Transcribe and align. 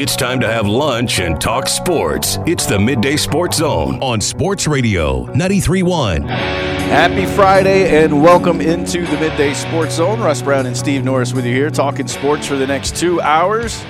It's 0.00 0.16
time 0.16 0.40
to 0.40 0.46
have 0.46 0.66
lunch 0.66 1.20
and 1.20 1.38
talk 1.38 1.68
sports. 1.68 2.38
It's 2.46 2.64
the 2.64 2.78
Midday 2.78 3.16
Sports 3.18 3.58
Zone 3.58 4.02
on 4.02 4.18
Sports 4.18 4.66
Radio 4.66 5.26
93.1. 5.26 6.26
Happy 6.26 7.26
Friday 7.26 8.02
and 8.02 8.22
welcome 8.22 8.62
into 8.62 9.04
the 9.04 9.20
Midday 9.20 9.52
Sports 9.52 9.96
Zone. 9.96 10.18
Russ 10.18 10.40
Brown 10.40 10.64
and 10.64 10.74
Steve 10.74 11.04
Norris 11.04 11.34
with 11.34 11.44
you 11.44 11.52
here 11.52 11.68
talking 11.68 12.08
sports 12.08 12.46
for 12.46 12.56
the 12.56 12.66
next 12.66 12.96
two 12.96 13.20
hours. 13.20 13.84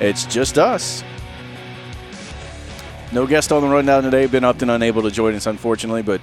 It's 0.00 0.24
just 0.24 0.56
us. 0.56 1.04
No 3.12 3.26
guest 3.26 3.52
on 3.52 3.60
the 3.60 3.68
rundown 3.68 4.04
today. 4.04 4.24
Ben 4.28 4.44
Upton 4.44 4.70
unable 4.70 5.02
to 5.02 5.10
join 5.10 5.34
us, 5.34 5.44
unfortunately, 5.44 6.00
but 6.00 6.22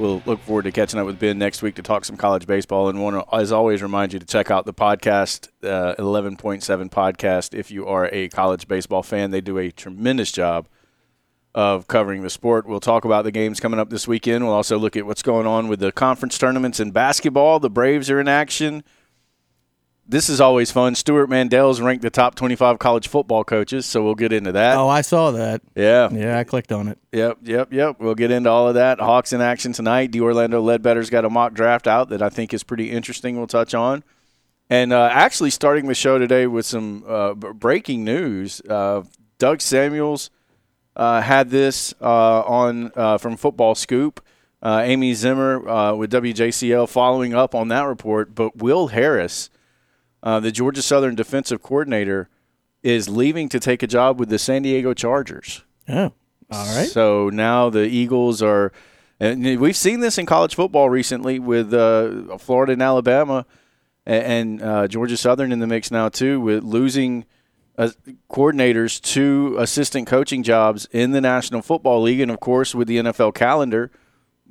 we'll 0.00 0.22
look 0.24 0.40
forward 0.40 0.62
to 0.62 0.72
catching 0.72 0.98
up 0.98 1.06
with 1.06 1.18
Ben 1.18 1.38
next 1.38 1.62
week 1.62 1.74
to 1.76 1.82
talk 1.82 2.04
some 2.04 2.16
college 2.16 2.46
baseball. 2.46 2.88
And 2.88 3.02
want 3.02 3.16
to, 3.16 3.36
as 3.36 3.52
always, 3.52 3.82
remind 3.82 4.12
you 4.12 4.18
to 4.18 4.26
check 4.26 4.50
out 4.50 4.64
the 4.64 4.74
podcast, 4.74 5.48
uh, 5.62 5.94
11.7 5.98 6.90
podcast, 6.90 7.54
if 7.56 7.70
you 7.70 7.86
are 7.86 8.08
a 8.10 8.28
college 8.30 8.66
baseball 8.66 9.02
fan. 9.02 9.30
They 9.30 9.42
do 9.42 9.58
a 9.58 9.70
tremendous 9.70 10.32
job 10.32 10.66
of 11.54 11.86
covering 11.86 12.22
the 12.22 12.30
sport. 12.30 12.66
We'll 12.66 12.80
talk 12.80 13.04
about 13.04 13.24
the 13.24 13.30
games 13.30 13.60
coming 13.60 13.78
up 13.78 13.90
this 13.90 14.08
weekend. 14.08 14.44
We'll 14.44 14.54
also 14.54 14.78
look 14.78 14.96
at 14.96 15.04
what's 15.04 15.22
going 15.22 15.46
on 15.46 15.68
with 15.68 15.80
the 15.80 15.92
conference 15.92 16.38
tournaments 16.38 16.80
in 16.80 16.92
basketball. 16.92 17.60
The 17.60 17.70
Braves 17.70 18.08
are 18.10 18.20
in 18.20 18.28
action 18.28 18.82
this 20.10 20.28
is 20.28 20.40
always 20.40 20.72
fun. 20.72 20.96
Stewart 20.96 21.30
Mandel's 21.30 21.80
ranked 21.80 22.02
the 22.02 22.10
top 22.10 22.34
25 22.34 22.80
college 22.80 23.06
football 23.06 23.44
coaches, 23.44 23.86
so 23.86 24.02
we'll 24.02 24.16
get 24.16 24.32
into 24.32 24.50
that. 24.52 24.76
Oh, 24.76 24.88
I 24.88 25.02
saw 25.02 25.30
that. 25.30 25.62
Yeah. 25.76 26.10
Yeah, 26.10 26.36
I 26.36 26.42
clicked 26.42 26.72
on 26.72 26.88
it. 26.88 26.98
Yep, 27.12 27.38
yep, 27.42 27.72
yep. 27.72 27.96
We'll 28.00 28.16
get 28.16 28.32
into 28.32 28.50
all 28.50 28.66
of 28.66 28.74
that. 28.74 28.98
Hawks 28.98 29.32
in 29.32 29.40
action 29.40 29.72
tonight. 29.72 30.10
D. 30.10 30.20
Orlando 30.20 30.62
Ledbetter's 30.62 31.10
got 31.10 31.24
a 31.24 31.30
mock 31.30 31.54
draft 31.54 31.86
out 31.86 32.08
that 32.08 32.22
I 32.22 32.28
think 32.28 32.52
is 32.52 32.64
pretty 32.64 32.90
interesting. 32.90 33.36
We'll 33.36 33.46
touch 33.46 33.72
on. 33.72 34.02
And 34.68 34.92
uh, 34.92 35.08
actually, 35.12 35.50
starting 35.50 35.86
the 35.86 35.94
show 35.94 36.18
today 36.18 36.48
with 36.48 36.66
some 36.66 37.04
uh, 37.06 37.34
breaking 37.34 38.04
news. 38.04 38.60
Uh, 38.68 39.04
Doug 39.38 39.60
Samuels 39.60 40.30
uh, 40.96 41.20
had 41.20 41.50
this 41.50 41.94
uh, 42.00 42.40
on 42.42 42.90
uh, 42.96 43.18
from 43.18 43.36
Football 43.36 43.76
Scoop. 43.76 44.20
Amy 44.62 45.14
Zimmer 45.14 45.94
with 45.94 46.12
WJCL 46.12 46.88
following 46.88 47.32
up 47.32 47.54
on 47.54 47.68
that 47.68 47.82
report. 47.82 48.34
But 48.34 48.56
Will 48.56 48.88
Harris– 48.88 49.50
uh, 50.22 50.40
the 50.40 50.52
Georgia 50.52 50.82
Southern 50.82 51.14
defensive 51.14 51.62
coordinator, 51.62 52.28
is 52.82 53.08
leaving 53.08 53.48
to 53.48 53.60
take 53.60 53.82
a 53.82 53.86
job 53.86 54.18
with 54.18 54.28
the 54.28 54.38
San 54.38 54.62
Diego 54.62 54.94
Chargers. 54.94 55.64
Oh, 55.88 56.12
all 56.50 56.76
right. 56.76 56.88
So 56.88 57.30
now 57.30 57.70
the 57.70 57.86
Eagles 57.86 58.42
are, 58.42 58.72
and 59.18 59.60
we've 59.60 59.76
seen 59.76 60.00
this 60.00 60.18
in 60.18 60.26
college 60.26 60.54
football 60.54 60.88
recently 60.88 61.38
with 61.38 61.72
uh, 61.74 62.38
Florida 62.38 62.72
and 62.72 62.82
Alabama, 62.82 63.46
and, 64.06 64.62
uh, 64.62 64.88
Georgia 64.88 65.16
Southern 65.16 65.52
in 65.52 65.60
the 65.60 65.66
mix 65.66 65.90
now 65.90 66.08
too, 66.08 66.40
with 66.40 66.64
losing 66.64 67.26
uh, 67.78 67.90
coordinators 68.30 69.00
to 69.00 69.56
assistant 69.58 70.06
coaching 70.06 70.42
jobs 70.42 70.88
in 70.90 71.12
the 71.12 71.20
National 71.20 71.62
Football 71.62 72.02
League, 72.02 72.20
and 72.20 72.30
of 72.30 72.40
course 72.40 72.74
with 72.74 72.88
the 72.88 72.98
NFL 72.98 73.34
calendar. 73.34 73.90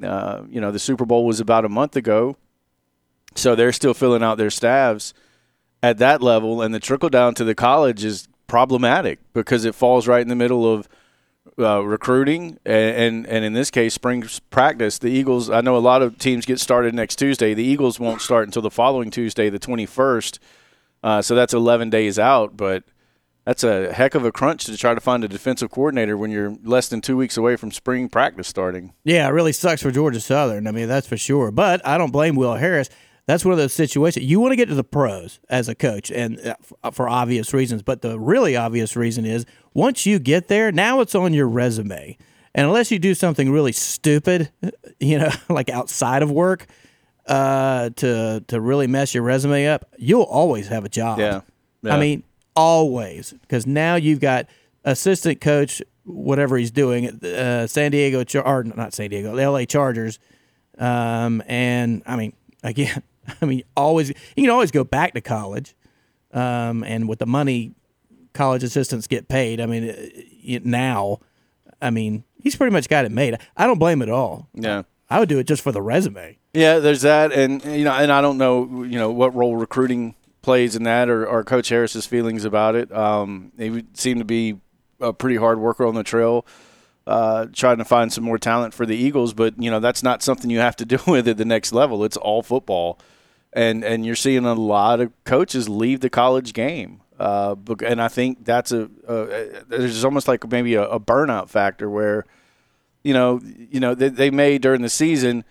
Uh, 0.02 0.44
you 0.50 0.62
know, 0.62 0.72
the 0.72 0.80
Super 0.80 1.06
Bowl 1.06 1.26
was 1.26 1.40
about 1.42 1.66
a 1.66 1.70
month 1.70 1.96
ago, 1.96 2.38
so 3.36 3.56
they're 3.56 3.74
still 3.74 3.94
filling 3.94 4.24
out 4.24 4.38
their 4.38 4.50
staffs 4.50 5.14
at 5.82 5.98
that 6.00 6.22
level, 6.22 6.62
and 6.62 6.74
the 6.74 6.80
trickle 6.80 7.10
down 7.10 7.34
to 7.36 7.44
the 7.44 7.56
college 7.56 8.04
is 8.04 8.28
problematic 8.48 9.20
because 9.34 9.66
it 9.66 9.76
falls 9.76 10.08
right 10.08 10.22
in 10.22 10.28
the 10.28 10.36
middle 10.36 10.72
of 10.72 10.90
uh, 11.58 11.82
recruiting 11.84 12.58
and, 12.66 12.96
and, 12.96 13.28
and 13.28 13.46
in 13.46 13.54
this 13.54 13.70
case 13.70 13.94
spring 13.94 14.24
practice. 14.50 14.98
The 14.98 15.10
Eagles. 15.10 15.50
I 15.50 15.62
know 15.62 15.76
a 15.76 15.80
lot 15.80 16.02
of 16.02 16.18
teams 16.18 16.46
get 16.46 16.60
started 16.60 16.94
next 16.94 17.18
Tuesday. 17.18 17.54
The 17.54 17.64
Eagles 17.64 18.00
won't 18.00 18.22
start 18.22 18.48
until 18.48 18.62
the 18.62 18.72
following 18.72 19.12
Tuesday, 19.12 19.50
the 19.50 19.60
twenty 19.60 19.86
first. 19.86 20.40
Uh, 21.04 21.22
so 21.22 21.36
that's 21.36 21.54
eleven 21.54 21.90
days 21.90 22.20
out, 22.20 22.58
but. 22.58 22.84
That's 23.46 23.64
a 23.64 23.92
heck 23.92 24.14
of 24.14 24.26
a 24.26 24.32
crunch 24.32 24.66
to 24.66 24.78
try 24.78 24.94
to 24.94 25.00
find 25.00 25.24
a 25.24 25.28
defensive 25.28 25.72
coordinator 25.72 26.16
when 26.16 26.30
you're 26.30 26.56
less 26.64 26.88
than 26.88 27.02
two 27.02 27.18
weeks 27.18 27.36
away 27.36 27.56
from 27.56 27.72
spring 27.72 28.08
practice 28.08 28.48
starting. 28.48 28.94
Yeah, 29.04 29.28
it 29.28 29.32
really 29.32 29.54
sucks 29.54 29.82
for 29.82 29.90
Georgia 29.90 30.20
Southern. 30.20 30.68
I 30.68 30.72
mean, 30.72 30.88
that's 30.88 31.08
for 31.08 31.18
sure. 31.18 31.50
But 31.50 31.84
I 31.84 31.98
don't 31.98 32.12
blame 32.12 32.36
Will 32.36 32.54
Harris 32.54 32.92
that's 33.30 33.46
one 33.46 33.52
of 33.52 33.60
those 33.60 33.74
situations. 33.74 34.26
You 34.26 34.40
want 34.40 34.54
to 34.54 34.56
get 34.56 34.70
to 34.70 34.76
the 34.76 34.84
pros 34.84 35.40
as 35.50 35.70
a 35.70 35.76
coach 35.76 36.10
and 36.10 36.40
uh, 36.40 36.56
uh, 36.84 36.90
for 36.90 37.08
obvious 37.08 37.54
reasons 37.54 37.84
but 37.84 38.02
the 38.02 38.20
really 38.20 38.56
obvious 38.56 38.96
reason 38.96 39.24
is 39.24 39.46
once 39.76 40.08
you 40.08 40.18
get 40.18 40.48
there 40.48 40.72
now 40.72 41.00
it's 41.02 41.14
on 41.14 41.34
your 41.34 41.48
resume. 41.48 42.18
And 42.56 42.66
unless 42.66 42.90
you 42.90 42.98
do 42.98 43.14
something 43.14 43.52
really 43.52 43.72
stupid 43.72 44.50
you 45.00 45.20
know 45.20 45.30
like 45.50 45.70
outside 45.70 46.24
of 46.24 46.32
work 46.32 46.66
uh, 47.28 47.92
to 47.98 48.44
to 48.48 48.60
really 48.60 48.88
mess 48.88 49.14
your 49.14 49.22
resume 49.22 49.68
up 49.68 49.86
you'll 50.00 50.24
always 50.24 50.68
have 50.70 50.84
a 50.84 50.90
job. 50.90 51.20
Yeah, 51.20 51.42
yeah. 51.84 51.94
i 51.94 52.00
mean 52.00 52.24
always 52.56 53.34
because 53.42 53.68
now 53.68 53.94
you've 53.94 54.20
got 54.20 54.48
assistant 54.84 55.40
coach 55.40 55.84
whatever 56.04 56.58
he's 56.58 56.72
doing 56.72 57.06
at 57.06 57.24
uh, 57.24 57.68
san 57.68 57.92
diego 57.92 58.24
Char- 58.24 58.48
or 58.48 58.64
not 58.64 58.94
san 58.94 59.12
diego 59.12 59.36
the 59.36 59.48
la 59.52 59.64
chargers 59.66 60.18
um, 60.80 61.44
and 61.46 62.02
i 62.08 62.16
mean 62.16 62.34
again 62.64 63.04
I 63.42 63.46
mean, 63.46 63.64
always 63.76 64.10
you 64.10 64.44
can 64.44 64.50
always 64.50 64.72
go 64.72 64.84
back 64.84 65.14
to 65.14 65.22
college, 65.22 65.76
um, 66.34 66.84
and 66.84 67.08
with 67.08 67.20
the 67.20 67.26
money 67.26 67.74
college 68.34 68.64
assistants 68.64 69.08
get 69.08 69.28
paid, 69.28 69.60
I 69.60 69.66
mean, 69.66 69.84
it, 69.86 70.66
now, 70.66 71.20
I 71.82 71.90
mean, 71.90 72.24
he's 72.42 72.56
pretty 72.56 72.74
much 72.74 72.90
got 72.90 73.06
it 73.06 73.12
made. 73.12 73.38
I 73.58 73.66
don't 73.68 73.80
blame 73.80 74.02
it 74.02 74.10
at 74.10 74.14
all. 74.14 74.48
Yeah, 74.54 74.84
I 75.10 75.20
would 75.20 75.30
do 75.30 75.40
it 75.40 75.46
just 75.46 75.62
for 75.62 75.72
the 75.72 75.82
resume. 75.82 76.38
Yeah, 76.54 76.80
there's 76.80 77.02
that, 77.02 77.32
and 77.32 77.64
you 77.64 77.84
know, 77.84 77.94
and 77.94 78.12
I 78.12 78.22
don't 78.22 78.38
know, 78.38 78.84
you 78.84 78.98
know, 79.00 79.12
what 79.12 79.36
role 79.36 79.56
recruiting 79.56 80.16
plays 80.42 80.76
in 80.76 80.84
that, 80.84 81.10
or, 81.10 81.28
or 81.28 81.44
Coach 81.44 81.70
Harris's 81.70 82.06
feelings 82.06 82.46
about 82.46 82.76
it. 82.76 82.92
Um, 82.92 83.52
he 83.58 83.84
seemed 83.94 84.20
to 84.20 84.26
be 84.26 84.60
a 85.00 85.14
pretty 85.14 85.36
hard 85.36 85.60
worker 85.60 85.86
on 85.86 85.96
the 85.96 86.04
trail 86.04 86.46
uh, 87.10 87.48
trying 87.54 87.78
to 87.80 87.86
find 87.86 88.14
some 88.14 88.24
more 88.24 88.38
talent 88.38 88.74
for 88.74 88.86
the 88.86 88.96
Eagles. 88.96 89.34
But 89.34 89.62
you 89.62 89.72
know 89.72 89.80
that's 89.80 90.04
not 90.04 90.22
something 90.22 90.50
you 90.50 90.60
have 90.60 90.76
to 90.78 90.86
deal 90.86 91.04
with 91.08 91.28
at 91.28 91.38
the 91.38 91.46
next 91.46 91.74
level. 91.74 92.06
It's 92.06 92.18
all 92.18 92.44
football, 92.44 93.00
and 93.54 93.84
and 93.84 94.06
you're 94.06 94.16
seeing 94.16 94.46
a 94.46 94.54
lot 94.54 95.00
of 95.00 95.12
coaches 95.24 95.68
leave 95.68 96.02
the 96.02 96.10
college 96.10 96.54
game. 96.54 97.02
Uh, 97.20 97.56
and 97.86 98.02
I 98.02 98.08
think 98.08 98.46
that's 98.46 98.72
a, 98.72 98.90
a 99.08 99.64
there's 99.68 100.06
almost 100.06 100.28
like 100.28 100.50
maybe 100.50 100.76
a, 100.76 100.84
a, 100.84 101.02
burnout 101.02 101.50
factor 101.50 101.90
where, 101.90 102.26
you 103.04 103.14
know, 103.14 103.42
you 103.44 103.82
know 103.82 103.94
they, 103.94 104.08
they 104.08 104.30
may 104.30 104.58
during 104.58 104.82
the 104.84 104.90
season, 104.90 105.44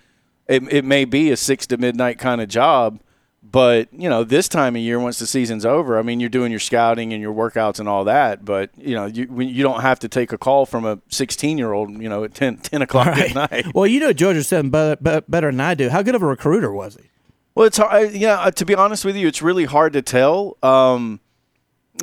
it, 0.47 0.63
it 0.73 0.85
may 0.87 1.05
be 1.05 1.31
a 1.31 1.37
six 1.37 1.67
to 1.67 1.77
midnight 1.77 2.19
kind 2.19 2.41
of 2.41 2.49
job, 2.49 3.01
but 3.43 3.93
you 3.93 4.09
know, 4.09 4.25
this 4.25 4.49
time 4.49 4.77
of 4.77 4.83
year, 4.83 4.99
once 4.99 5.19
the 5.19 5.27
season's 5.27 5.67
over, 5.67 5.99
I 5.99 6.03
mean, 6.03 6.21
you're 6.21 6.31
doing 6.31 6.51
your 6.51 6.61
scouting 6.61 7.13
and 7.13 7.21
your 7.21 7.35
workouts 7.35 7.79
and 7.81 7.89
all 7.89 8.05
that. 8.05 8.47
But 8.47 8.71
you 8.77 8.95
know, 8.95 9.05
you 9.05 9.29
you 9.41 9.63
don't 9.63 9.83
have 9.83 9.99
to 10.01 10.09
take 10.09 10.33
a 10.33 10.39
call 10.39 10.65
from 10.65 10.87
a 10.87 11.01
16 11.09 11.59
year 11.59 11.73
old, 11.73 11.91
you 12.01 12.09
know, 12.09 12.25
at 12.25 12.33
10, 12.33 12.59
10 12.59 12.83
o'clock 12.83 13.07
right. 13.09 13.37
at 13.37 13.51
night. 13.51 13.75
Well, 13.75 13.87
you 13.87 14.01
know, 14.01 14.15
Georgia 14.15 14.43
said 14.43 14.71
better, 14.71 15.21
better 15.29 15.51
than 15.51 15.61
I 15.61 15.75
do. 15.75 15.91
How 15.91 16.01
good 16.01 16.15
of 16.15 16.23
a 16.23 16.27
recruiter 16.27 16.73
was 16.73 16.97
he? 16.97 17.11
Well, 17.59 17.67
it's 17.67 17.79
hard. 17.79 18.13
Yeah, 18.13 18.35
uh, 18.35 18.53
to 18.53 18.65
be 18.65 18.77
honest 18.77 19.05
with 19.05 19.17
you, 19.17 19.27
it's 19.27 19.43
really 19.43 19.65
hard 19.65 19.93
to 19.95 20.01
tell 20.01 20.57
um, 20.63 21.19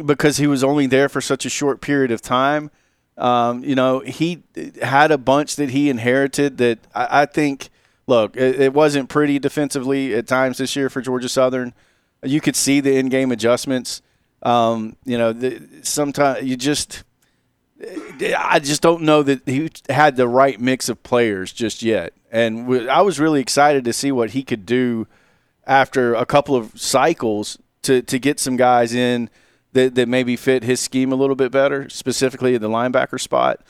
because 0.03 0.35
he 0.35 0.47
was 0.47 0.65
only 0.65 0.85
there 0.85 1.07
for 1.07 1.21
such 1.21 1.45
a 1.45 1.49
short 1.49 1.79
period 1.79 2.11
of 2.11 2.21
time. 2.21 2.71
Um, 3.17 3.63
you 3.63 3.73
know, 3.73 3.99
he 4.01 4.43
had 4.81 5.11
a 5.11 5.17
bunch 5.17 5.55
that 5.55 5.69
he 5.69 5.89
inherited 5.89 6.57
that 6.57 6.79
I, 6.93 7.21
I 7.21 7.25
think 7.25 7.69
look, 8.05 8.35
it, 8.35 8.59
it, 8.59 8.73
wasn't 8.73 9.07
pretty 9.07 9.39
defensively 9.39 10.13
at 10.13 10.27
times 10.27 10.57
this 10.57 10.75
year 10.75 10.89
for 10.89 11.01
Georgia 11.01 11.29
Southern. 11.29 11.73
You 12.21 12.41
could 12.41 12.57
see 12.57 12.81
the 12.81 12.97
in-game 12.97 13.31
adjustments. 13.31 14.01
Um, 14.43 14.97
you 15.05 15.17
know, 15.17 15.33
sometimes 15.83 16.43
you 16.43 16.57
just, 16.57 17.05
I 18.37 18.59
just 18.59 18.81
don't 18.81 19.03
know 19.03 19.23
that 19.23 19.47
he 19.47 19.71
had 19.89 20.17
the 20.17 20.27
right 20.27 20.59
mix 20.59 20.89
of 20.89 21.01
players 21.01 21.53
just 21.53 21.81
yet. 21.81 22.11
And 22.29 22.89
I 22.89 23.03
was 23.03 23.21
really 23.21 23.39
excited 23.39 23.85
to 23.85 23.93
see 23.93 24.11
what 24.11 24.31
he 24.31 24.43
could 24.43 24.65
do 24.65 25.07
after 25.67 26.13
a 26.13 26.25
couple 26.25 26.55
of 26.55 26.79
cycles 26.79 27.57
to 27.83 28.01
to 28.01 28.19
get 28.19 28.39
some 28.39 28.55
guys 28.55 28.93
in 28.93 29.29
that 29.73 29.95
that 29.95 30.07
maybe 30.07 30.35
fit 30.35 30.63
his 30.63 30.79
scheme 30.79 31.11
a 31.11 31.15
little 31.15 31.35
bit 31.35 31.51
better, 31.51 31.89
specifically 31.89 32.55
at 32.55 32.61
the 32.61 32.69
linebacker 32.69 33.19
spot. 33.19 33.61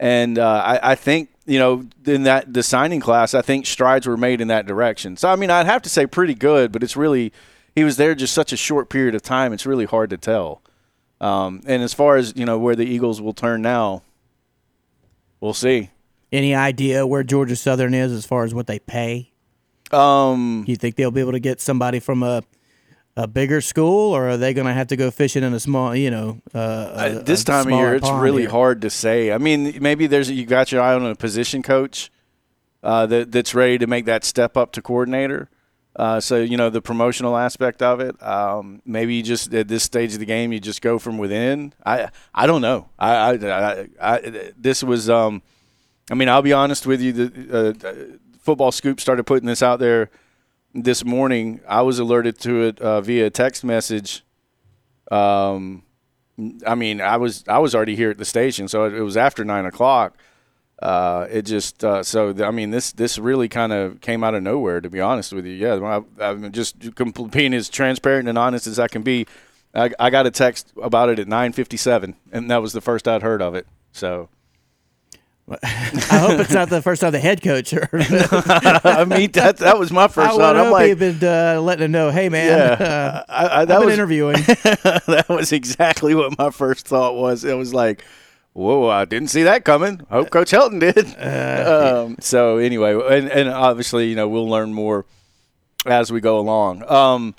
And 0.00 0.38
uh, 0.38 0.62
I, 0.64 0.92
I 0.92 0.94
think 0.94 1.30
you 1.46 1.58
know, 1.58 1.86
in 2.04 2.24
that 2.24 2.52
the 2.52 2.62
signing 2.62 3.00
class, 3.00 3.34
I 3.34 3.42
think 3.42 3.66
strides 3.66 4.06
were 4.06 4.16
made 4.16 4.40
in 4.40 4.48
that 4.48 4.66
direction. 4.66 5.16
So 5.16 5.28
I 5.28 5.36
mean, 5.36 5.50
I'd 5.50 5.66
have 5.66 5.82
to 5.82 5.88
say 5.88 6.06
pretty 6.06 6.34
good, 6.34 6.72
but 6.72 6.82
it's 6.82 6.96
really 6.96 7.32
he 7.74 7.84
was 7.84 7.96
there 7.96 8.14
just 8.14 8.34
such 8.34 8.52
a 8.52 8.56
short 8.56 8.90
period 8.90 9.14
of 9.14 9.22
time. 9.22 9.52
It's 9.52 9.66
really 9.66 9.86
hard 9.86 10.10
to 10.10 10.16
tell. 10.16 10.62
Um, 11.20 11.62
and 11.66 11.82
as 11.82 11.94
far 11.94 12.16
as 12.16 12.34
you 12.36 12.44
know, 12.44 12.58
where 12.58 12.76
the 12.76 12.84
Eagles 12.84 13.20
will 13.20 13.32
turn 13.32 13.62
now, 13.62 14.02
we'll 15.40 15.54
see. 15.54 15.90
Any 16.30 16.54
idea 16.54 17.06
where 17.06 17.22
Georgia 17.22 17.56
Southern 17.56 17.94
is 17.94 18.12
as 18.12 18.26
far 18.26 18.44
as 18.44 18.54
what 18.54 18.66
they 18.66 18.78
pay? 18.78 19.32
Um, 19.92 20.64
you 20.66 20.76
think 20.76 20.96
they'll 20.96 21.10
be 21.10 21.20
able 21.20 21.32
to 21.32 21.40
get 21.40 21.60
somebody 21.60 22.00
from 22.00 22.22
a 22.22 22.42
a 23.18 23.26
bigger 23.26 23.60
school, 23.60 24.14
or 24.14 24.28
are 24.28 24.36
they 24.36 24.54
going 24.54 24.68
to 24.68 24.72
have 24.72 24.86
to 24.86 24.96
go 24.96 25.10
fishing 25.10 25.42
in 25.42 25.52
a 25.52 25.58
small, 25.58 25.94
you 25.94 26.08
know, 26.08 26.40
uh, 26.54 26.92
a, 26.94 27.22
this 27.24 27.42
time 27.42 27.66
of 27.66 27.72
year? 27.72 27.96
It's 27.96 28.08
really 28.08 28.42
here. 28.42 28.50
hard 28.50 28.82
to 28.82 28.90
say. 28.90 29.32
I 29.32 29.38
mean, 29.38 29.78
maybe 29.80 30.06
there's 30.06 30.30
you 30.30 30.46
got 30.46 30.70
your 30.70 30.80
eye 30.80 30.94
on 30.94 31.04
a 31.04 31.16
position 31.16 31.62
coach 31.62 32.12
uh, 32.82 33.06
that 33.06 33.32
that's 33.32 33.56
ready 33.56 33.76
to 33.78 33.88
make 33.88 34.04
that 34.04 34.24
step 34.24 34.56
up 34.56 34.70
to 34.72 34.82
coordinator. 34.82 35.50
Uh, 35.96 36.20
so 36.20 36.36
you 36.36 36.56
know 36.56 36.70
the 36.70 36.80
promotional 36.80 37.36
aspect 37.36 37.82
of 37.82 37.98
it. 37.98 38.22
Um, 38.22 38.80
maybe 38.86 39.16
you 39.16 39.22
just 39.24 39.52
at 39.52 39.66
this 39.66 39.82
stage 39.82 40.12
of 40.12 40.20
the 40.20 40.26
game, 40.26 40.52
you 40.52 40.60
just 40.60 40.80
go 40.80 41.00
from 41.00 41.18
within. 41.18 41.72
I 41.84 42.10
I 42.32 42.46
don't 42.46 42.62
know. 42.62 42.88
I 43.00 43.14
I, 43.16 43.32
I, 43.32 43.86
I 44.00 44.52
this 44.56 44.84
was. 44.84 45.10
Um, 45.10 45.42
I 46.10 46.14
mean, 46.14 46.28
I'll 46.28 46.40
be 46.40 46.52
honest 46.52 46.86
with 46.86 47.02
you. 47.02 47.12
The 47.12 47.78
uh, 47.82 48.18
football 48.48 48.72
scoop 48.72 48.98
started 48.98 49.24
putting 49.24 49.46
this 49.46 49.62
out 49.62 49.78
there 49.78 50.08
this 50.72 51.04
morning. 51.04 51.60
I 51.68 51.82
was 51.82 51.98
alerted 51.98 52.38
to 52.40 52.62
it 52.62 52.80
uh, 52.80 53.02
via 53.02 53.28
text 53.28 53.62
message. 53.62 54.24
Um, 55.10 55.82
I 56.66 56.74
mean, 56.74 57.02
I 57.02 57.18
was 57.18 57.44
I 57.46 57.58
was 57.58 57.74
already 57.74 57.94
here 57.94 58.10
at 58.10 58.16
the 58.16 58.24
station, 58.24 58.66
so 58.66 58.84
it, 58.84 59.00
was 59.00 59.16
after 59.16 59.44
nine 59.44 59.66
o'clock 59.66 60.16
uh, 60.80 61.26
it 61.28 61.42
just 61.42 61.84
uh, 61.84 62.02
so 62.02 62.34
I 62.42 62.50
mean 62.50 62.70
this 62.70 62.92
this 62.92 63.18
really 63.18 63.48
kind 63.48 63.72
of 63.72 64.00
came 64.00 64.22
out 64.22 64.34
of 64.34 64.42
nowhere 64.42 64.80
to 64.80 64.88
be 64.88 65.00
honest 65.00 65.32
with 65.32 65.44
you. 65.44 65.52
Yeah, 65.52 66.02
I, 66.20 66.30
am 66.30 66.52
just 66.52 66.76
being 67.30 67.52
as 67.52 67.68
transparent 67.68 68.28
and 68.28 68.38
honest 68.38 68.66
as 68.66 68.78
I 68.78 68.88
can 68.88 69.02
be. 69.02 69.26
I, 69.74 69.90
I 69.98 70.10
got 70.10 70.26
a 70.26 70.30
text 70.30 70.72
about 70.80 71.10
it 71.10 71.18
at 71.18 71.26
9:57, 71.26 72.14
and 72.32 72.50
that 72.50 72.62
was 72.62 72.72
the 72.72 72.80
first 72.80 73.06
I'd 73.08 73.22
heard 73.22 73.42
of 73.42 73.54
it. 73.54 73.66
So. 73.92 74.28
I 75.50 76.18
hope 76.18 76.40
it's 76.40 76.52
not 76.52 76.68
the 76.68 76.82
first 76.82 77.00
time 77.00 77.12
the 77.12 77.18
head 77.18 77.42
coach 77.42 77.70
heard. 77.70 77.88
I 77.92 79.04
mean, 79.04 79.32
that 79.32 79.56
that 79.58 79.78
was 79.78 79.90
my 79.90 80.08
first 80.08 80.34
I 80.34 80.36
thought. 80.36 80.56
I'm 80.56 80.70
like, 80.70 80.88
you've 80.88 80.98
been 80.98 81.24
uh, 81.24 81.60
letting 81.60 81.86
him 81.86 81.92
know, 81.92 82.10
hey 82.10 82.28
man, 82.28 82.78
yeah, 82.78 82.86
uh, 82.86 83.24
I, 83.28 83.60
I, 83.60 83.64
that 83.64 83.78
I've 83.78 83.84
was, 83.86 83.94
interviewing. 83.94 84.34
that 84.42 85.26
was 85.28 85.52
exactly 85.52 86.14
what 86.14 86.36
my 86.38 86.50
first 86.50 86.86
thought 86.86 87.14
was. 87.14 87.44
It 87.44 87.56
was 87.56 87.72
like, 87.72 88.04
whoa, 88.52 88.88
I 88.88 89.06
didn't 89.06 89.28
see 89.28 89.44
that 89.44 89.64
coming. 89.64 90.00
Hope 90.10 90.30
Coach 90.30 90.50
Helton 90.50 90.80
did. 90.80 91.16
Uh, 91.18 92.04
um, 92.04 92.16
so 92.20 92.58
anyway, 92.58 92.92
and, 93.16 93.30
and 93.30 93.48
obviously, 93.48 94.08
you 94.08 94.16
know, 94.16 94.28
we'll 94.28 94.48
learn 94.48 94.74
more 94.74 95.06
as 95.86 96.12
we 96.12 96.20
go 96.20 96.38
along. 96.38 96.88
Um, 96.90 97.34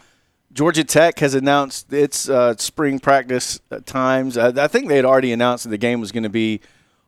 Georgia 0.51 0.83
Tech 0.83 1.19
has 1.19 1.35
announced 1.35 1.93
its 1.93 2.27
uh, 2.27 2.55
spring 2.57 2.99
practice 2.99 3.59
times. 3.85 4.37
I, 4.37 4.47
I, 4.47 4.67
think 4.67 4.87
they 4.87 4.95
had 4.95 5.05
already 5.05 5.31
announced 5.31 5.65
that 5.65 5.69
the 5.69 5.77
game 5.77 6.01
was 6.01 6.11
going 6.11 6.23
to 6.23 6.29
be 6.29 6.61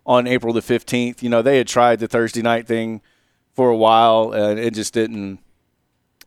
on 0.05 0.27
April 0.27 0.53
the 0.53 0.61
15th. 0.61 1.21
You 1.21 1.29
know, 1.29 1.41
they 1.41 1.57
had 1.57 1.67
tried 1.67 1.99
the 1.99 2.07
Thursday 2.07 2.41
night 2.41 2.67
thing 2.67 3.01
for 3.53 3.69
a 3.69 3.77
while, 3.77 4.31
and 4.33 4.59
it 4.59 4.73
just 4.73 4.93
didn't. 4.93 5.39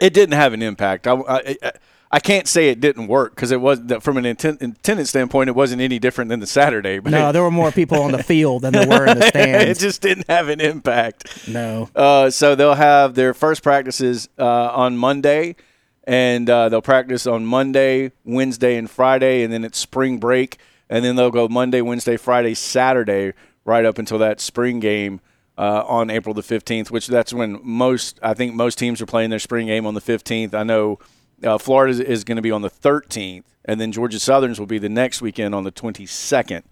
It 0.00 0.12
didn't 0.12 0.34
have 0.34 0.52
an 0.52 0.62
impact. 0.62 1.06
I, 1.06 1.14
I, 1.62 1.72
I 2.14 2.20
can't 2.20 2.46
say 2.46 2.68
it 2.68 2.80
didn't 2.80 3.08
work 3.08 3.34
because 3.34 3.50
it 3.50 3.60
was 3.60 3.80
from 4.00 4.18
an 4.18 4.24
attendance 4.24 5.10
standpoint, 5.10 5.48
it 5.48 5.56
wasn't 5.56 5.82
any 5.82 5.98
different 5.98 6.28
than 6.28 6.38
the 6.38 6.46
Saturday. 6.46 7.00
But 7.00 7.10
no, 7.10 7.32
there 7.32 7.42
were 7.42 7.50
more 7.50 7.72
people 7.72 8.00
on 8.02 8.12
the 8.12 8.22
field 8.22 8.62
than 8.62 8.72
there 8.72 8.86
were 8.86 9.04
in 9.04 9.18
the 9.18 9.26
stands. 9.28 9.78
it 9.78 9.84
just 9.84 10.00
didn't 10.00 10.28
have 10.28 10.48
an 10.48 10.60
impact. 10.60 11.48
No. 11.48 11.88
Uh, 11.92 12.30
so 12.30 12.54
they'll 12.54 12.74
have 12.74 13.16
their 13.16 13.34
first 13.34 13.64
practices 13.64 14.28
uh, 14.38 14.44
on 14.44 14.96
Monday, 14.96 15.56
and 16.04 16.48
uh, 16.48 16.68
they'll 16.68 16.80
practice 16.82 17.26
on 17.26 17.46
Monday, 17.46 18.12
Wednesday, 18.24 18.76
and 18.76 18.88
Friday, 18.88 19.42
and 19.42 19.52
then 19.52 19.64
it's 19.64 19.78
spring 19.78 20.18
break, 20.18 20.58
and 20.88 21.04
then 21.04 21.16
they'll 21.16 21.32
go 21.32 21.48
Monday, 21.48 21.80
Wednesday, 21.80 22.16
Friday, 22.16 22.54
Saturday, 22.54 23.32
right 23.64 23.84
up 23.84 23.98
until 23.98 24.18
that 24.18 24.40
spring 24.40 24.80
game. 24.80 25.20
Uh, 25.56 25.84
on 25.86 26.10
April 26.10 26.34
the 26.34 26.42
15th, 26.42 26.90
which 26.90 27.06
that's 27.06 27.32
when 27.32 27.60
most, 27.62 28.18
I 28.20 28.34
think 28.34 28.56
most 28.56 28.76
teams 28.76 29.00
are 29.00 29.06
playing 29.06 29.30
their 29.30 29.38
spring 29.38 29.68
game 29.68 29.86
on 29.86 29.94
the 29.94 30.00
15th. 30.00 30.52
I 30.52 30.64
know 30.64 30.98
uh, 31.44 31.58
Florida 31.58 31.92
is, 31.92 32.00
is 32.00 32.24
going 32.24 32.34
to 32.34 32.42
be 32.42 32.50
on 32.50 32.62
the 32.62 32.70
13th, 32.70 33.44
and 33.64 33.80
then 33.80 33.92
Georgia 33.92 34.18
Southern's 34.18 34.58
will 34.58 34.66
be 34.66 34.78
the 34.78 34.88
next 34.88 35.22
weekend 35.22 35.54
on 35.54 35.62
the 35.62 35.70
22nd. 35.70 36.64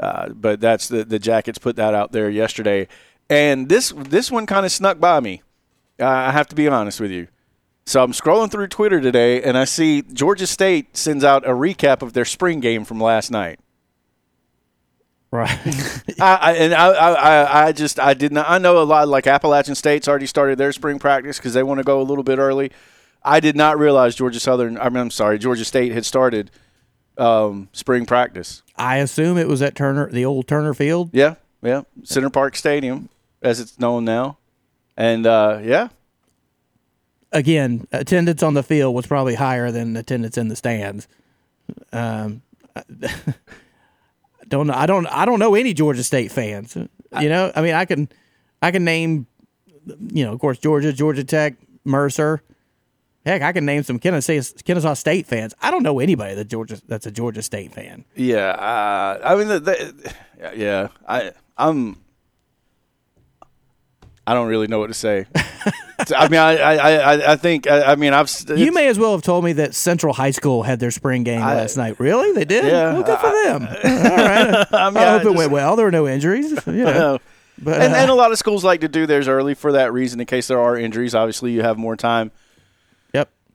Uh, 0.00 0.30
but 0.30 0.60
that's 0.60 0.88
the 0.88 1.04
the 1.04 1.18
Jackets 1.18 1.58
put 1.58 1.76
that 1.76 1.94
out 1.94 2.12
there 2.12 2.28
yesterday, 2.28 2.88
and 3.30 3.68
this 3.68 3.92
this 3.96 4.30
one 4.30 4.46
kind 4.46 4.66
of 4.66 4.72
snuck 4.72 4.98
by 4.98 5.20
me. 5.20 5.42
I 6.00 6.32
have 6.32 6.48
to 6.48 6.56
be 6.56 6.66
honest 6.66 7.00
with 7.00 7.12
you. 7.12 7.28
So 7.86 8.02
I'm 8.02 8.12
scrolling 8.12 8.50
through 8.50 8.68
Twitter 8.68 9.00
today, 9.00 9.42
and 9.42 9.56
I 9.56 9.64
see 9.64 10.02
Georgia 10.02 10.46
State 10.46 10.96
sends 10.96 11.22
out 11.22 11.46
a 11.46 11.50
recap 11.50 12.02
of 12.02 12.12
their 12.12 12.24
spring 12.24 12.58
game 12.58 12.84
from 12.84 12.98
last 13.00 13.30
night. 13.30 13.60
Right. 15.34 15.50
I, 16.20 16.34
I, 16.36 16.52
and 16.52 16.72
I, 16.72 16.86
I, 16.92 17.66
I 17.66 17.72
just 17.72 17.98
I 17.98 18.14
did 18.14 18.30
not. 18.30 18.48
I 18.48 18.58
know 18.58 18.80
a 18.80 18.84
lot. 18.84 19.08
Like 19.08 19.26
Appalachian 19.26 19.74
State's 19.74 20.06
already 20.06 20.26
started 20.26 20.58
their 20.58 20.70
spring 20.70 21.00
practice 21.00 21.38
because 21.38 21.54
they 21.54 21.64
want 21.64 21.78
to 21.78 21.84
go 21.84 22.00
a 22.00 22.04
little 22.04 22.22
bit 22.22 22.38
early. 22.38 22.70
I 23.24 23.40
did 23.40 23.56
not 23.56 23.76
realize 23.76 24.14
Georgia 24.14 24.38
Southern. 24.38 24.78
I 24.78 24.88
mean, 24.90 24.98
I'm 24.98 25.10
sorry, 25.10 25.40
Georgia 25.40 25.64
State 25.64 25.90
had 25.90 26.06
started 26.06 26.52
um, 27.18 27.68
spring 27.72 28.06
practice. 28.06 28.62
I 28.76 28.98
assume 28.98 29.36
it 29.36 29.48
was 29.48 29.60
at 29.60 29.74
Turner, 29.74 30.08
the 30.08 30.24
old 30.24 30.46
Turner 30.46 30.72
Field. 30.72 31.10
Yeah, 31.12 31.34
yeah, 31.62 31.82
Center 32.04 32.30
Parc 32.30 32.54
Stadium, 32.54 33.08
as 33.42 33.58
it's 33.58 33.76
known 33.80 34.04
now, 34.04 34.38
and 34.96 35.26
uh, 35.26 35.58
yeah. 35.64 35.88
Again, 37.32 37.88
attendance 37.90 38.44
on 38.44 38.54
the 38.54 38.62
field 38.62 38.94
was 38.94 39.08
probably 39.08 39.34
higher 39.34 39.72
than 39.72 39.96
attendance 39.96 40.38
in 40.38 40.46
the 40.46 40.54
stands. 40.54 41.08
Um, 41.92 42.42
don't 44.48 44.66
know. 44.66 44.74
I 44.74 44.86
don't. 44.86 45.06
I 45.06 45.24
don't 45.24 45.38
know 45.38 45.54
any 45.54 45.74
Georgia 45.74 46.02
State 46.02 46.32
fans. 46.32 46.76
You 46.76 47.28
know, 47.28 47.52
I 47.54 47.62
mean, 47.62 47.74
I 47.74 47.84
can, 47.84 48.08
I 48.60 48.70
can 48.70 48.84
name, 48.84 49.26
you 49.86 50.24
know, 50.24 50.32
of 50.32 50.40
course, 50.40 50.58
Georgia, 50.58 50.92
Georgia 50.92 51.24
Tech, 51.24 51.54
Mercer. 51.84 52.42
Heck, 53.24 53.40
I 53.40 53.52
can 53.52 53.64
name 53.64 53.82
some 53.82 53.98
Kennesaw, 53.98 54.40
Kennesaw 54.64 54.94
State 54.94 55.26
fans. 55.26 55.54
I 55.62 55.70
don't 55.70 55.82
know 55.82 55.98
anybody 55.98 56.34
that 56.34 56.46
Georgia 56.46 56.80
that's 56.86 57.06
a 57.06 57.10
Georgia 57.10 57.40
State 57.40 57.72
fan. 57.72 58.04
Yeah, 58.14 58.50
uh, 58.50 59.20
I 59.24 59.36
mean, 59.36 59.48
the, 59.48 59.60
the, 59.60 60.14
yeah, 60.54 60.88
I 61.08 61.32
I'm 61.56 62.03
I 64.26 64.34
don't 64.34 64.48
really 64.48 64.66
know 64.66 64.78
what 64.78 64.86
to 64.88 64.94
say. 64.94 65.26
I 66.16 66.28
mean, 66.28 66.40
I, 66.40 66.56
I, 66.56 67.32
I 67.32 67.36
think, 67.36 67.66
I, 67.66 67.92
I 67.92 67.94
mean, 67.96 68.12
I've. 68.12 68.30
You 68.54 68.72
may 68.72 68.88
as 68.88 68.98
well 68.98 69.12
have 69.12 69.22
told 69.22 69.44
me 69.44 69.52
that 69.54 69.74
Central 69.74 70.12
High 70.12 70.32
School 70.32 70.62
had 70.62 70.80
their 70.80 70.90
spring 70.90 71.24
game 71.24 71.42
I, 71.42 71.56
last 71.56 71.76
night. 71.76 71.98
Really, 72.00 72.32
they 72.32 72.44
did. 72.44 72.64
Yeah, 72.64 72.94
well, 72.94 73.02
good 73.02 73.18
for 73.18 73.30
them. 73.30 73.62
All 73.84 74.16
right. 74.16 74.66
I, 74.72 74.90
mean, 74.90 74.96
I 74.98 75.18
hope 75.18 75.24
it 75.24 75.34
went 75.34 75.50
well. 75.50 75.76
There 75.76 75.86
were 75.86 75.92
no 75.92 76.08
injuries. 76.08 76.52
You 76.66 76.84
know. 76.84 77.18
But, 77.62 77.80
and, 77.80 77.92
uh, 77.92 77.96
and 77.98 78.10
a 78.10 78.14
lot 78.14 78.32
of 78.32 78.38
schools 78.38 78.64
like 78.64 78.80
to 78.80 78.88
do 78.88 79.06
theirs 79.06 79.28
early 79.28 79.54
for 79.54 79.72
that 79.72 79.92
reason, 79.92 80.18
in 80.18 80.26
case 80.26 80.48
there 80.48 80.58
are 80.58 80.76
injuries. 80.76 81.14
Obviously, 81.14 81.52
you 81.52 81.62
have 81.62 81.78
more 81.78 81.96
time 81.96 82.32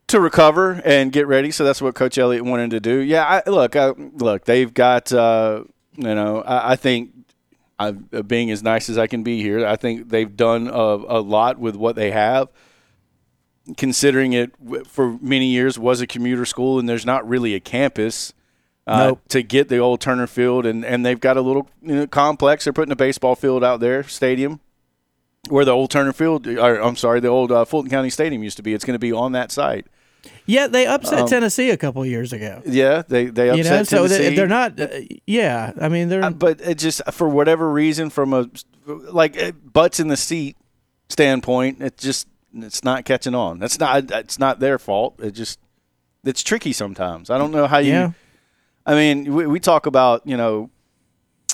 to 0.09 0.19
recover 0.19 0.81
and 0.83 1.11
get 1.11 1.27
ready. 1.27 1.51
So 1.51 1.63
that's 1.63 1.81
what 1.81 1.95
Coach 1.95 2.17
Elliott 2.17 2.43
wanted 2.43 2.71
to 2.71 2.79
do. 2.79 2.99
Yeah, 2.99 3.41
I, 3.45 3.49
look, 3.49 3.75
I, 3.75 3.89
look, 3.89 4.45
they've 4.45 4.73
got, 4.73 5.13
uh, 5.13 5.63
you 5.95 6.15
know, 6.15 6.41
I, 6.41 6.71
I 6.73 6.75
think 6.75 7.11
I, 7.79 7.91
being 7.91 8.51
as 8.51 8.61
nice 8.61 8.89
as 8.89 8.97
I 8.97 9.07
can 9.07 9.23
be 9.23 9.41
here, 9.41 9.65
I 9.65 9.77
think 9.77 10.09
they've 10.09 10.35
done 10.35 10.67
a, 10.67 10.73
a 10.73 11.21
lot 11.21 11.57
with 11.57 11.75
what 11.75 11.95
they 11.95 12.11
have. 12.11 12.49
Considering 13.77 14.33
it 14.33 14.51
for 14.87 15.17
many 15.21 15.45
years 15.45 15.79
was 15.79 16.01
a 16.01 16.07
commuter 16.07 16.43
school 16.43 16.79
and 16.79 16.89
there's 16.89 17.05
not 17.05 17.27
really 17.27 17.55
a 17.55 17.59
campus. 17.59 18.33
Uh, 18.87 19.09
nope. 19.09 19.21
to 19.29 19.43
get 19.43 19.69
the 19.69 19.77
old 19.77 20.01
Turner 20.01 20.25
Field, 20.25 20.65
and, 20.65 20.83
and 20.83 21.05
they've 21.05 21.19
got 21.19 21.37
a 21.37 21.41
little 21.41 21.69
you 21.83 21.95
know, 21.95 22.07
complex. 22.07 22.63
They're 22.63 22.73
putting 22.73 22.91
a 22.91 22.95
baseball 22.95 23.35
field 23.35 23.63
out 23.63 23.81
there, 23.81 24.01
stadium, 24.01 24.61
where 25.47 25.63
the 25.63 25.71
old 25.71 25.91
Turner 25.91 26.11
Field, 26.11 26.47
or 26.47 26.81
I'm 26.81 26.95
sorry, 26.95 27.19
the 27.19 27.27
old 27.27 27.51
uh, 27.51 27.65
Fulton 27.65 27.91
County 27.91 28.09
Stadium 28.09 28.41
used 28.41 28.57
to 28.57 28.63
be. 28.63 28.73
It's 28.73 28.83
going 28.83 28.95
to 28.95 28.99
be 28.99 29.11
on 29.11 29.33
that 29.33 29.51
site. 29.51 29.85
Yeah, 30.45 30.67
they 30.67 30.87
upset 30.87 31.19
um, 31.19 31.27
Tennessee 31.27 31.69
a 31.69 31.77
couple 31.77 32.05
years 32.05 32.33
ago. 32.33 32.61
Yeah, 32.65 33.03
they 33.07 33.27
they 33.27 33.49
upset 33.49 33.65
you 33.65 33.71
know, 33.71 33.83
so 33.83 34.07
Tennessee. 34.07 34.35
They're 34.35 34.47
not. 34.47 34.79
Uh, 34.79 34.87
yeah, 35.25 35.73
I 35.79 35.89
mean 35.89 36.09
they're. 36.09 36.23
Uh, 36.23 36.31
but 36.31 36.59
it 36.61 36.77
just 36.77 37.01
for 37.11 37.29
whatever 37.29 37.71
reason, 37.71 38.09
from 38.09 38.33
a 38.33 38.49
like 38.85 39.53
butts 39.71 39.99
in 39.99 40.07
the 40.07 40.17
seat 40.17 40.57
standpoint, 41.09 41.81
it 41.81 41.97
just 41.97 42.27
it's 42.53 42.83
not 42.83 43.05
catching 43.05 43.35
on. 43.35 43.59
That's 43.59 43.79
not 43.79 44.11
it's 44.11 44.39
not 44.39 44.59
their 44.59 44.79
fault. 44.79 45.19
It 45.19 45.31
just 45.31 45.59
it's 46.23 46.43
tricky 46.43 46.73
sometimes. 46.73 47.29
I 47.29 47.37
don't 47.37 47.51
know 47.51 47.67
how 47.67 47.77
you. 47.77 47.91
Yeah. 47.91 48.11
I 48.85 48.95
mean, 48.95 49.33
we, 49.33 49.45
we 49.45 49.59
talk 49.59 49.85
about 49.85 50.25
you 50.25 50.35
know 50.35 50.69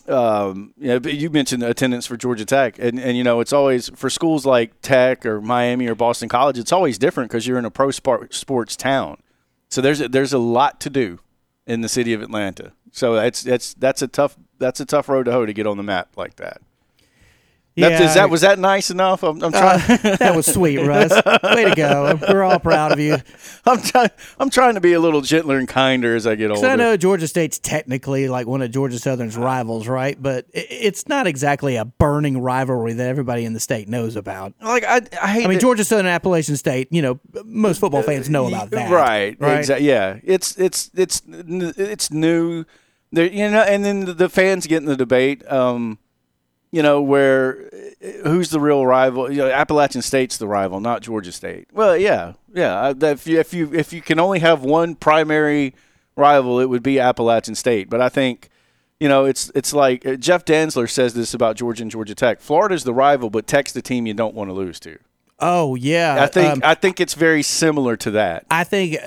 um, 0.07 0.73
you, 0.77 0.99
know, 0.99 1.09
you 1.09 1.29
mentioned 1.29 1.63
attendance 1.63 2.05
for 2.05 2.17
Georgia 2.17 2.45
Tech, 2.45 2.77
and, 2.79 2.99
and 2.99 3.17
you 3.17 3.23
know 3.23 3.39
it's 3.39 3.53
always 3.53 3.89
for 3.89 4.09
schools 4.09 4.45
like 4.45 4.81
Tech 4.81 5.25
or 5.25 5.41
Miami 5.41 5.87
or 5.87 5.95
Boston 5.95 6.29
College. 6.29 6.57
It's 6.57 6.71
always 6.71 6.97
different 6.97 7.29
because 7.29 7.47
you're 7.47 7.57
in 7.57 7.65
a 7.65 7.71
pro 7.71 7.91
sport, 7.91 8.33
sports 8.33 8.75
town, 8.75 9.17
so 9.69 9.81
there's 9.81 10.01
a, 10.01 10.07
there's 10.07 10.33
a 10.33 10.37
lot 10.37 10.79
to 10.81 10.89
do 10.89 11.19
in 11.65 11.81
the 11.81 11.89
city 11.89 12.13
of 12.13 12.21
Atlanta. 12.21 12.73
So 12.91 13.15
that's 13.15 13.43
that's 13.43 13.73
that's 13.73 14.01
a 14.01 14.07
tough 14.07 14.37
that's 14.57 14.79
a 14.79 14.85
tough 14.85 15.09
road 15.09 15.23
to 15.25 15.31
hoe 15.31 15.45
to 15.45 15.53
get 15.53 15.67
on 15.67 15.77
the 15.77 15.83
map 15.83 16.15
like 16.15 16.35
that. 16.37 16.61
Yeah, 17.75 18.03
is 18.03 18.13
that 18.13 18.29
was 18.29 18.41
that 18.41 18.57
nice 18.57 18.89
enough? 18.89 19.21
I'm, 19.21 19.43
I'm 19.43 19.51
trying. 19.51 19.81
Uh, 19.81 20.15
that 20.19 20.33
was 20.33 20.45
sweet, 20.45 20.77
Russ. 20.77 21.11
Way 21.43 21.65
to 21.65 21.73
go. 21.75 22.17
We're 22.29 22.43
all 22.43 22.59
proud 22.59 22.93
of 22.93 22.99
you. 22.99 23.17
I'm 23.65 23.81
trying. 23.81 24.09
I'm 24.39 24.49
trying 24.49 24.75
to 24.75 24.81
be 24.81 24.93
a 24.93 24.99
little 24.99 25.19
gentler 25.19 25.57
and 25.57 25.67
kinder 25.67 26.15
as 26.15 26.25
I 26.25 26.35
get 26.35 26.51
older. 26.51 26.65
I 26.65 26.77
know 26.77 26.95
Georgia 26.95 27.27
State's 27.27 27.59
technically 27.59 28.29
like 28.29 28.47
one 28.47 28.61
of 28.61 28.71
Georgia 28.71 28.97
Southern's 28.97 29.35
rivals, 29.35 29.89
right? 29.89 30.21
But 30.21 30.45
it's 30.53 31.09
not 31.09 31.27
exactly 31.27 31.75
a 31.75 31.83
burning 31.83 32.41
rivalry 32.41 32.93
that 32.93 33.07
everybody 33.07 33.43
in 33.43 33.51
the 33.51 33.59
state 33.59 33.89
knows 33.89 34.15
about. 34.15 34.53
Like 34.61 34.85
I, 34.85 35.01
I 35.21 35.27
hate. 35.27 35.45
I 35.45 35.49
mean, 35.49 35.59
Georgia 35.59 35.83
Southern 35.83 36.05
Appalachian 36.05 36.55
State. 36.55 36.87
You 36.91 37.01
know, 37.01 37.19
most 37.43 37.79
football 37.81 38.03
fans 38.03 38.29
know 38.29 38.47
about 38.47 38.69
that. 38.71 38.89
Right. 38.89 39.35
Right. 39.37 39.59
Exactly. 39.59 39.87
Yeah. 39.87 40.19
It's 40.23 40.57
it's 40.57 40.91
it's 40.95 41.21
it's 41.27 42.09
new. 42.09 42.63
There, 43.11 43.27
you 43.27 43.49
know, 43.49 43.61
and 43.61 43.83
then 43.83 44.17
the 44.17 44.29
fans 44.29 44.65
get 44.65 44.77
in 44.77 44.85
the 44.85 44.95
debate. 44.95 45.49
Um, 45.51 45.99
you 46.75 46.83
know, 46.83 47.01
where 47.01 47.69
who's 48.23 48.49
the 48.49 48.59
real 48.59 48.85
rival? 48.85 49.31
You 49.31 49.37
know, 49.37 49.49
Appalachian 49.49 50.01
State's 50.01 50.35
the 50.35 50.45
rival, 50.45 50.81
not 50.81 51.01
Georgia 51.01 51.31
State. 51.31 51.69
Well, 51.71 51.95
yeah, 51.95 52.33
yeah. 52.53 52.93
If 52.99 53.25
you 53.25 53.39
if 53.39 53.53
you 53.53 53.73
if 53.73 53.93
you 53.93 54.01
can 54.01 54.19
only 54.19 54.39
have 54.39 54.61
one 54.61 54.95
primary 54.95 55.73
rival, 56.17 56.59
it 56.59 56.65
would 56.65 56.83
be 56.83 56.99
Appalachian 56.99 57.55
State. 57.55 57.89
But 57.89 58.01
I 58.01 58.09
think, 58.09 58.49
you 58.99 59.07
know, 59.07 59.23
it's 59.23 59.49
it's 59.55 59.71
like 59.71 60.05
uh, 60.05 60.17
Jeff 60.17 60.43
Dantzler 60.43 60.89
says 60.89 61.13
this 61.13 61.33
about 61.33 61.55
Georgia 61.55 61.83
and 61.83 61.89
Georgia 61.89 62.13
Tech. 62.13 62.41
Florida's 62.41 62.83
the 62.83 62.93
rival, 62.93 63.29
but 63.29 63.47
Tech's 63.47 63.71
the 63.71 63.81
team 63.81 64.05
you 64.05 64.13
don't 64.13 64.35
want 64.35 64.49
to 64.49 64.53
lose 64.53 64.77
to. 64.81 64.99
Oh 65.39 65.75
yeah, 65.75 66.21
I 66.21 66.27
think 66.27 66.55
um, 66.55 66.61
I 66.61 66.75
think 66.75 66.99
it's 66.99 67.13
very 67.13 67.41
similar 67.41 67.95
to 67.95 68.11
that. 68.11 68.47
I 68.51 68.65
think 68.65 68.97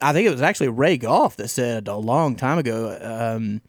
I 0.00 0.12
think 0.12 0.28
it 0.28 0.30
was 0.30 0.42
actually 0.42 0.68
Ray 0.68 0.96
Goff 0.96 1.34
that 1.38 1.48
said 1.48 1.88
a 1.88 1.96
long 1.96 2.36
time 2.36 2.58
ago, 2.58 2.96
um, 3.02 3.62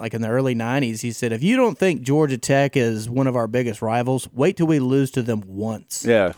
like 0.00 0.14
in 0.14 0.22
the 0.22 0.28
early 0.28 0.54
'90s. 0.54 1.00
He 1.02 1.12
said, 1.12 1.32
"If 1.32 1.42
you 1.42 1.56
don't 1.56 1.78
think 1.78 2.02
Georgia 2.02 2.38
Tech 2.38 2.76
is 2.76 3.08
one 3.08 3.26
of 3.26 3.36
our 3.36 3.46
biggest 3.46 3.82
rivals, 3.82 4.28
wait 4.32 4.56
till 4.56 4.66
we 4.66 4.78
lose 4.80 5.10
to 5.12 5.22
them 5.22 5.42
once, 5.46 6.04
Yeah. 6.04 6.32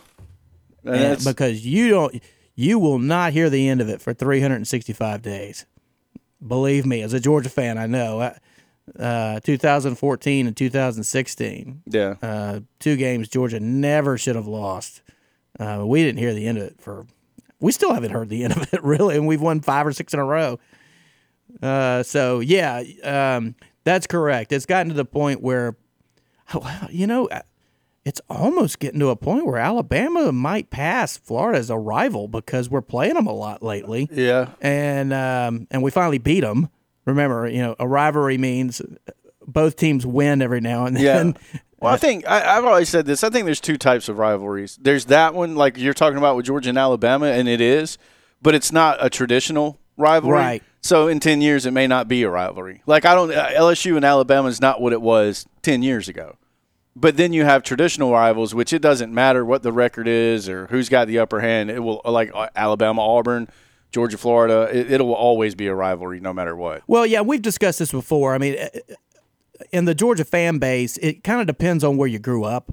And 0.85 1.23
because 1.23 1.65
you 1.65 1.89
don't, 1.89 2.21
you 2.55 2.77
will 2.77 2.99
not 2.99 3.31
hear 3.33 3.49
the 3.49 3.67
end 3.69 3.79
of 3.79 3.87
it 3.87 4.01
for 4.01 4.13
365 4.13 5.21
days. 5.21 5.65
Believe 6.45 6.85
me, 6.85 7.01
as 7.01 7.13
a 7.13 7.19
Georgia 7.21 7.49
fan, 7.49 7.77
I 7.77 7.87
know. 7.87 8.19
Uh, 8.19 8.33
Uh, 8.99 9.39
2014 9.39 10.45
and 10.45 10.57
2016, 10.57 11.83
yeah. 11.85 12.15
uh, 12.21 12.59
two 12.79 12.97
games 12.97 13.29
Georgia 13.29 13.57
never 13.61 14.17
should 14.17 14.35
have 14.35 14.45
lost. 14.45 15.01
Uh, 15.57 15.83
we 15.85 16.03
didn't 16.03 16.19
hear 16.19 16.33
the 16.33 16.45
end 16.45 16.57
of 16.57 16.65
it 16.65 16.81
for. 16.81 17.05
We 17.61 17.71
still 17.71 17.93
haven't 17.93 18.11
heard 18.11 18.27
the 18.27 18.43
end 18.43 18.57
of 18.57 18.73
it 18.73 18.83
really, 18.83 19.15
and 19.15 19.25
we've 19.25 19.39
won 19.41 19.61
five 19.61 19.87
or 19.87 19.93
six 19.93 20.13
in 20.13 20.19
a 20.19 20.25
row. 20.25 20.59
Uh, 21.61 22.03
so 22.03 22.39
yeah, 22.39 22.83
um, 23.03 23.55
that's 23.83 24.07
correct. 24.07 24.51
It's 24.51 24.65
gotten 24.65 24.89
to 24.89 24.95
the 24.95 25.05
point 25.05 25.41
where, 25.41 25.75
well, 26.53 26.87
you 26.91 27.07
know, 27.07 27.29
it's 28.05 28.21
almost 28.29 28.79
getting 28.79 28.99
to 28.99 29.09
a 29.09 29.15
point 29.15 29.45
where 29.45 29.57
Alabama 29.57 30.31
might 30.31 30.69
pass 30.69 31.17
Florida 31.17 31.57
as 31.57 31.69
a 31.69 31.77
rival 31.77 32.27
because 32.27 32.69
we're 32.69 32.81
playing 32.81 33.13
them 33.13 33.27
a 33.27 33.33
lot 33.33 33.63
lately 33.63 34.09
yeah. 34.11 34.49
and 34.61 35.13
um, 35.13 35.67
and 35.71 35.81
we 35.81 35.91
finally 35.91 36.17
beat 36.17 36.41
them. 36.41 36.69
Remember, 37.05 37.47
you 37.47 37.61
know, 37.61 37.75
a 37.79 37.87
rivalry 37.87 38.37
means 38.37 38.81
both 39.45 39.75
teams 39.75 40.05
win 40.05 40.41
every 40.41 40.61
now 40.61 40.85
and 40.85 40.95
then. 40.95 41.35
Yeah. 41.53 41.59
Well, 41.79 41.93
I 41.93 41.97
think 41.97 42.25
I, 42.25 42.57
I've 42.57 42.63
always 42.63 42.87
said 42.87 43.05
this. 43.05 43.25
I 43.25 43.29
think 43.29 43.43
there's 43.43 43.59
two 43.59 43.77
types 43.77 44.07
of 44.07 44.17
rivalries. 44.17 44.79
There's 44.81 45.05
that 45.05 45.33
one, 45.33 45.55
like 45.55 45.77
you're 45.77 45.93
talking 45.93 46.17
about 46.17 46.37
with 46.37 46.45
Georgia 46.45 46.69
and 46.69 46.77
Alabama, 46.77 47.25
and 47.25 47.49
it 47.49 47.59
is, 47.59 47.97
but 48.41 48.55
it's 48.55 48.71
not 48.71 49.03
a 49.05 49.09
traditional 49.09 49.81
rivalry. 49.97 50.37
Right. 50.37 50.63
So 50.81 51.07
in 51.07 51.19
ten 51.19 51.41
years, 51.41 51.65
it 51.65 51.71
may 51.71 51.87
not 51.87 52.07
be 52.07 52.23
a 52.23 52.29
rivalry. 52.29 52.81
Like 52.85 53.05
I 53.05 53.15
don't 53.15 53.31
uh, 53.31 53.49
LSU 53.49 53.95
and 53.95 54.05
Alabama 54.05 54.47
is 54.47 54.61
not 54.61 54.81
what 54.81 54.93
it 54.93 55.01
was 55.01 55.45
ten 55.61 55.83
years 55.83 56.07
ago. 56.07 56.37
But 56.95 57.17
then 57.17 57.33
you 57.33 57.43
have 57.43 57.63
traditional 57.63 58.11
rivals, 58.11 58.53
which 58.53 58.71
it 58.71 58.81
doesn't 58.81 59.11
matter 59.11 59.43
what 59.43 59.63
the 59.63 59.71
record 59.71 60.07
is 60.07 60.47
or 60.47 60.67
who's 60.67 60.89
got 60.89 61.07
the 61.07 61.17
upper 61.17 61.39
hand. 61.39 61.71
It 61.71 61.79
will 61.79 62.01
like 62.05 62.31
uh, 62.35 62.49
Alabama, 62.55 63.01
Auburn, 63.01 63.49
Georgia, 63.91 64.17
Florida. 64.17 64.69
It, 64.71 64.91
it'll 64.91 65.13
always 65.13 65.55
be 65.55 65.67
a 65.67 65.73
rivalry, 65.73 66.19
no 66.19 66.33
matter 66.33 66.55
what. 66.55 66.83
Well, 66.85 67.05
yeah, 67.05 67.21
we've 67.21 67.41
discussed 67.41 67.79
this 67.79 67.91
before. 67.91 68.35
I 68.35 68.37
mean, 68.37 68.57
uh, 68.59 68.67
in 69.71 69.85
the 69.85 69.95
Georgia 69.95 70.25
fan 70.25 70.59
base, 70.59 70.97
it 70.97 71.23
kind 71.23 71.41
of 71.41 71.47
depends 71.47 71.83
on 71.83 71.97
where 71.97 72.07
you 72.07 72.19
grew 72.19 72.43
up. 72.43 72.71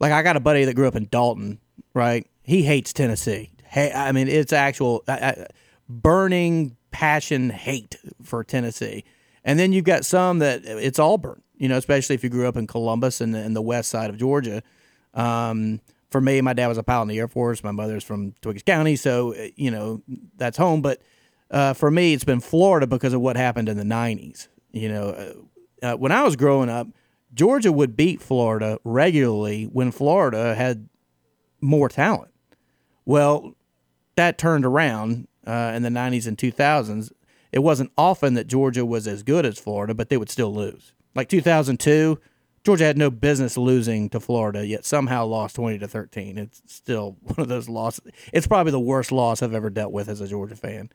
Like, 0.00 0.12
I 0.12 0.22
got 0.22 0.36
a 0.36 0.40
buddy 0.40 0.64
that 0.64 0.74
grew 0.74 0.88
up 0.88 0.96
in 0.96 1.08
Dalton, 1.10 1.60
right? 1.94 2.26
He 2.42 2.62
hates 2.62 2.92
Tennessee. 2.92 3.50
Hey, 3.64 3.92
I 3.92 4.12
mean, 4.12 4.28
it's 4.28 4.52
actual 4.52 5.04
uh, 5.08 5.12
uh, 5.12 5.44
burning 6.00 6.76
passion 6.90 7.50
hate 7.50 7.96
for 8.22 8.44
Tennessee. 8.44 9.04
And 9.44 9.58
then 9.58 9.72
you've 9.72 9.84
got 9.84 10.04
some 10.04 10.38
that 10.38 10.64
it's 10.64 10.98
Auburn, 10.98 11.42
you 11.56 11.68
know, 11.68 11.76
especially 11.76 12.14
if 12.14 12.22
you 12.22 12.30
grew 12.30 12.46
up 12.46 12.56
in 12.56 12.66
Columbus 12.66 13.20
and 13.20 13.34
and 13.34 13.56
the 13.56 13.62
west 13.62 13.90
side 13.90 14.10
of 14.10 14.16
Georgia. 14.16 14.62
Um, 15.14 15.80
for 16.10 16.20
me, 16.20 16.40
my 16.40 16.52
dad 16.52 16.68
was 16.68 16.78
a 16.78 16.82
pilot 16.82 17.02
in 17.02 17.08
the 17.08 17.18
Air 17.18 17.28
Force. 17.28 17.64
My 17.64 17.72
mother's 17.72 18.04
from 18.04 18.32
Twiggs 18.42 18.62
County, 18.62 18.96
so 18.96 19.34
uh, 19.34 19.48
you 19.56 19.70
know 19.70 20.02
that's 20.36 20.56
home. 20.56 20.82
But 20.82 21.02
uh, 21.50 21.72
for 21.72 21.90
me, 21.90 22.12
it's 22.12 22.24
been 22.24 22.40
Florida 22.40 22.86
because 22.86 23.14
of 23.14 23.20
what 23.20 23.36
happened 23.36 23.68
in 23.68 23.76
the 23.76 23.84
'90s. 23.84 24.48
You 24.70 24.88
know, 24.88 25.08
uh, 25.82 25.86
uh, 25.86 25.96
when 25.96 26.12
I 26.12 26.22
was 26.22 26.36
growing 26.36 26.68
up, 26.68 26.86
Georgia 27.34 27.72
would 27.72 27.96
beat 27.96 28.22
Florida 28.22 28.78
regularly 28.84 29.64
when 29.64 29.90
Florida 29.90 30.54
had 30.54 30.88
more 31.60 31.88
talent. 31.88 32.30
Well, 33.04 33.54
that 34.16 34.38
turned 34.38 34.64
around 34.64 35.26
uh, 35.46 35.72
in 35.74 35.82
the 35.82 35.88
'90s 35.88 36.26
and 36.26 36.36
2000s. 36.36 37.12
It 37.52 37.60
wasn't 37.60 37.92
often 37.98 38.34
that 38.34 38.46
Georgia 38.46 38.84
was 38.86 39.06
as 39.06 39.22
good 39.22 39.44
as 39.44 39.58
Florida, 39.58 39.92
but 39.92 40.08
they 40.08 40.16
would 40.16 40.30
still 40.30 40.54
lose. 40.54 40.92
Like 41.14 41.28
2002, 41.28 42.18
Georgia 42.64 42.84
had 42.84 42.96
no 42.96 43.10
business 43.10 43.56
losing 43.56 44.08
to 44.10 44.20
Florida, 44.20 44.66
yet 44.66 44.84
somehow 44.84 45.26
lost 45.26 45.56
20 45.56 45.78
to 45.78 45.88
13. 45.88 46.38
It's 46.38 46.62
still 46.66 47.16
one 47.22 47.36
of 47.38 47.48
those 47.48 47.68
losses. 47.68 48.04
It's 48.32 48.46
probably 48.46 48.72
the 48.72 48.80
worst 48.80 49.12
loss 49.12 49.42
I've 49.42 49.54
ever 49.54 49.70
dealt 49.70 49.92
with 49.92 50.08
as 50.08 50.20
a 50.20 50.28
Georgia 50.28 50.56
fan. 50.56 50.90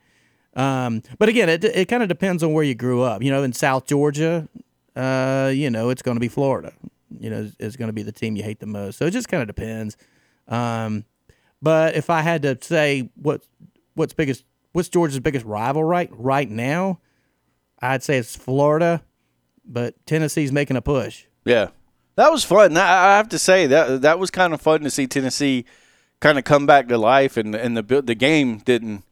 Um, 0.56 1.04
but 1.20 1.30
again, 1.30 1.50
it, 1.50 1.63
it 1.63 1.88
kind 1.88 2.01
of 2.01 2.10
depends 2.10 2.42
on 2.42 2.54
where 2.54 2.63
you 2.63 2.74
grew 2.74 3.01
up. 3.01 3.22
You 3.22 3.32
know, 3.32 3.44
in 3.44 3.54
South 3.54 3.86
Georgia, 3.86 4.48
uh, 4.96 5.51
you 5.54 5.70
know, 5.70 5.89
it's 5.89 6.01
going 6.01 6.16
to 6.16 6.22
be 6.22 6.30
Florida. 6.30 6.74
You 7.20 7.30
know, 7.30 7.51
is 7.60 7.77
going 7.77 7.88
to 7.88 7.94
be 7.94 8.04
the 8.04 8.12
team 8.12 8.36
you 8.36 8.44
hate 8.44 8.60
the 8.60 8.66
most. 8.66 8.98
So 8.98 9.06
it 9.06 9.12
just 9.12 9.30
kind 9.30 9.42
of 9.42 9.48
depends. 9.48 9.96
Um, 10.48 11.06
but 11.62 11.96
if 11.96 12.10
I 12.10 12.22
had 12.22 12.42
to 12.44 12.58
say 12.62 13.10
what 13.16 13.44
what's 13.98 14.13
biggest, 14.13 14.46
what's 14.72 14.89
Georgia's 14.89 15.20
biggest 15.20 15.46
rival 15.46 15.84
right 15.84 16.10
right 16.13 16.50
now, 16.50 17.00
I'd 17.82 18.04
say 18.04 18.18
it's 18.18 18.36
Florida. 18.36 19.04
But 19.66 19.94
Tennessee's 20.06 20.51
making 20.54 20.77
a 20.77 20.82
push. 20.82 21.25
Yeah, 21.44 21.70
that 22.16 22.32
was 22.32 22.46
fun. 22.46 22.77
I 22.77 23.18
have 23.18 23.27
to 23.30 23.39
say 23.39 23.68
that 23.68 24.01
that 24.01 24.18
was 24.18 24.32
kind 24.32 24.54
of 24.54 24.62
fun 24.62 24.82
to 24.82 24.89
see 24.89 25.08
Tennessee 25.08 25.66
kind 26.22 26.38
of 26.38 26.46
come 26.46 26.66
back 26.66 26.88
to 26.88 26.98
life, 26.98 27.36
and 27.36 27.54
and 27.54 27.75
the 27.75 28.01
the 28.01 28.16
game 28.16 28.60
didn't 28.60 29.04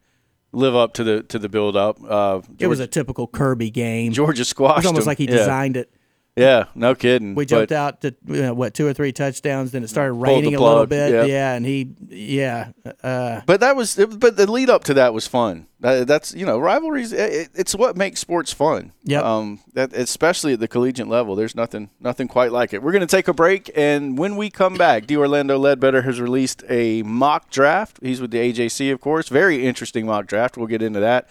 live 0.52 0.74
up 0.74 0.94
to 0.94 1.04
the 1.04 1.22
to 1.24 1.38
the 1.38 1.50
build 1.50 1.76
up. 1.76 1.98
Uh, 2.02 2.40
It 2.58 2.68
was 2.68 2.80
a 2.80 2.86
typical 2.86 3.26
Kirby 3.26 3.68
game. 3.70 4.12
Georgia 4.12 4.42
It 4.42 4.46
squashed. 4.46 4.78
was 4.78 4.86
almost 4.86 5.06
like 5.06 5.18
he 5.18 5.24
Yeah. 5.26 5.36
designed 5.36 5.76
it. 5.76 5.92
Yeah, 6.36 6.64
no 6.74 6.94
kidding. 6.94 7.34
We 7.34 7.46
jumped 7.46 7.70
But- 7.70 7.74
out 7.76 8.00
to 8.02 8.14
you 8.26 8.42
know, 8.42 8.52
what 8.54 8.74
two 8.74 8.86
or 8.86 8.92
three 8.92 9.10
touchdowns. 9.10 9.70
Then 9.70 9.82
it 9.82 9.88
started 9.88 10.12
raining 10.12 10.54
a 10.54 10.60
little 10.62 10.84
bit. 10.84 11.10
yeah. 11.10 11.24
Yeah, 11.24 11.54
and 11.54 11.64
he 11.64 11.88
yeah. 12.10 12.72
Uh, 13.02 13.40
But 13.46 13.60
that 13.60 13.74
was, 13.74 13.96
but 13.96 14.36
the 14.36 14.50
lead 14.50 14.68
up 14.68 14.84
to 14.84 14.94
that 14.94 15.14
was 15.14 15.26
fun. 15.26 15.66
That's 15.80 16.34
you 16.34 16.44
know 16.44 16.58
rivalries. 16.58 17.12
It, 17.12 17.48
it's 17.54 17.74
what 17.74 17.96
makes 17.96 18.20
sports 18.20 18.52
fun. 18.52 18.92
Yep. 19.04 19.24
Um, 19.24 19.60
that 19.72 19.94
especially 19.94 20.52
at 20.52 20.60
the 20.60 20.68
collegiate 20.68 21.08
level, 21.08 21.36
there's 21.36 21.54
nothing, 21.54 21.88
nothing 22.00 22.28
quite 22.28 22.52
like 22.52 22.74
it. 22.74 22.82
We're 22.82 22.92
going 22.92 23.06
to 23.06 23.16
take 23.16 23.28
a 23.28 23.34
break, 23.34 23.70
and 23.74 24.18
when 24.18 24.36
we 24.36 24.50
come 24.50 24.74
back, 24.74 25.06
D. 25.06 25.16
Orlando 25.16 25.58
Ledbetter 25.58 26.02
has 26.02 26.20
released 26.20 26.64
a 26.68 27.02
mock 27.02 27.50
draft. 27.50 27.98
He's 28.02 28.20
with 28.20 28.30
the 28.30 28.38
AJC, 28.38 28.92
of 28.92 29.00
course. 29.00 29.28
Very 29.28 29.64
interesting 29.66 30.04
mock 30.06 30.26
draft. 30.26 30.56
We'll 30.58 30.66
get 30.66 30.82
into 30.82 31.00
that. 31.00 31.28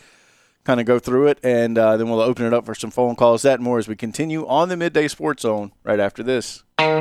Kind 0.66 0.80
of 0.80 0.88
go 0.88 0.98
through 0.98 1.28
it, 1.28 1.40
and 1.44 1.78
uh, 1.78 1.96
then 1.96 2.10
we'll 2.10 2.22
open 2.22 2.44
it 2.44 2.52
up 2.52 2.66
for 2.66 2.74
some 2.74 2.90
phone 2.90 3.16
calls. 3.16 3.44
That 3.44 3.60
and 3.60 3.64
more 3.64 3.78
as 3.78 3.88
we 3.88 3.96
continue 3.96 4.48
on 4.48 4.68
the 4.68 4.76
midday 4.76 5.08
sports 5.08 5.44
zone 5.44 5.72
right 5.84 6.00
after 6.00 6.24
this. 6.24 6.64
Farmer 6.80 6.96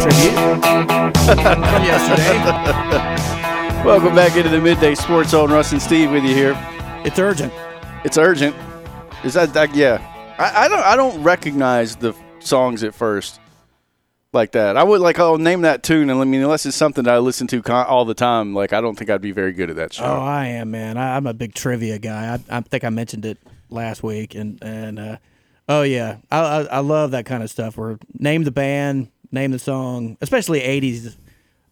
tribute 0.00 0.34
from 0.34 1.82
yesterday. 1.82 2.38
Welcome 3.84 4.14
back 4.14 4.36
into 4.36 4.50
the 4.50 4.60
midday 4.62 4.94
sports 4.94 5.30
zone. 5.30 5.50
Russ 5.50 5.72
and 5.72 5.82
Steve 5.82 6.12
with 6.12 6.22
you 6.22 6.32
here. 6.32 6.56
It's 7.04 7.18
urgent. 7.18 7.52
It's 8.04 8.18
urgent. 8.18 8.54
Is 9.24 9.34
that, 9.34 9.52
that 9.54 9.74
yeah? 9.74 9.98
I, 10.38 10.66
I 10.66 10.68
don't 10.68 10.84
I 10.84 10.94
don't 10.94 11.20
recognize 11.24 11.96
the 11.96 12.14
songs 12.38 12.84
at 12.84 12.94
first 12.94 13.40
like 14.34 14.52
that. 14.52 14.76
I 14.76 14.82
would 14.82 15.00
like 15.00 15.18
I'll 15.18 15.38
name 15.38 15.62
that 15.62 15.82
tune 15.82 16.10
and 16.10 16.20
I 16.20 16.24
mean 16.24 16.42
unless 16.42 16.66
it's 16.66 16.76
something 16.76 17.04
that 17.04 17.14
I 17.14 17.18
listen 17.18 17.46
to 17.48 17.62
con- 17.62 17.86
all 17.86 18.04
the 18.04 18.14
time. 18.14 18.54
Like 18.54 18.72
I 18.72 18.80
don't 18.80 18.96
think 18.96 19.10
I'd 19.10 19.20
be 19.20 19.32
very 19.32 19.52
good 19.52 19.70
at 19.70 19.76
that 19.76 19.92
show. 19.94 20.04
Oh, 20.04 20.20
I 20.20 20.46
am, 20.46 20.70
man. 20.70 20.96
I, 20.96 21.16
I'm 21.16 21.26
a 21.26 21.34
big 21.34 21.54
trivia 21.54 21.98
guy. 21.98 22.34
I, 22.34 22.58
I 22.58 22.60
think 22.60 22.84
I 22.84 22.90
mentioned 22.90 23.24
it 23.24 23.38
last 23.70 24.02
week, 24.02 24.34
and 24.34 24.62
and 24.62 24.98
uh, 24.98 25.16
oh 25.68 25.82
yeah, 25.82 26.18
I, 26.30 26.38
I 26.38 26.60
I 26.64 26.78
love 26.80 27.12
that 27.12 27.26
kind 27.26 27.42
of 27.42 27.50
stuff. 27.50 27.76
Where 27.76 27.98
name 28.18 28.44
the 28.44 28.50
band, 28.50 29.10
name 29.30 29.50
the 29.50 29.58
song, 29.58 30.16
especially 30.20 30.60
'80s, 30.60 31.16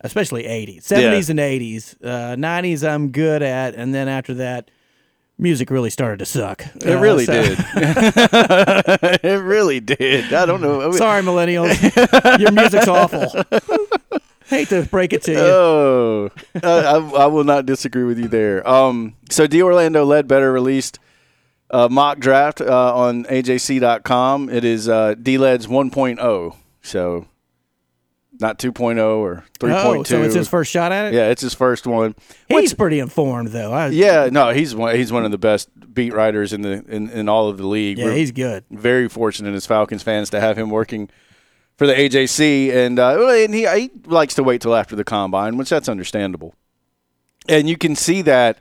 especially 0.00 0.45
'80s, 0.45 0.83
'70s 0.83 1.31
and 1.31 1.38
'80s, 1.38 1.97
uh, 2.04 2.37
'90s. 2.37 2.88
I'm 2.88 3.11
good 3.11 3.42
at, 3.42 3.75
and 3.75 3.95
then 3.95 4.09
after 4.09 4.35
that, 4.35 4.71
music 5.42 5.70
really 5.70 5.90
started 5.90 6.18
to 6.20 6.25
suck. 6.26 6.64
Uh, 6.66 6.90
It 6.92 6.94
really 6.94 7.26
did. 7.26 7.58
it 9.22 9.42
really 9.42 9.80
did. 9.80 10.32
I 10.32 10.46
don't 10.46 10.61
know. 10.61 10.90
Sorry, 10.96 11.22
millennials, 11.22 12.38
your 12.38 12.52
music's 12.52 12.88
awful. 12.88 13.44
Hate 14.46 14.68
to 14.68 14.82
break 14.82 15.12
it 15.12 15.22
to 15.22 15.32
you. 15.32 15.38
Oh, 15.38 16.30
I, 16.62 16.68
I, 16.68 16.96
I 16.96 17.26
will 17.26 17.44
not 17.44 17.66
disagree 17.66 18.04
with 18.04 18.18
you 18.18 18.28
there. 18.28 18.66
Um, 18.68 19.14
so 19.30 19.46
D 19.46 19.62
Orlando 19.62 20.04
Ledbetter 20.04 20.52
released 20.52 20.99
a 21.70 21.88
mock 21.88 22.18
draft 22.18 22.61
uh, 22.61 22.94
on 22.94 23.25
AJC.com. 23.25 24.50
It 24.50 24.62
is 24.64 24.88
uh, 24.90 25.14
D-Led's 25.20 25.66
1.0, 25.66 26.56
so 26.82 27.26
not 28.42 28.58
2.0 28.58 28.99
or 29.18 29.44
3.2. 29.58 29.84
oh, 29.84 30.02
so 30.02 30.22
it's 30.22 30.34
his 30.34 30.49
first 30.49 30.70
shot 30.70 30.92
at 30.92 31.06
it. 31.06 31.14
Yeah, 31.16 31.28
it's 31.30 31.40
his 31.40 31.54
first 31.54 31.87
one. 31.87 32.14
He's 32.49 32.75
pretty 32.75 32.99
informed, 32.99 33.49
though. 33.49 33.72
I, 33.72 33.87
Yeah, 33.88 34.28
no, 34.30 34.50
he's 34.50 34.75
one. 34.75 34.94
He's 34.96 35.11
one 35.12 35.25
of 35.25 35.30
the 35.30 35.38
best 35.38 35.70
beat 35.94 36.12
writers 36.12 36.52
in 36.52 36.62
the 36.62 36.84
in, 36.88 37.08
in 37.11 37.28
all 37.28 37.49
of 37.49 37.56
the 37.56 37.66
league. 37.66 37.99
yeah, 37.99 38.06
We're 38.06 38.14
he's 38.14 38.32
good. 38.32 38.64
very 38.70 39.08
fortunate 39.08 39.54
as 39.54 39.64
Falcons 39.64 40.02
fans 40.02 40.28
to 40.30 40.40
have 40.40 40.58
him 40.58 40.68
working 40.68 41.08
for 41.76 41.87
the 41.87 41.94
AJC, 41.94 42.70
and 42.72 42.99
uh, 42.99 43.28
and 43.28 43.54
he 43.54 43.66
he 43.66 43.90
likes 44.04 44.34
to 44.34 44.42
wait 44.42 44.61
till 44.61 44.75
after 44.75 44.94
the 44.96 45.04
combine, 45.04 45.56
which 45.56 45.70
that's 45.70 45.88
understandable. 45.88 46.54
And 47.49 47.68
you 47.68 47.76
can 47.78 47.96
see 47.96 48.22
that 48.22 48.58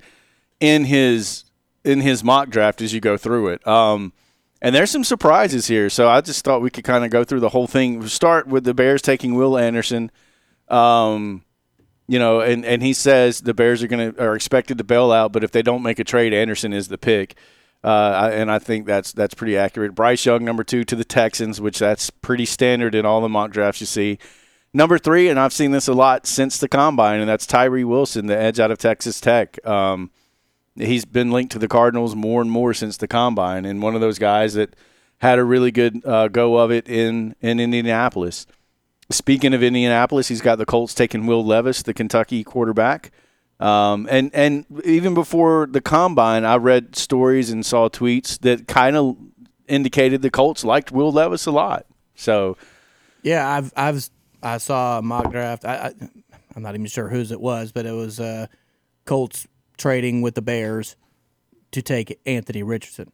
in 0.60 0.86
his 0.86 1.44
in 1.84 2.02
his 2.02 2.24
mock 2.24 2.50
draft 2.50 2.82
as 2.82 2.94
you 2.94 3.00
go 3.00 3.18
through 3.18 3.50
it. 3.50 3.68
Um, 3.68 4.14
and 4.62 4.76
there's 4.76 4.92
some 4.92 5.04
surprises 5.04 5.68
here, 5.68 5.90
so 5.90 6.08
I 6.08 6.22
just 6.22 6.46
thought 6.46 6.62
we 6.62 6.70
could 6.70 6.84
kind 6.84 7.04
of 7.04 7.10
go 7.10 7.24
through 7.24 7.40
the 7.40 7.50
whole 7.50 7.68
thing. 7.68 8.06
Start 8.08 8.48
with 8.48 8.64
the 8.64 8.74
Bears 8.74 9.02
taking 9.02 9.34
Will 9.34 9.58
Anderson. 9.58 10.12
Um, 10.68 11.44
you 12.08 12.20
know, 12.20 12.42
and, 12.42 12.66
and 12.66 12.84
he 12.84 12.94
says 12.94 13.42
the 13.42 13.54
Bears 13.54 13.82
are 13.82 13.88
going 13.88 14.14
to 14.14 14.24
are 14.24 14.36
expected 14.36 14.78
to 14.78 14.84
bail 14.84 15.12
out, 15.12 15.32
but 15.32 15.44
if 15.44 15.52
they 15.52 15.62
don't 15.62 15.82
make 15.82 15.98
a 15.98 16.04
trade, 16.04 16.34
Anderson 16.34 16.74
is 16.74 16.90
the 16.90 16.98
pick. 16.98 17.36
Uh, 17.84 18.30
and 18.32 18.52
I 18.52 18.60
think 18.60 18.86
that's 18.86 19.12
that's 19.12 19.34
pretty 19.34 19.58
accurate. 19.58 19.96
Bryce 19.96 20.26
Young, 20.26 20.46
number 20.46 20.64
two 20.64 20.84
to 20.84 20.96
the 20.96 21.04
Texans, 21.04 21.60
which 21.60 21.80
that's 21.80 22.10
pretty 22.10 22.46
standard 22.46 22.94
in 22.94 23.06
all 23.06 23.22
the 23.22 23.30
mock 23.30 23.52
drafts 23.52 23.82
you 23.82 23.88
see. 23.88 24.20
Number 24.74 24.98
three, 24.98 25.28
and 25.28 25.40
I've 25.40 25.54
seen 25.54 25.72
this 25.72 25.88
a 25.88 25.94
lot 25.94 26.28
since 26.28 26.58
the 26.58 26.68
combine, 26.68 27.20
and 27.20 27.28
that's 27.28 27.48
Tyree 27.48 27.84
Wilson, 27.84 28.28
the 28.28 28.38
edge 28.38 28.60
out 28.60 28.72
of 28.72 28.78
Texas 28.78 29.20
Tech. 29.20 29.66
Um, 29.66 30.12
he's 30.76 31.06
been 31.06 31.32
linked 31.32 31.52
to 31.54 31.60
the 31.60 31.68
Cardinals 31.68 32.16
more 32.16 32.42
and 32.42 32.52
more 32.52 32.74
since 32.74 32.98
the 32.98 33.08
combine, 33.08 33.66
and 33.66 33.82
one 33.82 33.96
of 33.96 34.02
those 34.02 34.20
guys 34.20 34.54
that 34.54 34.76
had 35.20 35.38
a 35.38 35.44
really 35.44 35.72
good 35.72 36.06
uh, 36.06 36.28
go 36.28 36.58
of 36.58 36.72
it 36.72 36.88
in 36.88 37.36
in 37.42 37.60
Indianapolis. 37.60 38.48
Speaking 39.10 39.54
of 39.54 39.62
Indianapolis, 39.62 40.30
he's 40.30 40.42
got 40.42 40.58
the 40.58 40.66
Colts 40.66 40.94
taking 40.94 41.26
Will 41.26 41.46
Levis, 41.46 41.84
the 41.84 41.94
Kentucky 41.94 42.44
quarterback. 42.44 43.12
Um, 43.60 44.08
and 44.10 44.34
and 44.34 44.66
even 44.86 45.14
before 45.14 45.68
the 45.70 45.82
combine, 45.82 46.46
I 46.46 46.56
read 46.56 46.96
stories 46.96 47.52
and 47.52 47.66
saw 47.66 47.90
tweets 47.90 48.40
that 48.40 48.68
kind 48.68 48.96
of 48.96 49.18
indicated 49.68 50.22
the 50.22 50.32
Colts 50.32 50.64
liked 50.64 50.92
Will 50.92 51.12
Levis 51.12 51.46
a 51.46 51.52
lot. 51.52 51.86
So, 52.16 52.58
yeah, 53.22 53.48
I've 53.48 53.72
I've 53.76 54.10
I 54.42 54.58
saw 54.58 54.98
a 54.98 55.02
mock 55.04 55.32
draft. 55.32 55.66
I, 55.66 55.76
I 55.76 55.94
am 56.56 56.64
not 56.64 56.74
even 56.74 56.88
sure 56.88 57.10
whose 57.10 57.32
it 57.32 57.40
was, 57.40 57.72
but 57.72 57.86
it 57.86 57.92
was 57.92 58.20
uh, 58.20 58.48
Colts 59.06 59.46
trading 59.82 60.22
with 60.22 60.36
the 60.36 60.42
Bears 60.42 60.96
to 61.72 61.82
take 61.82 62.20
Anthony 62.26 62.64
Richardson. 62.64 63.12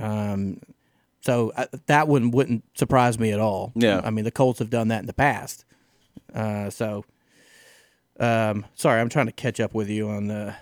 Um, 0.00 0.60
so 1.20 1.52
I, 1.56 1.68
that 1.86 2.08
wouldn't 2.08 2.34
wouldn't 2.34 2.64
surprise 2.76 3.18
me 3.18 3.32
at 3.32 3.40
all. 3.40 3.72
Yeah, 3.74 4.00
I 4.04 4.10
mean 4.10 4.24
the 4.24 4.30
Colts 4.30 4.58
have 4.58 4.70
done 4.70 4.88
that 4.88 5.00
in 5.00 5.06
the 5.06 5.12
past. 5.12 5.64
Uh, 6.34 6.70
so 6.70 7.04
um, 8.18 8.66
sorry, 8.74 9.00
I'm 9.00 9.08
trying 9.08 9.26
to 9.26 9.32
catch 9.32 9.60
up 9.60 9.74
with 9.74 9.88
you 9.88 10.08
on 10.08 10.26
the 10.28 10.54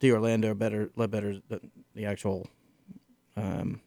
the 0.00 0.12
Orlando 0.12 0.54
better 0.54 0.90
let 0.96 1.10
better 1.10 1.40
the, 1.48 1.60
the 1.94 2.06
actual 2.06 2.48
um, 3.36 3.80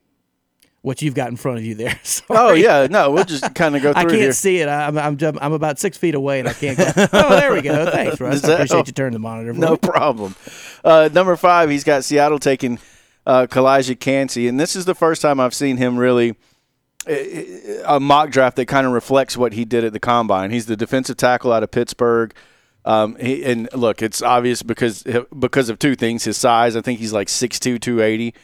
what 0.86 1.02
you've 1.02 1.16
got 1.16 1.30
in 1.30 1.36
front 1.36 1.58
of 1.58 1.66
you 1.66 1.74
there. 1.74 2.00
Sorry. 2.04 2.40
Oh 2.40 2.54
yeah, 2.54 2.88
no, 2.88 3.10
we'll 3.10 3.26
just 3.26 3.56
kind 3.56 3.76
of 3.76 3.82
go 3.82 3.92
through. 3.94 4.02
I 4.02 4.06
can't 4.06 4.22
here. 4.22 4.32
see 4.34 4.60
it. 4.60 4.70
I'm, 4.70 4.98
I'm 4.98 5.18
I'm 5.42 5.54
about 5.54 5.80
six 5.80 5.98
feet 5.98 6.14
away 6.14 6.40
and 6.40 6.48
I 6.48 6.54
can't. 6.54 6.78
Go. 6.78 6.86
oh, 7.14 7.30
there 7.36 7.52
we 7.52 7.64
go. 7.64 7.90
Thanks, 7.90 8.22
Russ. 8.22 8.44
I 8.44 8.54
appreciate 8.54 8.88
you 8.88 8.94
turning 8.94 9.14
the 9.14 9.20
monitor. 9.20 9.54
no 9.54 9.72
me. 9.72 9.78
problem. 9.78 10.36
Uh, 10.84 11.10
number 11.12 11.36
five, 11.36 11.72
he's 11.72 11.84
got 11.84 12.04
Seattle 12.04 12.38
taking 12.38 12.78
uh, 13.26 13.48
Calijah 13.50 14.00
Kancey, 14.00 14.48
and 14.48 14.60
this 14.60 14.76
is 14.76 14.86
the 14.86 14.94
first 14.94 15.24
time 15.24 15.40
I've 15.40 15.56
seen 15.56 15.78
him 15.78 15.98
really 15.98 16.36
a 17.08 18.00
mock 18.00 18.32
draft 18.32 18.56
that 18.56 18.66
kind 18.66 18.88
of 18.88 18.94
reflects 18.94 19.38
what 19.38 19.54
he 19.54 19.64
did 19.64 19.84
at 19.84 19.94
the 19.94 20.00
combine. 20.00 20.50
He's 20.50 20.66
the 20.66 20.76
defensive 20.76 21.18
tackle 21.18 21.52
out 21.52 21.62
of 21.62 21.70
Pittsburgh. 21.70 22.34
Um, 22.84 23.16
he, 23.16 23.44
and 23.44 23.70
look, 23.74 24.02
it's 24.04 24.22
obvious 24.22 24.62
because 24.62 25.04
because 25.38 25.70
of 25.70 25.80
two 25.80 25.96
things: 25.96 26.24
his 26.26 26.38
size. 26.38 26.76
I 26.76 26.82
think 26.82 27.00
he's 27.00 27.14
like 27.14 27.28
6'2", 27.28 27.82
280, 27.82 28.36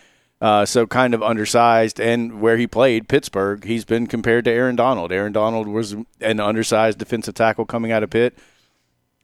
uh, 0.41 0.65
so 0.65 0.87
kind 0.87 1.13
of 1.13 1.21
undersized. 1.21 1.99
And 1.99 2.41
where 2.41 2.57
he 2.57 2.67
played, 2.67 3.07
Pittsburgh, 3.07 3.63
he's 3.63 3.85
been 3.85 4.07
compared 4.07 4.45
to 4.45 4.51
Aaron 4.51 4.75
Donald. 4.75 5.11
Aaron 5.11 5.31
Donald 5.31 5.67
was 5.67 5.95
an 6.19 6.39
undersized 6.39 6.97
defensive 6.97 7.35
tackle 7.35 7.65
coming 7.65 7.91
out 7.91 8.03
of 8.03 8.09
Pitt, 8.09 8.37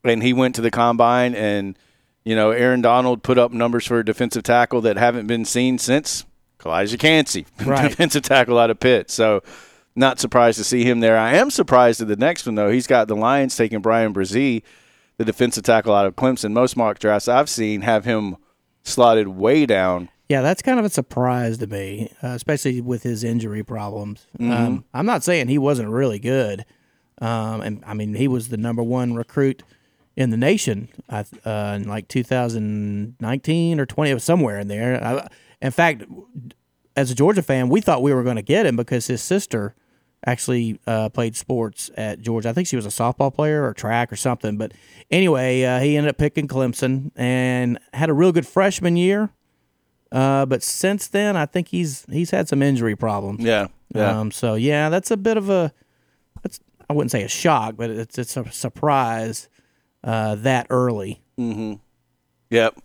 and 0.04 0.24
he 0.24 0.34
went 0.34 0.56
to 0.56 0.62
the 0.62 0.72
combine. 0.72 1.36
And 1.36 1.78
you 2.24 2.36
know, 2.36 2.52
Aaron 2.52 2.82
Donald 2.82 3.24
put 3.24 3.38
up 3.38 3.52
numbers 3.52 3.86
for 3.86 4.00
a 4.00 4.06
defensive 4.06 4.44
tackle 4.44 4.82
that 4.82 4.98
haven't 4.98 5.28
been 5.28 5.46
seen 5.46 5.78
since 5.78 6.26
Calijah 6.60 7.00
Kancey, 7.00 7.46
right. 7.66 7.90
defensive 7.90 8.24
tackle 8.24 8.58
out 8.60 8.70
of 8.70 8.80
Pitt. 8.80 9.10
So. 9.10 9.44
Not 10.00 10.20
surprised 10.20 10.60
to 10.60 10.64
see 10.64 10.84
him 10.84 11.00
there. 11.00 11.18
I 11.18 11.38
am 11.38 11.50
surprised 11.50 12.02
at 12.02 12.08
the 12.08 12.16
next 12.16 12.46
one 12.46 12.54
though. 12.54 12.70
He's 12.70 12.86
got 12.86 13.08
the 13.08 13.16
Lions 13.16 13.56
taking 13.56 13.80
Bryan 13.80 14.14
Bresee 14.14 14.62
the 15.18 15.26
defensive 15.26 15.64
tackle 15.64 15.94
out 15.94 16.06
of 16.06 16.16
Clemson. 16.16 16.52
Most 16.52 16.78
mock 16.78 17.00
drafts 17.00 17.28
I've 17.28 17.50
seen 17.50 17.82
have 17.82 18.06
him 18.06 18.38
slotted 18.84 19.28
way 19.28 19.66
down. 19.66 20.10
Yeah, 20.30 20.42
that's 20.42 20.62
kind 20.62 20.78
of 20.78 20.86
a 20.86 20.90
surprise 20.90 21.58
to 21.60 21.68
me, 21.68 22.12
uh, 22.22 22.30
especially 22.30 22.82
with 22.82 23.04
his 23.04 23.24
injury 23.24 23.64
problems. 23.64 24.28
Mm-hmm. 24.38 24.52
Um, 24.52 24.86
I'm 24.94 25.06
not 25.06 25.24
saying 25.24 25.48
he 25.48 25.58
wasn't 25.58 25.90
really 25.90 26.20
good, 26.20 26.66
um, 27.22 27.62
and 27.62 27.84
I 27.86 27.94
mean 27.94 28.14
he 28.14 28.28
was 28.28 28.50
the 28.50 28.58
number 28.58 28.84
one 28.84 29.14
recruit 29.14 29.64
in 30.18 30.32
the 30.32 30.38
nation 30.38 30.90
uh, 31.10 31.24
in 31.46 31.88
like 31.88 32.08
2019 32.08 33.80
or 33.80 33.86
20, 33.86 34.20
somewhere 34.20 34.60
in 34.60 34.68
there. 34.68 35.02
I, 35.02 35.28
in 35.62 35.72
fact, 35.72 36.04
as 36.96 37.12
a 37.12 37.16
Georgia 37.16 37.44
fan, 37.44 37.70
we 37.70 37.80
thought 37.80 38.02
we 38.02 38.14
were 38.14 38.24
going 38.24 38.36
to 38.36 38.42
get 38.42 38.66
him 38.66 38.76
because 38.76 39.08
his 39.08 39.22
sister 39.22 39.76
actually 40.26 40.80
uh, 40.88 41.10
played 41.10 41.36
sports 41.36 41.92
at 41.96 42.20
Georgia. 42.20 42.50
I 42.50 42.54
think 42.54 42.68
she 42.68 42.76
was 42.76 42.86
a 42.86 42.90
softball 42.90 43.34
player 43.34 43.64
or 43.64 43.74
track 43.74 44.12
or 44.12 44.16
something. 44.16 44.58
But 44.58 44.74
anyway, 45.12 45.64
uh, 45.64 45.80
he 45.80 45.96
ended 45.96 46.10
up 46.10 46.18
picking 46.18 46.48
Clemson 46.48 47.12
and 47.16 47.80
had 47.94 48.10
a 48.10 48.14
real 48.14 48.32
good 48.32 48.48
freshman 48.48 48.98
year. 48.98 49.30
Uh, 50.12 50.46
but 50.46 50.64
since 50.64 51.08
then, 51.08 51.36
I 51.36 51.46
think 51.46 51.70
he's 51.70 52.06
he's 52.10 52.32
had 52.32 52.48
some 52.48 52.62
injury 52.62 52.96
problems. 52.96 53.44
Yeah, 53.44 53.68
yeah. 53.94 54.20
Um, 54.20 54.32
so 54.32 54.56
yeah, 54.56 54.90
that's 54.90 55.12
a 55.12 55.18
bit 55.18 55.38
of 55.38 55.50
a 55.50 55.74
that's 56.44 56.60
I 56.90 56.94
wouldn't 56.94 57.12
say 57.12 57.24
a 57.24 57.28
shock, 57.28 57.76
but 57.78 57.90
it's 57.90 58.18
it's 58.18 58.38
a 58.38 58.50
surprise 58.52 59.50
uh, 60.04 60.36
that 60.36 60.68
early. 60.70 61.22
Mm-hmm. 61.38 61.74
Yep. 62.50 62.78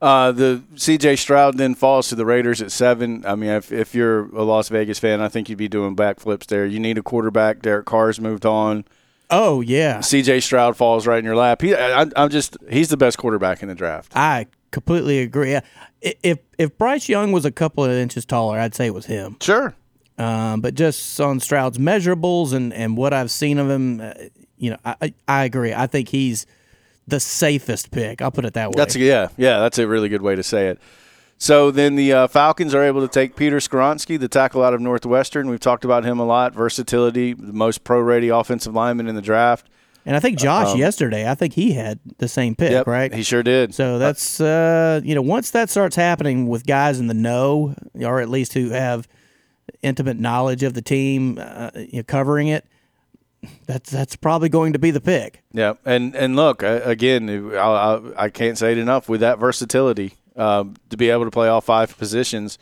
Uh, 0.00 0.30
the 0.30 0.62
C.J. 0.74 1.16
Stroud 1.16 1.56
then 1.56 1.74
falls 1.74 2.08
to 2.10 2.14
the 2.14 2.26
Raiders 2.26 2.60
at 2.60 2.70
seven. 2.70 3.24
I 3.26 3.34
mean, 3.34 3.48
if, 3.48 3.72
if 3.72 3.94
you're 3.94 4.26
a 4.36 4.42
Las 4.42 4.68
Vegas 4.68 4.98
fan, 4.98 5.22
I 5.22 5.28
think 5.28 5.48
you'd 5.48 5.56
be 5.56 5.68
doing 5.68 5.96
backflips 5.96 6.46
there. 6.46 6.66
You 6.66 6.78
need 6.78 6.98
a 6.98 7.02
quarterback. 7.02 7.62
Derek 7.62 7.86
Carr's 7.86 8.20
moved 8.20 8.44
on. 8.44 8.84
Oh 9.30 9.60
yeah, 9.62 10.00
C.J. 10.00 10.40
Stroud 10.40 10.76
falls 10.76 11.06
right 11.06 11.18
in 11.18 11.24
your 11.24 11.34
lap. 11.34 11.62
He, 11.62 11.74
I, 11.74 12.06
am 12.14 12.28
just 12.28 12.56
he's 12.70 12.88
the 12.90 12.96
best 12.96 13.18
quarterback 13.18 13.62
in 13.62 13.68
the 13.68 13.74
draft. 13.74 14.12
I 14.14 14.46
completely 14.76 15.20
agree. 15.20 15.58
If 16.02 16.38
if 16.58 16.76
Bryce 16.76 17.08
Young 17.08 17.32
was 17.32 17.46
a 17.46 17.50
couple 17.50 17.82
of 17.82 17.90
inches 17.90 18.26
taller, 18.26 18.58
I'd 18.58 18.74
say 18.74 18.84
it 18.84 18.92
was 18.92 19.06
him. 19.06 19.38
Sure. 19.40 19.74
Um, 20.18 20.60
but 20.60 20.74
just 20.74 21.18
on 21.18 21.40
Stroud's 21.40 21.78
measurables 21.78 22.52
and, 22.52 22.74
and 22.74 22.94
what 22.94 23.14
I've 23.14 23.30
seen 23.30 23.58
of 23.58 23.70
him, 23.70 24.02
uh, 24.02 24.12
you 24.58 24.70
know, 24.70 24.76
I, 24.84 25.14
I 25.26 25.44
agree. 25.44 25.72
I 25.72 25.86
think 25.86 26.10
he's 26.10 26.44
the 27.08 27.20
safest 27.20 27.90
pick. 27.90 28.20
I'll 28.20 28.30
put 28.30 28.44
it 28.44 28.52
that 28.52 28.68
way. 28.68 28.74
That's 28.76 28.96
yeah, 28.96 29.28
yeah. 29.38 29.60
That's 29.60 29.78
a 29.78 29.88
really 29.88 30.10
good 30.10 30.20
way 30.20 30.36
to 30.36 30.42
say 30.42 30.68
it. 30.68 30.78
So 31.38 31.70
then 31.70 31.96
the 31.96 32.12
uh, 32.12 32.26
Falcons 32.26 32.74
are 32.74 32.82
able 32.82 33.00
to 33.00 33.08
take 33.08 33.34
Peter 33.34 33.56
Skoronski, 33.56 34.20
the 34.20 34.28
tackle 34.28 34.62
out 34.62 34.74
of 34.74 34.82
Northwestern. 34.82 35.48
We've 35.48 35.58
talked 35.58 35.86
about 35.86 36.04
him 36.04 36.18
a 36.18 36.26
lot. 36.26 36.52
Versatility, 36.52 37.32
the 37.32 37.54
most 37.54 37.82
pro-ready 37.82 38.28
offensive 38.28 38.74
lineman 38.74 39.08
in 39.08 39.14
the 39.14 39.22
draft. 39.22 39.70
And 40.06 40.14
I 40.14 40.20
think 40.20 40.38
Josh 40.38 40.68
um, 40.68 40.78
yesterday, 40.78 41.28
I 41.28 41.34
think 41.34 41.52
he 41.54 41.72
had 41.72 41.98
the 42.18 42.28
same 42.28 42.54
pick, 42.54 42.70
yep, 42.70 42.86
right? 42.86 43.12
He 43.12 43.24
sure 43.24 43.42
did. 43.42 43.74
So 43.74 43.98
that's 43.98 44.40
uh, 44.40 45.00
you 45.02 45.16
know, 45.16 45.22
once 45.22 45.50
that 45.50 45.68
starts 45.68 45.96
happening 45.96 46.46
with 46.46 46.64
guys 46.64 47.00
in 47.00 47.08
the 47.08 47.14
know, 47.14 47.74
or 47.94 48.20
at 48.20 48.28
least 48.28 48.52
who 48.52 48.70
have 48.70 49.08
intimate 49.82 50.16
knowledge 50.16 50.62
of 50.62 50.74
the 50.74 50.80
team, 50.80 51.38
uh, 51.40 51.70
you 51.74 51.98
know, 51.98 52.02
covering 52.04 52.46
it, 52.46 52.64
that's 53.66 53.90
that's 53.90 54.14
probably 54.14 54.48
going 54.48 54.74
to 54.74 54.78
be 54.78 54.92
the 54.92 55.00
pick. 55.00 55.42
Yeah, 55.52 55.74
and 55.84 56.14
and 56.14 56.36
look 56.36 56.62
again, 56.62 57.52
I, 57.54 57.58
I, 57.58 58.00
I 58.16 58.28
can't 58.30 58.56
say 58.56 58.70
it 58.72 58.78
enough. 58.78 59.08
With 59.08 59.22
that 59.22 59.40
versatility, 59.40 60.14
uh, 60.36 60.66
to 60.90 60.96
be 60.96 61.10
able 61.10 61.24
to 61.24 61.32
play 61.32 61.48
all 61.48 61.60
five 61.60 61.98
positions, 61.98 62.58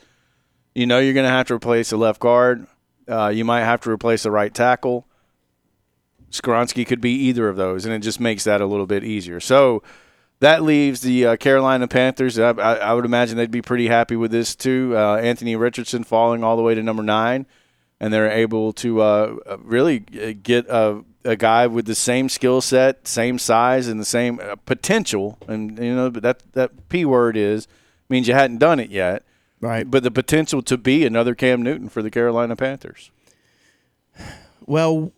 you 0.73 0.87
know 0.87 0.97
you're 0.97 1.13
going 1.13 1.27
to 1.27 1.29
have 1.29 1.45
to 1.47 1.53
replace 1.53 1.91
a 1.91 1.97
left 1.97 2.19
guard. 2.19 2.65
Uh, 3.07 3.27
you 3.27 3.45
might 3.45 3.61
have 3.61 3.81
to 3.81 3.91
replace 3.91 4.23
the 4.23 4.31
right 4.31 4.51
tackle. 4.51 5.05
Skoronski 6.39 6.85
could 6.85 7.01
be 7.01 7.11
either 7.11 7.47
of 7.47 7.55
those, 7.55 7.85
and 7.85 7.93
it 7.93 7.99
just 7.99 8.19
makes 8.19 8.43
that 8.43 8.61
a 8.61 8.65
little 8.65 8.85
bit 8.85 9.03
easier. 9.03 9.39
So 9.39 9.83
that 10.39 10.63
leaves 10.63 11.01
the 11.01 11.25
uh, 11.25 11.35
Carolina 11.37 11.87
Panthers. 11.87 12.37
I, 12.37 12.49
I, 12.49 12.73
I, 12.75 12.93
would 12.93 13.05
imagine 13.05 13.37
they'd 13.37 13.49
be 13.49 13.61
pretty 13.61 13.87
happy 13.87 14.15
with 14.15 14.31
this 14.31 14.55
too. 14.55 14.93
Uh, 14.95 15.17
Anthony 15.17 15.55
Richardson 15.55 16.03
falling 16.03 16.43
all 16.43 16.57
the 16.57 16.63
way 16.63 16.75
to 16.75 16.83
number 16.83 17.03
nine 17.03 17.45
and 17.99 18.13
they're 18.13 18.31
able 18.31 18.73
to 18.73 19.01
uh, 19.01 19.35
uh 19.45 19.57
really 19.59 19.99
get 19.99 20.67
a, 20.67 21.03
a, 21.23 21.35
guy 21.35 21.67
with 21.67 21.85
the 21.85 21.95
same 21.95 22.29
skill 22.29 22.61
set, 22.61 23.07
same 23.07 23.39
size, 23.39 23.87
and 23.87 23.99
the 23.99 24.05
same 24.05 24.39
uh, 24.41 24.55
potential. 24.65 25.37
And 25.47 25.77
you 25.79 25.95
know 25.95 26.09
that 26.09 26.53
that 26.53 26.89
p 26.89 27.05
word 27.05 27.37
is 27.37 27.67
means 28.09 28.27
you 28.27 28.33
hadn't 28.33 28.57
done 28.57 28.79
it 28.79 28.89
yet, 28.89 29.23
right? 29.61 29.89
But 29.89 30.03
the 30.03 30.11
potential 30.11 30.61
to 30.63 30.77
be 30.77 31.05
another 31.05 31.35
Cam 31.35 31.61
Newton 31.61 31.89
for 31.89 32.01
the 32.01 32.11
Carolina 32.11 32.55
Panthers. 32.55 33.11
Well, 34.67 35.11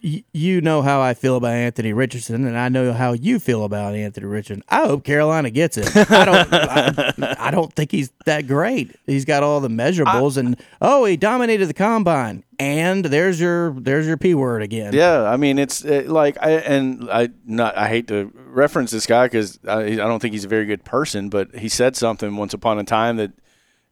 you 0.00 0.60
know 0.60 0.82
how 0.82 1.00
I 1.00 1.14
feel 1.14 1.36
about 1.36 1.52
Anthony 1.52 1.92
Richardson, 1.92 2.46
and 2.46 2.56
I 2.56 2.68
know 2.68 2.92
how 2.92 3.12
you 3.12 3.40
feel 3.40 3.64
about 3.64 3.94
Anthony 3.94 4.26
Richardson. 4.26 4.62
I 4.68 4.86
hope 4.86 5.02
Carolina 5.02 5.50
gets 5.50 5.76
it. 5.76 5.96
I 6.10 6.24
don't. 6.24 6.52
I, 6.52 7.36
I 7.48 7.50
don't 7.50 7.72
think 7.72 7.90
he's 7.90 8.12
that 8.24 8.46
great. 8.46 8.94
He's 9.04 9.24
got 9.24 9.42
all 9.42 9.60
the 9.60 9.68
measurables, 9.68 10.36
and 10.36 10.60
oh, 10.80 11.04
he 11.06 11.16
dominated 11.16 11.66
the 11.66 11.74
combine. 11.74 12.44
And 12.60 13.04
there's 13.04 13.40
your 13.40 13.72
there's 13.72 14.06
your 14.06 14.16
p 14.16 14.34
word 14.34 14.62
again. 14.62 14.92
Yeah, 14.92 15.22
I 15.24 15.36
mean 15.36 15.58
it's 15.58 15.84
it, 15.84 16.08
like 16.08 16.38
I 16.40 16.52
and 16.52 17.10
I 17.10 17.30
not 17.44 17.76
I 17.76 17.88
hate 17.88 18.06
to 18.08 18.32
reference 18.34 18.92
this 18.92 19.06
guy 19.06 19.26
because 19.26 19.58
I, 19.66 19.80
I 19.80 19.96
don't 19.96 20.20
think 20.20 20.34
he's 20.34 20.44
a 20.44 20.48
very 20.48 20.66
good 20.66 20.84
person, 20.84 21.30
but 21.30 21.54
he 21.56 21.68
said 21.68 21.96
something 21.96 22.36
once 22.36 22.54
upon 22.54 22.78
a 22.78 22.84
time 22.84 23.16
that 23.16 23.32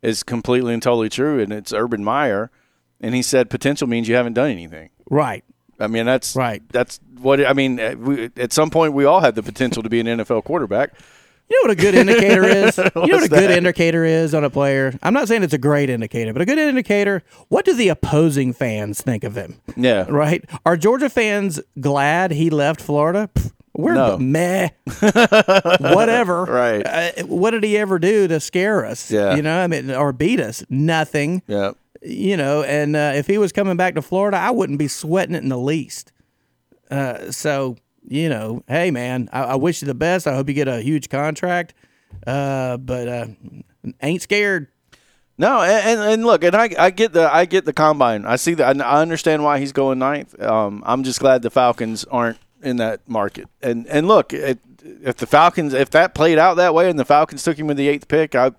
is 0.03 0.23
completely 0.23 0.75
and 0.75 0.83
totally 0.83 1.09
true, 1.09 1.41
and 1.41 1.53
it's 1.53 1.73
Urban 1.73 2.05
Meyer, 2.05 2.51
and 3.01 3.15
he 3.15 3.23
said 3.23 3.51
potential 3.51 3.87
means 3.87 4.09
you 4.09 4.15
haven't 4.15 4.33
done 4.35 4.51
anything. 4.51 4.91
Right. 5.11 5.45
I 5.79 5.87
mean 5.89 6.07
that's 6.07 6.35
Right. 6.37 6.63
That's 6.71 7.01
what 7.19 7.45
I 7.47 7.53
mean. 7.53 7.79
uh, 7.81 7.95
We, 7.99 8.31
at 8.37 8.53
some 8.53 8.71
point, 8.71 8.93
we 8.95 9.05
all 9.05 9.21
have 9.21 9.35
the 9.35 9.43
potential 9.43 9.83
to 9.83 9.89
be 9.89 10.01
an 10.01 10.07
NFL 10.07 10.45
quarterback. 10.45 10.93
You 11.49 11.57
know 11.63 11.69
what 11.69 11.79
a 11.79 11.81
good 11.81 11.95
indicator 11.95 12.45
is? 12.49 12.77
You 12.77 12.85
know 12.85 12.91
what 12.95 13.23
a 13.25 13.29
good 13.29 13.51
that? 13.51 13.57
indicator 13.59 14.05
is 14.05 14.35
on 14.35 14.43
a 14.43 14.51
player? 14.51 14.99
I'm 15.03 15.15
not 15.15 15.29
saying 15.29 15.45
it's 15.45 15.53
a 15.55 15.59
great 15.59 15.89
indicator, 15.91 16.33
but 16.33 16.43
a 16.43 16.45
good 16.45 16.59
indicator, 16.59 17.23
what 17.49 17.65
do 17.65 17.73
the 17.75 17.89
opposing 17.89 18.53
fans 18.53 19.01
think 19.01 19.23
of 19.23 19.37
him? 19.37 19.61
Yeah, 19.77 20.07
Right? 20.09 20.45
Are 20.67 20.77
Georgia 20.77 21.09
fans 21.09 21.61
glad 21.79 22.33
he 22.33 22.51
left 22.51 22.81
Florida? 22.81 23.31
Pff, 23.35 23.53
We're 23.75 23.95
No. 23.95 24.19
meh. 24.19 24.71
Whatever. 25.81 26.45
Right. 26.45 26.85
Uh, 26.85 27.25
what 27.27 27.53
did 27.53 27.63
he 27.65 27.77
ever 27.79 27.99
do 27.99 28.27
to 28.29 28.41
scare 28.41 28.85
us? 28.85 29.11
Yeah. 29.11 29.37
You 29.37 29.43
know, 29.43 29.59
I 29.61 29.67
mean, 29.67 29.91
or 29.93 30.13
beat 30.13 30.41
us? 30.41 30.65
Nothing. 30.69 31.43
yeah. 31.47 31.73
You 32.09 32.37
know, 32.37 32.63
and 32.63 32.95
uh, 32.95 33.13
if 33.17 33.27
he 33.27 33.37
was 33.37 33.51
coming 33.51 33.77
back 33.77 33.97
to 33.97 34.03
Florida, 34.03 34.37
I 34.37 34.51
wouldn't 34.51 34.79
be 34.79 34.87
sweating 34.87 35.35
it 35.35 35.43
in 35.43 35.49
the 35.49 35.59
least. 35.59 36.13
Uh, 36.89 37.33
so, 37.33 37.77
you 38.07 38.29
know, 38.29 38.63
hey, 38.69 38.93
man, 38.93 39.29
I, 39.33 39.43
I 39.43 39.55
wish 39.57 39.83
you 39.83 39.87
the 39.87 39.95
best. 39.95 40.29
I 40.29 40.35
hope 40.35 40.49
you 40.49 40.55
get 40.55 40.69
a 40.69 40.81
huge 40.81 41.09
contract. 41.09 41.75
Uh, 42.25 42.77
but 42.77 43.09
uh, 43.09 43.27
ain't 44.03 44.23
scared. 44.23 44.69
No, 45.39 45.63
and, 45.63 46.01
and, 46.01 46.25
look, 46.25 46.45
and 46.45 46.55
I, 46.55 46.71
I 46.79 46.91
get 46.91 47.13
the 47.13 47.33
I 47.33 47.45
get 47.45 47.65
the 47.67 47.73
combine. 47.73 48.25
I 48.25 48.37
see 48.37 48.55
that. 48.55 48.81
I 48.81 49.03
understand 49.03 49.45
why 49.45 49.59
he's 49.59 49.73
going 49.73 49.99
ninth. 49.99 50.41
Um, 50.41 50.83
I'm 50.87 51.03
just 51.03 51.21
glad 51.21 51.43
the 51.43 51.51
Falcons 51.51 52.05
aren't 52.05 52.39
in 52.63 52.77
that 52.79 53.07
market. 53.09 53.49
And 53.61 53.87
and 53.89 54.09
look, 54.09 54.33
it, 54.33 54.61
if 54.83 55.17
the 55.17 55.27
Falcons 55.27 55.75
if 55.75 55.91
that 55.91 56.15
played 56.15 56.39
out 56.39 56.55
that 56.55 56.73
way 56.73 56.89
and 56.89 56.99
the 56.99 57.05
Falcons 57.05 57.43
took 57.43 57.59
him 57.59 57.67
with 57.67 57.77
the 57.77 57.89
eighth 57.89 58.09
pick, 58.09 58.35
I 58.35 58.53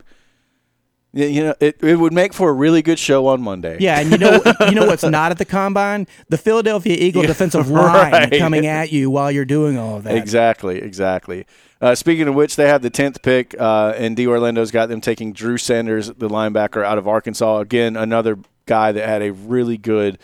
you 1.17 1.43
know 1.43 1.55
it, 1.59 1.81
it 1.83 1.97
would 1.97 2.13
make 2.13 2.33
for 2.33 2.49
a 2.49 2.53
really 2.53 2.81
good 2.81 2.99
show 2.99 3.27
on 3.27 3.41
Monday. 3.41 3.77
Yeah, 3.79 3.99
and 3.99 4.11
you 4.11 4.17
know, 4.17 4.41
you 4.67 4.75
know 4.75 4.85
what's 4.85 5.03
not 5.03 5.31
at 5.31 5.37
the 5.37 5.45
combine? 5.45 6.07
The 6.29 6.37
Philadelphia 6.37 6.95
Eagle 6.97 7.23
defensive 7.23 7.69
line 7.71 8.11
right. 8.11 8.37
coming 8.37 8.67
at 8.67 8.91
you 8.91 9.09
while 9.09 9.31
you're 9.31 9.45
doing 9.45 9.77
all 9.77 9.97
of 9.97 10.03
that. 10.03 10.15
Exactly, 10.15 10.79
exactly. 10.79 11.45
Uh, 11.79 11.93
speaking 11.93 12.27
of 12.27 12.35
which, 12.35 12.55
they 12.55 12.67
have 12.67 12.81
the 12.81 12.89
tenth 12.89 13.21
pick, 13.21 13.59
uh, 13.59 13.93
and 13.97 14.15
D. 14.15 14.25
Orlando's 14.27 14.71
got 14.71 14.89
them 14.89 15.01
taking 15.01 15.31
Drew 15.31 15.57
Sanders, 15.57 16.07
the 16.07 16.27
linebacker 16.27 16.83
out 16.83 16.97
of 16.97 17.07
Arkansas. 17.07 17.59
Again, 17.59 17.95
another 17.95 18.39
guy 18.65 18.91
that 18.91 19.07
had 19.07 19.21
a 19.21 19.31
really 19.31 19.77
good 19.77 20.17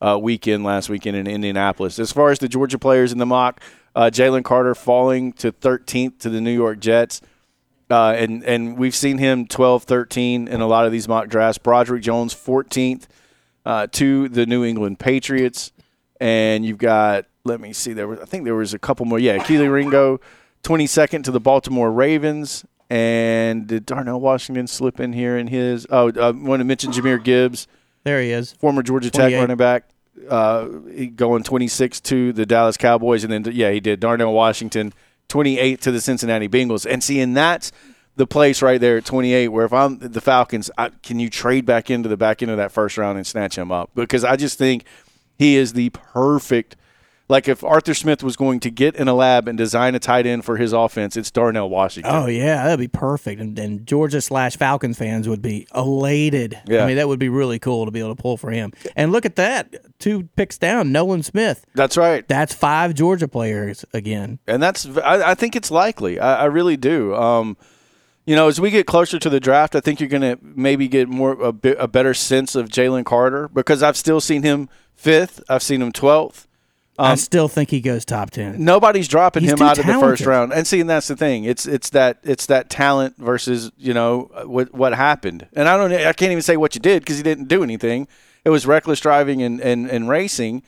uh, 0.00 0.18
weekend 0.20 0.64
last 0.64 0.88
weekend 0.88 1.16
in 1.16 1.26
Indianapolis. 1.26 1.98
As 1.98 2.12
far 2.12 2.30
as 2.30 2.38
the 2.38 2.48
Georgia 2.48 2.78
players 2.78 3.12
in 3.12 3.18
the 3.18 3.26
mock, 3.26 3.60
uh, 3.94 4.10
Jalen 4.12 4.44
Carter 4.44 4.74
falling 4.74 5.32
to 5.34 5.50
13th 5.50 6.18
to 6.20 6.30
the 6.30 6.40
New 6.40 6.52
York 6.52 6.78
Jets. 6.78 7.20
Uh, 7.90 8.14
and, 8.16 8.44
and 8.44 8.76
we've 8.76 8.94
seen 8.94 9.18
him 9.18 9.46
12 9.46 9.84
13 9.84 10.48
in 10.48 10.60
a 10.60 10.66
lot 10.66 10.84
of 10.86 10.92
these 10.92 11.08
mock 11.08 11.28
drafts. 11.28 11.58
Broderick 11.58 12.02
Jones, 12.02 12.34
14th 12.34 13.06
uh, 13.64 13.86
to 13.92 14.28
the 14.28 14.46
New 14.46 14.64
England 14.64 14.98
Patriots. 14.98 15.72
And 16.20 16.66
you've 16.66 16.78
got, 16.78 17.26
let 17.44 17.60
me 17.60 17.72
see, 17.72 17.92
there 17.92 18.08
was, 18.08 18.18
I 18.20 18.24
think 18.24 18.44
there 18.44 18.54
was 18.54 18.74
a 18.74 18.78
couple 18.78 19.06
more. 19.06 19.18
Yeah, 19.18 19.38
Kelee 19.38 19.72
Ringo, 19.72 20.20
22nd 20.64 21.24
to 21.24 21.30
the 21.30 21.40
Baltimore 21.40 21.90
Ravens. 21.92 22.64
And 22.90 23.66
did 23.66 23.84
Darnell 23.84 24.20
Washington 24.20 24.66
slip 24.66 24.98
in 24.98 25.12
here 25.12 25.36
in 25.36 25.48
his? 25.48 25.86
Oh, 25.90 26.10
I 26.20 26.30
want 26.30 26.60
to 26.60 26.64
mention 26.64 26.90
Jahmyr 26.90 27.22
Gibbs 27.22 27.66
There 28.04 28.20
he 28.22 28.30
is. 28.30 28.52
former 28.52 28.82
Georgia 28.82 29.10
Tech 29.10 29.32
running 29.34 29.58
back, 29.58 29.90
uh, 30.28 30.68
he 30.90 31.08
going 31.08 31.42
26 31.42 32.00
to 32.00 32.32
the 32.32 32.46
Dallas 32.46 32.78
Cowboys, 32.78 33.24
and 33.24 33.32
then 33.32 33.44
yeah, 33.54 33.70
he 33.70 33.80
did 33.80 34.00
Darnell 34.00 34.32
Washington 34.32 34.94
28 35.28 35.80
to 35.82 35.90
the 35.90 36.00
Cincinnati 36.00 36.48
Bengals. 36.48 36.90
And 36.90 37.02
see, 37.02 37.20
and 37.20 37.36
that's 37.36 37.70
the 38.16 38.26
place 38.26 38.62
right 38.62 38.80
there 38.80 38.96
at 38.96 39.04
28 39.04 39.48
where 39.48 39.64
if 39.64 39.72
I'm 39.72 39.98
the 39.98 40.20
Falcons, 40.20 40.70
I, 40.76 40.90
can 41.02 41.18
you 41.18 41.30
trade 41.30 41.64
back 41.64 41.90
into 41.90 42.08
the 42.08 42.16
back 42.16 42.42
end 42.42 42.50
of 42.50 42.56
that 42.56 42.72
first 42.72 42.98
round 42.98 43.16
and 43.16 43.26
snatch 43.26 43.56
him 43.56 43.70
up? 43.70 43.90
Because 43.94 44.24
I 44.24 44.36
just 44.36 44.58
think 44.58 44.84
he 45.38 45.56
is 45.56 45.74
the 45.74 45.90
perfect. 45.90 46.76
Like 47.28 47.46
if 47.46 47.62
Arthur 47.62 47.92
Smith 47.92 48.22
was 48.22 48.36
going 48.36 48.58
to 48.60 48.70
get 48.70 48.96
in 48.96 49.06
a 49.06 49.12
lab 49.12 49.48
and 49.48 49.58
design 49.58 49.94
a 49.94 49.98
tight 49.98 50.26
end 50.26 50.46
for 50.46 50.56
his 50.56 50.72
offense, 50.72 51.14
it's 51.14 51.30
Darnell 51.30 51.68
Washington. 51.68 52.10
Oh 52.14 52.26
yeah, 52.26 52.64
that'd 52.64 52.78
be 52.78 52.88
perfect, 52.88 53.38
and, 53.38 53.58
and 53.58 53.86
Georgia 53.86 54.22
slash 54.22 54.56
Falcons 54.56 54.96
fans 54.96 55.28
would 55.28 55.42
be 55.42 55.66
elated. 55.74 56.58
Yeah. 56.66 56.84
I 56.84 56.86
mean, 56.86 56.96
that 56.96 57.06
would 57.06 57.18
be 57.18 57.28
really 57.28 57.58
cool 57.58 57.84
to 57.84 57.90
be 57.90 58.00
able 58.00 58.16
to 58.16 58.22
pull 58.22 58.38
for 58.38 58.50
him. 58.50 58.72
And 58.96 59.12
look 59.12 59.26
at 59.26 59.36
that, 59.36 59.98
two 59.98 60.24
picks 60.36 60.56
down, 60.56 60.90
Nolan 60.90 61.22
Smith. 61.22 61.66
That's 61.74 61.98
right. 61.98 62.26
That's 62.26 62.54
five 62.54 62.94
Georgia 62.94 63.28
players 63.28 63.84
again. 63.92 64.38
and 64.46 64.62
that's 64.62 64.86
I, 64.98 65.32
I 65.32 65.34
think 65.34 65.54
it's 65.54 65.70
likely. 65.70 66.18
I, 66.18 66.42
I 66.42 66.44
really 66.46 66.78
do. 66.78 67.14
Um, 67.14 67.58
you 68.24 68.36
know, 68.36 68.48
as 68.48 68.58
we 68.60 68.70
get 68.70 68.86
closer 68.86 69.18
to 69.18 69.28
the 69.30 69.40
draft, 69.40 69.74
I 69.76 69.80
think 69.80 70.00
you're 70.00 70.08
going 70.08 70.22
to 70.22 70.38
maybe 70.42 70.88
get 70.88 71.08
more 71.08 71.32
a, 71.32 71.52
bit, 71.52 71.76
a 71.78 71.88
better 71.88 72.14
sense 72.14 72.54
of 72.54 72.68
Jalen 72.70 73.04
Carter 73.04 73.48
because 73.48 73.82
I've 73.82 73.96
still 73.98 74.20
seen 74.20 74.42
him 74.42 74.70
fifth. 74.94 75.42
I've 75.50 75.62
seen 75.62 75.82
him 75.82 75.92
twelfth. 75.92 76.46
I 76.98 77.14
still 77.14 77.48
think 77.48 77.70
he 77.70 77.80
goes 77.80 78.04
top 78.04 78.30
ten. 78.30 78.64
Nobody's 78.64 79.08
dropping 79.08 79.44
He's 79.44 79.52
him 79.52 79.62
out 79.62 79.78
of 79.78 79.86
the 79.86 79.92
first 80.00 80.26
round. 80.26 80.52
And 80.52 80.66
see, 80.66 80.80
and 80.80 80.90
that's 80.90 81.08
the 81.08 81.16
thing. 81.16 81.44
It's 81.44 81.66
it's 81.66 81.90
that 81.90 82.18
it's 82.22 82.46
that 82.46 82.70
talent 82.70 83.16
versus 83.18 83.70
you 83.78 83.94
know 83.94 84.30
what 84.44 84.74
what 84.74 84.94
happened. 84.94 85.46
And 85.54 85.68
I 85.68 85.76
don't 85.76 85.92
I 85.92 86.12
can't 86.12 86.32
even 86.32 86.42
say 86.42 86.56
what 86.56 86.74
you 86.74 86.80
did 86.80 87.02
because 87.02 87.16
he 87.16 87.22
didn't 87.22 87.48
do 87.48 87.62
anything. 87.62 88.08
It 88.44 88.50
was 88.50 88.66
reckless 88.66 89.00
driving 89.00 89.42
and 89.42 89.60
and, 89.60 89.88
and 89.88 90.08
racing. 90.08 90.62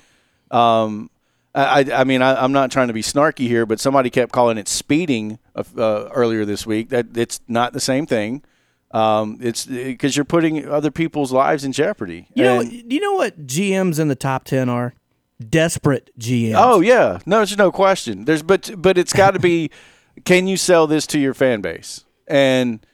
Um, 0.51 1.11
I, 1.55 1.85
I 1.93 2.05
mean 2.05 2.23
I, 2.23 2.43
I'm 2.43 2.53
not 2.53 2.71
trying 2.71 2.89
to 2.89 2.95
be 2.95 3.03
snarky 3.03 3.49
here, 3.49 3.67
but 3.67 3.81
somebody 3.81 4.09
kept 4.11 4.31
calling 4.31 4.57
it 4.59 4.69
speeding 4.69 5.39
uh, 5.57 5.63
earlier 6.13 6.45
this 6.45 6.65
week. 6.67 6.91
That 6.91 7.17
it's 7.17 7.41
not 7.49 7.73
the 7.73 7.81
same 7.81 8.07
thing. 8.07 8.45
Um, 8.93 9.39
it's 9.41 9.67
because 9.67 10.17
you're 10.17 10.25
putting 10.25 10.69
other 10.69 10.91
people's 10.91 11.33
lives 11.33 11.65
in 11.65 11.73
jeopardy. 11.73 12.27
You 12.35 12.43
know, 12.45 12.61
And- 12.61 12.93
you 12.93 13.01
know 13.01 13.15
what 13.15 13.47
GMs 13.47 13.99
in 14.01 14.09
the 14.09 14.17
top 14.17 14.45
ten 14.45 14.69
are? 14.69 14.95
Desperate 15.49 16.11
GMs. 16.19 16.55
Oh 16.57 16.81
yeah, 16.81 17.19
no, 17.25 17.39
there's 17.39 17.57
no 17.57 17.73
question. 17.73 18.25
There's 18.27 18.43
but 18.43 18.71
but 18.77 18.99
it's 18.99 19.13
got 19.13 19.33
to 19.33 19.39
be. 19.39 19.71
can 20.25 20.47
you 20.47 20.57
sell 20.57 20.87
this 20.87 21.07
to 21.09 21.19
your 21.19 21.35
fan 21.35 21.61
base? 21.61 22.05
And 22.27 22.85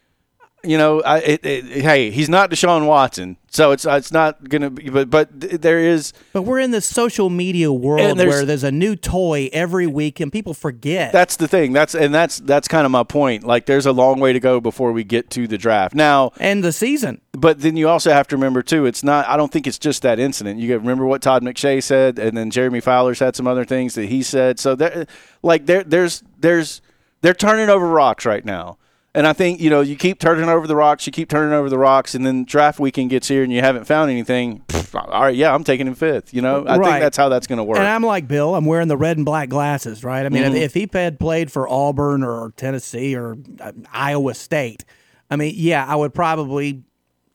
you 0.67 0.77
know, 0.79 1.01
I 1.03 1.19
it, 1.19 1.47
it, 1.47 1.65
hey, 1.83 2.11
he's 2.11 2.29
not 2.29 2.51
Deshaun 2.51 2.87
Watson, 2.87 3.37
so 3.49 3.71
it's 3.73 3.87
uh, 3.87 3.93
it's 3.93 4.13
not 4.13 4.49
gonna 4.49 4.71
be. 4.71 4.91
But 4.91 5.09
but 5.11 5.29
there 5.41 5.79
is 5.79 6.13
But 6.33 6.43
we're 6.43 6.59
in 6.61 6.71
this 6.73 6.85
social 6.87 7.31
media 7.31 7.73
world 7.73 8.19
there's- 8.19 8.33
where 8.35 8.45
there's 8.45 8.65
a 8.65 8.73
new 8.73 8.97
toy 8.97 9.49
every 9.53 9.87
week, 9.87 10.21
and 10.21 10.33
people 10.33 10.53
forget. 10.55 11.13
that's 11.13 11.37
the 11.37 11.49
thing. 11.49 11.73
That's 11.73 11.95
and 11.95 12.15
that's 12.15 12.39
that's 12.41 12.69
kind 12.69 12.85
of 12.85 12.91
my 12.91 13.05
point. 13.05 13.45
Like 13.45 13.67
there's 13.67 13.87
a 13.87 13.93
long 13.93 14.21
way 14.21 14.33
to 14.33 14.41
go 14.41 14.61
before 14.61 14.93
we 14.93 15.05
get 15.05 15.31
to 15.31 15.47
the 15.47 15.57
draft. 15.59 15.95
Now, 15.95 16.33
and 16.39 16.63
the 16.65 16.73
season. 16.73 17.21
but 17.33 17.61
then 17.61 17.77
you 17.77 17.89
also 17.89 18.11
have 18.13 18.27
to 18.29 18.37
remember 18.37 18.63
too. 18.63 18.85
It's 18.87 19.03
not. 19.05 19.27
I 19.29 19.37
don't 19.37 19.53
think 19.53 19.67
it's 19.67 19.79
just 19.79 20.03
that 20.03 20.19
incident. 20.19 20.59
You 20.61 20.77
remember 20.77 21.07
what 21.07 21.23
Todd 21.23 21.43
McShay 21.43 21.83
said, 21.83 22.19
and 22.19 22.37
then 22.37 22.51
Jeremy 22.51 22.81
Fowler's 22.81 23.19
had 23.21 23.37
some 23.37 23.47
other 23.47 23.65
things 23.65 23.95
that 23.95 24.07
he 24.07 24.23
said. 24.23 24.59
So 24.59 24.75
there, 24.75 25.07
like 25.43 25.67
there, 25.67 25.85
there's 25.85 26.23
there's 26.39 26.83
they're 27.23 27.35
turning 27.35 27.69
over 27.69 27.87
rocks 27.89 28.27
right 28.27 28.45
now. 28.45 28.79
And 29.17 29.27
I 29.27 29.33
think 29.33 29.61
you 29.61 29.71
know 29.71 29.81
you 29.81 29.97
keep 29.97 30.21
turning 30.21 30.49
over 30.49 30.67
the 30.67 30.77
rocks, 30.77 31.07
you 31.07 31.13
keep 31.13 31.29
turning 31.31 31.55
over 31.55 31.69
the 31.71 31.79
rocks, 31.79 32.15
and 32.15 32.25
then 32.27 32.45
draft 32.45 32.79
weekend 32.79 33.11
gets 33.11 33.27
here 33.29 33.43
and 33.43 33.51
you 33.53 33.61
haven't 33.63 33.87
found 33.87 34.11
anything. 34.11 34.63
all 34.95 35.23
right, 35.23 35.35
yeah, 35.35 35.55
I'm 35.55 35.65
taking 35.65 35.87
him 35.87 35.95
fifth. 35.95 36.33
You 36.35 36.43
know, 36.43 36.65
I 36.67 36.77
Right. 36.77 36.91
think 36.91 37.01
that's 37.03 37.17
how 37.17 37.29
that's 37.29 37.47
going 37.47 37.57
to 37.59 37.65
work. 37.65 37.79
And 37.79 37.89
I'm 37.89 38.03
like 38.03 38.29
Bill. 38.29 38.55
I'm 38.55 38.67
wearing 38.67 38.89
the 38.89 38.97
red 38.97 39.17
and 39.17 39.25
black 39.27 39.49
glasses, 39.49 40.05
right? 40.05 40.25
I 40.25 40.29
mean, 40.29 40.43
Mm-hmm. 40.45 40.55
if, 40.57 40.77
if 40.77 40.93
he 40.93 40.99
had 40.99 41.19
played 41.19 41.51
for 41.51 41.67
Auburn 41.69 42.23
or 42.23 42.53
Tennessee 42.57 43.17
or 43.17 43.37
uh, 43.61 43.73
Iowa 43.93 44.35
State, 44.35 44.85
I 45.31 45.37
mean, 45.37 45.55
yeah, 45.57 45.85
I 45.87 45.97
would 45.97 46.15
probably, 46.15 46.83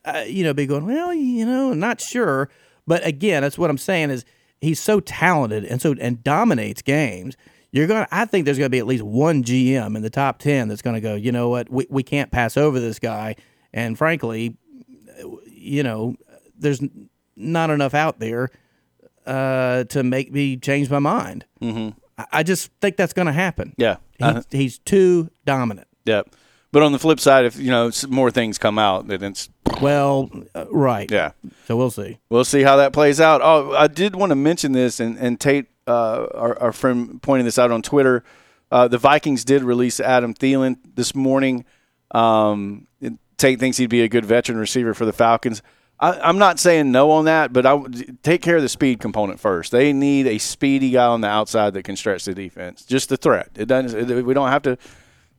uh, 0.06 0.24
you 0.28 0.44
know, 0.44 0.54
be 0.54 0.66
going, 0.68 0.86
well, 0.86 1.14
you 1.14 1.46
know, 1.46 1.74
not 1.74 2.00
sure. 2.00 2.50
But 2.88 3.06
again, 3.06 3.42
that's 3.42 3.58
what 3.58 3.70
I'm 3.70 3.78
saying 3.78 4.12
is 4.12 4.24
he's 4.60 4.80
so 4.80 5.00
talented 5.00 5.66
and 5.66 5.82
so 5.82 5.96
and 6.00 6.24
dominates 6.24 6.82
games. 6.82 7.36
You're 7.72 7.88
gonna. 7.88 8.08
I 8.12 8.26
think 8.26 8.46
there's 8.46 8.58
gonna 8.58 8.70
be 8.70 8.80
at 8.80 8.88
least 8.88 9.04
one 9.04 9.44
GM 9.44 9.96
in 9.96 10.02
the 10.02 10.10
top 10.10 10.40
ten 10.40 10.68
that's 10.68 10.82
gonna 10.82 11.02
go. 11.02 11.16
You 11.16 11.32
know 11.32 11.50
what? 11.50 11.70
We 11.70 11.88
we 11.90 12.04
can't 12.04 12.32
pass 12.32 12.58
over 12.58 12.80
this 12.80 13.00
guy. 13.00 13.36
And 13.74 13.98
frankly, 13.98 14.58
you 15.48 15.84
know, 15.84 16.16
there's 16.58 16.82
not 17.36 17.70
enough 17.70 17.94
out 17.94 18.20
there 18.20 18.50
uh, 19.26 19.86
to 19.86 20.04
make 20.04 20.32
me 20.32 20.58
change 20.58 20.90
my 20.90 21.00
mind. 21.00 21.46
Mm-hmm. 21.62 21.98
I, 22.18 22.26
I 22.32 22.44
just 22.44 22.72
think 22.82 22.98
that's 22.98 23.14
going 23.14 23.28
to 23.28 23.32
happen. 23.32 23.74
yeah, 23.78 23.98
He, 24.18 24.24
uh-huh. 24.24 24.42
he's 24.52 24.80
too 24.80 25.30
dominant. 25.46 25.88
Yep. 26.06 26.36
But 26.72 26.84
on 26.84 26.92
the 26.92 27.00
flip 27.00 27.20
side, 27.20 27.46
if 27.46 27.58
you 27.58 27.70
know 27.70 27.92
more 28.08 28.32
things 28.32 28.58
come 28.58 28.80
out, 28.80 29.08
then 29.08 29.24
it's 29.24 29.50
Well, 29.80 30.30
uh, 30.56 30.66
right. 30.70 31.10
Yeah. 31.10 31.32
So 31.66 31.78
we'll 31.78 31.92
see. 31.92 32.18
We'll 32.30 32.46
see 32.46 32.64
how 32.64 32.78
that 32.78 32.94
plays 32.94 33.20
out. 33.20 33.42
Oh, 33.44 33.74
I 33.74 33.88
did 33.88 34.16
want 34.16 34.32
to 34.32 34.36
mention 34.36 34.72
this, 34.72 35.00
and, 35.00 35.18
and 35.18 35.40
Tate, 35.40 35.68
uh, 35.88 36.28
our, 36.34 36.60
our 36.60 36.72
friend, 36.72 37.22
pointed 37.22 37.46
this 37.46 37.60
out 37.60 37.72
on 37.72 37.82
Twitter. 37.82 38.24
Uh, 38.72 38.88
the 38.88 38.98
Vikings 38.98 39.44
did 39.44 39.64
release 39.64 40.00
Adam 40.00 40.34
Thielen 40.34 40.78
this 40.96 41.14
morning. 41.14 41.66
Um, 42.12 42.88
Tate 43.38 43.60
thinks 43.60 43.78
he'd 43.78 43.90
be 43.90 44.02
a 44.02 44.08
good 44.08 44.26
veteran 44.26 44.58
receiver 44.58 44.94
for 44.94 45.06
the 45.06 45.14
Falcons. 45.14 45.62
I, 46.00 46.30
am 46.30 46.40
not 46.40 46.58
saying 46.58 46.92
no 46.92 47.12
on 47.12 47.26
that, 47.26 47.54
but 47.54 47.66
I 47.66 47.74
would 47.74 48.24
take 48.24 48.42
care 48.42 48.56
of 48.56 48.64
the 48.64 48.70
speed 48.70 49.00
component 49.00 49.40
first. 49.40 49.72
They 49.72 49.94
need 49.94 50.26
a 50.26 50.40
speedy 50.40 50.92
guy 50.92 51.06
on 51.06 51.22
the 51.22 51.28
outside 51.28 51.74
that 51.74 51.84
can 51.84 51.96
stretch 51.96 52.26
the 52.26 52.34
defense. 52.34 52.84
Just 52.84 53.10
the 53.10 53.18
threat. 53.18 53.50
It 53.56 53.66
doesn't. 53.66 54.10
It, 54.10 54.26
we 54.26 54.34
don't 54.34 54.50
have 54.50 54.64
to 54.64 54.78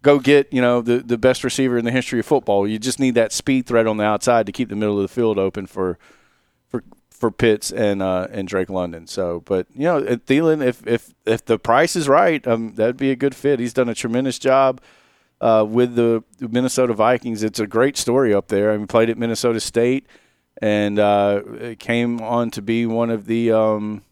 go 0.03 0.19
get 0.19 0.53
you 0.53 0.61
know 0.61 0.83
the 0.83 0.99
the 0.99 1.17
best 1.17 1.45
receiver 1.45 1.79
in 1.79 1.85
the 1.85 1.91
history 1.91 2.21
of 2.21 2.27
football. 2.27 2.67
You 2.67 2.79
just 2.79 3.01
need 3.01 3.15
that 3.15 3.33
speed 3.33 3.67
threat 3.67 3.87
on 3.87 3.97
the 3.97 4.05
outside 4.05 4.47
to 4.47 4.53
keep 4.53 4.69
the 4.69 4.77
middle 4.77 4.97
of 4.97 5.03
the 5.03 5.09
field 5.15 5.39
open 5.39 5.67
for 5.67 5.99
for 6.69 6.85
for 7.11 7.31
Pitts 7.31 7.71
and 7.73 8.03
uh, 8.03 8.27
and 8.31 8.47
Drake 8.47 8.69
London. 8.69 9.07
So, 9.07 9.43
but 9.47 9.67
you 9.75 9.85
know, 9.85 10.03
Thielen, 10.03 10.65
if 10.65 10.87
if 10.87 11.15
if 11.25 11.45
the 11.45 11.59
price 11.59 11.97
is 11.97 12.09
right, 12.09 12.47
um, 12.47 12.75
that'd 12.75 12.97
be 12.97 13.11
a 13.11 13.17
good 13.17 13.35
fit. 13.35 13.61
He's 13.61 13.73
done 13.73 13.89
a 13.89 13.95
tremendous 13.95 14.39
job. 14.39 14.81
Uh, 15.41 15.65
with 15.69 15.97
the 15.97 16.23
Minnesota 16.39 16.95
Vikings, 16.95 17.43
it's 17.43 17.59
a 17.59 17.67
great 17.67 17.97
story 17.97 18.33
up 18.33 18.47
there. 18.47 18.71
I 18.71 18.77
mean, 18.77 18.87
played 18.87 19.11
at 19.11 19.19
Minnesota 19.19 19.59
State 19.59 20.07
and 20.61 21.01
uh, 21.01 21.75
came 21.81 22.21
on 22.21 22.53
to 22.53 22.63
be 22.63 22.87
one 22.87 23.11
of 23.11 23.27
the 23.27 23.51
um, 23.51 24.03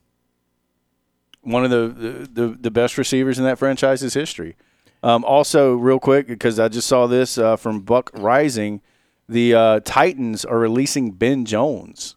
one 1.43 1.65
of 1.65 1.71
the, 1.71 2.29
the, 2.33 2.57
the 2.61 2.71
best 2.71 2.99
receivers 2.99 3.39
in 3.39 3.45
that 3.45 3.59
franchise's 3.59 4.15
history. 4.15 4.57
Um, 5.03 5.25
also, 5.25 5.75
real 5.75 5.99
quick, 5.99 6.27
because 6.27 6.59
I 6.59 6.69
just 6.69 6.87
saw 6.87 7.07
this 7.07 7.39
uh, 7.39 7.57
from 7.57 7.81
Buck 7.81 8.13
Reising, 8.13 8.81
the 9.29 9.55
uh, 9.55 9.81
Titans 9.85 10.45
are 10.45 10.59
releasing 10.59 11.13
Ben 11.13 11.45
Jones, 11.45 12.17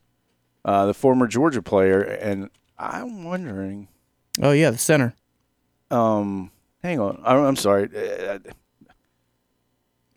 uh, 0.66 0.86
the 0.86 0.94
former 0.94 1.28
Georgia 1.28 1.62
player, 1.62 2.02
and 2.02 2.50
I'm 2.78 3.24
wondering. 3.24 3.88
Oh 4.42 4.52
yeah, 4.52 4.72
the 4.72 4.78
center. 4.78 5.14
Um, 5.92 6.52
hang 6.82 7.00
on, 7.00 7.22
I'm 7.24 7.56
sorry. 7.56 7.90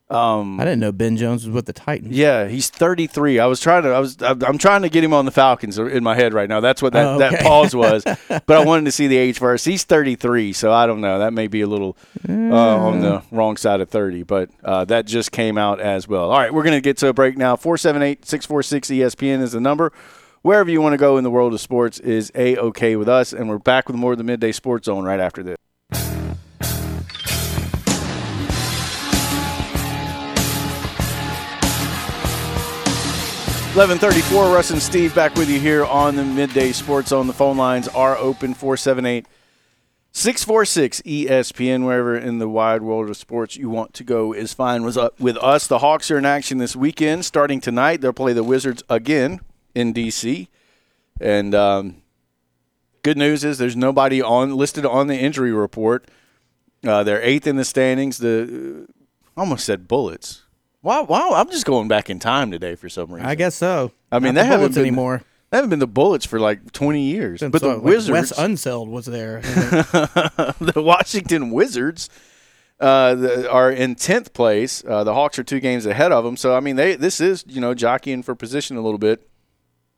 Um, 0.09 0.61
I 0.61 0.65
didn't 0.65 0.79
know 0.79 0.93
Ben 0.93 1.17
Jones 1.17 1.45
was 1.45 1.53
with 1.53 1.67
the 1.67 1.73
Titans. 1.73 2.17
Yeah, 2.17 2.47
he's 2.47 2.71
33. 2.71 3.41
I 3.41 3.47
was 3.47 3.59
trying 3.59 3.83
to. 3.83 3.89
I 3.91 3.99
was. 3.99 4.17
I'm 4.23 4.57
trying 4.57 4.83
to 4.83 4.89
get 4.89 5.03
him 5.03 5.13
on 5.13 5.25
the 5.25 5.33
Falcons 5.33 5.79
in 5.79 6.05
my 6.05 6.15
head 6.15 6.33
right 6.33 6.49
now. 6.49 6.61
That's 6.61 6.81
what 6.81 6.93
that, 6.93 7.05
oh, 7.05 7.15
okay. 7.15 7.31
that 7.31 7.43
pause 7.43 7.75
was. 7.75 8.05
but 8.29 8.51
I 8.51 8.65
wanted 8.65 8.85
to 8.85 8.93
see 8.93 9.09
the 9.09 9.17
age 9.17 9.41
first. 9.41 9.65
He's 9.65 9.83
33, 9.83 10.53
so 10.53 10.73
I 10.73 10.87
don't 10.87 11.01
know. 11.01 11.19
That 11.19 11.33
may 11.33 11.49
be 11.49 11.61
a 11.61 11.67
little 11.67 11.97
uh, 12.29 12.33
on 12.33 13.01
the 13.01 13.23
wrong 13.33 13.57
side 13.57 13.81
of 13.81 13.89
30, 13.89 14.23
but 14.23 14.49
uh, 14.63 14.85
that 14.85 15.07
just 15.07 15.33
came 15.33 15.59
out 15.59 15.81
as 15.81 16.07
well. 16.07 16.31
All 16.31 16.39
right, 16.39 16.55
we're 16.55 16.63
gonna 16.63 16.81
get 16.81 16.99
to 16.99 17.09
a 17.09 17.13
break 17.13 17.37
now. 17.37 17.57
478-646 17.57 18.21
ESPN 18.99 19.41
is 19.43 19.53
the 19.53 19.61
number. 19.61 19.93
Wherever 20.43 20.71
you 20.71 20.81
want 20.81 20.93
to 20.93 20.99
go 20.99 21.19
in 21.19 21.25
the 21.25 21.31
world 21.33 21.53
of 21.53 21.61
sports 21.61 21.99
is 21.99 22.31
a 22.37 22.57
okay 22.59 22.95
with 22.95 23.09
us, 23.09 23.33
and 23.33 23.49
we're 23.49 23.59
back 23.59 23.89
with 23.89 23.97
more 23.97 24.13
of 24.13 24.19
the 24.19 24.25
midday 24.25 24.53
sports 24.53 24.87
zone 24.87 25.05
right 25.05 25.19
after 25.19 25.43
this. 25.43 25.57
1134, 33.77 34.55
Russ 34.55 34.71
and 34.71 34.81
Steve 34.81 35.15
back 35.15 35.35
with 35.35 35.51
you 35.51 35.61
here 35.61 35.85
on 35.85 36.17
the 36.17 36.25
Midday 36.25 36.73
Sports 36.73 37.11
Zone. 37.11 37.27
The 37.27 37.35
phone 37.35 37.59
lines 37.59 37.89
are 37.89 38.17
open 38.17 38.55
478 38.55 39.27
646 40.13 41.03
ESPN, 41.03 41.85
wherever 41.85 42.17
in 42.17 42.39
the 42.39 42.49
wide 42.49 42.81
world 42.81 43.11
of 43.11 43.19
sports 43.19 43.55
you 43.55 43.69
want 43.69 43.93
to 43.93 44.03
go 44.03 44.33
is 44.33 44.55
fine 44.55 44.83
with 44.83 44.97
us. 44.97 45.67
The 45.67 45.81
Hawks 45.81 46.11
are 46.11 46.17
in 46.17 46.25
action 46.25 46.57
this 46.57 46.75
weekend. 46.75 47.27
Starting 47.27 47.61
tonight, 47.61 48.01
they'll 48.01 48.15
play 48.15 48.33
the 48.33 48.43
Wizards 48.43 48.83
again 48.89 49.41
in 49.75 49.93
D.C. 49.93 50.49
And 51.21 51.55
um, 51.55 51.97
good 53.03 53.19
news 53.19 53.45
is 53.45 53.59
there's 53.59 53.77
nobody 53.77 54.23
on 54.23 54.57
listed 54.57 54.87
on 54.87 55.07
the 55.07 55.19
injury 55.19 55.53
report. 55.53 56.09
Uh, 56.83 57.03
they're 57.03 57.21
eighth 57.21 57.47
in 57.47 57.57
the 57.57 57.65
standings. 57.67 58.17
The 58.17 58.87
uh, 58.89 58.93
almost 59.39 59.67
said 59.67 59.87
Bullets 59.87 60.46
Wow, 60.87 61.03
wow! 61.03 61.33
I'm 61.33 61.51
just 61.51 61.67
going 61.67 61.89
back 61.89 62.11
in 62.11 62.21
time 62.21 62.53
today 62.53 62.77
for 62.77 62.89
some 62.89 63.13
reason. 63.13 63.29
I 63.29 63.35
guess 63.35 63.57
so. 63.57 63.91
I 64.13 64.21
mean, 64.21 64.37
Not 64.37 64.43
they 64.43 64.47
haven't 64.47 64.75
been, 64.75 64.83
anymore. 64.83 65.21
They 65.51 65.57
haven't 65.57 65.71
been 65.71 65.81
the 65.81 65.89
Bullets 65.89 66.25
for 66.25 66.39
like 66.39 66.71
20 66.71 67.03
years. 67.03 67.41
Since 67.41 67.51
but 67.51 67.61
the 67.61 67.75
like 67.75 67.83
Wizards, 67.83 68.09
Wes 68.09 68.33
Unseld 68.35 68.87
was 68.87 69.07
there. 69.07 69.41
the 69.41 70.75
Washington 70.77 71.51
Wizards 71.51 72.09
uh, 72.79 73.17
the, 73.17 73.51
are 73.51 73.73
in 73.73 73.97
10th 73.97 74.33
place. 74.33 74.85
Uh, 74.87 75.03
the 75.03 75.13
Hawks 75.13 75.41
are 75.41 75.43
two 75.43 75.59
games 75.59 75.87
ahead 75.87 76.13
of 76.13 76.23
them. 76.23 76.37
So 76.37 76.55
I 76.57 76.61
mean, 76.61 76.77
they 76.77 76.95
this 76.95 77.21
is 77.21 77.45
you 77.49 77.61
know 77.61 77.75
jockeying 77.75 78.23
for 78.23 78.37
position 78.37 78.77
a 78.77 78.81
little 78.81 78.99
bit. 78.99 79.29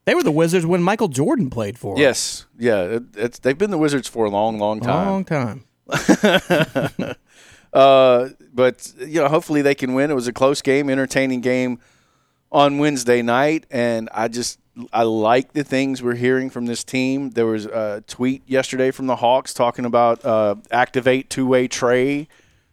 They 0.07 0.15
were 0.15 0.23
the 0.23 0.33
Wizards 0.33 0.65
when 0.65 0.83
Michael 0.83 1.09
Jordan 1.09 1.51
played 1.51 1.79
for. 1.79 1.97
Them. 1.97 2.01
Yes, 2.01 2.47
yeah, 2.59 3.01
it, 3.15 3.35
they've 3.43 3.59
been 3.59 3.71
the 3.71 3.77
Wizards 3.77 4.09
for 4.09 4.25
a 4.25 4.31
long, 4.31 4.59
long 4.59 4.81
time. 4.81 5.07
Long 5.07 5.25
time. 5.27 5.67
Uh, 7.73 8.31
but 8.53 8.93
you 8.99 9.21
know, 9.21 9.29
hopefully 9.29 9.63
they 9.63 9.75
can 9.75 9.95
win. 9.95 10.11
It 10.11 10.15
was 10.15 10.29
a 10.29 10.33
close 10.33 10.63
game, 10.63 10.89
entertaining 10.89 11.41
game 11.41 11.81
on 12.51 12.79
Wednesday 12.79 13.23
night, 13.23 13.67
and 13.71 14.09
I 14.13 14.29
just 14.29 14.59
I 14.93 15.03
like 15.03 15.53
the 15.53 15.65
things 15.65 16.03
we're 16.03 16.15
hearing 16.15 16.51
from 16.51 16.67
this 16.67 16.85
team. 16.85 17.31
There 17.31 17.47
was 17.47 17.67
a 17.67 18.03
tweet 18.07 18.43
yesterday 18.47 18.91
from 18.91 19.07
the 19.07 19.17
Hawks 19.17 19.53
talking 19.53 19.85
about 19.85 20.25
uh, 20.25 20.57
activate 20.71 21.31
two 21.31 21.47
way 21.47 21.69
Trae. 21.69 22.27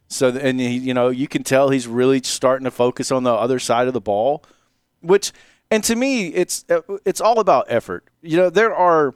So 0.08 0.30
and 0.30 0.60
he, 0.60 0.78
you 0.78 0.94
know 0.94 1.10
you 1.10 1.28
can 1.28 1.44
tell 1.44 1.70
he's 1.70 1.88
really 1.88 2.22
starting 2.24 2.66
to 2.66 2.72
focus 2.72 3.12
on 3.12 3.24
the 3.24 3.34
other 3.34 3.60
side 3.60 3.88
of 3.88 3.94
the 3.94 4.02
ball, 4.02 4.44
which 5.02 5.32
and 5.72 5.84
to 5.84 5.96
me 5.96 6.28
it's 6.28 6.64
it's 7.06 7.20
all 7.20 7.40
about 7.40 7.66
effort. 7.70 8.06
You 8.22 8.38
know 8.38 8.50
there 8.50 8.74
are 8.74 9.16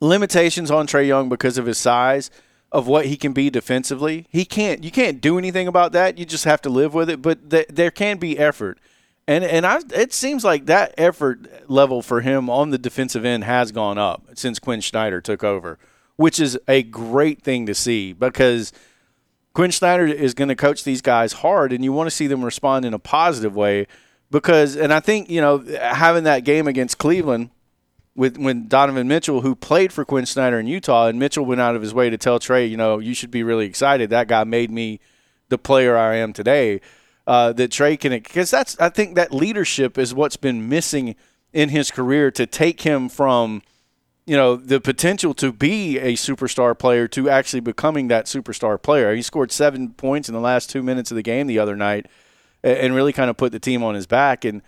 limitations 0.00 0.70
on 0.70 0.86
Trey 0.86 1.06
Young 1.06 1.28
because 1.28 1.58
of 1.58 1.66
his 1.66 1.78
size 1.78 2.30
of 2.74 2.88
what 2.88 3.06
he 3.06 3.16
can 3.16 3.32
be 3.32 3.50
defensively. 3.50 4.26
He 4.28 4.44
can't. 4.44 4.82
You 4.82 4.90
can't 4.90 5.20
do 5.20 5.38
anything 5.38 5.68
about 5.68 5.92
that. 5.92 6.18
You 6.18 6.26
just 6.26 6.44
have 6.44 6.60
to 6.62 6.68
live 6.68 6.92
with 6.92 7.08
it. 7.08 7.22
But 7.22 7.48
th- 7.48 7.68
there 7.68 7.92
can 7.92 8.18
be 8.18 8.36
effort, 8.36 8.80
and 9.28 9.44
and 9.44 9.64
I, 9.64 9.78
it 9.94 10.12
seems 10.12 10.44
like 10.44 10.66
that 10.66 10.92
effort 10.98 11.70
level 11.70 12.02
for 12.02 12.20
him 12.20 12.50
on 12.50 12.70
the 12.70 12.78
defensive 12.78 13.24
end 13.24 13.44
has 13.44 13.70
gone 13.70 13.96
up 13.96 14.26
since 14.34 14.58
Quin 14.58 14.82
Snyder 14.82 15.20
took 15.20 15.44
over, 15.44 15.78
which 16.16 16.40
is 16.40 16.58
a 16.68 16.82
great 16.82 17.42
thing 17.42 17.64
to 17.64 17.74
see 17.74 18.12
because. 18.12 18.72
Quin 19.54 19.70
Snyder 19.70 20.04
is 20.04 20.34
going 20.34 20.48
to 20.48 20.56
coach 20.56 20.82
these 20.82 21.00
guys 21.00 21.32
hard, 21.32 21.72
and 21.72 21.84
you 21.84 21.92
want 21.92 22.08
to 22.08 22.10
see 22.10 22.26
them 22.26 22.44
respond 22.44 22.84
in 22.84 22.92
a 22.92 22.98
positive 22.98 23.54
way 23.54 23.86
because, 24.28 24.74
and 24.74 24.92
I 24.92 24.98
think, 24.98 25.30
you 25.30 25.40
know, 25.40 25.58
having 25.78 26.24
that 26.24 26.40
game 26.40 26.66
against 26.66 26.98
Cleveland 26.98 27.50
with 28.16 28.38
when 28.38 28.68
Donovan 28.68 29.08
Mitchell, 29.08 29.40
who 29.40 29.54
played 29.54 29.92
for 29.92 30.04
Quin 30.04 30.26
Snyder 30.26 30.58
in 30.60 30.66
Utah, 30.66 31.06
and 31.06 31.18
Mitchell 31.18 31.44
went 31.44 31.60
out 31.60 31.74
of 31.74 31.82
his 31.82 31.92
way 31.92 32.10
to 32.10 32.18
tell 32.18 32.38
Trae, 32.38 32.68
you 32.68 32.76
know, 32.76 32.98
you 32.98 33.14
should 33.14 33.30
be 33.30 33.42
really 33.42 33.66
excited. 33.66 34.10
That 34.10 34.28
guy 34.28 34.44
made 34.44 34.70
me 34.70 35.00
the 35.48 35.58
player 35.58 35.96
I 35.96 36.16
am 36.16 36.32
today. 36.32 36.80
Uh, 37.26 37.52
that 37.54 37.70
Trae 37.70 37.98
can, 37.98 38.12
because 38.12 38.50
that's 38.50 38.78
I 38.78 38.90
think 38.90 39.14
that 39.14 39.32
leadership 39.32 39.96
is 39.96 40.12
what's 40.12 40.36
been 40.36 40.68
missing 40.68 41.16
in 41.54 41.70
his 41.70 41.90
career 41.90 42.30
to 42.32 42.46
take 42.46 42.82
him 42.82 43.08
from, 43.08 43.62
you 44.26 44.36
know, 44.36 44.56
the 44.56 44.78
potential 44.78 45.32
to 45.34 45.50
be 45.50 45.98
a 45.98 46.12
superstar 46.14 46.78
player 46.78 47.08
to 47.08 47.30
actually 47.30 47.60
becoming 47.60 48.08
that 48.08 48.26
superstar 48.26 48.80
player. 48.80 49.14
He 49.14 49.22
scored 49.22 49.52
seven 49.52 49.94
points 49.94 50.28
in 50.28 50.34
the 50.34 50.40
last 50.40 50.68
two 50.68 50.82
minutes 50.82 51.10
of 51.10 51.14
the 51.14 51.22
game 51.22 51.46
the 51.46 51.58
other 51.58 51.76
night, 51.76 52.06
and 52.62 52.94
really 52.94 53.12
kind 53.12 53.30
of 53.30 53.38
put 53.38 53.52
the 53.52 53.60
team 53.60 53.82
on 53.82 53.94
his 53.94 54.06
back. 54.06 54.44
And 54.44 54.60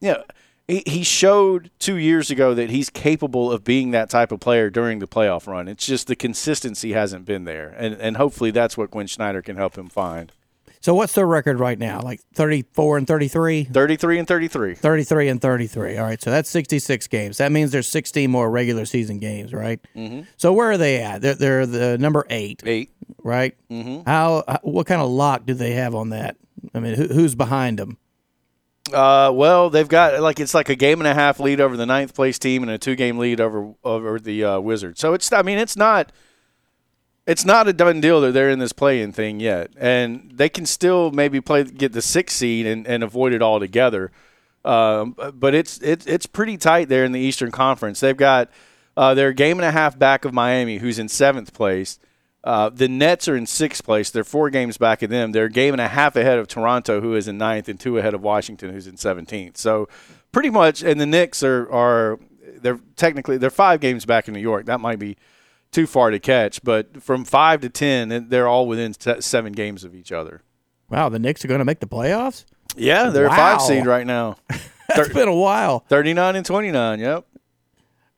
you 0.00 0.12
know 0.12 0.22
he 0.68 0.82
he 0.86 1.02
showed 1.02 1.70
two 1.78 1.96
years 1.96 2.30
ago 2.30 2.54
that 2.54 2.70
he's 2.70 2.90
capable 2.90 3.52
of 3.52 3.64
being 3.64 3.90
that 3.92 4.10
type 4.10 4.32
of 4.32 4.40
player 4.40 4.70
during 4.70 4.98
the 4.98 5.06
playoff 5.06 5.46
run. 5.46 5.68
It's 5.68 5.86
just 5.86 6.06
the 6.06 6.16
consistency 6.16 6.92
hasn't 6.92 7.24
been 7.24 7.44
there, 7.44 7.74
and 7.76 7.94
and 7.94 8.16
hopefully 8.16 8.50
that's 8.50 8.76
what 8.76 8.90
Quin 8.90 9.08
Snyder 9.08 9.42
can 9.42 9.56
help 9.56 9.76
him 9.76 9.88
find. 9.88 10.32
So 10.86 10.94
what's 10.94 11.14
their 11.14 11.26
record 11.26 11.58
right 11.58 11.78
now? 11.80 12.00
Like 12.00 12.20
34 12.34 12.98
and 12.98 13.06
33? 13.08 13.64
33 13.64 14.18
and 14.20 14.28
33. 14.28 14.74
33 14.76 15.28
and 15.28 15.40
33. 15.40 15.96
All 15.96 16.04
right, 16.04 16.22
so 16.22 16.30
that's 16.30 16.48
66 16.48 17.08
games. 17.08 17.38
That 17.38 17.50
means 17.50 17.72
there's 17.72 17.88
16 17.88 18.30
more 18.30 18.48
regular 18.48 18.84
season 18.84 19.18
games, 19.18 19.52
right? 19.52 19.80
Mm-hmm. 19.96 20.22
So 20.36 20.52
where 20.52 20.70
are 20.70 20.78
they 20.78 21.02
at? 21.02 21.22
They're, 21.22 21.34
they're 21.34 21.66
the 21.66 21.98
number 21.98 22.24
8. 22.30 22.62
8. 22.64 22.90
Right? 23.24 23.56
Mm-hmm. 23.68 24.08
How 24.08 24.60
what 24.62 24.86
kind 24.86 25.02
of 25.02 25.08
lock 25.10 25.44
do 25.44 25.54
they 25.54 25.72
have 25.72 25.96
on 25.96 26.10
that? 26.10 26.36
I 26.72 26.78
mean, 26.78 26.94
who, 26.94 27.08
who's 27.08 27.34
behind 27.34 27.80
them? 27.80 27.98
Uh, 28.92 29.30
well, 29.32 29.70
they've 29.70 29.88
got 29.88 30.20
like 30.20 30.40
it's 30.40 30.54
like 30.54 30.68
a 30.68 30.76
game 30.76 31.00
and 31.00 31.08
a 31.08 31.14
half 31.14 31.40
lead 31.40 31.60
over 31.60 31.76
the 31.76 31.86
ninth 31.86 32.14
place 32.14 32.38
team 32.38 32.62
and 32.62 32.70
a 32.70 32.78
two 32.78 32.94
game 32.94 33.18
lead 33.18 33.40
over 33.40 33.74
over 33.84 34.18
the 34.18 34.44
uh, 34.44 34.60
Wizards. 34.60 35.00
So 35.00 35.14
it's 35.14 35.32
I 35.32 35.42
mean 35.42 35.58
it's 35.58 35.76
not 35.76 36.12
it's 37.26 37.44
not 37.44 37.66
a 37.66 37.72
done 37.72 38.00
deal 38.00 38.20
that 38.20 38.32
they're 38.32 38.50
in 38.50 38.60
this 38.60 38.72
playing 38.72 39.12
thing 39.12 39.40
yet, 39.40 39.70
and 39.76 40.30
they 40.34 40.48
can 40.48 40.64
still 40.64 41.10
maybe 41.10 41.40
play 41.40 41.64
get 41.64 41.92
the 41.92 42.02
sixth 42.02 42.36
seed 42.36 42.66
and, 42.66 42.86
and 42.86 43.02
avoid 43.02 43.32
it 43.32 43.42
altogether. 43.42 44.12
Um, 44.64 45.16
but 45.34 45.54
it's 45.54 45.78
it's 45.78 46.06
it's 46.06 46.26
pretty 46.26 46.56
tight 46.56 46.88
there 46.88 47.04
in 47.04 47.12
the 47.12 47.20
Eastern 47.20 47.50
Conference. 47.50 48.00
They've 48.00 48.16
got 48.16 48.50
uh, 48.96 49.14
they're 49.14 49.28
a 49.28 49.34
game 49.34 49.58
and 49.58 49.66
a 49.66 49.72
half 49.72 49.98
back 49.98 50.24
of 50.24 50.32
Miami, 50.32 50.78
who's 50.78 50.98
in 50.98 51.08
seventh 51.08 51.52
place. 51.52 51.98
Uh, 52.46 52.68
the 52.68 52.86
Nets 52.86 53.26
are 53.26 53.34
in 53.34 53.44
sixth 53.44 53.82
place. 53.82 54.10
They're 54.10 54.22
four 54.22 54.50
games 54.50 54.78
back 54.78 55.02
of 55.02 55.10
them. 55.10 55.32
They're 55.32 55.46
a 55.46 55.50
game 55.50 55.74
and 55.74 55.80
a 55.80 55.88
half 55.88 56.14
ahead 56.14 56.38
of 56.38 56.46
Toronto, 56.46 57.00
who 57.00 57.16
is 57.16 57.26
in 57.26 57.38
ninth, 57.38 57.68
and 57.68 57.78
two 57.78 57.98
ahead 57.98 58.14
of 58.14 58.22
Washington, 58.22 58.72
who's 58.72 58.86
in 58.86 58.96
seventeenth. 58.96 59.56
So 59.56 59.88
pretty 60.30 60.50
much, 60.50 60.80
and 60.84 61.00
the 61.00 61.06
Knicks 61.06 61.42
are 61.42 61.68
are 61.72 62.20
they're 62.58 62.78
technically 62.94 63.36
they're 63.36 63.50
five 63.50 63.80
games 63.80 64.04
back 64.04 64.28
in 64.28 64.34
New 64.34 64.40
York. 64.40 64.66
That 64.66 64.80
might 64.80 65.00
be 65.00 65.16
too 65.72 65.88
far 65.88 66.12
to 66.12 66.20
catch, 66.20 66.62
but 66.62 67.02
from 67.02 67.24
five 67.24 67.62
to 67.62 67.68
ten, 67.68 68.28
they're 68.28 68.46
all 68.46 68.68
within 68.68 68.94
seven 69.20 69.52
games 69.52 69.82
of 69.82 69.92
each 69.92 70.12
other. 70.12 70.42
Wow, 70.88 71.08
the 71.08 71.18
Knicks 71.18 71.44
are 71.44 71.48
going 71.48 71.58
to 71.58 71.64
make 71.64 71.80
the 71.80 71.88
playoffs. 71.88 72.44
Yeah, 72.76 73.10
they're 73.10 73.28
wow. 73.28 73.34
a 73.34 73.36
five 73.36 73.62
seed 73.62 73.86
right 73.86 74.06
now. 74.06 74.36
It's 74.88 75.12
been 75.12 75.26
a 75.26 75.34
while. 75.34 75.80
Thirty 75.80 76.14
nine 76.14 76.36
and 76.36 76.46
twenty 76.46 76.70
nine. 76.70 77.00
Yep. 77.00 77.26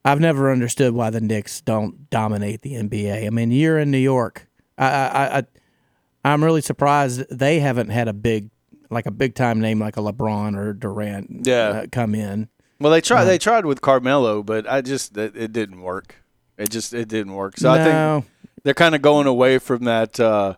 I've 0.08 0.20
never 0.20 0.50
understood 0.50 0.94
why 0.94 1.10
the 1.10 1.20
Knicks 1.20 1.60
don't 1.60 2.08
dominate 2.08 2.62
the 2.62 2.72
NBA. 2.72 3.26
I 3.26 3.30
mean, 3.30 3.50
you're 3.50 3.78
in 3.78 3.90
New 3.90 3.98
York. 3.98 4.48
I, 4.78 4.86
I, 4.86 5.38
I 5.38 5.42
I'm 6.24 6.42
really 6.42 6.62
surprised 6.62 7.28
they 7.30 7.60
haven't 7.60 7.90
had 7.90 8.08
a 8.08 8.14
big, 8.14 8.48
like 8.88 9.04
a 9.04 9.10
big 9.10 9.34
time 9.34 9.60
name 9.60 9.78
like 9.78 9.98
a 9.98 10.00
LeBron 10.00 10.56
or 10.56 10.72
Durant, 10.72 11.46
yeah. 11.46 11.68
uh, 11.68 11.86
come 11.92 12.14
in. 12.14 12.48
Well, 12.80 12.90
they 12.90 13.02
tried. 13.02 13.22
Uh, 13.22 13.24
they 13.26 13.36
tried 13.36 13.66
with 13.66 13.82
Carmelo, 13.82 14.42
but 14.42 14.66
I 14.66 14.80
just 14.80 15.14
it, 15.18 15.36
it, 15.36 15.52
didn't 15.52 15.82
work. 15.82 16.14
It 16.56 16.70
just 16.70 16.94
it 16.94 17.08
didn't 17.08 17.34
work. 17.34 17.58
So 17.58 17.74
no. 17.74 17.78
I 17.78 17.84
think 17.84 18.30
they're 18.62 18.72
kind 18.72 18.94
of 18.94 19.02
going 19.02 19.26
away 19.26 19.58
from 19.58 19.84
that. 19.84 20.18
Uh, 20.18 20.54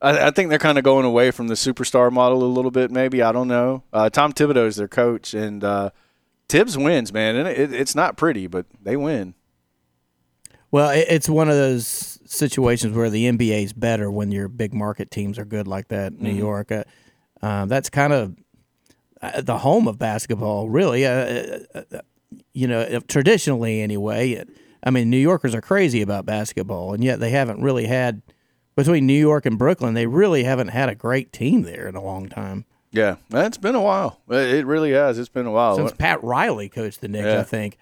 I, 0.00 0.28
I, 0.28 0.30
think 0.30 0.48
they're 0.48 0.58
kind 0.58 0.78
of 0.78 0.84
going 0.84 1.04
away 1.04 1.30
from 1.30 1.48
the 1.48 1.54
superstar 1.54 2.10
model 2.10 2.42
a 2.42 2.46
little 2.46 2.70
bit. 2.70 2.90
Maybe 2.90 3.22
I 3.22 3.32
don't 3.32 3.48
know. 3.48 3.82
Uh, 3.92 4.08
Tom 4.08 4.32
Thibodeau 4.32 4.66
is 4.66 4.76
their 4.76 4.88
coach, 4.88 5.34
and 5.34 5.62
uh, 5.62 5.90
Thibs 6.52 6.76
wins, 6.76 7.14
man. 7.14 7.34
And 7.34 7.48
it, 7.48 7.72
it's 7.72 7.94
not 7.94 8.18
pretty, 8.18 8.46
but 8.46 8.66
they 8.80 8.94
win. 8.94 9.34
Well, 10.70 10.90
it, 10.90 11.06
it's 11.08 11.26
one 11.26 11.48
of 11.48 11.56
those 11.56 12.18
situations 12.26 12.94
where 12.94 13.08
the 13.08 13.24
NBA 13.24 13.64
is 13.64 13.72
better 13.72 14.10
when 14.10 14.30
your 14.30 14.48
big 14.48 14.74
market 14.74 15.10
teams 15.10 15.38
are 15.38 15.46
good 15.46 15.66
like 15.66 15.88
that. 15.88 16.12
New 16.12 16.28
mm-hmm. 16.28 16.38
York, 16.38 16.70
uh, 16.70 16.84
uh, 17.40 17.64
that's 17.64 17.88
kind 17.88 18.12
of 18.12 18.36
uh, 19.22 19.40
the 19.40 19.56
home 19.58 19.88
of 19.88 19.98
basketball, 19.98 20.68
really. 20.68 21.06
Uh, 21.06 21.60
uh, 21.74 22.00
you 22.52 22.66
know, 22.66 23.00
traditionally 23.08 23.80
anyway. 23.80 24.44
I 24.84 24.90
mean, 24.90 25.08
New 25.08 25.16
Yorkers 25.16 25.54
are 25.54 25.62
crazy 25.62 26.02
about 26.02 26.26
basketball, 26.26 26.92
and 26.92 27.02
yet 27.02 27.18
they 27.18 27.30
haven't 27.30 27.62
really 27.62 27.86
had 27.86 28.20
between 28.76 29.06
New 29.06 29.18
York 29.18 29.46
and 29.46 29.58
Brooklyn. 29.58 29.94
They 29.94 30.06
really 30.06 30.44
haven't 30.44 30.68
had 30.68 30.90
a 30.90 30.94
great 30.94 31.32
team 31.32 31.62
there 31.62 31.88
in 31.88 31.94
a 31.94 32.02
long 32.02 32.28
time. 32.28 32.66
Yeah, 32.92 33.16
it's 33.30 33.58
been 33.58 33.74
a 33.74 33.80
while. 33.80 34.20
It 34.28 34.66
really 34.66 34.92
has. 34.92 35.18
It's 35.18 35.30
been 35.30 35.46
a 35.46 35.50
while 35.50 35.76
since 35.76 35.92
Pat 35.92 36.22
Riley 36.22 36.68
coached 36.68 37.00
the 37.00 37.08
Knicks. 37.08 37.26
Yeah. 37.26 37.40
I 37.40 37.44
think. 37.44 37.78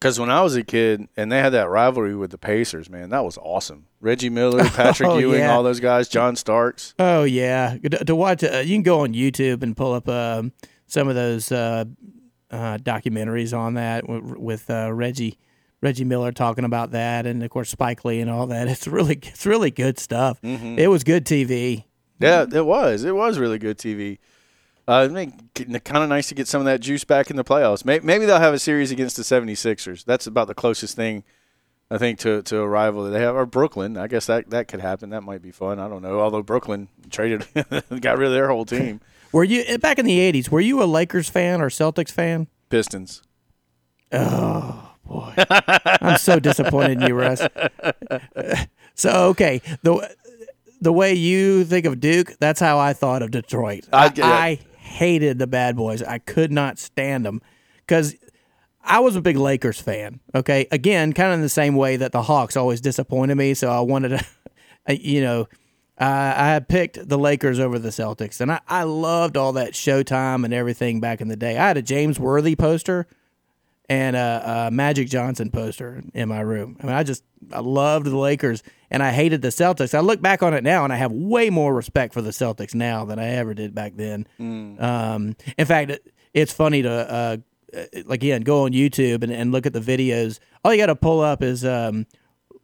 Because 0.00 0.18
when 0.18 0.30
I 0.30 0.40
was 0.40 0.56
a 0.56 0.64
kid 0.64 1.08
and 1.16 1.30
they 1.30 1.38
had 1.38 1.50
that 1.50 1.68
rivalry 1.68 2.16
with 2.16 2.30
the 2.30 2.38
Pacers, 2.38 2.88
man, 2.88 3.10
that 3.10 3.22
was 3.22 3.36
awesome. 3.36 3.86
Reggie 4.00 4.30
Miller, 4.30 4.64
Patrick 4.70 5.08
oh, 5.08 5.18
Ewing, 5.18 5.40
yeah. 5.40 5.54
all 5.54 5.62
those 5.62 5.78
guys, 5.78 6.08
John 6.08 6.36
Starks. 6.36 6.94
Oh 6.98 7.24
yeah, 7.24 7.76
to 8.06 8.14
watch. 8.14 8.42
Uh, 8.42 8.58
you 8.58 8.74
can 8.74 8.82
go 8.82 9.00
on 9.00 9.12
YouTube 9.12 9.62
and 9.62 9.76
pull 9.76 9.92
up 9.92 10.08
um, 10.08 10.52
some 10.86 11.08
of 11.08 11.14
those 11.14 11.52
uh, 11.52 11.84
uh, 12.50 12.78
documentaries 12.78 13.56
on 13.56 13.74
that 13.74 14.04
with 14.08 14.68
uh, 14.70 14.92
Reggie 14.92 15.38
Reggie 15.82 16.04
Miller 16.04 16.32
talking 16.32 16.64
about 16.64 16.92
that, 16.92 17.26
and 17.26 17.42
of 17.42 17.50
course 17.50 17.70
Spike 17.70 18.04
Lee 18.04 18.20
and 18.20 18.30
all 18.30 18.46
that. 18.48 18.68
It's 18.70 18.88
really 18.88 19.18
it's 19.22 19.46
really 19.46 19.70
good 19.70 19.98
stuff. 19.98 20.40
Mm-hmm. 20.40 20.78
It 20.78 20.88
was 20.88 21.04
good 21.04 21.24
TV. 21.24 21.84
Yeah, 22.18 22.46
it 22.50 22.64
was. 22.64 23.04
It 23.04 23.14
was 23.14 23.38
really 23.38 23.58
good 23.58 23.78
TV. 23.78 24.18
Uh, 24.90 25.06
kind 25.84 26.02
of 26.02 26.08
nice 26.08 26.26
to 26.28 26.34
get 26.34 26.48
some 26.48 26.60
of 26.60 26.64
that 26.64 26.80
juice 26.80 27.04
back 27.04 27.30
in 27.30 27.36
the 27.36 27.44
playoffs. 27.44 27.84
Maybe 27.84 28.26
they'll 28.26 28.40
have 28.40 28.54
a 28.54 28.58
series 28.58 28.90
against 28.90 29.16
the 29.16 29.22
76ers. 29.22 30.04
That's 30.04 30.26
about 30.26 30.48
the 30.48 30.54
closest 30.54 30.96
thing, 30.96 31.22
I 31.92 31.96
think, 31.96 32.18
to, 32.20 32.42
to 32.42 32.58
a 32.58 32.66
rival 32.66 33.04
that 33.04 33.10
they 33.10 33.20
have. 33.20 33.36
Or 33.36 33.46
Brooklyn. 33.46 33.96
I 33.96 34.08
guess 34.08 34.26
that, 34.26 34.50
that 34.50 34.66
could 34.66 34.80
happen. 34.80 35.10
That 35.10 35.20
might 35.20 35.42
be 35.42 35.52
fun. 35.52 35.78
I 35.78 35.88
don't 35.88 36.02
know. 36.02 36.18
Although 36.18 36.42
Brooklyn 36.42 36.88
traded, 37.08 37.46
got 37.54 38.18
rid 38.18 38.26
of 38.26 38.32
their 38.32 38.48
whole 38.48 38.64
team. 38.64 39.00
were 39.32 39.44
you 39.44 39.62
eh, 39.64 39.76
back 39.76 40.00
in 40.00 40.06
the 40.06 40.18
80s? 40.18 40.48
Were 40.48 40.58
you 40.58 40.82
a 40.82 40.86
Lakers 40.86 41.28
fan 41.28 41.60
or 41.60 41.68
Celtics 41.68 42.10
fan? 42.10 42.48
Pistons. 42.68 43.22
Oh 44.10 44.90
boy, 45.06 45.34
I'm 46.00 46.18
so 46.18 46.40
disappointed 46.40 47.00
in 47.00 47.06
you, 47.06 47.14
Russ. 47.14 47.46
So 48.96 49.26
okay, 49.28 49.62
the 49.84 50.16
the 50.80 50.92
way 50.92 51.14
you 51.14 51.64
think 51.64 51.86
of 51.86 52.00
Duke, 52.00 52.34
that's 52.40 52.58
how 52.58 52.78
I 52.78 52.92
thought 52.92 53.22
of 53.22 53.30
Detroit. 53.30 53.86
I, 53.92 54.06
I, 54.06 54.12
I 54.20 54.58
hated 54.90 55.38
the 55.38 55.46
bad 55.46 55.76
boys. 55.76 56.02
I 56.02 56.18
could 56.18 56.52
not 56.52 56.78
stand 56.78 57.24
them 57.24 57.40
because 57.78 58.16
I 58.82 59.00
was 59.00 59.16
a 59.16 59.20
big 59.20 59.36
Lakers 59.36 59.80
fan. 59.80 60.20
Okay, 60.34 60.66
again, 60.70 61.12
kind 61.12 61.28
of 61.28 61.34
in 61.34 61.42
the 61.42 61.48
same 61.48 61.76
way 61.76 61.96
that 61.96 62.12
the 62.12 62.22
Hawks 62.22 62.56
always 62.56 62.80
disappointed 62.80 63.36
me. 63.36 63.54
So 63.54 63.70
I 63.70 63.80
wanted 63.80 64.20
to, 64.88 64.96
you 65.00 65.22
know, 65.22 65.48
I 65.96 66.48
had 66.48 66.66
picked 66.66 67.08
the 67.08 67.18
Lakers 67.18 67.60
over 67.60 67.78
the 67.78 67.90
Celtics, 67.90 68.40
and 68.40 68.50
I, 68.50 68.60
I 68.66 68.84
loved 68.84 69.36
all 69.36 69.52
that 69.52 69.74
Showtime 69.74 70.46
and 70.46 70.54
everything 70.54 70.98
back 70.98 71.20
in 71.20 71.28
the 71.28 71.36
day. 71.36 71.58
I 71.58 71.68
had 71.68 71.76
a 71.76 71.82
James 71.82 72.18
Worthy 72.18 72.56
poster 72.56 73.06
and 73.90 74.14
a, 74.14 74.68
a 74.68 74.70
Magic 74.70 75.08
Johnson 75.08 75.50
poster 75.50 76.00
in 76.14 76.28
my 76.28 76.40
room. 76.40 76.76
I 76.80 76.86
mean, 76.86 76.94
I 76.94 77.02
just 77.02 77.24
I 77.52 77.58
loved 77.58 78.06
the 78.06 78.16
Lakers 78.16 78.62
and 78.88 79.02
I 79.02 79.10
hated 79.10 79.42
the 79.42 79.48
Celtics. 79.48 79.94
I 79.94 80.00
look 80.00 80.22
back 80.22 80.44
on 80.44 80.54
it 80.54 80.62
now 80.62 80.84
and 80.84 80.92
I 80.92 80.96
have 80.96 81.10
way 81.10 81.50
more 81.50 81.74
respect 81.74 82.14
for 82.14 82.22
the 82.22 82.30
Celtics 82.30 82.72
now 82.72 83.04
than 83.04 83.18
I 83.18 83.30
ever 83.30 83.52
did 83.52 83.74
back 83.74 83.94
then. 83.96 84.28
Mm. 84.38 84.80
Um, 84.80 85.36
in 85.58 85.66
fact, 85.66 85.90
it, 85.90 86.14
it's 86.32 86.52
funny 86.52 86.82
to 86.82 86.90
uh, 86.90 87.36
again 88.08 88.42
go 88.42 88.64
on 88.64 88.70
YouTube 88.70 89.24
and, 89.24 89.32
and 89.32 89.50
look 89.50 89.66
at 89.66 89.72
the 89.72 89.80
videos. 89.80 90.38
All 90.64 90.72
you 90.72 90.80
got 90.80 90.86
to 90.86 90.94
pull 90.94 91.18
up 91.20 91.42
is 91.42 91.64
um, 91.64 92.06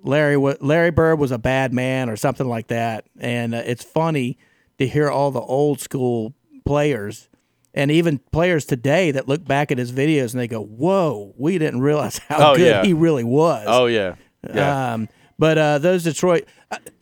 Larry 0.05 0.37
Larry 0.37 0.93
Bird 0.93 1.19
was 1.19 1.33
a 1.33 1.39
bad 1.39 1.75
man 1.75 2.09
or 2.09 2.15
something 2.15 2.49
like 2.49 2.69
that, 2.69 3.05
and 3.19 3.53
uh, 3.53 3.63
it's 3.67 3.83
funny 3.83 4.39
to 4.79 4.87
hear 4.87 5.11
all 5.11 5.33
the 5.33 5.41
old 5.41 5.81
school 5.81 6.35
players 6.65 7.29
and 7.77 7.91
even 7.91 8.19
players 8.33 8.65
today 8.65 9.13
that 9.13 9.29
look 9.29 9.45
back 9.45 9.71
at 9.71 9.79
his 9.79 9.93
videos 9.93 10.33
and 10.33 10.41
they 10.41 10.49
go, 10.49 10.63
"Whoa, 10.63 11.35
we 11.37 11.59
didn't 11.59 11.83
realize 11.83 12.19
how 12.29 12.53
oh, 12.53 12.57
good 12.57 12.67
yeah. 12.67 12.83
he 12.83 12.95
really 12.95 13.25
was." 13.25 13.65
Oh 13.69 13.87
yeah, 13.87 14.17
yeah. 14.53 14.95
Um, 14.95 15.09
but 15.39 15.59
uh, 15.59 15.79
those 15.79 16.03
Detroit, 16.03 16.49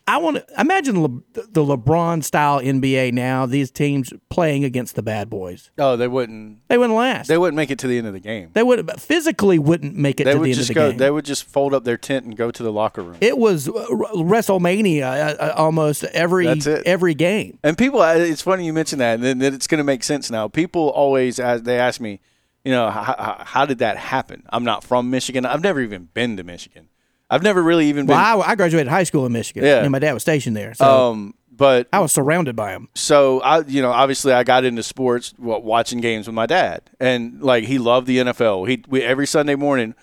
I, 0.06 0.18
want 0.18 0.36
to 0.36 0.60
imagine 0.60 1.02
Le, 1.02 1.08
the 1.32 1.64
LeBron 1.64 2.22
style 2.22 2.60
NBA 2.60 3.12
now. 3.12 3.46
These 3.46 3.70
teams 3.70 4.12
playing 4.28 4.64
against 4.64 4.96
the 4.96 5.02
bad 5.02 5.30
boys. 5.30 5.70
Oh, 5.78 5.96
they 5.96 6.08
wouldn't. 6.08 6.58
They 6.68 6.78
wouldn't 6.78 6.96
last. 6.96 7.28
They 7.28 7.38
wouldn't 7.38 7.56
make 7.56 7.70
it 7.70 7.78
to 7.80 7.86
the 7.86 7.98
end 7.98 8.06
of 8.06 8.12
the 8.12 8.20
game. 8.20 8.50
They 8.52 8.62
would 8.62 8.90
physically 9.00 9.58
wouldn't 9.58 9.96
make 9.96 10.20
it 10.20 10.24
they 10.24 10.32
to 10.32 10.38
would 10.38 10.46
the 10.46 10.50
end 10.50 10.58
just 10.58 10.70
of 10.70 10.74
the 10.74 10.80
go, 10.80 10.90
game. 10.90 10.98
They 10.98 11.10
would 11.10 11.24
just 11.24 11.44
fold 11.44 11.74
up 11.74 11.84
their 11.84 11.96
tent 11.96 12.26
and 12.26 12.36
go 12.36 12.50
to 12.50 12.62
the 12.62 12.72
locker 12.72 13.02
room. 13.02 13.16
It 13.20 13.38
was 13.38 13.68
uh, 13.68 13.72
WrestleMania 13.72 15.40
uh, 15.40 15.54
almost 15.56 16.04
every 16.04 16.48
every 16.48 17.14
game. 17.14 17.58
And 17.62 17.78
people, 17.78 18.00
uh, 18.00 18.14
it's 18.14 18.42
funny 18.42 18.66
you 18.66 18.72
mentioned 18.72 19.00
that, 19.00 19.14
and 19.20 19.40
then 19.40 19.54
it's 19.54 19.66
going 19.66 19.78
to 19.78 19.84
make 19.84 20.04
sense 20.04 20.30
now. 20.30 20.48
People 20.48 20.90
always 20.90 21.36
they 21.36 21.78
ask 21.78 22.00
me, 22.00 22.20
you 22.64 22.72
know, 22.72 22.90
how, 22.90 23.42
how 23.44 23.66
did 23.66 23.78
that 23.78 23.96
happen? 23.96 24.42
I'm 24.48 24.64
not 24.64 24.84
from 24.84 25.10
Michigan. 25.10 25.44
I've 25.46 25.62
never 25.62 25.80
even 25.80 26.08
been 26.14 26.36
to 26.36 26.44
Michigan. 26.44 26.88
I've 27.34 27.42
never 27.42 27.62
really 27.62 27.88
even 27.88 28.06
been. 28.06 28.16
Well, 28.16 28.42
I, 28.42 28.52
I 28.52 28.54
graduated 28.54 28.88
high 28.88 29.02
school 29.02 29.26
in 29.26 29.32
Michigan. 29.32 29.64
Yeah. 29.64 29.82
and 29.82 29.90
my 29.90 29.98
dad 29.98 30.12
was 30.12 30.22
stationed 30.22 30.56
there. 30.56 30.74
So 30.74 31.10
um, 31.10 31.34
but 31.50 31.88
I 31.92 32.00
was 32.00 32.12
surrounded 32.12 32.56
by 32.56 32.72
them. 32.72 32.88
So 32.94 33.40
I, 33.40 33.60
you 33.62 33.82
know, 33.82 33.90
obviously 33.90 34.32
I 34.32 34.44
got 34.44 34.64
into 34.64 34.82
sports 34.82 35.34
watching 35.38 36.00
games 36.00 36.26
with 36.26 36.34
my 36.34 36.46
dad, 36.46 36.82
and 37.00 37.42
like 37.42 37.64
he 37.64 37.78
loved 37.78 38.06
the 38.06 38.18
NFL. 38.18 38.68
He 38.68 38.84
we, 38.88 39.02
every 39.02 39.26
Sunday 39.26 39.54
morning 39.54 39.94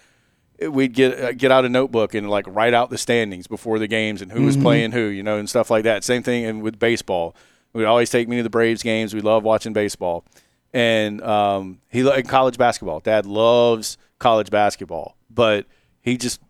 we'd 0.60 0.94
get 0.94 1.20
uh, 1.20 1.32
get 1.32 1.52
out 1.52 1.65
a 1.65 1.70
notebook 1.70 2.13
and 2.13 2.30
like 2.30 2.46
write 2.48 2.74
out 2.74 2.89
the 2.89 2.98
standings 2.98 3.48
before 3.48 3.80
the 3.80 3.88
games 3.88 4.22
and 4.22 4.32
who 4.32 4.44
was 4.44 4.56
mm-hmm. 4.56 4.63
playing 4.63 4.91
who, 4.91 5.06
you 5.06 5.24
know, 5.24 5.38
and 5.38 5.50
stuff 5.50 5.70
like 5.70 5.84
that. 5.84 6.04
Same 6.04 6.24
thing 6.24 6.46
and 6.46 6.62
with 6.62 6.80
baseball. 6.80 7.36
We'd 7.74 7.86
always 7.86 8.10
take 8.10 8.28
me 8.28 8.38
to 8.38 8.44
the 8.44 8.50
Braves 8.50 8.84
games. 8.84 9.13
We 9.13 9.22
love 9.22 9.44
watching 9.44 9.72
baseball, 9.72 10.26
and 10.74 11.22
um, 11.22 11.80
he 11.89 12.02
in 12.02 12.26
college 12.26 12.58
basketball. 12.58 13.00
Dad 13.00 13.26
loves 13.26 13.98
college 14.20 14.50
basketball, 14.50 15.15
but 15.30 15.65
he 16.02 16.17
just 16.17 16.41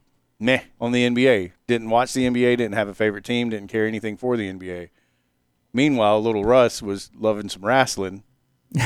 meh 0.42 0.62
on 0.80 0.92
the 0.92 1.08
NBA. 1.08 1.52
Didn't 1.68 1.90
watch 1.90 2.14
the 2.14 2.28
NBA, 2.28 2.58
didn't 2.58 2.74
have 2.74 2.88
a 2.88 2.94
favorite 2.94 3.24
team, 3.24 3.50
didn't 3.50 3.70
care 3.70 3.88
anything 3.88 4.18
for 4.18 4.36
the 4.36 4.52
NBA. 4.52 4.90
Meanwhile, 5.74 6.22
little 6.22 6.44
Russ 6.44 6.82
was 6.82 7.12
loving 7.18 7.50
some 7.50 7.64
wrestling. 7.64 8.24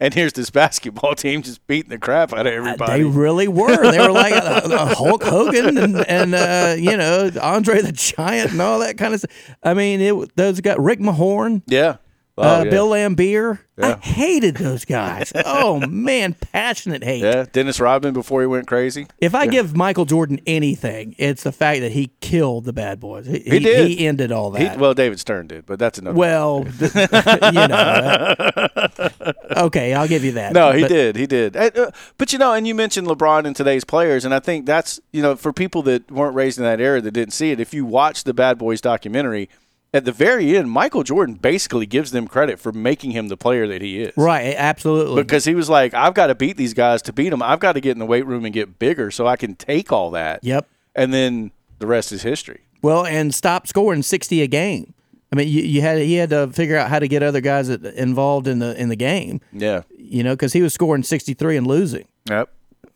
and 0.00 0.14
here's 0.14 0.32
this 0.32 0.50
basketball 0.50 1.16
team 1.16 1.42
just 1.42 1.66
beating 1.66 1.90
the 1.90 1.98
crap 1.98 2.32
out 2.32 2.46
of 2.46 2.52
uh, 2.52 2.56
everybody. 2.56 3.02
They 3.02 3.08
really 3.08 3.48
were. 3.48 3.90
They 3.90 3.98
were 3.98 4.12
like 4.12 4.32
uh, 4.32 4.60
uh, 4.64 4.68
a, 4.70 4.74
a 4.82 4.94
Hulk 4.94 5.24
Hogan 5.24 5.76
and, 5.76 5.96
and 6.08 6.34
uh, 6.34 6.76
you 6.78 6.96
know 6.96 7.30
Andre 7.40 7.80
the 7.80 7.90
Giant 7.90 8.52
and 8.52 8.62
all 8.62 8.78
that 8.78 8.98
kind 8.98 9.12
of 9.12 9.20
stuff. 9.20 9.56
I 9.62 9.74
mean, 9.74 10.00
it 10.00 10.36
those 10.36 10.60
got 10.60 10.80
Rick 10.80 11.00
Mahorn. 11.00 11.62
Yeah, 11.66 11.96
uh, 12.42 12.62
yeah. 12.64 12.70
Bill 12.70 12.88
Laimbeer. 12.90 13.58
I 13.82 13.94
hated 13.94 14.56
those 14.58 14.84
guys. 14.84 15.32
oh 15.46 15.80
man, 15.86 16.34
passionate 16.34 17.02
hate. 17.02 17.22
Yeah, 17.22 17.46
Dennis 17.50 17.80
Rodman 17.80 18.12
before 18.12 18.40
he 18.42 18.46
went 18.46 18.66
crazy. 18.68 19.06
If 19.18 19.34
I 19.34 19.46
give 19.46 19.74
Michael 19.74 20.04
Jordan 20.04 20.40
anything, 20.46 21.14
it's 21.18 21.42
the 21.42 21.50
fact 21.52 21.80
that 21.80 21.90
he 21.92 22.12
killed 22.20 22.64
the 22.64 22.72
bad 22.72 23.00
boys. 23.00 23.26
He, 23.26 23.38
He 23.40 23.58
did. 23.58 23.88
He 23.88 24.06
ended 24.06 24.30
all 24.30 24.52
He, 24.52 24.64
that. 24.64 24.78
well, 24.78 24.94
David 24.94 25.18
Stern 25.18 25.46
did, 25.48 25.66
but 25.66 25.78
that's 25.78 25.98
another. 25.98 26.16
well, 26.16 26.64
th- 26.64 26.94
you 26.94 27.66
know. 27.66 28.34
uh, 28.36 29.32
okay, 29.56 29.94
I'll 29.94 30.08
give 30.08 30.22
you 30.24 30.32
that. 30.32 30.52
No, 30.52 30.72
he 30.72 30.82
But- 30.82 30.88
did. 30.88 31.16
He 31.16 31.26
did. 31.26 31.56
Uh, 31.56 31.90
But 32.18 32.32
you 32.32 32.38
know, 32.38 32.52
and 32.52 32.66
you 32.66 32.74
mentioned 32.74 33.06
LeBron 33.08 33.46
and 33.46 33.56
today's 33.56 33.84
players, 33.84 34.24
and 34.24 34.34
I 34.34 34.38
think 34.38 34.66
that's 34.66 35.00
you 35.12 35.22
know 35.22 35.34
for 35.34 35.52
people 35.52 35.82
that 35.84 36.10
weren't 36.10 36.34
raised 36.36 36.58
in 36.58 36.64
that 36.64 36.80
era 36.80 37.00
that 37.00 37.10
didn't 37.12 37.32
see 37.32 37.50
it. 37.50 37.58
If 37.58 37.72
you 37.74 37.84
watch 37.84 38.24
the 38.24 38.34
Bad 38.34 38.58
Boys 38.58 38.80
documentary, 38.80 39.48
at 39.94 40.04
the 40.04 40.12
very 40.12 40.56
end, 40.56 40.70
Michael 40.70 41.02
Jordan 41.02 41.34
basically 41.34 41.86
gives 41.86 42.10
them 42.12 42.26
credit 42.26 42.58
for 42.58 42.72
making 42.72 43.10
him 43.10 43.28
the 43.28 43.36
player 43.36 43.66
that 43.68 43.82
he 43.82 44.02
is. 44.02 44.12
Right, 44.16 44.54
absolutely. 44.56 45.22
Because 45.22 45.44
he 45.44 45.54
was 45.54 45.68
like, 45.68 45.92
I've 45.94 46.14
got 46.14 46.28
to 46.28 46.34
beat 46.34 46.56
these 46.56 46.74
guys 46.74 47.02
to 47.02 47.12
beat 47.12 47.28
them. 47.30 47.42
I've 47.42 47.60
got 47.60 47.72
to 47.72 47.80
get 47.80 47.92
in 47.92 47.98
the 47.98 48.06
weight 48.06 48.26
room 48.26 48.44
and 48.44 48.54
get 48.54 48.78
bigger 48.78 49.10
so 49.10 49.26
I 49.26 49.36
can 49.36 49.54
take 49.54 49.92
all 49.92 50.10
that. 50.12 50.42
Yep. 50.42 50.66
And 50.94 51.12
then 51.12 51.50
the 51.78 51.86
rest 51.86 52.12
is 52.12 52.22
history. 52.22 52.62
Well, 52.82 53.04
and 53.06 53.34
stop 53.34 53.66
scoring 53.66 54.02
sixty 54.02 54.42
a 54.42 54.46
game. 54.46 54.94
I 55.32 55.36
mean, 55.36 55.48
you, 55.48 55.62
you 55.62 55.80
had 55.80 55.98
he 55.98 56.14
had 56.14 56.30
to 56.30 56.48
figure 56.48 56.76
out 56.76 56.90
how 56.90 56.98
to 56.98 57.08
get 57.08 57.22
other 57.22 57.40
guys 57.40 57.68
that- 57.68 57.84
involved 57.94 58.46
in 58.48 58.58
the 58.58 58.78
in 58.80 58.88
the 58.88 58.96
game. 58.96 59.40
Yeah. 59.52 59.82
You 59.96 60.22
know, 60.24 60.34
because 60.34 60.52
he 60.52 60.62
was 60.62 60.74
scoring 60.74 61.02
sixty 61.02 61.32
three 61.34 61.56
and 61.56 61.66
losing. 61.66 62.06
Yep. 62.28 62.50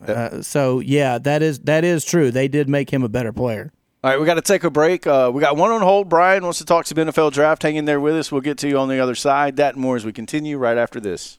Uh, 0.06 0.42
so 0.42 0.80
yeah, 0.80 1.18
that 1.18 1.42
is 1.42 1.60
that 1.60 1.84
is 1.84 2.04
true. 2.04 2.30
They 2.30 2.48
did 2.48 2.68
make 2.68 2.90
him 2.90 3.02
a 3.02 3.08
better 3.08 3.32
player. 3.32 3.72
All 4.04 4.10
right, 4.12 4.20
we 4.20 4.26
got 4.26 4.34
to 4.34 4.42
take 4.42 4.62
a 4.62 4.70
break. 4.70 5.04
Uh, 5.06 5.30
we 5.34 5.40
got 5.40 5.56
one 5.56 5.72
on 5.72 5.80
hold. 5.80 6.08
Brian 6.08 6.44
wants 6.44 6.58
to 6.58 6.64
talk 6.64 6.86
some 6.86 6.96
NFL 6.96 7.32
draft. 7.32 7.62
Hang 7.64 7.74
in 7.76 7.86
there 7.86 7.98
with 7.98 8.14
us. 8.14 8.30
We'll 8.30 8.40
get 8.40 8.56
to 8.58 8.68
you 8.68 8.78
on 8.78 8.88
the 8.88 9.00
other 9.00 9.16
side. 9.16 9.56
That 9.56 9.74
and 9.74 9.82
more 9.82 9.96
as 9.96 10.04
we 10.04 10.12
continue 10.12 10.58
right 10.58 10.76
after 10.76 11.00
this. 11.00 11.38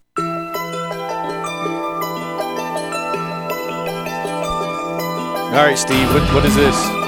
All 5.48 5.64
right, 5.64 5.78
Steve, 5.78 6.12
what, 6.14 6.22
what 6.34 6.46
is 6.46 6.56
this? 6.56 6.76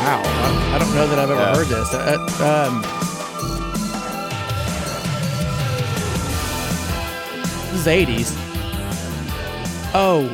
Wow, 0.00 0.22
I, 0.24 0.72
I 0.74 0.78
don't 0.78 0.94
know 0.94 1.06
that 1.06 1.18
I've 1.18 1.30
ever 1.30 1.40
Yeah. 1.40 1.54
heard 1.54 1.66
this. 1.66 1.92
Uh, 1.92 2.70
um, 2.70 2.82
this 7.70 7.80
is 7.80 7.86
eighties. 7.86 8.32
Oh. 9.94 10.28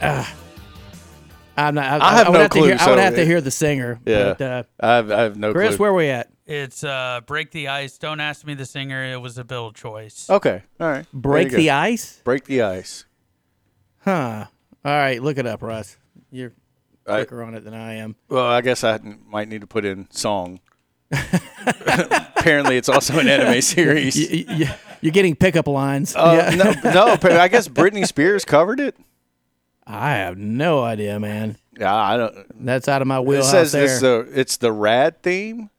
Uh, 0.00 0.24
I'm 1.56 1.74
not. 1.74 2.00
I, 2.00 2.06
I 2.06 2.16
have 2.18 2.28
would 2.28 2.34
no 2.34 2.40
have 2.40 2.50
to 2.52 2.58
hear. 2.60 2.76
clue, 2.76 2.86
I 2.86 2.90
would 2.90 2.96
so 2.98 3.02
have 3.02 3.14
to 3.16 3.24
hear 3.26 3.40
the 3.40 3.50
singer. 3.50 4.00
Yeah. 4.06 4.34
But, 4.34 4.40
uh, 4.42 4.62
I 4.80 4.94
have, 4.96 5.10
I 5.10 5.20
have 5.22 5.36
no 5.36 5.52
Chris, 5.52 5.76
clue. 5.76 5.82
where 5.84 5.92
we 5.94 6.08
at? 6.08 6.28
It's 6.46 6.82
uh, 6.82 7.20
Break 7.26 7.50
the 7.50 7.68
Ice. 7.68 7.98
Don't 7.98 8.20
ask 8.20 8.44
me 8.46 8.54
the 8.54 8.64
singer. 8.66 9.04
It 9.04 9.20
was 9.20 9.38
a 9.38 9.44
Bill 9.44 9.70
choice. 9.72 10.28
Okay, 10.30 10.62
all 10.80 10.88
right. 10.90 11.06
Break 11.12 11.50
the 11.50 11.66
go. 11.66 11.74
ice? 11.74 12.20
Break 12.24 12.44
the 12.44 12.62
ice. 12.62 13.04
Huh. 14.00 14.46
All 14.84 14.92
right, 14.92 15.22
look 15.22 15.38
it 15.38 15.46
up, 15.46 15.62
Russ. 15.62 15.96
You're 16.30 16.52
I- 17.06 17.18
quicker 17.18 17.42
on 17.42 17.54
it 17.54 17.64
than 17.64 17.74
I 17.74 17.94
am. 17.94 18.16
Well, 18.28 18.44
I 18.46 18.60
guess 18.60 18.82
I 18.82 18.98
might 19.26 19.48
need 19.48 19.60
to 19.60 19.66
put 19.66 19.84
in 19.84 20.10
song. 20.10 20.60
Apparently, 21.86 22.76
it's 22.76 22.88
also 22.88 23.18
an 23.18 23.28
anime 23.28 23.60
series. 23.62 24.16
You, 24.16 24.44
you, 24.48 24.66
you're 25.00 25.12
getting 25.12 25.36
pickup 25.36 25.68
lines. 25.68 26.14
Uh, 26.16 26.50
Yeah. 26.50 26.54
no, 26.82 26.90
no. 26.90 27.12
I 27.38 27.48
guess 27.48 27.68
Britney 27.68 28.06
Spears 28.06 28.44
covered 28.44 28.80
it. 28.80 28.96
I 29.86 30.12
have 30.12 30.38
no 30.38 30.82
idea, 30.82 31.18
man. 31.18 31.56
Yeah, 31.78 31.94
I 31.94 32.16
don't. 32.16 32.64
That's 32.64 32.88
out 32.88 33.02
of 33.02 33.08
my 33.08 33.20
It 33.20 33.44
says 33.44 33.72
there. 33.72 33.84
it's 33.84 34.00
the 34.00 34.28
it's 34.32 34.56
the 34.58 34.72
rad 34.72 35.22
theme. 35.22 35.70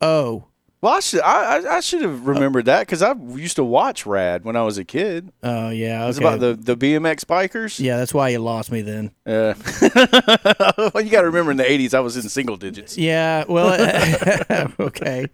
oh, 0.00 0.44
Well, 0.80 0.94
I 0.94 1.00
should 1.00 1.20
I, 1.22 1.76
I, 1.76 1.80
should 1.80 2.02
have 2.02 2.26
remembered 2.26 2.66
that 2.66 2.80
because 2.80 3.00
I 3.00 3.14
used 3.14 3.56
to 3.56 3.64
watch 3.64 4.04
Rad 4.04 4.44
when 4.44 4.56
I 4.56 4.62
was 4.62 4.76
a 4.76 4.84
kid. 4.84 5.32
oh 5.42 5.70
yeah. 5.70 6.02
Okay. 6.02 6.08
It's 6.10 6.18
about 6.18 6.40
the 6.40 6.54
the 6.54 6.76
BMX 6.76 7.24
bikers. 7.24 7.80
yeah, 7.80 7.96
that's 7.96 8.12
why 8.12 8.28
you 8.28 8.40
lost 8.40 8.70
me 8.70 8.82
then. 8.82 9.12
Yeah. 9.24 9.54
well, 10.76 11.02
you 11.02 11.10
got 11.10 11.22
to 11.22 11.26
remember 11.26 11.52
in 11.52 11.56
the 11.56 11.64
'80s, 11.64 11.94
I 11.94 12.00
was 12.00 12.16
in 12.16 12.28
single 12.28 12.56
digits. 12.56 12.98
Yeah. 12.98 13.44
Well, 13.48 13.72
okay. 14.80 15.26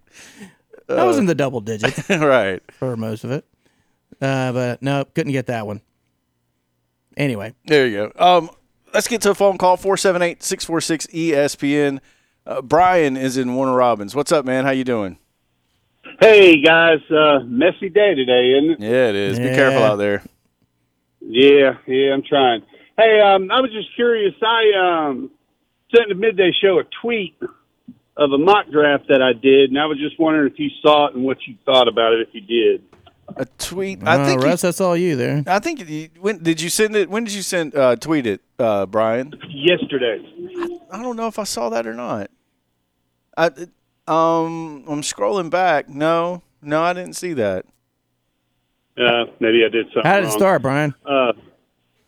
I 0.89 1.05
was 1.05 1.19
in 1.19 1.27
the 1.27 1.35
double 1.35 1.61
digits 1.61 2.09
right. 2.11 2.63
for 2.73 2.97
most 2.97 3.25
of 3.25 3.31
it, 3.31 3.47
uh, 4.21 4.53
but 4.53 4.83
no, 4.83 5.05
couldn't 5.07 5.33
get 5.33 5.47
that 5.47 5.67
one. 5.67 5.81
Anyway, 7.17 7.55
There 7.67 7.87
you 7.87 7.97
go. 7.97 8.13
Um, 8.17 8.51
let's 8.95 9.09
get 9.09 9.21
to 9.23 9.31
a 9.31 9.35
phone 9.35 9.59
call 9.59 9.77
478-646-ESPN. 9.77 11.99
Uh, 12.47 12.63
Brian 12.63 13.17
is 13.17 13.37
in 13.37 13.55
Warner 13.55 13.75
Robins. 13.75 14.15
What's 14.15 14.31
up, 14.33 14.45
man? 14.45 14.65
How 14.65 14.71
you 14.71 14.85
doing? 14.85 15.19
Hey 16.21 16.61
guys, 16.61 16.99
uh, 17.11 17.41
messy 17.45 17.89
day 17.89 18.15
today, 18.15 18.53
isn't 18.59 18.71
it? 18.73 18.81
Yeah, 18.81 19.09
it 19.09 19.15
is. 19.15 19.39
Be 19.39 19.47
careful 19.47 19.83
out 19.83 19.97
there. 19.97 20.23
Yeah, 21.21 21.79
yeah, 21.87 22.13
I'm 22.13 22.23
trying. 22.23 22.63
Hey, 22.99 23.21
um, 23.21 23.51
I 23.51 23.61
was 23.61 23.71
just 23.73 23.95
curious. 23.95 24.35
I 24.43 25.07
um, 25.09 25.31
sent 25.95 26.09
the 26.09 26.15
midday 26.15 26.53
show 26.61 26.79
a 26.81 26.85
tweet 27.01 27.37
of 28.17 28.33
a 28.33 28.39
mock 28.39 28.69
draft 28.71 29.05
that 29.09 29.23
I 29.23 29.33
did, 29.33 29.71
and 29.71 29.79
I 29.79 29.87
was 29.87 29.99
just 29.99 30.19
wondering 30.19 30.53
if 30.53 30.59
you 30.59 30.69
saw 30.83 31.07
it 31.07 31.15
and 31.15 31.25
what 31.25 31.39
you 31.47 31.55
thought 31.65 31.89
about 31.89 32.13
it 32.15 32.29
if 32.29 32.35
you 32.35 32.41
did. 32.41 32.83
A 33.37 33.45
tweet. 33.59 34.01
I 34.07 34.23
I 34.23 34.27
think. 34.27 34.43
you- 34.43 34.49
Russ, 34.49 34.63
that's 34.63 34.81
all 34.81 34.97
you 34.97 35.17
there. 35.17 35.43
I 35.47 35.59
think. 35.59 35.89
You, 35.89 36.09
when 36.21 36.43
did 36.43 36.61
you 36.61 36.69
send 36.69 36.95
it? 36.97 37.09
When 37.09 37.25
did 37.25 37.33
you 37.33 37.43
send 37.43 37.75
uh, 37.75 37.97
tweet 37.97 38.27
it, 38.27 38.41
uh, 38.59 38.87
Brian? 38.87 39.33
Yesterday. 39.49 40.21
I 40.91 41.03
don't 41.03 41.17
know 41.17 41.27
if 41.29 41.39
I 41.39 41.45
saw 41.45 41.71
that 41.71 41.87
or 41.87 41.95
not. 41.95 42.31
I 43.37 43.47
um 44.07 44.85
I'm 44.89 45.01
scrolling 45.03 45.49
back. 45.51 45.89
No, 45.89 46.43
no, 46.61 46.83
I 46.83 46.93
didn't 46.93 47.15
see 47.15 47.33
that. 47.35 47.65
Uh, 48.99 49.25
maybe 49.41 49.65
I 49.65 49.69
did 49.71 49.87
something. 49.87 50.03
How 50.05 50.21
did 50.21 50.29
it 50.29 50.33
start, 50.33 50.61
Brian? 50.61 50.95
Uh, 51.07 51.33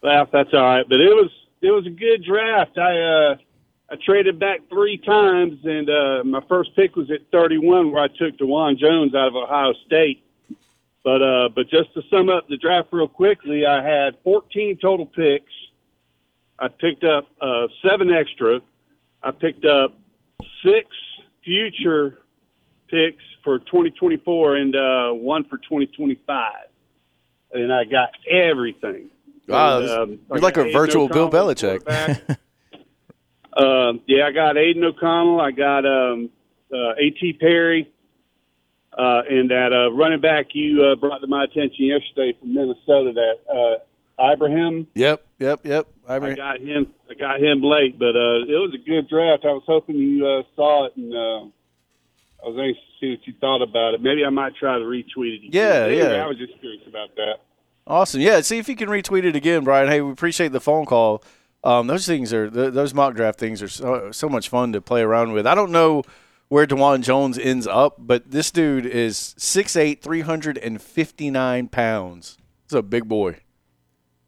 well, 0.03 0.29
that's 0.31 0.51
all 0.53 0.61
right. 0.61 0.85
But 0.87 1.01
it 1.01 1.09
was 1.15 1.31
it 1.63 1.71
was 1.71 1.87
a 1.87 1.91
good 1.91 2.25
draft. 2.25 2.77
I 2.77 3.01
uh, 3.01 3.37
I 3.91 3.97
traded 4.05 4.39
back 4.39 4.61
three 4.69 4.99
times, 4.99 5.59
and 5.65 5.89
uh, 5.89 6.25
my 6.25 6.41
first 6.49 6.77
pick 6.77 6.97
was 6.97 7.11
at 7.11 7.21
31, 7.33 7.91
where 7.93 8.03
I 8.03 8.09
took 8.09 8.37
Dawand 8.37 8.79
Jones 8.79 9.15
out 9.15 9.29
of 9.29 9.37
Ohio 9.37 9.73
State. 9.87 10.23
But 11.05 11.23
uh, 11.23 11.49
but 11.55 11.69
just 11.69 11.93
to 11.95 12.03
sum 12.11 12.31
up 12.31 12.49
the 12.49 12.57
draft 12.57 12.89
real 12.91 13.07
quickly, 13.07 13.67
I 13.67 13.87
had 13.87 14.17
14 14.25 14.79
total 14.81 15.05
picks. 15.05 15.53
I 16.59 16.69
picked 16.69 17.05
up 17.05 17.29
uh, 17.43 17.67
seven 17.87 18.11
extra. 18.11 18.61
I 19.23 19.31
picked 19.31 19.67
up 19.67 19.99
six 20.65 20.89
future 21.45 22.21
picks 22.89 23.23
for 23.43 23.59
2024 23.59 24.57
and 24.57 24.75
uh, 24.75 25.11
one 25.13 25.45
for 25.45 25.59
2025, 25.59 26.53
and 27.53 27.73
I 27.73 27.85
got 27.85 28.11
everything. 28.31 29.11
Wow, 29.47 29.81
And, 29.81 29.91
um, 29.91 30.19
you're 30.31 30.39
like 30.39 30.57
a 30.57 30.73
virtual 30.73 31.09
Bill 31.09 31.27
O'Connell, 31.27 31.55
Belichick. 31.55 31.85
quarterback. 31.85 32.23
um, 33.59 34.01
yeah, 34.07 34.27
I 34.27 34.33
got 34.33 34.57
Aidan 34.57 34.85
O'Connell. 34.85 35.41
I 35.41 35.51
got 35.51 35.85
um, 35.85 36.31
uh, 36.73 36.93
A.T. 36.99 37.35
Perry. 37.41 37.91
Uh, 38.97 39.23
and 39.29 39.51
that 39.51 39.73
uh, 39.73 39.91
running 39.93 40.21
back 40.21 40.49
you 40.53 40.85
uh, 40.85 40.95
brought 40.95 41.19
to 41.19 41.27
my 41.27 41.45
attention 41.45 41.87
yesterday 41.87 42.33
from 42.39 42.55
Minnesota, 42.55 43.13
that 43.13 43.81
uh, 44.19 44.33
Ibrahim. 44.33 44.87
Yep, 44.95 45.27
yep, 45.41 45.61
yep. 45.65 45.89
I 46.09 46.17
I 46.17 46.35
got 46.35 46.61
him. 46.61 46.93
I 47.11 47.15
got 47.15 47.41
him 47.43 47.61
late, 47.63 47.99
but 47.99 48.15
uh, 48.15 48.45
it 48.47 48.61
was 48.61 48.73
a 48.75 48.79
good 48.79 49.09
draft. 49.09 49.45
I 49.45 49.49
was 49.53 49.65
hoping 49.67 49.97
you 49.97 50.25
uh, 50.27 50.43
saw 50.55 50.87
it, 50.87 50.97
and 50.97 51.13
uh, 51.13 51.41
I 52.45 52.49
was 52.49 52.57
anxious 52.59 52.83
to 52.85 53.01
see 53.01 53.11
what 53.11 53.27
you 53.27 53.35
thought 53.41 53.63
about 53.63 53.95
it. 53.95 54.03
Maybe 54.03 54.25
I 54.25 54.31
might 54.31 54.55
try 54.55 54.79
to 54.79 54.85
retweet 54.85 55.43
it. 55.43 55.49
again. 55.49 55.51
Yeah, 55.53 55.85
Anyway, 55.87 56.17
yeah. 56.17 56.25
I 56.25 56.27
was 56.29 56.39
just 56.39 56.53
curious 56.61 56.83
about 56.87 57.17
that. 57.17 57.39
awesome. 57.89 58.21
Yeah, 58.21 58.41
see 58.43 58.59
if 58.59 58.69
you 58.69 58.77
can 58.77 58.89
retweet 58.89 59.25
it 59.25 59.35
again, 59.35 59.65
Brian. 59.65 59.89
Hey, 59.89 60.01
we 60.03 60.13
appreciate 60.13 60.53
the 60.53 60.61
phone 60.61 60.85
call. 60.87 61.23
Um, 61.65 61.87
those 61.89 62.07
things 62.07 62.33
are 62.33 62.49
th- 62.51 62.75
those 62.75 62.93
mock 62.95 63.15
draft 63.15 63.39
things 63.41 63.61
are 63.63 63.69
so, 63.69 64.13
so 64.13 64.29
much 64.29 64.49
fun 64.51 64.73
to 64.75 64.81
play 64.81 65.01
around 65.03 65.33
with. 65.33 65.47
I 65.47 65.55
don't 65.57 65.73
know 65.73 66.03
where 66.55 66.69
Dawand 66.69 67.03
Jones 67.03 67.37
ends 67.37 67.67
up, 67.67 67.97
but 67.99 68.31
this 68.31 68.53
dude 68.53 68.87
is 68.87 69.35
6'8", 69.41 70.01
359 70.01 71.67
pounds. 71.67 72.39
He's 72.69 72.79
a 72.79 72.83
big 72.83 73.09
boy. 73.09 73.39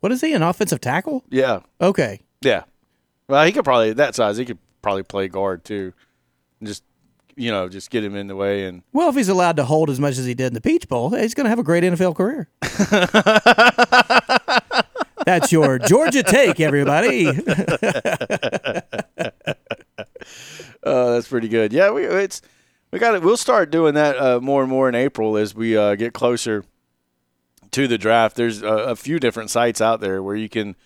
What 0.01 0.11
is 0.11 0.23
he? 0.23 0.33
An 0.33 0.43
offensive 0.43 0.81
tackle? 0.81 1.23
Yeah, 1.31 1.61
Okay. 1.81 2.19
yeah. 2.41 2.65
Well, 3.29 3.47
he 3.47 3.53
could 3.53 3.65
probably 3.65 3.93
that 3.93 4.17
size. 4.17 4.39
He 4.39 4.45
could 4.45 4.59
probably 4.83 5.05
play 5.05 5.29
guard 5.29 5.65
too. 5.65 5.93
Just 6.61 6.83
you 7.37 7.53
know, 7.53 7.69
just 7.69 7.91
get 7.91 8.03
him 8.03 8.17
in 8.17 8.27
the 8.27 8.35
way 8.35 8.67
and 8.67 8.83
Well, 8.93 9.09
if 9.11 9.15
he's 9.15 9.29
allowed 9.29 9.55
to 9.59 9.65
hold 9.65 9.89
as 9.89 10.01
much 10.01 10.19
as 10.19 10.27
he 10.27 10.35
did 10.35 10.49
in 10.49 10.55
the 10.55 10.61
Peach 10.61 10.89
Bowl, 10.89 11.11
he's 11.11 11.33
going 11.35 11.45
to 11.45 11.51
have 11.51 11.61
a 11.61 11.63
great 11.63 11.85
NFL 11.85 12.17
career. 12.17 12.49
That's 15.27 15.53
your 15.53 15.79
Georgia 15.79 16.23
take, 16.25 16.59
everybody. 16.61 17.27
Uh, 20.83 21.13
that's 21.13 21.29
pretty 21.29 21.49
good. 21.49 21.73
Yeah, 21.73 21.91
we 21.91 22.05
it's 22.05 22.43
we 22.91 22.99
got 22.99 23.15
it. 23.15 23.23
We'll 23.23 23.37
start 23.37 23.71
doing 23.71 23.95
that 23.95 24.17
uh, 24.17 24.41
more 24.41 24.63
and 24.63 24.71
more 24.71 24.89
in 24.89 24.95
April 24.95 25.37
as 25.37 25.55
we 25.55 25.77
uh, 25.77 25.95
get 25.97 26.13
closer 26.13 26.65
to 27.73 27.87
the 27.89 27.99
draft. 27.99 28.37
There's 28.37 28.63
a, 28.63 28.69
a 28.69 28.97
few 28.97 29.19
different 29.19 29.51
sites 29.51 29.81
out 29.81 30.01
there 30.01 30.23
where 30.23 30.37
you 30.37 30.49
can 30.49 30.77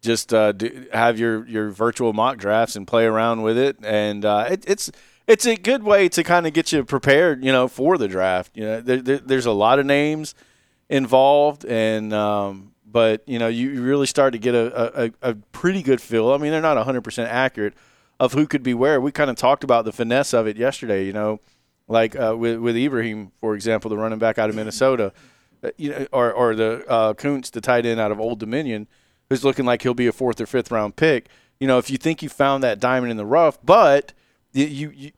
just 0.00 0.32
uh, 0.32 0.52
do, 0.52 0.86
have 0.92 1.18
your 1.18 1.46
your 1.46 1.70
virtual 1.70 2.12
mock 2.12 2.38
drafts 2.38 2.76
and 2.76 2.86
play 2.86 3.04
around 3.04 3.42
with 3.42 3.58
it, 3.58 3.76
and 3.82 4.24
uh, 4.24 4.46
it, 4.50 4.64
it's 4.66 4.90
it's 5.26 5.46
a 5.46 5.56
good 5.56 5.82
way 5.82 6.08
to 6.08 6.22
kind 6.22 6.46
of 6.46 6.52
get 6.52 6.72
you 6.72 6.84
prepared, 6.84 7.44
you 7.44 7.52
know, 7.52 7.68
for 7.68 7.98
the 7.98 8.08
draft. 8.08 8.56
You 8.56 8.64
know, 8.64 8.80
there, 8.80 9.02
there, 9.02 9.18
there's 9.18 9.46
a 9.46 9.52
lot 9.52 9.78
of 9.78 9.86
names 9.86 10.34
involved, 10.88 11.64
and 11.64 12.12
um, 12.12 12.72
but 12.86 13.22
you 13.26 13.38
know, 13.38 13.48
you 13.48 13.82
really 13.82 14.06
start 14.06 14.32
to 14.32 14.38
get 14.38 14.54
a, 14.54 15.04
a, 15.04 15.12
a 15.22 15.34
pretty 15.52 15.82
good 15.82 16.00
feel. 16.00 16.32
I 16.32 16.38
mean, 16.38 16.50
they're 16.52 16.60
not 16.60 16.76
100 16.76 17.02
percent 17.02 17.30
accurate 17.30 17.74
of 18.20 18.32
who 18.32 18.46
could 18.46 18.62
be 18.62 18.74
where. 18.74 19.00
We 19.00 19.12
kind 19.12 19.30
of 19.30 19.36
talked 19.36 19.64
about 19.64 19.84
the 19.84 19.92
finesse 19.92 20.32
of 20.32 20.46
it 20.46 20.56
yesterday. 20.56 21.04
You 21.04 21.12
know, 21.12 21.40
like 21.86 22.16
uh, 22.16 22.34
with 22.36 22.58
with 22.58 22.76
Ibrahim, 22.76 23.32
for 23.40 23.54
example, 23.54 23.88
the 23.88 23.96
running 23.96 24.18
back 24.18 24.38
out 24.38 24.50
of 24.50 24.56
Minnesota, 24.56 25.12
uh, 25.62 25.70
you 25.76 25.90
know, 25.90 26.06
or 26.12 26.32
or 26.32 26.54
the 26.54 26.84
uh, 26.88 27.14
Kuntz, 27.14 27.50
the 27.50 27.60
tight 27.60 27.86
end 27.86 28.00
out 28.00 28.12
of 28.12 28.20
Old 28.20 28.38
Dominion, 28.38 28.86
who's 29.28 29.44
looking 29.44 29.64
like 29.64 29.82
he'll 29.82 29.94
be 29.94 30.06
a 30.06 30.12
fourth 30.12 30.40
or 30.40 30.46
fifth 30.46 30.70
round 30.70 30.96
pick. 30.96 31.28
You 31.60 31.66
know, 31.66 31.78
if 31.78 31.90
you 31.90 31.98
think 31.98 32.22
you 32.22 32.28
found 32.28 32.62
that 32.62 32.78
diamond 32.78 33.10
in 33.10 33.16
the 33.16 33.26
rough, 33.26 33.58
but 33.64 34.12
you, 34.52 34.90
you, 34.90 35.12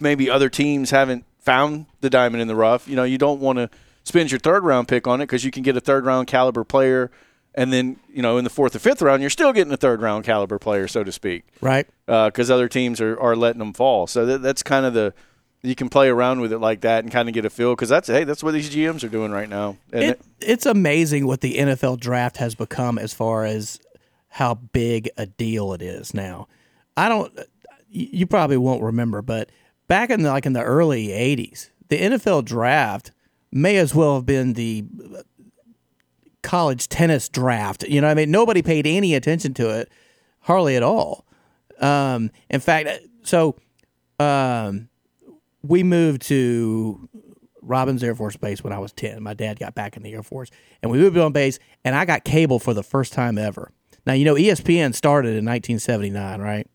maybe 0.00 0.30
other 0.30 0.48
teams 0.48 0.90
haven't 0.90 1.24
found 1.38 1.86
the 2.00 2.08
diamond 2.08 2.40
in 2.40 2.48
the 2.48 2.56
rough. 2.56 2.88
You 2.88 2.96
know, 2.96 3.04
you 3.04 3.18
don't 3.18 3.40
want 3.40 3.58
to 3.58 3.68
spend 4.04 4.30
your 4.30 4.40
third 4.40 4.64
round 4.64 4.88
pick 4.88 5.06
on 5.06 5.20
it 5.20 5.24
because 5.24 5.44
you 5.44 5.50
can 5.50 5.62
get 5.62 5.76
a 5.76 5.80
third 5.80 6.04
round 6.04 6.26
caliber 6.26 6.64
player, 6.64 7.10
and 7.54 7.72
then 7.72 7.96
you 8.12 8.22
know 8.22 8.38
in 8.38 8.44
the 8.44 8.50
fourth 8.50 8.74
or 8.74 8.78
fifth 8.78 9.02
round 9.02 9.20
you're 9.22 9.30
still 9.30 9.52
getting 9.52 9.72
a 9.72 9.76
third 9.76 10.00
round 10.02 10.24
caliber 10.24 10.58
player, 10.58 10.88
so 10.88 11.04
to 11.04 11.12
speak, 11.12 11.44
Right. 11.60 11.86
Uh, 12.06 12.28
because 12.28 12.50
other 12.50 12.68
teams 12.68 13.00
are, 13.00 13.18
are 13.18 13.34
letting 13.36 13.58
them 13.58 13.72
fall. 13.72 14.06
So 14.06 14.26
that, 14.26 14.42
that's 14.42 14.62
kind 14.62 14.84
of 14.86 14.94
the 14.94 15.14
you 15.62 15.74
can 15.74 15.88
play 15.88 16.08
around 16.08 16.40
with 16.42 16.52
it 16.52 16.58
like 16.58 16.82
that 16.82 17.04
and 17.04 17.12
kind 17.12 17.26
of 17.26 17.34
get 17.34 17.46
a 17.46 17.50
feel 17.50 17.72
because 17.72 17.88
that's 17.88 18.08
hey 18.08 18.24
that's 18.24 18.42
what 18.42 18.52
these 18.52 18.68
GMs 18.68 19.02
are 19.02 19.08
doing 19.08 19.32
right 19.32 19.48
now. 19.48 19.76
And 19.92 20.04
It, 20.04 20.20
it's 20.40 20.66
amazing 20.66 21.26
what 21.26 21.40
the 21.40 21.54
NFL 21.56 22.00
draft 22.00 22.36
has 22.36 22.54
become 22.54 22.98
as 22.98 23.14
far 23.14 23.44
as 23.44 23.80
how 24.28 24.54
big 24.54 25.08
a 25.16 25.26
deal 25.26 25.72
it 25.72 25.80
is 25.80 26.12
now. 26.12 26.48
I 26.96 27.08
don't. 27.08 27.32
You 27.88 28.08
you 28.12 28.26
probably 28.26 28.56
won't 28.56 28.82
remember, 28.82 29.22
but 29.22 29.48
back 29.88 30.10
in 30.10 30.22
the, 30.22 30.30
like 30.30 30.44
in 30.44 30.52
the 30.52 30.62
early 30.62 31.08
'80s, 31.08 31.70
the 31.88 31.98
NFL 31.98 32.44
draft 32.44 33.12
may 33.52 33.76
as 33.76 33.94
well 33.94 34.16
have 34.16 34.26
been 34.26 34.54
the 34.54 34.84
college 36.44 36.88
tennis 36.88 37.28
draft. 37.28 37.82
You 37.82 38.00
know, 38.00 38.08
I 38.08 38.14
mean, 38.14 38.30
nobody 38.30 38.62
paid 38.62 38.86
any 38.86 39.14
attention 39.14 39.54
to 39.54 39.80
it, 39.80 39.90
hardly 40.40 40.76
at 40.76 40.84
all. 40.84 41.24
Um, 41.80 42.30
in 42.48 42.60
fact, 42.60 42.88
so 43.22 43.56
um, 44.20 44.88
we 45.62 45.82
moved 45.82 46.22
to 46.22 47.08
Robins 47.62 48.04
Air 48.04 48.14
Force 48.14 48.36
Base 48.36 48.62
when 48.62 48.72
I 48.72 48.78
was 48.78 48.92
10. 48.92 49.22
My 49.22 49.34
dad 49.34 49.58
got 49.58 49.74
back 49.74 49.96
in 49.96 50.02
the 50.02 50.12
Air 50.12 50.22
Force, 50.22 50.50
and 50.82 50.92
we 50.92 50.98
moved 50.98 51.18
on 51.18 51.32
base, 51.32 51.58
and 51.84 51.96
I 51.96 52.04
got 52.04 52.24
cable 52.24 52.58
for 52.58 52.74
the 52.74 52.82
first 52.82 53.12
time 53.12 53.38
ever. 53.38 53.72
Now, 54.06 54.12
you 54.12 54.24
know, 54.24 54.34
ESPN 54.34 54.94
started 54.94 55.30
in 55.30 55.44
1979, 55.44 56.40
right? 56.40 56.68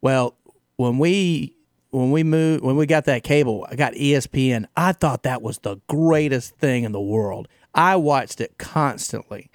Well, 0.00 0.36
when 0.76 0.98
we 0.98 1.54
when 1.90 2.10
we 2.10 2.22
moved 2.22 2.62
when 2.62 2.76
we 2.76 2.86
got 2.86 3.04
that 3.06 3.24
cable, 3.24 3.66
I 3.68 3.74
got 3.74 3.94
ESPN. 3.94 4.66
I 4.76 4.92
thought 4.92 5.24
that 5.24 5.42
was 5.42 5.58
the 5.58 5.78
greatest 5.88 6.56
thing 6.56 6.84
in 6.84 6.92
the 6.92 7.00
world. 7.00 7.48
I 7.78 7.94
watched 7.96 8.40
it 8.40 8.58
constantly. 8.58 9.50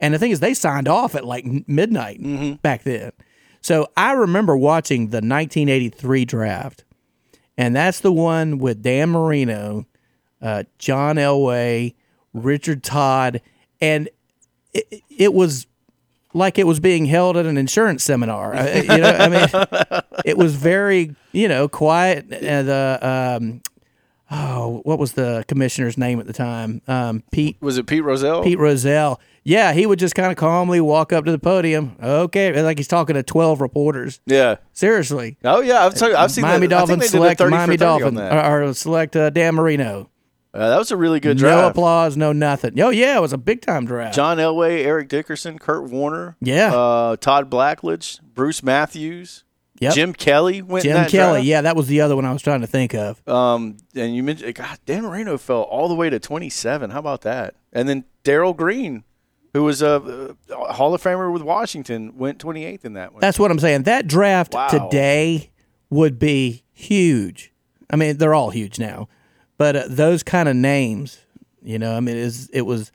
And 0.00 0.12
the 0.12 0.18
thing 0.18 0.32
is 0.32 0.40
they 0.40 0.52
signed 0.52 0.88
off 0.88 1.14
at 1.14 1.24
like 1.24 1.44
midnight 1.68 2.60
back 2.60 2.82
then. 2.82 3.12
So 3.60 3.88
I 3.96 4.12
remember 4.12 4.56
watching 4.56 5.08
the 5.10 5.18
1983 5.18 6.24
draft. 6.24 6.84
And 7.56 7.74
that's 7.74 8.00
the 8.00 8.12
one 8.12 8.58
with 8.58 8.82
Dan 8.82 9.10
Marino, 9.10 9.86
uh, 10.42 10.64
John 10.78 11.16
Elway, 11.16 11.94
Richard 12.32 12.82
Todd, 12.84 13.40
and 13.80 14.08
it, 14.72 15.02
it 15.08 15.34
was 15.34 15.66
like 16.34 16.58
it 16.58 16.66
was 16.66 16.78
being 16.78 17.06
held 17.06 17.36
at 17.36 17.46
an 17.46 17.56
insurance 17.56 18.04
seminar. 18.04 18.54
Uh, 18.54 18.76
you 18.76 18.98
know, 18.98 19.10
I 19.10 19.28
mean, 19.28 20.02
it 20.24 20.36
was 20.36 20.54
very, 20.54 21.16
you 21.32 21.48
know, 21.48 21.68
quiet. 21.68 22.32
And 22.32 22.68
uh, 22.68 23.38
um, 23.40 23.62
oh, 24.30 24.80
what 24.84 24.98
was 24.98 25.12
the 25.12 25.44
commissioner's 25.48 25.96
name 25.98 26.20
at 26.20 26.26
the 26.26 26.32
time? 26.32 26.82
Um, 26.88 27.22
Pete 27.32 27.56
was 27.60 27.78
it 27.78 27.86
Pete 27.86 28.04
Rozelle? 28.04 28.42
Pete 28.42 28.58
Rozelle. 28.58 29.20
Yeah, 29.44 29.72
he 29.72 29.86
would 29.86 29.98
just 29.98 30.14
kind 30.14 30.30
of 30.30 30.36
calmly 30.36 30.80
walk 30.80 31.12
up 31.12 31.24
to 31.24 31.30
the 31.30 31.38
podium. 31.38 31.96
Okay, 32.02 32.60
like 32.62 32.78
he's 32.78 32.88
talking 32.88 33.14
to 33.14 33.22
twelve 33.22 33.60
reporters. 33.60 34.20
Yeah. 34.26 34.56
Seriously, 34.72 35.38
Oh 35.44 35.60
yeah, 35.60 35.86
I've, 35.86 35.94
t- 35.94 36.12
I've 36.12 36.30
seen 36.30 36.42
Miami 36.42 36.66
that. 36.66 36.76
I 36.76 36.86
think 36.86 37.00
Dolphins 37.00 37.12
they 37.12 37.18
did 37.18 37.24
a 37.32 37.36
select 37.36 37.40
Miami 37.50 37.76
30 37.76 37.76
Dolphin 37.78 38.18
or, 38.18 38.62
or 38.68 38.74
select 38.74 39.16
uh, 39.16 39.30
Dan 39.30 39.54
Marino. 39.54 40.10
Uh, 40.54 40.70
that 40.70 40.78
was 40.78 40.90
a 40.90 40.96
really 40.96 41.20
good 41.20 41.36
draft. 41.36 41.62
No 41.62 41.68
applause, 41.68 42.16
no 42.16 42.32
nothing. 42.32 42.78
Oh 42.80 42.88
yeah, 42.90 43.16
it 43.16 43.20
was 43.20 43.32
a 43.32 43.38
big 43.38 43.60
time 43.62 43.84
draft. 43.86 44.14
John 44.14 44.38
Elway, 44.38 44.84
Eric 44.84 45.08
Dickerson, 45.08 45.58
Kurt 45.58 45.84
Warner, 45.90 46.36
Yeah. 46.40 46.74
uh, 46.74 47.16
Todd 47.16 47.50
Blackledge, 47.50 48.20
Bruce 48.34 48.62
Matthews, 48.62 49.44
Yep. 49.80 49.94
Jim 49.94 50.12
Kelly 50.12 50.62
went. 50.62 50.84
Jim 50.84 51.06
Kelly. 51.06 51.42
Yeah, 51.42 51.60
that 51.62 51.76
was 51.76 51.86
the 51.86 52.00
other 52.00 52.16
one 52.16 52.24
I 52.24 52.32
was 52.32 52.42
trying 52.42 52.62
to 52.62 52.66
think 52.66 52.94
of. 52.94 53.26
Um, 53.28 53.76
and 53.94 54.14
you 54.14 54.22
mentioned, 54.22 54.54
God, 54.54 54.78
Dan 54.86 55.04
Marino 55.04 55.38
fell 55.38 55.62
all 55.62 55.88
the 55.88 55.94
way 55.94 56.10
to 56.10 56.18
27. 56.18 56.90
How 56.90 56.98
about 56.98 57.20
that? 57.22 57.54
And 57.72 57.88
then 57.88 58.04
Darrell 58.24 58.54
Green, 58.54 59.04
who 59.54 59.62
was 59.64 59.80
a, 59.82 60.34
Hall 60.50 60.94
of 60.94 61.02
Famer 61.02 61.32
with 61.32 61.42
Washington, 61.42 62.16
went 62.18 62.38
28th 62.38 62.84
in 62.84 62.94
that 62.94 63.12
one. 63.12 63.20
That's 63.20 63.38
what 63.38 63.50
I'm 63.50 63.58
saying. 63.58 63.84
That 63.84 64.06
draft 64.06 64.54
Wow. 64.54 64.68
today 64.68 65.50
would 65.90 66.18
be 66.18 66.64
huge. 66.72 67.52
I 67.90 67.96
mean, 67.96 68.18
they're 68.18 68.34
all 68.34 68.50
huge 68.50 68.78
now, 68.78 69.08
but 69.56 69.76
uh, 69.76 69.84
those 69.88 70.22
kind 70.22 70.48
of 70.48 70.56
names, 70.56 71.18
you 71.62 71.78
know, 71.78 71.96
I 71.96 72.00
mean, 72.00 72.16
is 72.16 72.50
it 72.52 72.62
was 72.62 72.92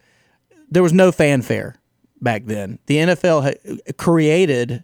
there 0.69 0.83
was 0.83 0.93
no 0.93 1.11
fanfare 1.11 1.75
back 2.21 2.45
then. 2.45 2.79
The 2.85 2.97
NFL 2.97 3.97
created 3.97 4.83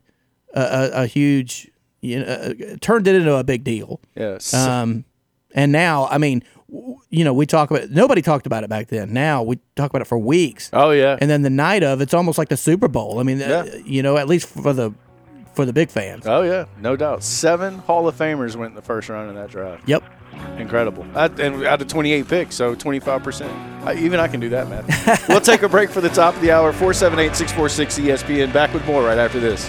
a, 0.53 0.61
a, 0.61 0.91
a 1.03 1.05
huge, 1.05 1.68
you 2.01 2.19
know, 2.19 2.25
uh, 2.25 2.53
turned 2.81 3.07
it 3.07 3.15
into 3.15 3.35
a 3.35 3.43
big 3.43 3.63
deal. 3.63 3.99
yes. 4.15 4.53
Um, 4.53 5.05
and 5.55 5.71
now, 5.71 6.07
I 6.11 6.17
mean, 6.19 6.43
w- 6.71 6.99
you 7.09 7.23
know, 7.23 7.33
we 7.33 7.45
talk 7.47 7.71
about 7.71 7.89
nobody 7.89 8.21
talked 8.21 8.45
about 8.45 8.63
it 8.63 8.69
back 8.69 8.87
then. 8.87 9.11
Now 9.13 9.41
we 9.43 9.57
talk 9.75 9.89
about 9.89 10.01
it 10.01 10.07
for 10.07 10.17
weeks. 10.19 10.69
oh 10.73 10.91
yeah. 10.91 11.17
And 11.19 11.29
then 11.29 11.41
the 11.41 11.49
night 11.49 11.81
of, 11.83 12.01
it's 12.01 12.13
almost 12.13 12.37
like 12.37 12.49
the 12.49 12.57
Super 12.57 12.87
Bowl. 12.87 13.19
I 13.19 13.23
mean, 13.23 13.41
uh, 13.41 13.65
Yeah. 13.67 13.75
you 13.85 14.03
know, 14.03 14.17
at 14.17 14.27
least 14.27 14.47
for 14.47 14.73
the 14.73 14.93
for 15.55 15.65
the 15.65 15.73
big 15.73 15.89
fans. 15.89 16.27
oh 16.27 16.43
yeah. 16.43 16.65
No 16.79 16.95
doubt. 16.95 17.23
Seven 17.23 17.79
Hall 17.79 18.07
of 18.07 18.15
Famers 18.15 18.55
went 18.55 18.69
in 18.71 18.75
the 18.75 18.81
first 18.83 19.09
round 19.09 19.29
in 19.29 19.35
that 19.35 19.49
draft. 19.49 19.89
Yep. 19.89 20.03
Incredible. 20.59 21.03
And 21.15 21.65
out 21.65 21.81
of 21.81 21.87
28 21.87 22.27
picks, 22.27 22.55
so 22.55 22.75
25%. 22.75 23.83
I, 23.83 23.95
even 23.95 24.19
I 24.21 24.27
can 24.27 24.39
do 24.39 24.47
that, 24.49 24.69
man. 24.69 24.85
we'll 25.27 25.41
take 25.41 25.63
a 25.63 25.67
break 25.69 25.89
for 25.89 25.99
the 26.01 26.07
top 26.09 26.35
of 26.35 26.41
the 26.41 26.51
hour. 26.51 26.71
478 26.71 27.35
646 27.35 28.23
ESPN. 28.23 28.53
Back 28.53 28.71
with 28.73 28.85
more 28.85 29.03
right 29.03 29.17
after 29.17 29.39
this. 29.39 29.67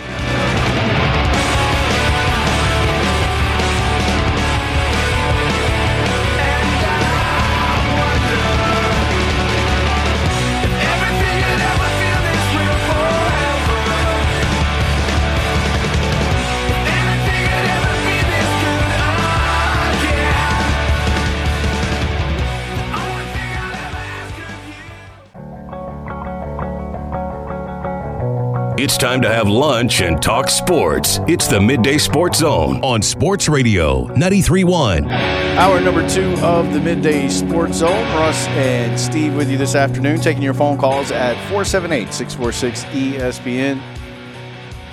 It's 28.82 28.96
time 28.96 29.20
to 29.20 29.28
have 29.28 29.46
lunch 29.46 30.00
and 30.00 30.22
talk 30.22 30.48
sports. 30.48 31.20
It's 31.28 31.46
the 31.46 31.60
Midday 31.60 31.98
Sports 31.98 32.38
Zone 32.38 32.82
on 32.82 33.02
Sports 33.02 33.46
Radio 33.46 34.04
931. 34.04 35.06
Hour 35.10 35.82
number 35.82 36.08
two 36.08 36.32
of 36.38 36.72
the 36.72 36.80
Midday 36.80 37.28
Sports 37.28 37.76
Zone. 37.76 38.02
Russ 38.16 38.46
and 38.48 38.98
Steve 38.98 39.36
with 39.36 39.50
you 39.50 39.58
this 39.58 39.74
afternoon, 39.74 40.18
taking 40.18 40.42
your 40.42 40.54
phone 40.54 40.78
calls 40.78 41.10
at 41.10 41.34
478 41.50 42.10
646 42.14 42.84
ESPN. 42.84 43.82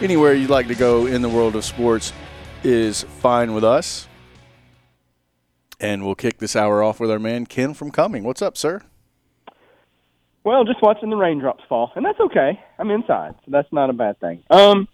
Anywhere 0.01 0.33
you'd 0.33 0.49
like 0.49 0.67
to 0.67 0.75
go 0.75 1.05
in 1.05 1.21
the 1.21 1.29
world 1.29 1.55
of 1.55 1.63
sports 1.63 2.11
is 2.65 3.03
fine 3.03 3.53
with 3.53 3.63
us. 3.63 4.09
And 5.79 6.03
we'll 6.03 6.15
kick 6.15 6.39
this 6.39 6.57
hour 6.57 6.83
off 6.83 6.99
with 6.99 7.09
our 7.09 7.19
man 7.19 7.45
Ken 7.45 7.73
from 7.73 7.91
Cumming. 7.91 8.25
What's 8.25 8.41
up, 8.41 8.57
sir? 8.57 8.81
Well, 10.47 10.63
just 10.63 10.81
watching 10.81 11.09
the 11.09 11.17
raindrops 11.17 11.61
fall, 11.67 11.91
and 11.97 12.05
that's 12.05 12.21
okay. 12.21 12.57
I'm 12.79 12.89
inside, 12.89 13.35
so 13.43 13.51
that's 13.51 13.67
not 13.73 13.89
a 13.89 13.93
bad 13.93 14.17
thing. 14.21 14.43
Um, 14.49 14.87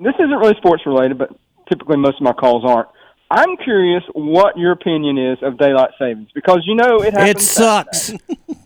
this 0.00 0.14
isn't 0.18 0.36
really 0.36 0.56
sports 0.56 0.84
related, 0.84 1.18
but 1.18 1.30
typically 1.68 1.96
most 1.98 2.16
of 2.16 2.22
my 2.22 2.32
calls 2.32 2.64
aren't. 2.66 2.88
I'm 3.30 3.56
curious 3.58 4.02
what 4.12 4.58
your 4.58 4.72
opinion 4.72 5.18
is 5.18 5.38
of 5.40 5.56
daylight 5.56 5.90
savings 6.00 6.30
because 6.34 6.62
you 6.64 6.74
know 6.74 7.00
it 7.00 7.14
happens. 7.14 7.42
It 7.42 7.42
sucks. 7.42 8.10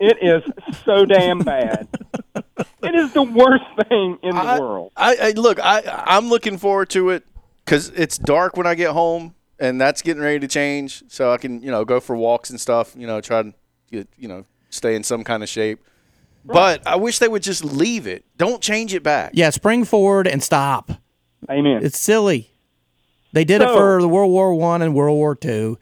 It 0.01 0.17
is 0.23 0.43
so 0.87 1.05
damn 1.05 1.41
bad. 1.41 1.87
it 2.83 2.95
is 2.95 3.13
the 3.13 3.23
worst 3.23 3.65
thing 3.87 4.17
in 4.23 4.35
the 4.35 4.41
I, 4.41 4.59
world. 4.59 4.93
I, 4.97 5.17
I 5.21 5.31
look. 5.33 5.61
I 5.63 5.83
I'm 6.07 6.31
looking 6.31 6.57
forward 6.57 6.89
to 6.91 7.11
it 7.11 7.27
because 7.63 7.91
it's 7.91 8.17
dark 8.17 8.57
when 8.57 8.67
I 8.67 8.75
get 8.75 8.93
home, 8.93 9.35
and 9.59 9.79
that's 9.79 10.01
getting 10.01 10.23
ready 10.23 10.39
to 10.39 10.49
change. 10.49 11.03
So 11.09 11.31
I 11.31 11.37
can 11.37 11.61
you 11.61 11.71
know 11.71 11.85
go 11.85 12.01
for 12.01 12.17
walks 12.17 12.49
and 12.49 12.59
stuff. 12.59 12.95
You 12.97 13.07
know, 13.07 13.21
try 13.21 13.43
to 13.43 13.53
get, 13.91 14.09
you 14.17 14.29
know 14.29 14.47
stay 14.71 14.95
in 14.95 15.03
some 15.03 15.25
kind 15.25 15.43
of 15.43 15.49
shape. 15.49 15.81
But 16.45 16.87
I 16.87 16.97
wish 16.97 17.19
they 17.19 17.29
would 17.29 17.43
just 17.43 17.63
leave 17.65 18.07
it. 18.07 18.25
Don't 18.39 18.63
change 18.63 18.95
it 18.95 19.03
back. 19.03 19.33
Yeah, 19.35 19.51
spring 19.51 19.85
forward 19.85 20.27
and 20.27 20.43
stop. 20.43 20.91
Amen. 21.51 21.81
It's 21.85 21.99
silly. 21.99 22.51
They 23.33 23.45
did 23.45 23.61
it 23.61 23.69
for 23.69 24.01
the 24.01 24.09
World 24.09 24.31
War 24.31 24.55
One 24.55 24.81
and 24.83 24.95
World 24.95 25.17
War 25.17 25.35
Two 25.35 25.79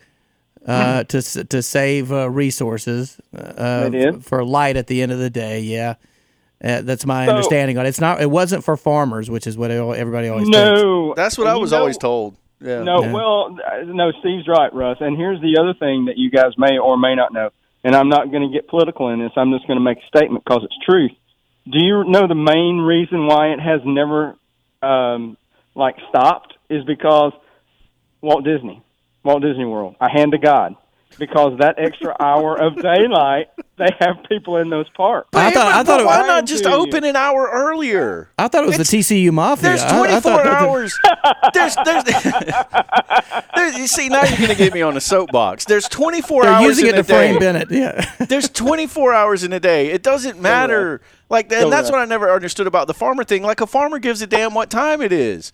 uh, 0.67 1.05
to 1.05 1.19
s- 1.19 1.39
to 1.49 1.63
save 1.63 2.13
uh, 2.13 2.29
resources. 2.29 3.19
Uh, 3.35 3.89
They 3.89 3.99
did? 4.01 4.25
for 4.25 4.45
light 4.45 4.77
at 4.77 4.87
the 4.89 5.01
end 5.01 5.13
of 5.13 5.19
the 5.19 5.31
day. 5.31 5.61
Yeah, 5.61 5.95
uh, 6.63 6.83
that's 6.83 7.07
my 7.07 7.25
So- 7.25 7.31
understanding 7.33 7.79
on 7.79 7.87
it. 7.87 7.91
It's 7.91 8.01
not. 8.01 8.21
It 8.21 8.31
wasn't 8.31 8.65
for 8.65 8.77
farmers, 8.77 9.31
which 9.31 9.47
is 9.47 9.57
what 9.57 9.71
it- 9.71 9.77
everybody 9.81 10.29
always 10.29 10.45
thinks. 10.45 10.57
no, 10.83 11.15
That's 11.15 11.39
what 11.39 11.47
And 11.47 11.57
I 11.57 11.57
was 11.57 11.71
know- 11.73 11.79
always 11.79 11.97
told. 11.97 12.37
Yeah. 12.61 12.83
No, 12.83 13.03
Yeah. 13.03 13.13
well, 13.13 13.57
uh, 13.67 13.85
no, 13.85 14.11
Steve's 14.21 14.47
right, 14.49 14.75
Russ. 14.75 14.99
And 15.01 15.17
here's 15.17 15.41
the 15.41 15.57
other 15.61 15.73
thing 15.75 16.07
that 16.07 16.19
you 16.19 16.29
guys 16.31 16.53
may 16.59 16.77
or 16.77 16.99
may 16.99 17.15
not 17.15 17.33
know. 17.33 17.51
And 17.85 17.95
I'm 17.95 18.09
not 18.09 18.31
going 18.31 18.43
to 18.43 18.53
get 18.53 18.69
political 18.69 19.09
in 19.11 19.21
this. 19.21 19.33
I'm 19.37 19.53
just 19.53 19.67
going 19.67 19.79
to 19.79 19.85
make 19.85 19.99
a 19.99 20.07
statement 20.17 20.45
because 20.45 20.63
it's 20.65 20.77
truth. 20.85 21.13
Do 21.71 21.79
you 21.79 22.05
know 22.05 22.27
the 22.27 22.35
main 22.35 22.79
reason 22.79 23.27
why 23.27 23.49
it 23.49 23.61
has 23.61 23.81
never, 23.85 24.35
um, 24.83 25.37
like, 25.75 25.97
stopped 26.09 26.55
is 26.69 26.85
because 26.85 27.33
Walt 28.21 28.45
Disney, 28.45 28.83
Walt 29.23 29.43
Disney 29.43 29.65
World. 29.65 29.97
I 30.01 30.09
hand 30.13 30.33
to 30.33 30.39
God. 30.39 30.75
Because 31.19 31.59
that 31.59 31.77
extra 31.79 32.15
hour 32.21 32.55
of 32.61 32.77
daylight, 32.77 33.47
they 33.77 33.89
have 33.99 34.17
people 34.29 34.59
in 34.59 34.71
those 34.71 34.89
parks. 34.91 35.29
I 35.33 35.51
thought. 35.51 35.73
I 35.75 35.83
thought. 35.83 36.01
It 36.01 36.07
why 36.07 36.19
was, 36.19 36.27
not 36.29 36.47
just 36.47 36.63
to 36.65 36.71
you. 36.71 36.77
open 36.77 37.03
an 37.03 37.17
hour 37.17 37.51
earlier? 37.53 38.31
I 38.39 38.47
thought 38.47 38.63
it 38.63 38.67
was 38.69 38.77
the 38.77 38.85
TCU 38.85 39.33
Mafia. 39.33 39.71
There's 39.71 39.83
I- 39.83 39.89
I 39.89 40.21
24 40.21 40.21
thought 40.21 40.47
hours. 40.47 40.99
There's, 41.55 41.77
there's, 41.85 42.05
there's, 43.57 43.79
you 43.79 43.87
see, 43.89 44.09
now 44.09 44.23
you're 44.25 44.37
going 44.39 44.51
to 44.51 44.55
get 44.55 44.73
me 44.73 44.83
on 44.83 44.97
a 44.97 45.01
soapbox. 45.01 45.65
There's 45.65 45.89
24 45.89 46.43
They're 46.43 46.53
hours 46.53 46.65
using 46.67 46.87
in 46.87 46.95
it 46.95 46.99
a 46.99 47.03
to 47.03 47.05
frame 47.05 47.35
day. 47.35 47.41
Bennett. 47.41 47.71
Yeah. 47.71 48.15
There's 48.27 48.49
24 48.49 49.13
hours 49.13 49.43
in 49.43 49.53
a 49.53 49.61
day. 49.61 49.89
It 49.89 50.03
doesn't 50.05 50.41
matter. 50.41 51.01
Like, 51.31 51.51
and 51.53 51.73
that's 51.73 51.91
what 51.91 51.99
I 52.01 52.05
never 52.05 52.31
understood 52.31 52.67
about 52.69 52.87
the 52.87 52.95
farmer 52.95 53.25
thing. 53.25 53.43
Like, 53.43 53.61
a 53.61 53.67
farmer 53.67 53.99
gives 53.99 54.23
a 54.23 54.27
damn 54.29 54.55
what 54.55 54.71
time 54.71 55.03
it 55.03 55.13
is. 55.13 55.53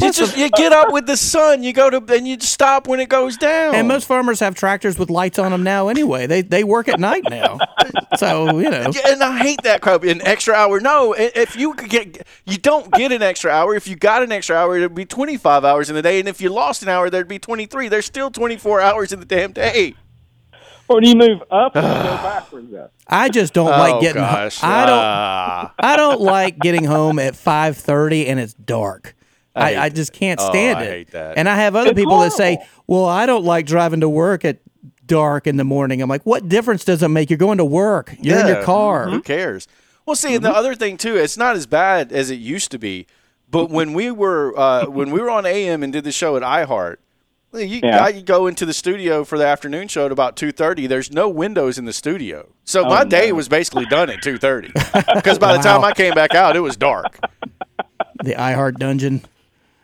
You 0.00 0.12
just 0.12 0.36
you 0.36 0.48
get 0.50 0.72
up 0.72 0.92
with 0.92 1.06
the 1.06 1.16
sun. 1.16 1.62
You 1.62 1.72
go 1.72 1.90
to 1.90 2.02
and 2.14 2.26
you 2.26 2.38
stop 2.40 2.86
when 2.86 3.00
it 3.00 3.08
goes 3.08 3.36
down. 3.36 3.74
And 3.74 3.88
most 3.88 4.06
farmers 4.06 4.40
have 4.40 4.54
tractors 4.54 4.98
with 4.98 5.10
lights 5.10 5.38
on 5.38 5.50
them 5.52 5.62
now. 5.62 5.88
Anyway, 5.88 6.26
they 6.26 6.42
they 6.42 6.62
work 6.64 6.88
at 6.88 7.00
night 7.00 7.24
now. 7.28 7.58
So 8.16 8.58
you 8.58 8.70
know. 8.70 8.90
And 9.06 9.22
I 9.22 9.38
hate 9.38 9.62
that 9.62 9.80
crap. 9.80 10.02
An 10.02 10.20
extra 10.26 10.54
hour. 10.54 10.80
No, 10.80 11.12
if 11.16 11.56
you 11.56 11.74
could 11.74 11.88
get, 11.90 12.26
you 12.46 12.56
don't 12.58 12.90
get 12.92 13.12
an 13.12 13.22
extra 13.22 13.50
hour. 13.52 13.74
If 13.76 13.86
you 13.86 13.94
got 13.96 14.22
an 14.22 14.32
extra 14.32 14.56
hour, 14.56 14.76
it'd 14.76 14.94
be 14.94 15.04
25 15.04 15.64
hours 15.64 15.88
in 15.88 15.94
the 15.94 16.02
day. 16.02 16.18
And 16.18 16.28
if 16.28 16.40
you 16.40 16.48
lost 16.48 16.82
an 16.82 16.88
hour, 16.88 17.10
there'd 17.10 17.28
be 17.28 17.38
23. 17.38 17.88
There's 17.88 18.06
still 18.06 18.30
24 18.30 18.80
hours 18.80 19.12
in 19.12 19.20
the 19.20 19.26
damn 19.26 19.52
day. 19.52 19.94
Or 20.88 21.00
do 21.00 21.08
you 21.08 21.14
move 21.14 21.42
up 21.50 21.76
or 21.76 21.82
go 21.82 21.82
backwards? 21.92 22.74
Up? 22.74 22.92
I 23.06 23.28
just 23.28 23.52
don't 23.52 23.66
like 23.68 23.94
oh 23.96 24.00
getting. 24.00 24.22
ho- 24.22 24.32
gosh. 24.34 24.62
I 24.64 24.86
don't. 24.86 24.98
Ah. 24.98 25.74
I 25.78 25.96
don't 25.96 26.20
like 26.20 26.58
getting 26.58 26.84
home 26.84 27.18
at 27.18 27.36
five 27.36 27.76
thirty 27.76 28.26
and 28.26 28.40
it's 28.40 28.54
dark. 28.54 29.14
I 29.54 29.74
I, 29.74 29.84
I 29.84 29.88
just 29.88 30.12
can't 30.12 30.38
Oh, 30.40 30.48
stand 30.50 30.78
I 30.78 30.82
it. 30.84 30.90
hate 30.90 31.10
that. 31.12 31.36
And 31.38 31.48
I 31.48 31.56
have 31.56 31.74
other 31.76 31.90
It's 31.90 31.96
people 31.98 32.18
that 32.20 32.32
say, 32.32 32.58
"Well, 32.86 33.04
I 33.06 33.26
don't 33.26 33.44
like 33.44 33.66
driving 33.66 34.00
to 34.00 34.08
work 34.08 34.44
at 34.44 34.58
dark 35.06 35.46
in 35.46 35.56
the 35.56 35.64
morning." 35.64 36.00
I'm 36.02 36.08
like, 36.08 36.24
"What 36.24 36.48
difference 36.48 36.84
does 36.84 37.02
it 37.02 37.08
make? 37.08 37.30
You're 37.30 37.38
going 37.38 37.58
to 37.58 37.64
work. 37.64 38.14
You're 38.20 38.38
in 38.40 38.46
your 38.46 38.62
car." 38.62 39.08
Who 39.08 39.20
cares? 39.22 39.66
Well, 40.06 40.16
see, 40.16 40.34
Mm-hmm. 40.34 40.42
the 40.44 40.50
other 40.50 40.74
thing 40.74 40.96
too, 40.96 41.16
it's 41.16 41.36
not 41.36 41.54
as 41.56 41.66
bad 41.66 42.12
as 42.12 42.30
it 42.30 42.36
used 42.38 42.70
to 42.70 42.78
be. 42.78 43.06
But 43.50 43.70
when 43.70 43.92
we 43.94 44.10
were 44.10 44.52
uh, 44.58 44.86
when 44.86 45.10
we 45.10 45.20
were 45.20 45.30
on 45.30 45.44
AM 45.46 45.82
and 45.82 45.92
did 45.92 46.04
the 46.04 46.12
show 46.12 46.36
at 46.36 46.42
iHeart, 46.42 46.96
you, 47.54 47.80
Yeah. 47.82 48.02
I 48.04 48.12
could 48.12 48.26
go 48.26 48.46
into 48.46 48.64
the 48.66 48.74
studio 48.74 49.24
for 49.24 49.38
the 49.38 49.46
afternoon 49.46 49.88
show 49.88 50.04
at 50.06 50.12
about 50.12 50.36
two 50.36 50.52
thirty. 50.52 50.86
There's 50.86 51.10
no 51.10 51.28
windows 51.30 51.78
in 51.78 51.84
the 51.86 51.92
studio, 51.94 52.50
so 52.64 52.84
Oh, 52.84 52.88
my 52.90 53.04
day 53.04 53.32
was 53.32 53.48
basically 53.48 53.86
done 53.86 54.08
at 54.10 54.22
two 54.22 54.36
thirty. 54.38 54.68
Because 55.14 55.38
by 55.38 55.56
the 55.56 55.62
time 55.62 55.82
I 55.82 55.92
came 55.92 56.14
back 56.14 56.34
out, 56.34 56.56
it 56.56 56.60
was 56.60 56.76
dark. 56.76 57.18
The 58.22 58.34
iHeart 58.34 58.74
Dungeon. 58.78 59.22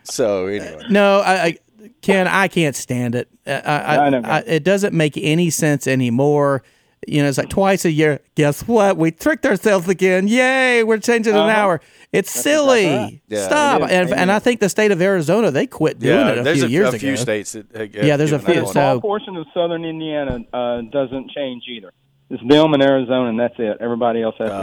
So 0.05 0.47
anyway, 0.47 0.85
No, 0.91 1.21
I, 1.21 1.35
I 1.45 1.59
Ken, 2.03 2.27
I 2.29 2.49
can't 2.49 2.77
stand 2.77 3.15
it. 3.15 3.29
I, 3.47 3.53
I, 3.53 3.97
I 4.07 4.11
know. 4.11 4.21
I, 4.25 4.39
it 4.41 4.65
doesn't 4.65 4.95
make 4.95 5.17
any 5.17 5.51
sense 5.51 5.87
anymore. 5.87 6.63
You 7.07 7.23
know, 7.23 7.29
it's 7.29 7.37
like 7.37 7.51
twice 7.51 7.85
a 7.85 7.91
year. 7.91 8.21
Guess 8.35 8.67
what? 8.67 8.97
We 8.97 9.11
tricked 9.11 9.45
ourselves 9.45 9.89
again. 9.91 10.27
Yay! 10.27 10.83
We're 10.85 10.97
changing 10.99 11.35
an 11.35 11.41
Uh-huh. 11.41 11.51
hour. 11.61 11.81
It's 12.13 12.31
silly. 12.31 12.87
right. 12.87 13.21
Yeah, 13.29 13.45
Stop. 13.45 13.81
it 13.83 13.85
is. 13.87 13.91
And, 13.91 14.13
and 14.21 14.33
I 14.33 14.39
think 14.39 14.61
the 14.61 14.71
state 14.71 14.91
of 14.91 15.03
Arizona 15.03 15.51
they 15.51 15.67
quit 15.67 15.99
doing 15.99 16.19
yeah, 16.19 16.33
it 16.33 16.39
a 16.39 16.43
there's 16.43 16.59
few 16.61 16.67
a, 16.67 16.71
years 16.71 16.95
a 16.95 16.99
few 16.99 17.17
states 17.19 17.53
that 17.53 17.67
have 17.77 17.95
Yeah, 17.95 18.17
there's 18.17 18.33
a 18.33 18.39
given 18.39 18.47
that 18.47 18.53
few, 18.55 18.63
one. 18.65 18.73
so- 18.73 18.73
small 18.73 19.01
portion 19.03 19.37
of 19.37 19.47
southern 19.53 19.85
Indiana 19.85 20.39
uh, 20.55 20.81
doesn't 20.91 21.31
change 21.33 21.65
either. 21.69 21.93
It's 22.31 22.43
them 22.49 22.73
and 22.73 22.83
Arizona, 22.83 23.29
and 23.29 23.39
that's 23.39 23.55
it. 23.59 23.77
Everybody 23.81 24.23
else 24.23 24.37
has 24.39 24.49
to 24.49 24.55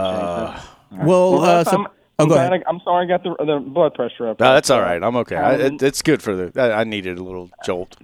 change. 0.91 1.05
Well, 1.07 1.31
Well, 1.33 1.41
uh, 1.43 1.53
Russ, 1.57 1.69
so, 1.69 1.77
I'm, 1.77 1.87
oh, 2.21 2.23
I'm, 2.23 2.29
go 2.29 2.35
ahead. 2.35 2.53
I, 2.53 2.61
I'm 2.67 2.79
sorry 2.83 3.05
I 3.05 3.07
got 3.07 3.23
the, 3.23 3.35
the 3.43 3.59
blood 3.59 3.93
pressure 3.93 4.29
up. 4.29 4.39
No, 4.39 4.53
that's 4.53 4.69
all 4.69 4.81
right. 4.81 5.01
I'm 5.01 5.15
okay. 5.17 5.35
I, 5.35 5.55
Um, 5.55 5.61
it, 5.61 5.83
it's 5.83 6.01
good 6.01 6.21
for 6.21 6.35
the. 6.35 6.61
I, 6.61 6.81
I 6.81 6.83
needed 6.83 7.17
a 7.17 7.23
little 7.23 7.49
jolt. 7.65 7.97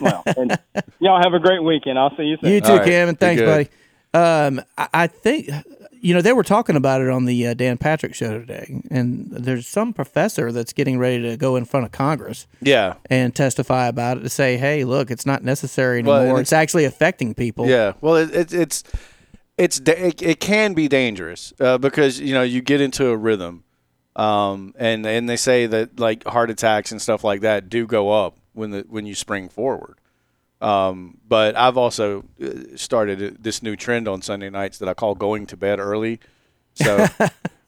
well, 0.00 0.22
and 0.36 0.58
y'all 1.00 1.22
have 1.22 1.34
a 1.34 1.38
great 1.38 1.62
weekend. 1.62 1.98
I'll 1.98 2.14
see 2.16 2.24
you 2.24 2.36
soon. 2.40 2.50
You 2.50 2.60
too, 2.60 2.72
All 2.72 2.78
right. 2.78 2.86
Cam, 2.86 3.08
and 3.08 3.18
thanks, 3.20 3.42
buddy. 3.42 3.68
Um, 4.14 4.62
I, 4.78 4.88
I 4.94 5.06
think 5.06 5.50
you 6.00 6.14
know 6.14 6.20
they 6.20 6.32
were 6.32 6.44
talking 6.44 6.76
about 6.76 7.00
it 7.00 7.08
on 7.08 7.24
the 7.24 7.48
uh, 7.48 7.54
Dan 7.54 7.78
Patrick 7.78 8.14
show 8.14 8.38
today, 8.38 8.80
and 8.90 9.30
there's 9.30 9.66
some 9.66 9.92
professor 9.92 10.52
that's 10.52 10.72
getting 10.72 10.98
ready 10.98 11.22
to 11.22 11.36
go 11.36 11.56
in 11.56 11.64
front 11.64 11.86
of 11.86 11.92
Congress 11.92 12.46
Yeah, 12.60 12.94
and 13.10 13.34
testify 13.34 13.86
about 13.86 14.18
it 14.18 14.20
to 14.20 14.28
say, 14.28 14.56
"Hey, 14.56 14.84
look, 14.84 15.10
it's 15.10 15.26
not 15.26 15.42
necessary 15.42 16.02
Well, 16.02 16.18
anymore. 16.18 16.36
and 16.36 16.42
it's, 16.42 16.52
actually 16.52 16.84
affecting 16.84 17.34
people." 17.34 17.66
Yeah, 17.66 17.94
well, 18.00 18.16
it, 18.16 18.34
it, 18.34 18.52
it's 18.52 18.84
it's 19.56 19.80
it, 19.80 20.22
it 20.22 20.40
can 20.40 20.74
be 20.74 20.88
dangerous 20.88 21.52
uh, 21.60 21.78
because 21.78 22.20
you 22.20 22.34
know 22.34 22.42
you 22.42 22.60
get 22.60 22.80
into 22.80 23.08
a 23.08 23.16
rhythm, 23.16 23.64
um, 24.16 24.74
and 24.78 25.06
and 25.06 25.28
they 25.28 25.36
say 25.36 25.66
that 25.66 25.98
like 25.98 26.24
heart 26.24 26.50
attacks 26.50 26.92
and 26.92 27.00
stuff 27.00 27.24
like 27.24 27.40
that 27.42 27.68
do 27.68 27.86
go 27.86 28.10
up 28.10 28.36
when 28.52 28.70
the 28.70 28.84
when 28.88 29.06
you 29.06 29.14
spring 29.14 29.48
forward. 29.48 29.98
Um, 30.60 31.18
but 31.28 31.56
I've 31.56 31.76
also 31.76 32.24
uh, 32.42 32.76
started 32.76 33.42
this 33.42 33.62
new 33.62 33.76
trend 33.76 34.08
on 34.08 34.22
Sunday 34.22 34.48
nights 34.48 34.78
that 34.78 34.88
I 34.88 34.94
call 34.94 35.14
going 35.14 35.46
to 35.46 35.56
bed 35.56 35.78
early. 35.78 36.20
So 36.74 37.06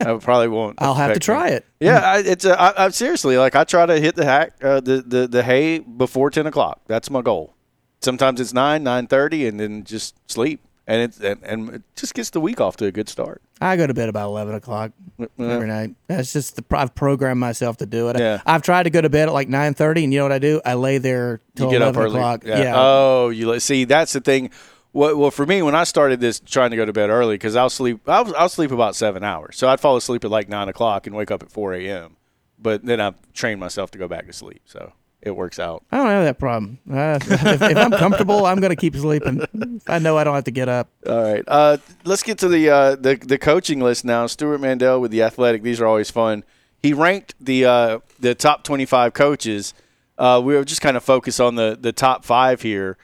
I 0.01 0.15
probably 0.15 0.49
won't. 0.49 0.81
I'll 0.81 0.95
have 0.95 1.13
to 1.13 1.21
try 1.21 1.51
me. 1.51 1.57
it. 1.57 1.67
Yeah, 1.81 1.99
I, 1.99 2.19
it's 2.21 2.45
a, 2.45 2.61
I, 2.61 2.87
I 2.87 2.89
seriously 2.91 3.37
like 3.37 3.55
I 3.55 3.65
try 3.65 3.87
to 3.87 4.01
hit 4.01 4.17
the 4.17 4.25
hack 4.25 4.55
uh, 4.63 4.81
the, 4.81 5.03
the 5.03 5.29
the 5.29 5.43
hay 5.43 5.79
before 5.79 6.31
ten 6.31 6.47
o'clock. 6.47 6.83
That's 6.87 7.11
my 7.11 7.23
goal. 7.23 7.55
Sometimes 8.01 8.41
it's 8.41 8.53
nine 8.53 8.83
nine 8.83 9.07
thirty, 9.07 9.47
and 9.47 9.61
then 9.61 9.85
just 9.85 10.17
sleep, 10.31 10.61
and 10.87 11.03
it's 11.03 11.19
and, 11.21 11.43
and 11.43 11.69
it 11.75 11.83
just 11.97 12.15
gets 12.15 12.31
the 12.31 12.41
week 12.41 12.61
off 12.61 12.77
to 12.79 12.87
a 12.87 12.93
good 12.93 13.09
start. 13.09 13.43
I 13.61 13.77
go 13.77 13.87
to 13.87 13.95
bed 13.95 14.09
about 14.09 14.27
eleven 14.29 14.55
o'clock 14.55 14.93
every 15.39 15.67
night. 15.69 15.95
That's 16.09 16.33
just 16.33 16.57
the 16.57 16.77
I've 16.77 16.95
programmed 16.95 17.41
myself 17.41 17.79
to 17.79 17.87
do 17.87 18.09
it. 18.11 18.19
Yeah. 18.19 18.41
I've 18.47 18.63
tried 18.63 18.85
to 18.85 18.91
go 18.91 19.01
to 19.01 19.09
bed 19.09 19.29
at 19.29 19.33
like 19.33 19.49
nine 19.49 19.75
thirty, 19.75 20.05
and 20.05 20.13
you 20.13 20.19
know 20.21 20.25
what 20.25 20.33
I 20.33 20.39
do? 20.39 20.61
I 20.65 20.75
lay 20.75 20.99
there 20.99 21.41
till 21.55 21.67
You 21.67 21.79
get 21.79 21.83
up 21.83 21.95
eleven 21.95 22.03
early. 22.03 22.19
o'clock. 22.19 22.45
Yeah. 22.45 22.73
Oh, 22.77 23.29
you 23.31 23.59
see 23.61 23.85
that's 23.85 24.13
the 24.13 24.21
thing. 24.21 24.51
Well, 24.93 25.15
well, 25.17 25.31
for 25.31 25.45
me, 25.45 25.61
when 25.61 25.75
I 25.75 25.85
started 25.85 26.21
this, 26.21 26.41
trying 26.41 26.71
to 26.71 26.77
go 26.77 26.87
to 26.87 26.93
bed 26.93 27.11
early, 27.11 27.35
because 27.35 27.55
I'll 27.55 27.69
sleep, 27.69 28.01
I'll, 28.09 28.35
I'll 28.35 28.49
sleep 28.49 28.71
about 28.71 28.97
seven 28.97 29.23
hours. 29.23 29.59
So 29.59 29.69
I'd 29.69 29.79
fall 29.79 29.97
asleep 29.97 30.25
at 30.25 30.31
like 30.31 30.49
nine 30.49 30.69
o'clock 30.71 31.07
and 31.07 31.15
wake 31.15 31.31
up 31.31 31.43
at 31.43 31.51
four 31.51 31.75
a.m. 31.75 32.17
But 32.59 32.83
then 32.83 32.99
I 33.01 33.13
trained 33.35 33.61
myself 33.61 33.91
to 33.91 33.99
go 33.99 34.09
back 34.09 34.27
to 34.27 34.33
sleep, 34.33 34.63
so 34.65 34.93
it 35.27 35.35
works 35.35 35.59
out. 35.59 35.85
I 35.91 35.97
don't 35.99 36.07
have 36.07 36.25
that 36.25 36.39
problem. 36.39 36.79
Uh, 36.91 37.19
if, 37.21 37.63
if 37.63 37.77
I'm 37.77 37.91
comfortable, 37.91 38.47
I'm 38.47 38.61
going 38.61 38.71
to 38.71 38.77
keep 38.77 38.95
sleeping. 38.95 39.81
I 39.87 39.99
know 39.99 40.17
I 40.17 40.25
don't 40.25 40.35
have 40.37 40.45
to 40.45 40.51
get 40.53 40.69
up. 40.69 40.89
All 41.07 41.21
right. 41.21 41.45
Uh, 41.47 41.79
let's 42.05 42.23
get 42.23 42.39
to 42.39 42.49
the, 42.49 42.71
uh, 42.71 42.97
the 42.97 43.17
the 43.17 43.39
coaching 43.39 43.81
list 43.81 44.05
now. 44.05 44.27
Stewart 44.27 44.61
Mandel 44.61 45.01
with 45.01 45.11
the 45.11 45.23
Athletic. 45.23 45.63
These 45.63 45.81
are 45.81 45.87
always 45.87 46.11
fun. 46.11 46.45
He 46.83 46.93
ranked 46.93 47.35
the 47.41 47.65
uh, 47.65 47.99
the 48.21 48.35
top 48.35 48.63
25 48.63 49.13
coaches. 49.13 49.75
Uh, 50.17 50.41
we 50.43 50.55
were 50.55 50.65
just 50.65 50.81
kind 50.81 50.97
of 50.97 51.03
focused 51.03 51.41
on 51.41 51.57
the, 51.57 51.77
the 51.79 51.93
top 51.93 52.25
five 52.25 52.63
here, 52.63 52.97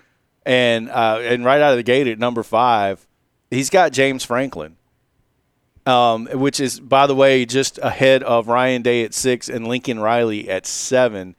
and 0.46 0.88
uh, 0.88 1.18
and 1.22 1.44
right 1.44 1.60
out 1.60 1.72
of 1.72 1.76
the 1.76 1.82
gate 1.82 2.06
at 2.06 2.18
number 2.18 2.42
five, 2.42 3.06
he's 3.50 3.68
got 3.68 3.92
James 3.92 4.24
Franklin, 4.24 4.76
um, 5.84 6.26
which 6.26 6.60
is 6.60 6.78
by 6.80 7.06
the 7.06 7.14
way 7.14 7.44
just 7.44 7.78
ahead 7.78 8.22
of 8.22 8.46
Ryan 8.48 8.82
Day 8.82 9.04
at 9.04 9.12
six 9.12 9.48
and 9.48 9.66
Lincoln 9.66 9.98
Riley 9.98 10.48
at 10.48 10.66
seven. 10.66 11.34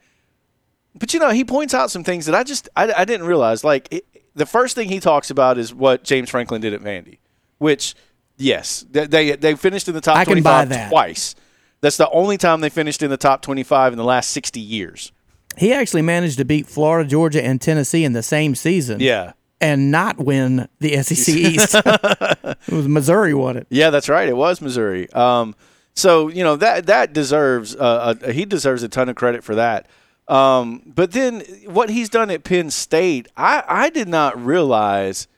But 0.94 1.12
you 1.12 1.20
know, 1.20 1.30
he 1.30 1.44
points 1.44 1.74
out 1.74 1.90
some 1.90 2.04
things 2.04 2.26
that 2.26 2.34
I 2.34 2.44
just 2.44 2.68
I, 2.76 2.92
I 2.92 3.04
didn't 3.04 3.26
realize. 3.26 3.64
Like 3.64 3.88
it, 3.90 4.06
the 4.34 4.46
first 4.46 4.74
thing 4.74 4.88
he 4.88 5.00
talks 5.00 5.30
about 5.30 5.58
is 5.58 5.74
what 5.74 6.04
James 6.04 6.30
Franklin 6.30 6.60
did 6.60 6.72
at 6.72 6.80
Vandy, 6.80 7.18
which 7.58 7.94
yes, 8.36 8.84
they 8.90 9.06
they, 9.06 9.32
they 9.36 9.54
finished 9.56 9.88
in 9.88 9.94
the 9.94 10.00
top 10.00 10.16
I 10.16 10.24
can 10.24 10.42
buy 10.42 10.64
that. 10.64 10.90
twice. 10.90 11.34
That's 11.80 11.96
the 11.96 12.08
only 12.10 12.38
time 12.38 12.60
they 12.60 12.70
finished 12.70 13.02
in 13.02 13.10
the 13.10 13.16
top 13.16 13.42
twenty 13.42 13.62
five 13.62 13.92
in 13.92 13.96
the 13.98 14.04
last 14.04 14.30
sixty 14.30 14.60
years. 14.60 15.12
He 15.56 15.72
actually 15.72 16.02
managed 16.02 16.38
to 16.38 16.44
beat 16.44 16.66
Florida, 16.66 17.08
Georgia, 17.08 17.44
and 17.44 17.60
Tennessee 17.60 18.04
in 18.04 18.12
the 18.12 18.22
same 18.24 18.54
season. 18.54 18.98
Yeah. 19.00 19.32
And 19.60 19.92
not 19.92 20.18
win 20.18 20.68
the 20.80 20.96
SEC 21.02 21.34
East. 21.34 21.74
it 21.74 22.56
was 22.68 22.88
Missouri 22.88 23.34
won 23.34 23.56
it. 23.56 23.66
Yeah, 23.70 23.90
that's 23.90 24.08
right. 24.08 24.28
It 24.28 24.36
was 24.36 24.60
Missouri. 24.60 25.10
Um, 25.12 25.54
so 25.94 26.28
you 26.28 26.42
know 26.42 26.56
that 26.56 26.86
that 26.86 27.12
deserves 27.12 27.76
uh, 27.76 28.14
a, 28.20 28.32
he 28.32 28.44
deserves 28.44 28.82
a 28.82 28.88
ton 28.88 29.08
of 29.08 29.16
credit 29.16 29.44
for 29.44 29.54
that. 29.54 29.86
Um, 30.26 30.82
but 30.86 31.12
then 31.12 31.40
what 31.66 31.90
he's 31.90 32.08
done 32.08 32.30
at 32.30 32.44
Penn 32.44 32.70
State, 32.70 33.28
I 33.36 33.62
I 33.66 33.90
did 33.90 34.08
not 34.08 34.42
realize 34.42 35.28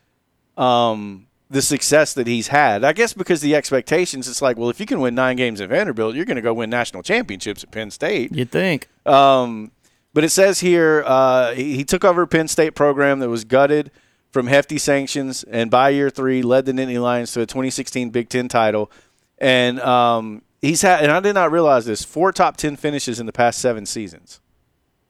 um, 0.56 1.26
the 1.50 1.62
success 1.62 2.14
that 2.14 2.26
he's 2.26 2.48
had. 2.48 2.84
I 2.84 2.92
guess 2.92 3.12
because 3.12 3.40
the 3.40 3.54
expectations, 3.54 4.28
it's 4.28 4.42
like, 4.42 4.56
well, 4.56 4.70
if 4.70 4.80
you 4.80 4.86
can 4.86 5.00
win 5.00 5.14
nine 5.14 5.36
games 5.36 5.60
at 5.60 5.68
Vanderbilt, 5.68 6.14
you're 6.14 6.24
going 6.24 6.36
to 6.36 6.42
go 6.42 6.54
win 6.54 6.70
national 6.70 7.02
championships 7.02 7.62
at 7.62 7.70
Penn 7.70 7.90
State. 7.90 8.34
You'd 8.34 8.50
think. 8.50 8.88
Um, 9.04 9.72
but 10.12 10.24
it 10.24 10.30
says 10.30 10.60
here 10.60 11.02
uh, 11.06 11.52
he, 11.52 11.76
he 11.76 11.84
took 11.84 12.04
over 12.04 12.22
a 12.22 12.26
Penn 12.26 12.48
State 12.48 12.74
program 12.74 13.18
that 13.20 13.28
was 13.28 13.44
gutted 13.44 13.90
from 14.30 14.48
hefty 14.48 14.78
sanctions, 14.78 15.44
and 15.44 15.70
by 15.70 15.90
year 15.90 16.10
three, 16.10 16.42
led 16.42 16.66
the 16.66 16.72
Nittany 16.72 17.00
Lions 17.00 17.32
to 17.32 17.40
a 17.40 17.46
2016 17.46 18.10
Big 18.10 18.28
Ten 18.28 18.48
title. 18.48 18.90
And 19.38 19.80
um, 19.80 20.42
he's 20.60 20.82
had, 20.82 21.02
and 21.02 21.12
I 21.12 21.20
did 21.20 21.34
not 21.34 21.52
realize 21.52 21.86
this, 21.86 22.04
four 22.04 22.32
top 22.32 22.56
10 22.56 22.76
finishes 22.76 23.20
in 23.20 23.26
the 23.26 23.32
past 23.32 23.60
seven 23.60 23.86
seasons. 23.86 24.40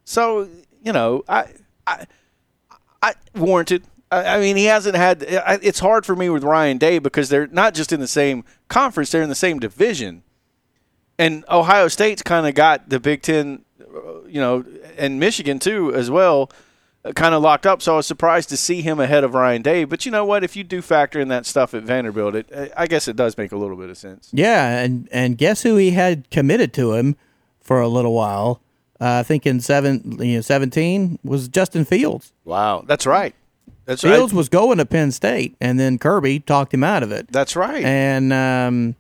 So, 0.07 0.49
you 0.83 0.93
know, 0.93 1.25
I, 1.29 1.47
I, 1.87 2.07
I 3.03 3.15
warranted. 3.35 3.85
I, 4.11 4.37
I 4.37 4.41
mean, 4.41 4.57
he 4.57 4.67
hasn't 4.67 4.95
had. 4.95 5.25
I, 5.25 5.59
it's 5.61 5.81
hard 5.81 6.07
for 6.07 6.15
me 6.15 6.31
with 6.31 6.45
Ryan 6.45 6.79
Day 6.79 7.01
because 7.01 7.29
they're 7.29 7.49
not 7.49 7.75
just 7.75 7.93
in 7.93 7.99
the 7.99 8.07
same 8.07 8.45
conference; 8.69 9.11
they're 9.11 9.23
in 9.23 9.29
the 9.29 9.35
same 9.35 9.59
division. 9.59 10.23
And 11.19 11.45
Ohio 11.51 11.89
State's 11.89 12.23
kind 12.23 12.47
of 12.47 12.55
got 12.55 12.89
the 12.89 13.01
Big 13.01 13.23
Ten, 13.23 13.65
uh, 13.81 14.23
you 14.27 14.41
know, 14.41 14.65
and 14.97 15.19
Michigan 15.19 15.59
too 15.59 15.93
as 15.93 16.09
well, 16.09 16.53
kind 17.17 17.35
of 17.35 17.43
locked 17.43 17.67
up. 17.67 17.83
So 17.83 17.95
I 17.95 17.97
was 17.97 18.07
surprised 18.07 18.49
to 18.51 18.57
see 18.57 18.83
him 18.83 19.01
ahead 19.01 19.25
of 19.25 19.35
Ryan 19.35 19.63
Day. 19.63 19.85
But 19.85 20.07
you 20.07 20.13
know 20.13 20.25
what? 20.25 20.45
If 20.45 20.55
you 20.55 20.63
do 20.63 20.83
factor 20.83 21.19
in 21.19 21.27
that 21.29 21.47
stuff 21.47 21.75
at 21.75 21.83
Vanderbilt, 21.83 22.37
it, 22.37 22.73
I 22.77 22.87
guess 22.87 23.09
it 23.09 23.17
does 23.17 23.37
make 23.37 23.51
a 23.51 23.57
little 23.57 23.77
bit 23.77 23.91
of 23.91 23.99
sense. 23.99 24.31
Yeah, 24.33 24.79
and 24.79 25.09
and 25.11 25.37
guess 25.37 25.63
who 25.63 25.75
he 25.75 25.91
had 25.91 26.31
committed 26.31 26.73
to 26.75 26.93
him 26.93 27.17
for 27.61 27.81
a 27.81 27.89
little 27.89 28.15
while? 28.15 28.61
Uh, 29.01 29.21
I 29.21 29.23
think 29.23 29.47
in 29.47 29.61
seven, 29.61 30.19
you 30.21 30.37
know, 30.37 30.41
seventeen 30.41 31.19
was 31.23 31.49
Justin 31.49 31.85
Fields. 31.85 32.33
Wow, 32.45 32.85
that's 32.87 33.07
right. 33.07 33.35
That's 33.85 34.03
Fields 34.03 34.33
right. 34.33 34.37
was 34.37 34.49
going 34.49 34.79
to 34.79 34.87
Penn 34.87 35.13
State, 35.13 35.57
and 35.61 35.79
then 35.79 35.99
Kirby 35.99 36.41
talked 36.41 36.75
him 36.75 36.83
out 36.83 37.03
of 37.03 37.13
it. 37.13 37.31
That's 37.31 37.55
right. 37.55 37.85
And 37.85 38.33
um, 38.33 38.97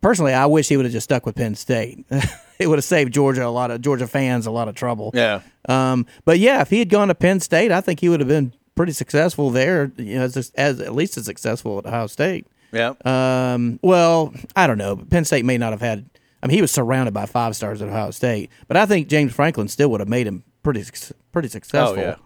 personally, 0.00 0.32
I 0.32 0.46
wish 0.46 0.68
he 0.68 0.76
would 0.76 0.86
have 0.86 0.92
just 0.92 1.04
stuck 1.04 1.26
with 1.26 1.34
Penn 1.34 1.54
State. 1.54 2.04
it 2.58 2.66
would 2.66 2.78
have 2.78 2.84
saved 2.84 3.12
Georgia 3.12 3.44
a 3.44 3.48
lot 3.48 3.70
of 3.70 3.80
Georgia 3.80 4.06
fans 4.06 4.46
a 4.46 4.50
lot 4.50 4.68
of 4.68 4.74
trouble. 4.74 5.10
yeah. 5.14 5.40
Um, 5.68 6.06
but 6.24 6.38
yeah, 6.38 6.60
if 6.60 6.70
he 6.70 6.78
had 6.78 6.88
gone 6.88 7.08
to 7.08 7.14
Penn 7.14 7.40
State, 7.40 7.72
I 7.72 7.80
think 7.80 7.98
he 8.00 8.08
would 8.08 8.20
have 8.20 8.28
been 8.28 8.52
pretty 8.76 8.92
successful 8.92 9.50
there. 9.50 9.90
You 9.96 10.18
know, 10.18 10.24
as, 10.24 10.52
as 10.54 10.80
at 10.80 10.94
least 10.94 11.16
as 11.16 11.24
successful 11.24 11.78
at 11.80 11.86
Ohio 11.86 12.06
State. 12.06 12.46
Yeah. 12.72 12.94
Um, 13.04 13.80
well, 13.82 14.32
I 14.54 14.66
don't 14.66 14.78
know. 14.78 14.96
Penn 14.96 15.24
State 15.24 15.44
may 15.44 15.58
not 15.58 15.72
have 15.72 15.80
had. 15.80 16.08
I 16.42 16.46
mean, 16.46 16.56
he 16.56 16.60
was 16.60 16.70
surrounded 16.70 17.14
by 17.14 17.26
five 17.26 17.56
stars 17.56 17.82
at 17.82 17.88
Ohio 17.88 18.10
State, 18.10 18.50
but 18.68 18.76
I 18.76 18.86
think 18.86 19.08
James 19.08 19.32
Franklin 19.32 19.68
still 19.68 19.90
would 19.90 20.00
have 20.00 20.08
made 20.08 20.26
him 20.26 20.44
pretty 20.62 20.84
pretty 21.32 21.48
oh 21.48 21.50
successful. 21.50 21.98
yeah. 21.98 22.16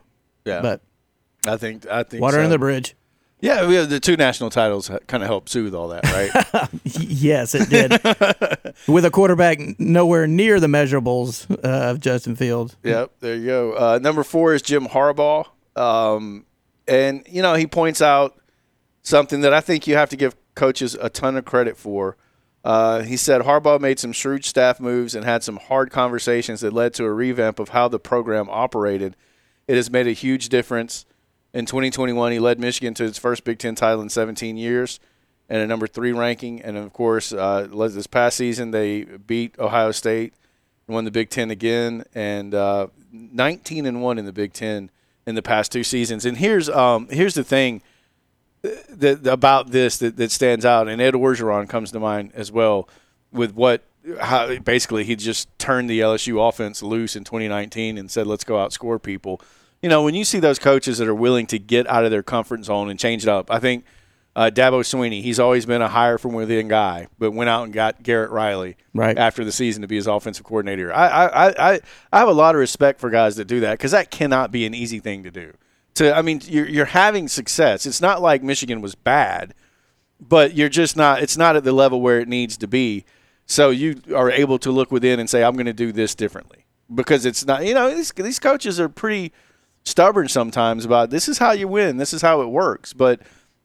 Yeah. 0.44 0.62
But 0.62 0.82
I 1.46 1.56
think 1.56 1.86
I 1.86 2.02
think 2.02 2.22
water 2.22 2.36
so. 2.36 2.40
under 2.40 2.50
the 2.50 2.58
bridge. 2.58 2.96
Yeah, 3.42 3.66
we 3.66 3.74
have 3.76 3.88
the 3.88 4.00
two 4.00 4.18
national 4.18 4.50
titles 4.50 4.90
kind 5.06 5.22
of 5.22 5.28
helped 5.28 5.48
soothe 5.48 5.74
all 5.74 5.88
that, 5.88 6.04
right? 6.12 6.68
yes, 6.84 7.54
it 7.54 7.70
did. 7.70 7.92
With 8.86 9.06
a 9.06 9.10
quarterback 9.10 9.80
nowhere 9.80 10.26
near 10.26 10.60
the 10.60 10.66
measurables 10.66 11.50
uh, 11.50 11.90
of 11.90 12.00
Justin 12.00 12.36
Fields. 12.36 12.76
Yep, 12.82 13.12
there 13.20 13.36
you 13.36 13.46
go. 13.46 13.72
Uh, 13.72 13.98
number 14.00 14.24
four 14.24 14.52
is 14.52 14.60
Jim 14.60 14.86
Harbaugh, 14.86 15.46
um, 15.74 16.44
and 16.86 17.24
you 17.30 17.40
know 17.40 17.54
he 17.54 17.66
points 17.66 18.02
out 18.02 18.38
something 19.02 19.40
that 19.40 19.54
I 19.54 19.62
think 19.62 19.86
you 19.86 19.94
have 19.96 20.10
to 20.10 20.16
give 20.16 20.36
coaches 20.54 20.94
a 21.00 21.08
ton 21.08 21.36
of 21.36 21.46
credit 21.46 21.78
for. 21.78 22.18
Uh, 22.64 23.00
he 23.02 23.16
said 23.16 23.42
Harbaugh 23.42 23.80
made 23.80 23.98
some 23.98 24.12
shrewd 24.12 24.44
staff 24.44 24.80
moves 24.80 25.14
and 25.14 25.24
had 25.24 25.42
some 25.42 25.56
hard 25.56 25.90
conversations 25.90 26.60
that 26.60 26.72
led 26.72 26.92
to 26.94 27.04
a 27.04 27.12
revamp 27.12 27.58
of 27.58 27.70
how 27.70 27.88
the 27.88 27.98
program 27.98 28.48
operated. 28.50 29.16
It 29.66 29.76
has 29.76 29.90
made 29.90 30.06
a 30.06 30.12
huge 30.12 30.48
difference. 30.48 31.06
In 31.54 31.66
2021, 31.66 32.32
he 32.32 32.38
led 32.38 32.60
Michigan 32.60 32.94
to 32.94 33.04
its 33.04 33.18
first 33.18 33.44
Big 33.44 33.58
Ten 33.58 33.74
title 33.74 34.02
in 34.02 34.08
17 34.08 34.56
years 34.56 35.00
and 35.48 35.62
a 35.62 35.66
number 35.66 35.86
three 35.86 36.12
ranking. 36.12 36.60
And 36.60 36.76
of 36.76 36.92
course, 36.92 37.32
uh, 37.32 37.66
this 37.70 38.06
past 38.06 38.36
season, 38.36 38.70
they 38.70 39.04
beat 39.04 39.58
Ohio 39.58 39.90
State 39.90 40.34
won 40.90 41.04
the 41.04 41.10
Big 41.10 41.30
Ten 41.30 41.50
again, 41.50 42.04
and 42.14 42.54
uh, 42.54 42.88
19 43.12 43.86
and 43.86 44.02
one 44.02 44.18
in 44.18 44.26
the 44.26 44.32
Big 44.32 44.52
Ten 44.52 44.90
in 45.26 45.34
the 45.34 45.42
past 45.42 45.72
two 45.72 45.84
seasons. 45.84 46.24
And 46.26 46.36
here's 46.36 46.68
um, 46.68 47.08
here's 47.10 47.34
the 47.34 47.44
thing 47.44 47.82
that, 48.62 49.26
about 49.26 49.70
this 49.70 49.98
that, 49.98 50.16
that 50.16 50.30
stands 50.30 50.64
out, 50.64 50.88
and 50.88 51.00
Ed 51.00 51.14
Orgeron 51.14 51.68
comes 51.68 51.92
to 51.92 52.00
mind 52.00 52.32
as 52.34 52.52
well 52.52 52.88
with 53.32 53.54
what 53.54 53.84
how 54.20 54.56
basically 54.58 55.04
he 55.04 55.14
just 55.16 55.48
turned 55.58 55.88
the 55.88 56.00
LSU 56.00 56.46
offense 56.48 56.82
loose 56.82 57.16
in 57.16 57.24
2019 57.24 57.98
and 57.98 58.10
said, 58.10 58.26
"Let's 58.26 58.44
go 58.44 58.54
outscore 58.54 59.02
people." 59.02 59.40
You 59.82 59.88
know, 59.88 60.02
when 60.02 60.14
you 60.14 60.24
see 60.24 60.40
those 60.40 60.58
coaches 60.58 60.98
that 60.98 61.08
are 61.08 61.14
willing 61.14 61.46
to 61.46 61.58
get 61.58 61.88
out 61.88 62.04
of 62.04 62.10
their 62.10 62.22
comfort 62.22 62.64
zone 62.64 62.90
and 62.90 62.98
change 62.98 63.22
it 63.22 63.28
up, 63.30 63.50
I 63.50 63.58
think 63.60 63.84
uh, 64.36 64.50
Dabo 64.52 64.80
Swinney, 64.80 65.22
he's 65.22 65.40
always 65.40 65.64
been 65.64 65.80
a 65.82 65.88
hire 65.88 66.18
from 66.18 66.34
within 66.34 66.68
guy, 66.68 67.08
but 67.18 67.32
went 67.32 67.48
out 67.48 67.64
and 67.64 67.72
got 67.72 68.02
Garrett 68.02 68.30
Riley 68.30 68.76
Right. 68.94 69.16
after 69.16 69.44
the 69.44 69.52
season 69.52 69.82
to 69.82 69.88
be 69.88 69.96
his 69.96 70.06
offensive 70.06 70.44
coordinator. 70.44 70.92
I 70.92 71.06
I, 71.08 71.48
I, 71.74 71.80
I 72.12 72.18
have 72.18 72.28
a 72.28 72.32
lot 72.32 72.54
of 72.54 72.58
respect 72.58 73.00
for 73.00 73.08
guys 73.10 73.36
that 73.36 73.46
do 73.46 73.60
that 73.60 73.72
because 73.78 73.92
that 73.92 74.10
cannot 74.10 74.50
be 74.52 74.66
an 74.66 74.74
easy 74.74 74.98
thing 75.00 75.22
to 75.22 75.30
do. 75.30 75.54
To 75.94 76.14
I 76.14 76.22
mean, 76.22 76.40
you're 76.44 76.68
you're 76.68 76.84
having 76.86 77.28
success. 77.28 77.86
It's 77.86 78.00
not 78.00 78.22
like 78.22 78.42
Michigan 78.42 78.80
was 78.80 78.94
bad, 78.94 79.54
but 80.20 80.54
you're 80.54 80.68
just 80.68 80.96
not. 80.96 81.22
It's 81.22 81.36
not 81.36 81.56
at 81.56 81.64
the 81.64 81.72
level 81.72 82.00
where 82.00 82.20
it 82.20 82.28
needs 82.28 82.56
to 82.58 82.66
be. 82.68 83.04
So 83.46 83.70
you 83.70 84.00
are 84.14 84.30
able 84.30 84.58
to 84.60 84.70
look 84.70 84.92
within 84.92 85.18
and 85.18 85.28
say, 85.28 85.42
I'm 85.42 85.54
going 85.54 85.66
to 85.66 85.72
do 85.72 85.90
this 85.90 86.14
differently 86.14 86.66
because 86.94 87.26
it's 87.26 87.44
not. 87.44 87.66
You 87.66 87.74
know, 87.74 87.92
these 87.94 88.12
these 88.12 88.38
coaches 88.38 88.78
are 88.78 88.88
pretty 88.88 89.32
stubborn 89.84 90.28
sometimes 90.28 90.84
about 90.84 91.10
this 91.10 91.28
is 91.28 91.38
how 91.38 91.52
you 91.52 91.66
win. 91.66 91.96
This 91.96 92.12
is 92.12 92.22
how 92.22 92.42
it 92.42 92.46
works, 92.46 92.92
but 92.92 93.20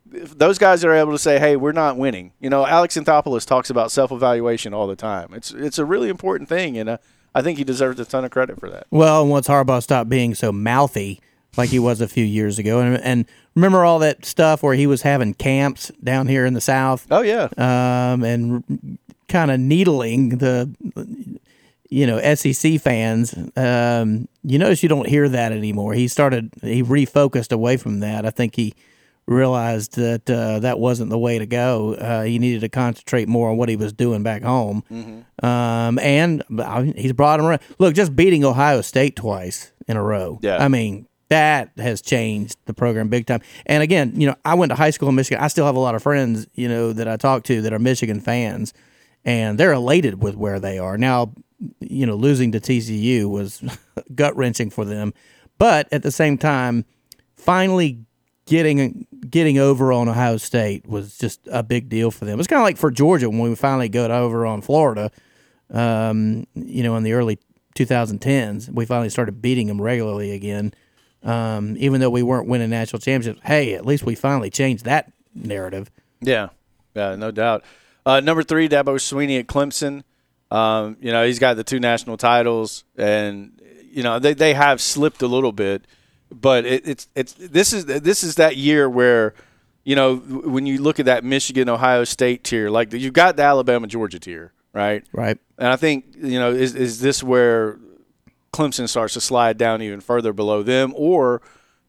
those 0.05 0.57
guys 0.57 0.83
are 0.83 0.93
able 0.93 1.11
to 1.11 1.19
say, 1.19 1.39
"Hey, 1.39 1.55
we're 1.55 1.71
not 1.71 1.97
winning." 1.97 2.31
You 2.39 2.49
know, 2.49 2.65
Alex 2.65 2.95
Anthopoulos 2.97 3.45
talks 3.45 3.69
about 3.69 3.91
self-evaluation 3.91 4.73
all 4.73 4.87
the 4.87 4.95
time. 4.95 5.33
It's 5.33 5.51
it's 5.51 5.77
a 5.77 5.85
really 5.85 6.09
important 6.09 6.49
thing, 6.49 6.77
and 6.77 6.89
uh, 6.89 6.97
I 7.33 7.41
think 7.41 7.57
he 7.57 7.63
deserves 7.63 7.99
a 7.99 8.05
ton 8.05 8.25
of 8.25 8.31
credit 8.31 8.59
for 8.59 8.69
that. 8.69 8.87
Well, 8.91 9.27
once 9.27 9.47
Harbaugh 9.47 9.83
stopped 9.83 10.09
being 10.09 10.35
so 10.35 10.51
mouthy 10.51 11.21
like 11.57 11.69
he 11.69 11.79
was 11.79 12.01
a 12.01 12.07
few 12.07 12.25
years 12.25 12.59
ago, 12.59 12.79
and, 12.79 12.97
and 13.01 13.25
remember 13.55 13.83
all 13.85 13.99
that 13.99 14.25
stuff 14.25 14.61
where 14.63 14.75
he 14.75 14.87
was 14.87 15.01
having 15.03 15.33
camps 15.33 15.91
down 16.03 16.27
here 16.27 16.45
in 16.45 16.53
the 16.53 16.61
South, 16.61 17.07
Oh 17.11 17.21
yeah, 17.21 17.47
um, 17.57 18.23
and 18.23 18.97
kind 19.27 19.51
of 19.51 19.59
needling 19.59 20.37
the 20.37 20.69
you 21.89 22.07
know 22.07 22.19
SEC 22.35 22.79
fans. 22.81 23.35
Um, 23.55 24.27
you 24.43 24.59
notice 24.59 24.83
you 24.83 24.89
don't 24.89 25.07
hear 25.07 25.29
that 25.29 25.51
anymore. 25.51 25.93
He 25.93 26.07
started 26.07 26.51
he 26.61 26.83
refocused 26.83 27.51
away 27.51 27.77
from 27.77 27.99
that. 28.01 28.25
I 28.25 28.29
think 28.31 28.55
he 28.55 28.73
realized 29.27 29.95
that 29.95 30.29
uh, 30.29 30.59
that 30.59 30.77
wasn't 30.79 31.09
the 31.09 31.17
way 31.17 31.39
to 31.39 31.45
go. 31.47 31.95
Uh, 31.95 32.23
he 32.23 32.37
needed 32.37 32.61
to 32.61 32.69
concentrate 32.69 33.27
more 33.27 33.49
on 33.49 33.57
what 33.57 33.69
he 33.69 33.75
was 33.75 33.91
doing 33.91 34.21
back 34.23 34.43
home. 34.43 34.83
Um, 35.41 35.97
and 35.99 36.43
I 36.59 36.81
mean, 36.83 36.95
he's 36.95 37.13
brought 37.13 37.39
him 37.39 37.47
around. 37.47 37.61
Look, 37.79 37.95
just 37.95 38.15
beating 38.15 38.43
Ohio 38.43 38.81
State 38.81 39.15
twice 39.15 39.71
in 39.87 39.97
a 39.97 40.03
row. 40.03 40.39
Yeah. 40.41 40.57
I 40.63 40.67
mean. 40.67 41.07
That 41.29 41.71
has 41.77 42.01
changed 42.01 42.57
the 42.65 42.73
program 42.73 43.09
big 43.09 43.25
time. 43.25 43.41
And 43.65 43.81
again, 43.81 44.13
you 44.19 44.27
know, 44.27 44.35
I 44.45 44.53
went 44.53 44.69
to 44.69 44.75
high 44.75 44.91
school 44.91 45.09
in 45.09 45.15
Michigan. 45.15 45.43
I 45.43 45.47
still 45.47 45.65
have 45.65 45.75
a 45.75 45.79
lot 45.79 45.95
of 45.95 46.03
friends, 46.03 46.47
you 46.53 46.69
know, 46.69 46.93
that 46.93 47.07
I 47.07 47.17
talk 47.17 47.43
to 47.45 47.61
that 47.63 47.73
are 47.73 47.79
Michigan 47.79 48.19
fans, 48.19 48.73
and 49.23 49.57
they're 49.57 49.73
elated 49.73 50.21
with 50.21 50.35
where 50.35 50.59
they 50.59 50.77
are 50.77 50.97
now. 50.97 51.33
You 51.79 52.05
know, 52.05 52.15
losing 52.15 52.51
to 52.51 52.59
TCU 52.59 53.29
was 53.29 53.63
gut 54.15 54.35
wrenching 54.35 54.69
for 54.69 54.85
them, 54.85 55.13
but 55.57 55.87
at 55.91 56.03
the 56.03 56.11
same 56.11 56.37
time, 56.37 56.85
finally 57.35 58.05
getting 58.45 59.07
getting 59.29 59.57
over 59.57 59.91
on 59.91 60.07
Ohio 60.07 60.37
State 60.37 60.87
was 60.87 61.17
just 61.17 61.39
a 61.51 61.63
big 61.63 61.89
deal 61.89 62.11
for 62.11 62.25
them. 62.25 62.39
It's 62.39 62.47
kind 62.47 62.59
of 62.59 62.65
like 62.65 62.77
for 62.77 62.91
Georgia 62.91 63.29
when 63.29 63.39
we 63.39 63.55
finally 63.55 63.89
got 63.89 64.11
over 64.11 64.45
on 64.45 64.61
Florida. 64.61 65.11
Um, 65.71 66.45
you 66.53 66.83
know, 66.83 66.95
in 66.95 67.03
the 67.03 67.13
early 67.13 67.39
2010s, 67.75 68.69
we 68.71 68.85
finally 68.85 69.09
started 69.09 69.41
beating 69.41 69.67
them 69.67 69.81
regularly 69.81 70.31
again. 70.31 70.73
Um, 71.25 71.75
even 71.77 71.99
though 71.99 72.11
we 72.11 72.21
weren't 72.21 72.47
winning 72.47 72.69
national 72.69 72.99
championships, 72.99 73.45
hey, 73.45 73.73
at 73.73 73.85
least 73.85 74.05
we 74.05 74.13
finally 74.13 74.51
changed 74.51 74.85
that 74.85 75.11
narrative. 75.33 75.89
Yeah, 76.21 76.49
yeah, 76.95 77.15
no 77.15 77.31
doubt. 77.31 77.63
Uh, 78.05 78.19
number 78.19 78.43
three, 78.43 78.69
Dabo 78.69 78.95
Swinney 78.95 79.39
at 79.39 79.47
Clemson. 79.47 80.03
Um, 80.51 80.97
you 81.01 81.11
know, 81.11 81.25
he's 81.25 81.39
got 81.39 81.55
the 81.55 81.63
two 81.63 81.79
national 81.79 82.17
titles, 82.17 82.83
and 82.95 83.59
you 83.89 84.03
know 84.03 84.19
they, 84.19 84.33
they 84.33 84.53
have 84.53 84.79
slipped 84.79 85.23
a 85.23 85.27
little 85.27 85.51
bit, 85.51 85.85
but 86.31 86.65
it, 86.65 86.87
it's 86.87 87.07
it's 87.15 87.33
this 87.33 87.73
is 87.73 87.85
this 87.85 88.23
is 88.23 88.35
that 88.35 88.55
year 88.55 88.87
where 88.87 89.33
you 89.83 89.95
know 89.95 90.17
when 90.17 90.67
you 90.67 90.79
look 90.79 90.99
at 90.99 91.07
that 91.07 91.23
Michigan 91.23 91.67
Ohio 91.69 92.03
State 92.03 92.43
tier, 92.43 92.69
like 92.69 92.93
you've 92.93 93.13
got 93.13 93.35
the 93.35 93.43
Alabama 93.43 93.87
Georgia 93.87 94.19
tier, 94.19 94.53
right? 94.73 95.03
Right. 95.11 95.39
And 95.57 95.69
I 95.69 95.75
think 95.75 96.15
you 96.15 96.39
know 96.39 96.51
is 96.51 96.75
is 96.75 96.99
this 96.99 97.23
where 97.23 97.79
Clemson 98.55 98.87
starts 98.87 99.13
to 99.15 99.21
slide 99.21 99.57
down 99.57 99.81
even 99.81 99.99
further 99.99 100.31
below 100.31 100.63
them, 100.63 100.93
or 100.95 101.41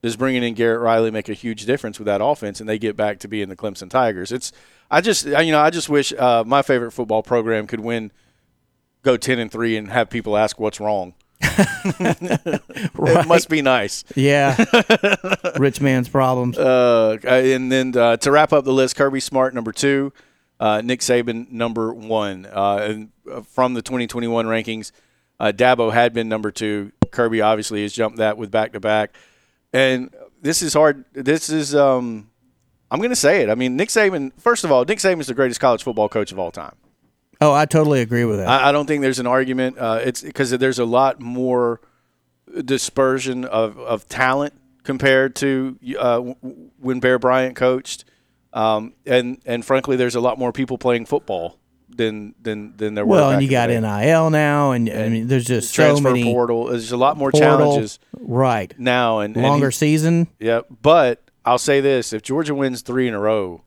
does 0.03 0.17
bringing 0.17 0.43
in 0.43 0.55
Garrett 0.55 0.81
Riley 0.81 1.13
make 1.13 1.29
a 1.29 1.33
huge 1.33 1.65
difference 1.65 1.99
with 1.99 2.07
that 2.07 2.21
offense, 2.21 2.59
and 2.59 2.69
they 2.69 2.79
get 2.79 2.97
back 2.97 3.21
to 3.21 3.29
being 3.29 3.49
the 3.49 3.57
Clemson 3.57 3.89
Tigers? 3.89 4.33
It's 4.33 4.51
I 4.91 5.01
just 5.01 5.27
you 5.27 5.53
know 5.53 5.61
I 5.61 5.71
just 5.71 5.89
wish 5.89 6.13
uh, 6.13 6.43
my 6.45 6.63
favorite 6.63 6.91
football 6.91 7.23
program 7.23 7.69
could 7.69 7.81
win, 7.81 8.11
go 9.03 9.17
ten 9.17 9.39
and 9.39 9.51
three, 9.51 9.77
and 9.77 9.89
have 9.91 10.11
people 10.11 10.37
ask 10.37 10.59
what's 10.59 10.81
wrong. 10.81 11.15
It 12.99 13.27
must 13.27 13.49
be 13.49 13.63
nice. 13.63 14.05
Yeah, 14.15 14.63
rich 15.59 15.81
man's 15.81 16.09
problems. 16.09 16.59
Uh, 16.59 17.19
and 17.25 17.71
then 17.71 17.97
uh, 17.97 18.17
to 18.19 18.31
wrap 18.31 18.53
up 18.53 18.65
the 18.65 18.73
list, 18.73 18.97
Kirby 18.97 19.21
Smart 19.21 19.55
number 19.55 19.73
two, 19.73 20.13
uh, 20.61 20.83
Nick 20.85 21.01
Saban 21.01 21.51
number 21.51 21.95
one. 21.95 22.47
Uh, 22.47 22.77
and 22.77 23.11
uh, 23.31 23.43
from 23.43 23.75
the 23.75 23.83
2021 23.83 24.47
rankings, 24.47 24.93
uh, 25.39 25.53
Dabo 25.55 25.93
had 25.93 26.13
been 26.13 26.29
number 26.29 26.51
two. 26.51 26.93
Kirby 27.11 27.41
obviously 27.41 27.83
has 27.83 27.93
jumped 27.93 28.19
that 28.19 28.37
with 28.37 28.51
back 28.51 28.73
to 28.73 28.81
back. 28.81 29.17
And 29.73 30.15
this 30.43 30.63
is 30.63 30.75
hard. 30.75 31.05
This 31.13 31.49
is 31.51 31.75
um, 31.75 32.31
I'm 32.91 32.99
going 32.99 33.11
to 33.11 33.17
say 33.17 33.43
it. 33.43 33.51
I 33.51 33.55
mean, 33.55 33.77
Nick 33.77 33.89
Saban. 33.89 34.33
First 34.39 34.65
of 34.65 34.73
all, 34.73 34.85
Nick 34.85 34.99
Saban 34.99 35.21
is 35.21 35.27
the 35.27 35.35
greatest 35.35 35.61
college 35.61 35.83
football 35.83 36.09
coach 36.09 36.33
of 36.33 36.39
all 36.39 36.51
time. 36.51 36.75
Oh, 37.41 37.53
I 37.53 37.67
totally 37.67 38.01
agree 38.01 38.25
with 38.25 38.39
that. 38.39 38.49
I, 38.49 38.69
I 38.69 38.73
don't 38.73 38.87
think 38.87 39.03
there's 39.03 39.19
an 39.19 39.27
argument. 39.27 39.79
Uh, 39.79 40.01
it's 40.03 40.23
because 40.23 40.51
there's 40.51 40.79
a 40.79 40.85
lot 40.85 41.21
more 41.21 41.81
dispersion 42.65 43.45
of, 43.45 43.79
of 43.79 44.09
talent 44.09 44.55
compared 44.85 45.37
to 45.37 45.79
uh, 45.99 46.21
when 46.79 47.01
Bear 47.01 47.19
Bryant 47.19 47.57
coached, 47.57 48.05
um, 48.53 48.95
and 49.05 49.43
and 49.45 49.65
frankly, 49.65 49.97
there's 49.97 50.15
a 50.15 50.21
lot 50.21 50.39
more 50.39 50.53
people 50.53 50.79
playing 50.79 51.05
football 51.05 51.59
than 51.89 52.35
than 52.43 52.75
than 52.77 52.95
there 52.95 53.05
were. 53.07 53.11
well, 53.17 53.31
and 53.31 53.43
you 53.43 53.49
got 53.51 53.69
day. 53.69 53.81
NIL 53.81 54.31
now, 54.31 54.73
and 54.73 54.89
I 54.91 55.09
mean, 55.09 55.27
there's 55.29 55.45
just 55.45 55.71
so 55.75 55.83
transfer 55.85 56.09
many 56.11 56.25
portal. 56.25 56.67
There's 56.67 56.93
a 56.93 56.97
lot 56.97 57.17
more 57.17 57.31
portal- 57.31 57.59
challenges 57.59 57.99
Right, 58.19 58.75
now, 58.79 59.21
and 59.21 59.37
and 59.37 59.45
longer 59.47 59.69
he- 59.69 59.73
season. 59.73 60.29
yeah, 60.39 60.61
but 60.83 61.23
I'll 61.45 61.59
say 61.59 61.81
this: 61.81 62.13
if 62.13 62.23
Georgia 62.23 62.55
wins 62.55 62.83
three 62.83 63.07
in 63.09 63.15
a 63.15 63.21
row, 63.21 63.63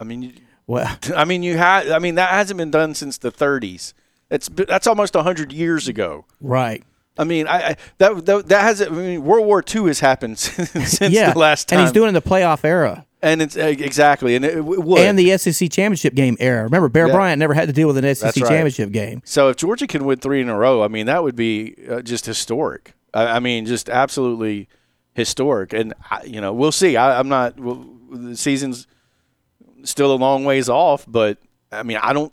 I 0.00 0.04
mean, 0.04 0.22
you- 0.22 0.32
Well, 0.66 0.96
I 1.16 1.24
mean, 1.24 1.42
you 1.42 1.56
had. 1.56 1.88
I 1.90 1.98
mean, 1.98 2.16
that 2.16 2.30
hasn't 2.30 2.58
been 2.58 2.70
done 2.70 2.94
since 2.94 3.18
the 3.18 3.30
30s. 3.32 3.92
It's 4.30 4.48
that's 4.48 4.86
almost 4.88 5.14
100 5.14 5.52
years 5.52 5.86
ago. 5.88 6.24
right. 6.40 6.82
I 7.18 7.24
mean, 7.24 7.46
I, 7.48 7.68
I 7.70 7.76
that, 7.96 8.26
that 8.26 8.48
that 8.48 8.60
hasn't. 8.62 8.92
I 8.92 8.94
mean, 8.94 9.24
World 9.24 9.46
War 9.46 9.64
II 9.74 9.84
has 9.86 10.00
happened 10.00 10.38
since 10.40 11.00
yeah, 11.00 11.32
the 11.32 11.38
last 11.38 11.66
time, 11.68 11.78
and 11.78 11.86
he's 11.86 11.92
doing 11.92 12.12
the 12.12 12.20
playoff 12.20 12.62
era. 12.62 13.06
And 13.26 13.42
it's 13.42 13.56
exactly, 13.56 14.36
and 14.36 14.44
it, 14.44 14.64
would. 14.64 15.00
and 15.00 15.18
the 15.18 15.36
SEC 15.36 15.70
championship 15.70 16.14
game 16.14 16.36
era. 16.38 16.62
Remember, 16.62 16.88
Bear 16.88 17.08
Yeah. 17.08 17.14
Bryant 17.14 17.40
never 17.40 17.54
had 17.54 17.66
to 17.66 17.72
deal 17.72 17.88
with 17.88 17.96
an 17.96 18.14
SEC 18.14 18.36
right. 18.36 18.48
championship 18.48 18.92
game. 18.92 19.20
so 19.24 19.48
if 19.48 19.56
Georgia 19.56 19.88
can 19.88 20.04
win 20.04 20.18
three 20.18 20.40
in 20.40 20.48
a 20.48 20.56
row, 20.56 20.82
I 20.82 20.88
mean, 20.88 21.06
that 21.06 21.24
would 21.24 21.34
be 21.34 21.74
uh, 21.90 22.02
just 22.02 22.24
historic. 22.24 22.94
I, 23.12 23.40
mean, 23.40 23.66
just 23.66 23.88
absolutely 23.88 24.68
historic. 25.14 25.72
And 25.72 25.94
you 26.24 26.40
know, 26.40 26.52
we'll 26.52 26.72
see. 26.72 26.96
I, 26.96 27.18
I'm 27.18 27.28
not. 27.28 27.58
Well, 27.58 27.86
the 28.10 28.36
season's 28.36 28.86
still 29.82 30.14
a 30.14 30.16
long 30.16 30.44
ways 30.44 30.68
off, 30.68 31.04
but 31.08 31.38
I 31.72 31.82
mean, 31.82 31.96
I 31.96 32.12
don't. 32.12 32.32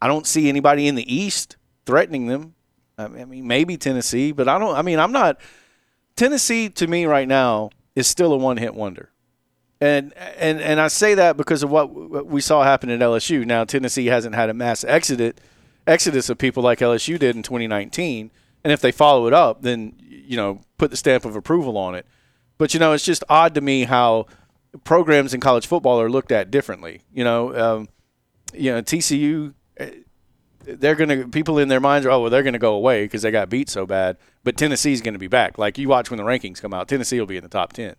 I 0.00 0.06
don't 0.06 0.26
see 0.26 0.48
anybody 0.48 0.86
in 0.86 0.94
the 0.94 1.12
East 1.12 1.56
threatening 1.86 2.26
them. 2.26 2.54
I 2.98 3.08
mean, 3.08 3.46
maybe 3.46 3.76
Tennessee, 3.76 4.32
but 4.32 4.48
I 4.48 4.58
don't. 4.58 4.74
I 4.74 4.82
mean, 4.82 4.98
I'm 4.98 5.12
not. 5.12 5.40
Tennessee 6.16 6.68
to 6.70 6.86
me 6.86 7.06
right 7.06 7.28
now 7.28 7.70
is 7.94 8.08
still 8.08 8.32
a 8.32 8.36
one-hit 8.36 8.74
wonder, 8.74 9.10
and 9.80 10.12
and 10.16 10.60
and 10.60 10.80
I 10.80 10.88
say 10.88 11.14
that 11.14 11.36
because 11.36 11.62
of 11.62 11.70
what 11.70 12.26
we 12.26 12.40
saw 12.40 12.64
happen 12.64 12.90
at 12.90 13.00
LSU. 13.00 13.46
Now 13.46 13.64
Tennessee 13.64 14.06
hasn't 14.06 14.34
had 14.34 14.50
a 14.50 14.54
mass 14.54 14.84
exodus 14.84 15.34
exodus 15.86 16.28
of 16.28 16.38
people 16.38 16.62
like 16.62 16.80
LSU 16.80 17.18
did 17.18 17.36
in 17.36 17.42
2019, 17.42 18.30
and 18.64 18.72
if 18.72 18.80
they 18.80 18.92
follow 18.92 19.26
it 19.26 19.32
up, 19.32 19.62
then 19.62 19.94
you 20.00 20.36
know 20.36 20.60
put 20.78 20.90
the 20.90 20.96
stamp 20.96 21.24
of 21.24 21.36
approval 21.36 21.76
on 21.76 21.94
it. 21.94 22.06
But 22.58 22.74
you 22.74 22.80
know, 22.80 22.92
it's 22.92 23.04
just 23.04 23.22
odd 23.28 23.54
to 23.54 23.60
me 23.60 23.84
how 23.84 24.26
programs 24.84 25.32
in 25.32 25.40
college 25.40 25.66
football 25.66 26.00
are 26.00 26.10
looked 26.10 26.32
at 26.32 26.50
differently. 26.50 27.02
You 27.12 27.24
know, 27.24 27.56
um, 27.56 27.88
you 28.52 28.72
know 28.72 28.82
TCU 28.82 29.54
they're 30.76 30.94
gonna 30.94 31.28
people 31.28 31.58
in 31.58 31.68
their 31.68 31.80
minds 31.80 32.06
are 32.06 32.10
oh 32.10 32.20
well 32.20 32.30
they're 32.30 32.42
gonna 32.42 32.58
go 32.58 32.74
away 32.74 33.04
because 33.04 33.22
they 33.22 33.30
got 33.30 33.48
beat 33.48 33.68
so 33.68 33.86
bad. 33.86 34.16
But 34.44 34.56
Tennessee's 34.56 35.00
gonna 35.00 35.18
be 35.18 35.28
back. 35.28 35.58
Like 35.58 35.78
you 35.78 35.88
watch 35.88 36.10
when 36.10 36.18
the 36.18 36.24
rankings 36.24 36.60
come 36.60 36.74
out, 36.74 36.88
Tennessee 36.88 37.18
will 37.18 37.26
be 37.26 37.36
in 37.36 37.42
the 37.42 37.48
top 37.48 37.72
ten. 37.72 37.94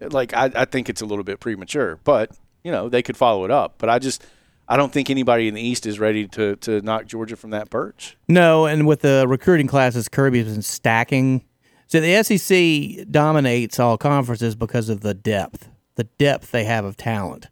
Like 0.00 0.34
I, 0.34 0.50
I 0.54 0.64
think 0.64 0.88
it's 0.88 1.00
a 1.00 1.06
little 1.06 1.24
bit 1.24 1.40
premature, 1.40 1.98
but 2.04 2.30
you 2.64 2.70
know 2.72 2.88
they 2.88 3.02
could 3.02 3.16
follow 3.16 3.44
it 3.44 3.50
up. 3.50 3.74
But 3.78 3.88
I 3.90 3.98
just 3.98 4.24
I 4.68 4.76
don't 4.76 4.92
think 4.92 5.10
anybody 5.10 5.48
in 5.48 5.54
the 5.54 5.62
East 5.62 5.86
is 5.86 5.98
ready 5.98 6.26
to 6.28 6.56
to 6.56 6.80
knock 6.82 7.06
Georgia 7.06 7.36
from 7.36 7.50
that 7.50 7.70
perch. 7.70 8.16
No, 8.28 8.66
and 8.66 8.86
with 8.86 9.00
the 9.00 9.24
recruiting 9.28 9.66
classes, 9.66 10.08
Kirby's 10.08 10.44
been 10.52 10.62
stacking. 10.62 11.44
So 11.86 12.00
the 12.00 12.22
SEC 12.22 13.10
dominates 13.10 13.80
all 13.80 13.96
conferences 13.96 14.54
because 14.54 14.88
of 14.90 15.00
the 15.00 15.14
depth, 15.14 15.68
the 15.94 16.04
depth 16.04 16.50
they 16.50 16.64
have 16.64 16.84
of 16.84 16.96
talent. 16.96 17.48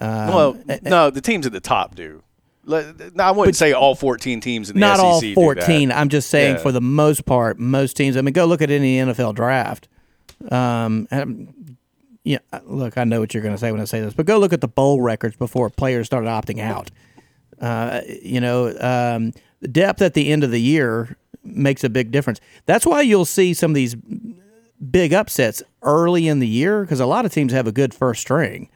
Um, 0.00 0.28
well, 0.28 0.58
no, 0.82 1.10
the 1.10 1.20
teams 1.20 1.46
at 1.46 1.52
the 1.52 1.60
top 1.60 1.94
do. 1.94 2.22
No, 2.66 2.82
I 3.18 3.30
wouldn't 3.30 3.56
say 3.56 3.72
all 3.72 3.94
14 3.94 4.40
teams 4.40 4.70
in 4.70 4.76
the 4.76 4.80
Not 4.80 4.96
SEC 4.96 5.04
all 5.04 5.20
do 5.20 5.34
that. 5.34 5.34
14. 5.34 5.92
I'm 5.92 6.08
just 6.08 6.30
saying 6.30 6.56
Yeah. 6.56 6.62
for 6.62 6.72
the 6.72 6.80
most 6.80 7.26
part, 7.26 7.58
most 7.58 7.94
teams. 7.96 8.16
I 8.16 8.22
mean, 8.22 8.32
go 8.32 8.46
look 8.46 8.62
at 8.62 8.70
any 8.70 8.96
NFL 8.96 9.34
draft. 9.34 9.88
Um, 10.50 11.08
and, 11.10 11.76
yeah, 12.24 12.38
look, 12.64 12.96
I 12.98 13.04
know 13.04 13.20
what 13.20 13.34
you're 13.34 13.42
going 13.42 13.54
to 13.54 13.58
say 13.58 13.72
when 13.72 13.80
I 13.80 13.84
say 13.84 14.00
this, 14.00 14.14
but 14.14 14.26
go 14.26 14.38
look 14.38 14.52
at 14.52 14.60
the 14.60 14.68
bowl 14.68 15.00
records 15.00 15.36
before 15.36 15.70
players 15.70 16.06
started 16.06 16.28
opting 16.28 16.60
out. 16.60 16.90
Uh, 17.60 18.00
you 18.22 18.40
know, 18.40 18.68
um, 18.80 19.32
the 19.60 19.68
depth 19.68 20.02
at 20.02 20.14
the 20.14 20.30
end 20.30 20.44
of 20.44 20.50
the 20.50 20.60
year 20.60 21.16
makes 21.42 21.84
a 21.84 21.88
big 21.88 22.10
difference. 22.10 22.40
That's 22.66 22.84
why 22.86 23.02
you'll 23.02 23.24
see 23.24 23.54
some 23.54 23.70
of 23.70 23.74
these 23.74 23.94
big 24.90 25.12
upsets 25.14 25.62
early 25.82 26.28
in 26.28 26.40
the 26.40 26.48
year 26.48 26.82
because 26.82 27.00
a 27.00 27.06
lot 27.06 27.24
of 27.24 27.32
teams 27.32 27.52
have 27.52 27.66
a 27.66 27.72
good 27.72 27.94
first 27.94 28.20
string. 28.22 28.68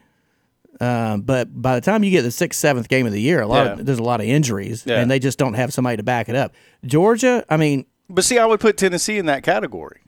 Um, 0.80 1.22
but 1.22 1.60
by 1.60 1.74
the 1.74 1.80
time 1.80 2.04
you 2.04 2.10
get 2.12 2.22
the 2.22 2.30
sixth, 2.30 2.60
seventh 2.60 2.88
game 2.88 3.04
of 3.04 3.12
the 3.12 3.20
year, 3.20 3.40
a 3.40 3.46
lot 3.48 3.66
Yeah. 3.66 3.72
of, 3.72 3.86
there's 3.86 3.98
a 3.98 4.02
lot 4.02 4.20
of 4.20 4.26
injuries, 4.26 4.84
Yeah. 4.86 5.00
and 5.00 5.10
they 5.10 5.18
just 5.18 5.36
don't 5.38 5.54
have 5.54 5.72
somebody 5.72 5.96
to 5.96 6.02
back 6.04 6.28
it 6.28 6.36
up. 6.36 6.54
Georgia, 6.86 7.44
I 7.48 7.56
mean, 7.56 7.84
But 8.08 8.24
see, 8.24 8.38
I 8.38 8.46
would 8.46 8.60
put 8.60 8.76
Tennessee 8.76 9.18
in 9.18 9.26
that 9.26 9.42
category. 9.42 10.00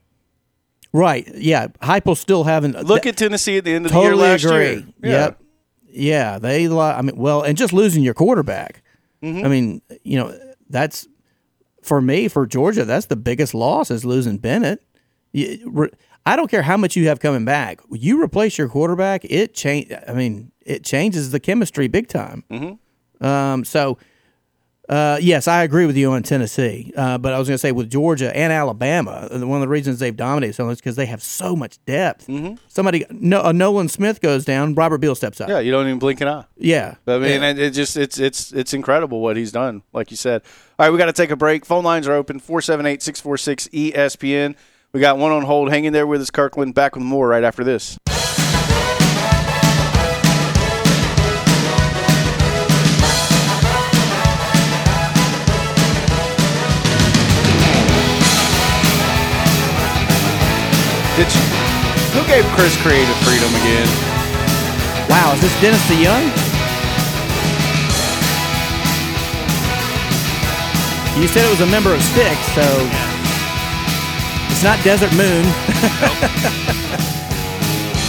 Right? 0.92 1.26
Yeah, 1.34 1.68
Heupel 1.82 2.16
still 2.16 2.44
haven't. 2.44 2.84
Look 2.84 3.06
at 3.06 3.16
Tennessee 3.16 3.58
at 3.58 3.64
the 3.64 3.72
end 3.72 3.86
of 3.86 3.92
the 3.92 4.00
year 4.00 4.16
last 4.16 4.44
agree. 4.44 4.56
year. 4.56 4.84
Yeah. 5.02 5.10
Yep. 5.10 5.42
Yeah, 5.92 6.38
they. 6.38 6.68
I 6.68 7.02
mean, 7.02 7.16
well, 7.16 7.42
and 7.42 7.56
just 7.56 7.72
losing 7.72 8.02
your 8.02 8.14
quarterback. 8.14 8.82
Mm-hmm. 9.22 9.44
I 9.44 9.48
mean, 9.48 9.82
you 10.04 10.18
know, 10.18 10.38
that's 10.68 11.06
for 11.82 12.00
me 12.00 12.28
for 12.28 12.46
Georgia. 12.46 12.84
That's 12.84 13.06
the 13.06 13.16
biggest 13.16 13.54
loss 13.54 13.90
is 13.90 14.04
losing 14.04 14.38
Bennett. 14.38 14.82
I 16.26 16.36
don't 16.36 16.50
care 16.50 16.62
how 16.62 16.76
much 16.76 16.96
you 16.96 17.08
have 17.08 17.20
coming 17.20 17.44
back. 17.44 17.80
You 17.90 18.22
replace 18.22 18.58
your 18.58 18.68
quarterback, 18.68 19.24
it 19.24 19.54
change. 19.54 19.92
I 20.06 20.12
mean, 20.12 20.52
it 20.60 20.84
changes 20.84 21.30
the 21.30 21.40
chemistry 21.40 21.88
big 21.88 22.08
time. 22.08 22.44
Mm-hmm. 22.50 23.26
Um, 23.26 23.64
so. 23.64 23.98
Uh, 24.90 25.18
yes, 25.22 25.46
I 25.46 25.62
agree 25.62 25.86
with 25.86 25.96
you 25.96 26.10
on 26.10 26.24
Tennessee, 26.24 26.92
uh, 26.96 27.16
but 27.16 27.32
I 27.32 27.38
was 27.38 27.46
going 27.46 27.54
to 27.54 27.58
say 27.58 27.70
with 27.70 27.88
Georgia 27.88 28.36
and 28.36 28.52
Alabama, 28.52 29.28
uh, 29.30 29.38
one 29.46 29.58
of 29.58 29.60
the 29.60 29.68
reasons 29.68 30.00
they've 30.00 30.16
dominated 30.16 30.54
so 30.54 30.64
much 30.66 30.72
is 30.72 30.80
because 30.80 30.96
they 30.96 31.06
have 31.06 31.22
so 31.22 31.54
much 31.54 31.78
depth. 31.86 32.26
Mm-hmm. 32.26 32.54
Somebody, 32.66 33.04
no, 33.08 33.40
uh, 33.44 33.52
Nolan 33.52 33.88
Smith 33.88 34.20
goes 34.20 34.44
down, 34.44 34.74
Robert 34.74 34.98
Beal 34.98 35.14
steps 35.14 35.40
up. 35.40 35.48
Yeah, 35.48 35.60
you 35.60 35.70
don't 35.70 35.86
even 35.86 36.00
blink 36.00 36.20
an 36.22 36.26
eye. 36.26 36.44
yeah. 36.56 36.96
I 37.06 37.18
mean, 37.18 37.40
Yeah. 37.40 37.50
it 37.50 37.70
just 37.70 37.96
it's 37.96 38.18
it's 38.18 38.52
it's 38.52 38.74
incredible 38.74 39.20
what 39.20 39.36
he's 39.36 39.52
done. 39.52 39.82
Like 39.92 40.10
you 40.10 40.16
said. 40.16 40.42
All 40.76 40.86
right, 40.86 40.90
we 40.90 40.98
got 40.98 41.06
to 41.06 41.12
take 41.12 41.30
a 41.30 41.36
break. 41.36 41.64
Phone 41.64 41.84
lines 41.84 42.08
are 42.08 42.14
open 42.14 42.40
478-646 42.40 43.92
ESPN. 43.94 44.56
We 44.92 44.98
got 45.00 45.18
one 45.18 45.30
on 45.30 45.42
hold. 45.42 45.70
hanging 45.70 45.92
there 45.92 46.06
with 46.06 46.20
us, 46.20 46.30
Kirkland. 46.30 46.74
Back 46.74 46.96
with 46.96 47.04
more 47.04 47.28
right 47.28 47.44
after 47.44 47.62
this. 47.62 47.96
Did 61.20 61.28
you, 61.34 61.42
who 62.16 62.26
gave 62.26 62.46
Chris 62.56 62.74
creative 62.80 63.14
freedom 63.20 63.52
again? 63.60 63.86
wow, 65.10 65.34
is 65.34 65.42
this 65.42 65.52
Dennis 65.60 65.84
DeYoung? 65.84 66.24
You 71.20 71.28
said 71.28 71.44
it 71.44 71.50
was 71.50 71.60
a 71.60 71.66
member 71.66 71.92
of 71.92 72.00
Styx, 72.00 72.40
so 72.56 72.64
it's 74.48 74.64
not 74.64 74.82
Desert 74.82 75.12
Moon. 75.12 75.44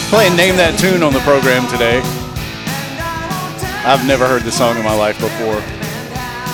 Playing 0.08 0.38
Name 0.38 0.56
That 0.56 0.80
Tune 0.80 1.04
on 1.04 1.12
the 1.12 1.20
program 1.28 1.68
today. 1.68 2.00
I've 3.84 4.08
never 4.08 4.26
heard 4.26 4.44
the 4.44 4.54
song 4.54 4.78
in 4.78 4.86
my 4.86 4.96
life 4.96 5.20
before. 5.20 5.81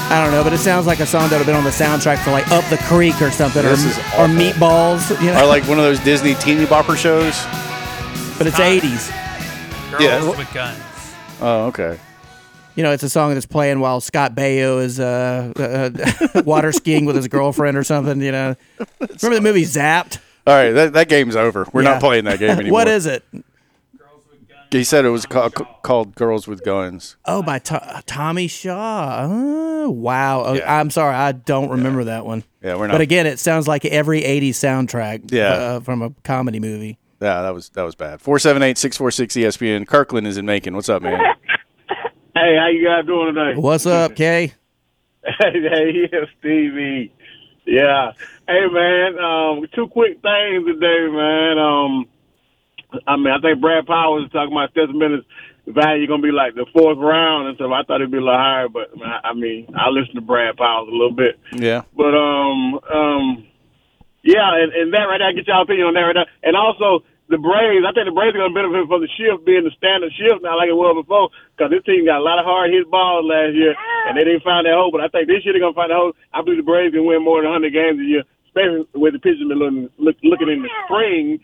I 0.10 0.24
don't 0.24 0.32
know, 0.32 0.44
but 0.44 0.54
it 0.54 0.60
sounds 0.60 0.88
like 0.88 1.02
a 1.02 1.06
song 1.06 1.24
that 1.30 1.32
would 1.38 1.40
have 1.40 1.46
been 1.46 1.56
on 1.56 1.64
the 1.66 1.70
soundtrack 1.70 2.24
for 2.24 2.32
like 2.32 2.48
Up 2.50 2.64
the 2.70 2.78
Creek 2.78 3.22
or 3.22 3.30
something, 3.30 3.62
This 3.62 3.84
or, 3.84 3.90
is 3.90 3.98
or. 3.98 4.28
Meatballs, 4.34 5.10
you 5.22 5.28
know. 5.32 5.44
Or 5.44 5.46
like 5.46 5.64
one 5.68 5.78
of 5.78 5.84
those 5.84 6.00
Disney 6.00 6.34
teeny 6.36 6.66
bopper 6.66 6.96
shows. 6.96 7.36
but 8.38 8.48
it's 8.48 8.58
'80s. 8.58 9.12
Girls 9.92 10.02
Yeah. 10.04 10.30
with 10.30 10.54
guns. 10.54 10.80
Oh, 11.42 11.66
okay. 11.68 12.00
You 12.76 12.84
know, 12.84 12.92
it's 12.92 13.04
a 13.04 13.10
song 13.10 13.34
that's 13.34 13.46
playing 13.46 13.80
while 13.80 14.00
Scott 14.00 14.34
Baio 14.34 14.82
is 14.82 15.00
uh, 15.00 15.52
uh, 15.58 16.42
water 16.46 16.72
skiing 16.72 17.06
with 17.06 17.16
his 17.16 17.28
girlfriend 17.28 17.76
or 17.76 17.84
something. 17.84 18.22
You 18.22 18.32
know, 18.32 18.56
remember 19.00 19.36
the 19.36 19.42
movie 19.42 19.64
Zapped? 19.64 20.20
All 20.46 20.54
right, 20.54 20.72
that, 20.72 20.94
that 20.94 21.10
game's 21.10 21.36
over. 21.36 21.68
We're 21.74 21.84
Yeah. 21.84 21.92
not 21.94 22.00
playing 22.00 22.24
that 22.26 22.40
game 22.40 22.52
anymore. 22.60 22.72
what 22.80 22.88
is 22.88 23.06
it? 23.08 23.24
Girls 24.70 24.74
with 24.74 24.74
guns. 24.74 24.80
He 24.80 24.84
said 24.84 25.06
it 25.06 25.10
was 25.10 25.26
ca- 25.26 25.50
called 25.84 26.16
Girls 26.16 26.48
with 26.48 26.64
Guns. 26.64 27.18
Oh, 27.26 27.42
by 27.44 27.60
To- 27.60 28.04
Tommy 28.06 28.48
Shaw. 28.48 29.28
Oh, 29.30 29.90
wow. 29.90 30.44
Oh, 30.46 30.62
I'm 30.66 30.90
sorry, 30.90 31.16
I 31.16 31.32
don't 31.32 31.70
remember 31.70 32.04
that 32.06 32.26
one. 32.26 32.44
Yeah, 32.62 32.76
we're 32.76 32.88
not. 32.88 32.94
But 32.94 33.02
again, 33.02 33.26
it 33.28 33.40
sounds 33.40 33.68
like 33.68 33.86
every 33.86 34.22
'80s 34.22 34.50
soundtrack. 34.56 35.32
Yeah. 35.32 35.48
uh, 35.50 35.80
from 35.80 36.02
a 36.02 36.10
comedy 36.24 36.60
movie. 36.60 36.98
yeah, 37.22 37.42
that 37.42 37.54
was 37.54 37.70
that 37.70 37.84
was 37.84 37.96
bad. 37.96 38.20
Four 38.22 38.40
seven 38.40 38.62
eight 38.64 38.78
six 38.78 38.98
four 38.98 39.12
six 39.12 39.36
ESPN. 39.36 39.88
Kirkland 39.88 40.28
is 40.28 40.38
in 40.38 40.46
Macon. 40.46 40.76
What's 40.76 40.90
up, 40.90 41.02
man? 41.02 41.20
Hey, 42.36 42.56
how 42.56 42.68
you 42.68 42.86
guys 42.86 43.04
doing 43.08 43.34
today? 43.34 43.60
What's 43.60 43.88
up, 43.88 44.16
Kay? 44.16 44.54
Hey, 45.24 45.52
hey, 45.60 46.10
yeah, 46.14 46.20
Stevie. 46.40 47.12
Yeah. 47.66 48.12
Hey, 48.48 48.66
man. 48.72 49.18
Um, 49.20 49.66
two 49.74 49.88
quick 49.88 50.22
things 50.22 50.66
today, 50.68 51.08
man. 51.12 51.58
Um, 51.58 52.06
I 53.06 53.16
mean, 53.18 53.34
I 53.34 53.40
think 53.42 53.60
Brad 53.60 53.86
Powers 53.86 54.24
was 54.24 54.32
talking 54.32 54.56
about 54.56 54.72
Stetson 54.72 55.00
Bennett's 55.00 55.28
value 55.68 56.08
going 56.08 56.22
to 56.22 56.28
be 56.28 56.32
like 56.32 56.56
the 56.56 56.66
fourth 56.72 56.98
round 56.98 57.48
and 57.48 57.56
stuff. 57.60 57.72
I 57.76 57.84
thought 57.84 58.00
it'd 58.00 58.12
be 58.12 58.18
a 58.18 58.24
little 58.24 58.40
higher, 58.40 58.70
but 58.70 58.96
I 58.96 59.34
mean, 59.34 59.68
I 59.76 59.90
listened 59.92 60.16
to 60.16 60.24
Brad 60.24 60.56
Powers 60.56 60.88
a 60.88 60.96
little 60.96 61.12
bit. 61.12 61.36
Yeah. 61.52 61.84
But 61.92 62.16
um, 62.16 62.80
um, 62.88 63.48
yeah, 64.24 64.56
and, 64.56 64.72
and 64.72 64.94
that 64.96 65.08
right 65.12 65.20
there, 65.20 65.36
get 65.36 65.48
y'all 65.48 65.64
opinion 65.64 65.92
on 65.92 65.96
that 65.96 66.08
right 66.08 66.16
there. 66.16 66.32
And 66.44 66.56
also 66.56 67.04
the 67.28 67.38
Braves, 67.40 67.84
I 67.84 67.92
think 67.92 68.08
the 68.08 68.16
Braves 68.16 68.36
are 68.36 68.44
going 68.44 68.56
to 68.56 68.60
benefit 68.60 68.88
from 68.88 69.04
the 69.04 69.12
shift 69.20 69.44
being 69.44 69.68
the 69.68 69.76
standard 69.76 70.16
shift 70.16 70.40
now, 70.40 70.56
like 70.56 70.72
it 70.72 70.80
was 70.80 71.04
before, 71.04 71.28
because 71.52 71.76
this 71.76 71.84
team 71.84 72.08
got 72.08 72.24
a 72.24 72.28
lot 72.28 72.40
of 72.40 72.48
hard 72.48 72.72
hit 72.72 72.88
balls 72.88 73.28
last 73.28 73.52
year, 73.52 73.76
and 74.08 74.16
they 74.16 74.24
didn't 74.24 74.48
find 74.48 74.64
that 74.64 74.80
hole. 74.80 74.96
But 74.96 75.04
I 75.04 75.12
think 75.12 75.28
this 75.28 75.44
year 75.44 75.52
they're 75.52 75.64
going 75.64 75.76
to 75.76 75.80
find 75.80 75.92
that 75.92 76.00
hole. 76.00 76.16
I 76.32 76.40
believe 76.40 76.64
the 76.64 76.68
Braves 76.68 76.96
can 76.96 77.04
win 77.04 77.20
more 77.20 77.44
than 77.44 77.52
100 77.52 77.76
games 77.76 78.00
a 78.00 78.08
year, 78.08 78.24
especially 78.48 78.88
with 78.96 79.12
the 79.12 79.20
pitchers 79.20 79.44
been 79.44 79.60
looking, 79.60 79.92
look, 80.00 80.16
looking 80.24 80.48
in 80.48 80.64
the 80.64 80.72
spring. 80.88 81.44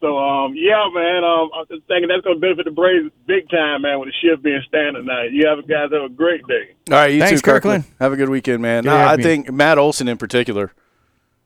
So 0.00 0.16
um, 0.16 0.54
yeah, 0.56 0.88
man, 0.94 1.24
um, 1.24 1.50
I'm 1.54 1.66
just 1.68 1.86
thinking 1.86 2.08
that's 2.08 2.22
going 2.22 2.36
to 2.36 2.40
benefit 2.40 2.64
the 2.64 2.70
Braves 2.70 3.10
big 3.26 3.50
time, 3.50 3.82
man, 3.82 4.00
with 4.00 4.08
the 4.08 4.14
shift 4.22 4.42
being 4.42 4.62
standard 4.66 5.04
now. 5.04 5.22
You 5.22 5.46
have 5.46 5.66
guys 5.68 5.90
have 5.92 6.02
a 6.02 6.08
great 6.08 6.46
day. 6.46 6.74
All 6.90 6.96
right, 6.96 7.12
you 7.12 7.20
Thanks, 7.20 7.42
too, 7.42 7.44
Kirkland. 7.44 7.84
Kirkland. 7.84 8.00
Have 8.00 8.12
a 8.12 8.16
good 8.16 8.30
weekend, 8.30 8.62
man. 8.62 8.84
Good 8.84 8.90
to 8.90 8.94
I, 8.94 9.04
I 9.04 9.10
have 9.10 9.20
think 9.20 9.52
Matt 9.52 9.76
Olson 9.76 10.08
in 10.08 10.16
particular. 10.16 10.72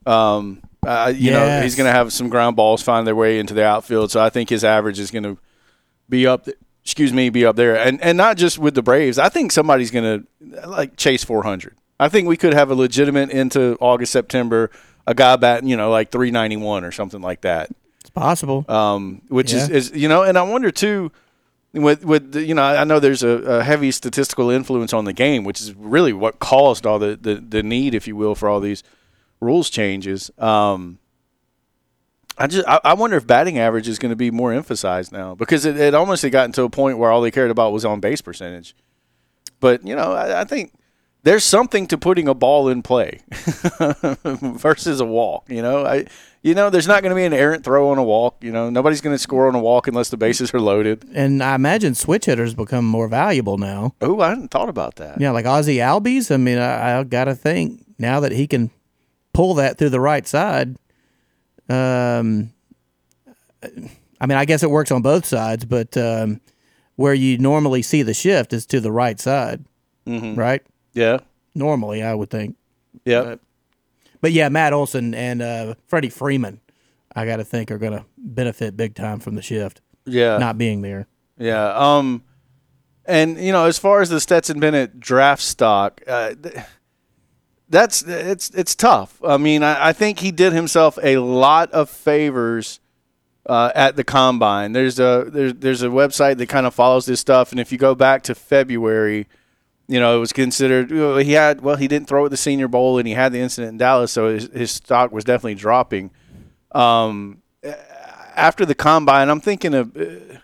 Um, 0.06 0.62
uh, 0.86 1.12
you 1.14 1.30
know, 1.30 1.62
he's 1.62 1.74
going 1.74 1.86
to 1.86 1.92
have 1.92 2.12
some 2.12 2.28
ground 2.28 2.56
balls 2.56 2.82
find 2.82 3.06
their 3.06 3.16
way 3.16 3.38
into 3.38 3.54
the 3.54 3.64
outfield, 3.64 4.12
so 4.12 4.20
I 4.20 4.30
think 4.30 4.50
his 4.50 4.62
average 4.62 5.00
is 5.00 5.10
going 5.10 5.24
to 5.24 5.38
be 6.08 6.26
up. 6.26 6.46
Excuse 6.84 7.14
me, 7.14 7.30
be 7.30 7.46
up 7.46 7.56
there, 7.56 7.76
and 7.76 8.00
and 8.02 8.18
not 8.18 8.36
just 8.36 8.58
with 8.58 8.74
the 8.74 8.82
Braves. 8.82 9.18
I 9.18 9.30
think 9.30 9.50
somebody's 9.52 9.90
going 9.90 10.26
to 10.40 10.68
like 10.68 10.96
chase 10.96 11.24
400. 11.24 11.74
I 11.98 12.08
think 12.08 12.28
we 12.28 12.36
could 12.36 12.52
have 12.52 12.70
a 12.70 12.74
legitimate 12.74 13.30
into 13.30 13.78
August, 13.80 14.12
September, 14.12 14.70
a 15.06 15.14
guy 15.14 15.36
batting, 15.36 15.68
you 15.68 15.76
know, 15.76 15.90
like 15.90 16.10
391 16.10 16.84
or 16.84 16.90
something 16.92 17.22
like 17.22 17.42
that 17.42 17.70
It's 17.70 17.83
possible. 18.14 18.64
um, 18.68 19.22
which 19.28 19.52
is, 19.52 19.68
is 19.68 19.92
you 19.94 20.08
know, 20.08 20.22
and 20.22 20.38
I 20.38 20.42
wonder 20.42 20.70
too, 20.70 21.12
with 21.72 22.04
with 22.04 22.32
the, 22.32 22.44
you 22.44 22.54
know, 22.54 22.62
I 22.62 22.84
know 22.84 23.00
there's 23.00 23.22
a, 23.22 23.28
a 23.28 23.64
heavy 23.64 23.90
statistical 23.90 24.50
influence 24.50 24.92
on 24.92 25.04
the 25.04 25.12
game, 25.12 25.44
which 25.44 25.60
is 25.60 25.74
really 25.74 26.12
what 26.12 26.38
caused 26.38 26.86
all 26.86 26.98
the, 26.98 27.16
the, 27.20 27.34
the 27.36 27.62
need, 27.62 27.94
if 27.94 28.06
you 28.06 28.16
will, 28.16 28.34
for 28.34 28.48
all 28.48 28.60
these 28.60 28.82
rules 29.40 29.68
changes. 29.70 30.30
Um, 30.38 30.98
I 32.38 32.46
just 32.46 32.66
I, 32.66 32.80
I 32.84 32.94
wonder 32.94 33.16
if 33.16 33.26
batting 33.26 33.58
average 33.58 33.88
is 33.88 33.98
going 33.98 34.10
to 34.10 34.16
be 34.16 34.30
more 34.30 34.52
emphasized 34.52 35.12
now 35.12 35.34
because 35.34 35.64
it, 35.64 35.76
it 35.76 35.94
almost 35.94 36.22
had 36.22 36.32
gotten 36.32 36.52
to 36.52 36.62
a 36.62 36.70
point 36.70 36.98
where 36.98 37.10
all 37.10 37.20
they 37.20 37.30
cared 37.30 37.50
about 37.50 37.72
was 37.72 37.84
on 37.84 38.00
base 38.00 38.20
percentage. 38.20 38.74
But 39.60 39.86
you 39.86 39.94
know, 39.94 40.12
I, 40.12 40.42
I 40.42 40.44
think 40.44 40.72
there's 41.22 41.44
something 41.44 41.86
to 41.88 41.98
putting 41.98 42.28
a 42.28 42.34
ball 42.34 42.68
in 42.68 42.82
play 42.82 43.20
versus 44.24 45.00
a 45.00 45.04
walk. 45.04 45.48
You 45.48 45.62
know, 45.62 45.86
I 45.86 46.06
you 46.44 46.54
know 46.54 46.70
there's 46.70 46.86
not 46.86 47.02
going 47.02 47.10
to 47.10 47.16
be 47.16 47.24
an 47.24 47.32
errant 47.32 47.64
throw 47.64 47.88
on 47.90 47.98
a 47.98 48.04
walk. 48.04 48.36
You 48.40 48.52
know, 48.52 48.70
nobody's 48.70 49.00
going 49.00 49.14
to 49.14 49.18
score 49.18 49.48
on 49.48 49.56
a 49.56 49.58
walk 49.60 49.88
unless 49.88 50.10
the 50.10 50.16
bases 50.16 50.54
are 50.54 50.60
loaded. 50.60 51.04
and 51.12 51.42
I 51.42 51.56
imagine 51.56 51.94
switch 51.96 52.26
hitters 52.26 52.54
become 52.54 52.84
more 52.84 53.08
valuable 53.08 53.58
now. 53.58 53.94
Oh, 54.00 54.20
I 54.20 54.28
hadn't 54.28 54.52
thought 54.52 54.68
about 54.68 54.94
that. 54.96 55.20
Yeah, 55.20 55.32
like 55.32 55.46
Ozzie 55.46 55.78
Albies. 55.78 56.32
I 56.32 56.36
mean, 56.36 56.58
I, 56.58 57.00
I 57.00 57.02
got 57.04 57.24
to 57.24 57.34
think 57.34 57.84
now 57.98 58.20
that 58.20 58.30
he 58.32 58.46
can 58.46 58.70
pull 59.32 59.54
that 59.54 59.78
through 59.78 59.90
the 59.90 60.00
right 60.00 60.26
side. 60.26 60.76
Um, 61.68 62.52
I 64.20 64.26
mean, 64.26 64.36
I 64.38 64.44
guess 64.44 64.62
it 64.62 64.70
works 64.70 64.90
on 64.92 65.02
both 65.02 65.24
sides, 65.24 65.64
but 65.64 65.96
um, 65.96 66.40
where 66.96 67.14
you 67.14 67.38
normally 67.38 67.82
see 67.82 68.02
the 68.02 68.14
shift 68.14 68.52
is 68.52 68.66
to 68.66 68.80
the 68.80 68.92
right 68.92 69.18
side, 69.18 69.64
Mm-hmm. 70.06 70.38
right? 70.38 70.62
Yeah, 70.92 71.18
Normally, 71.54 72.02
I 72.02 72.14
would 72.14 72.28
think. 72.30 72.56
yeah, 73.06 73.22
But 73.22 73.40
yeah, 74.32 74.48
Matt 74.48 74.72
Olson 74.72 75.14
and 75.14 75.42
uh, 75.42 75.74
Freddie 75.86 76.10
Freeman, 76.10 76.60
I 77.14 77.26
got 77.26 77.36
to 77.36 77.44
think 77.44 77.70
are 77.70 77.78
going 77.78 77.92
to 77.92 78.04
benefit 78.16 78.76
big 78.76 78.94
time 78.94 79.20
from 79.20 79.34
the 79.34 79.42
shift 79.42 79.80
yeah. 80.06 80.38
not 80.38 80.58
being 80.58 80.82
there. 80.82 81.06
Yeah. 81.38 81.74
Um, 81.74 82.22
and 83.04 83.38
you 83.38 83.52
know, 83.52 83.66
as 83.66 83.78
far 83.78 84.00
as 84.00 84.08
the 84.08 84.20
Stetson 84.20 84.60
Bennett 84.60 84.98
draft 85.00 85.42
stock, 85.42 86.00
uh, 86.06 86.34
that's 87.68 88.02
it's 88.02 88.50
it's 88.50 88.74
tough. 88.74 89.20
I 89.24 89.36
mean, 89.36 89.62
I, 89.62 89.88
I 89.88 89.92
think 89.92 90.20
he 90.20 90.30
did 90.30 90.52
himself 90.52 90.98
a 91.02 91.18
lot 91.18 91.70
of 91.72 91.90
favors 91.90 92.80
uh, 93.46 93.72
at 93.74 93.96
the 93.96 94.04
combine. 94.04 94.72
There's 94.72 94.98
a 94.98 95.26
there's 95.28 95.54
there's 95.54 95.82
a 95.82 95.88
website 95.88 96.38
that 96.38 96.48
kind 96.48 96.66
of 96.66 96.74
follows 96.74 97.04
this 97.04 97.20
stuff, 97.20 97.50
and 97.50 97.60
if 97.60 97.72
you 97.72 97.78
go 97.78 97.94
back 97.94 98.22
to 98.24 98.34
February. 98.34 99.26
You 99.86 100.00
know, 100.00 100.16
it 100.16 100.20
was 100.20 100.32
considered. 100.32 100.90
He 101.22 101.32
had 101.32 101.60
well, 101.60 101.76
he 101.76 101.88
didn't 101.88 102.08
throw 102.08 102.24
at 102.24 102.30
the 102.30 102.36
Senior 102.36 102.68
Bowl, 102.68 102.98
and 102.98 103.06
he 103.06 103.14
had 103.14 103.32
the 103.32 103.40
incident 103.40 103.72
in 103.72 103.78
Dallas, 103.78 104.12
so 104.12 104.32
his, 104.32 104.48
his 104.52 104.70
stock 104.70 105.12
was 105.12 105.24
definitely 105.24 105.56
dropping. 105.56 106.10
Um, 106.72 107.42
after 108.34 108.64
the 108.64 108.74
combine, 108.74 109.28
I'm 109.28 109.40
thinking 109.40 109.74
of. 109.74 109.96
Uh, 109.96 110.38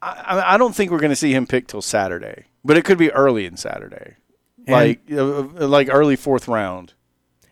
I, 0.00 0.54
I 0.54 0.58
don't 0.58 0.74
think 0.74 0.90
we're 0.90 0.98
going 0.98 1.10
to 1.10 1.16
see 1.16 1.32
him 1.32 1.46
pick 1.46 1.68
till 1.68 1.82
Saturday, 1.82 2.46
but 2.64 2.76
it 2.76 2.84
could 2.84 2.98
be 2.98 3.12
early 3.12 3.46
in 3.46 3.56
Saturday, 3.56 4.16
like 4.66 5.00
uh, 5.12 5.42
like 5.42 5.88
early 5.90 6.16
fourth 6.16 6.48
round. 6.48 6.94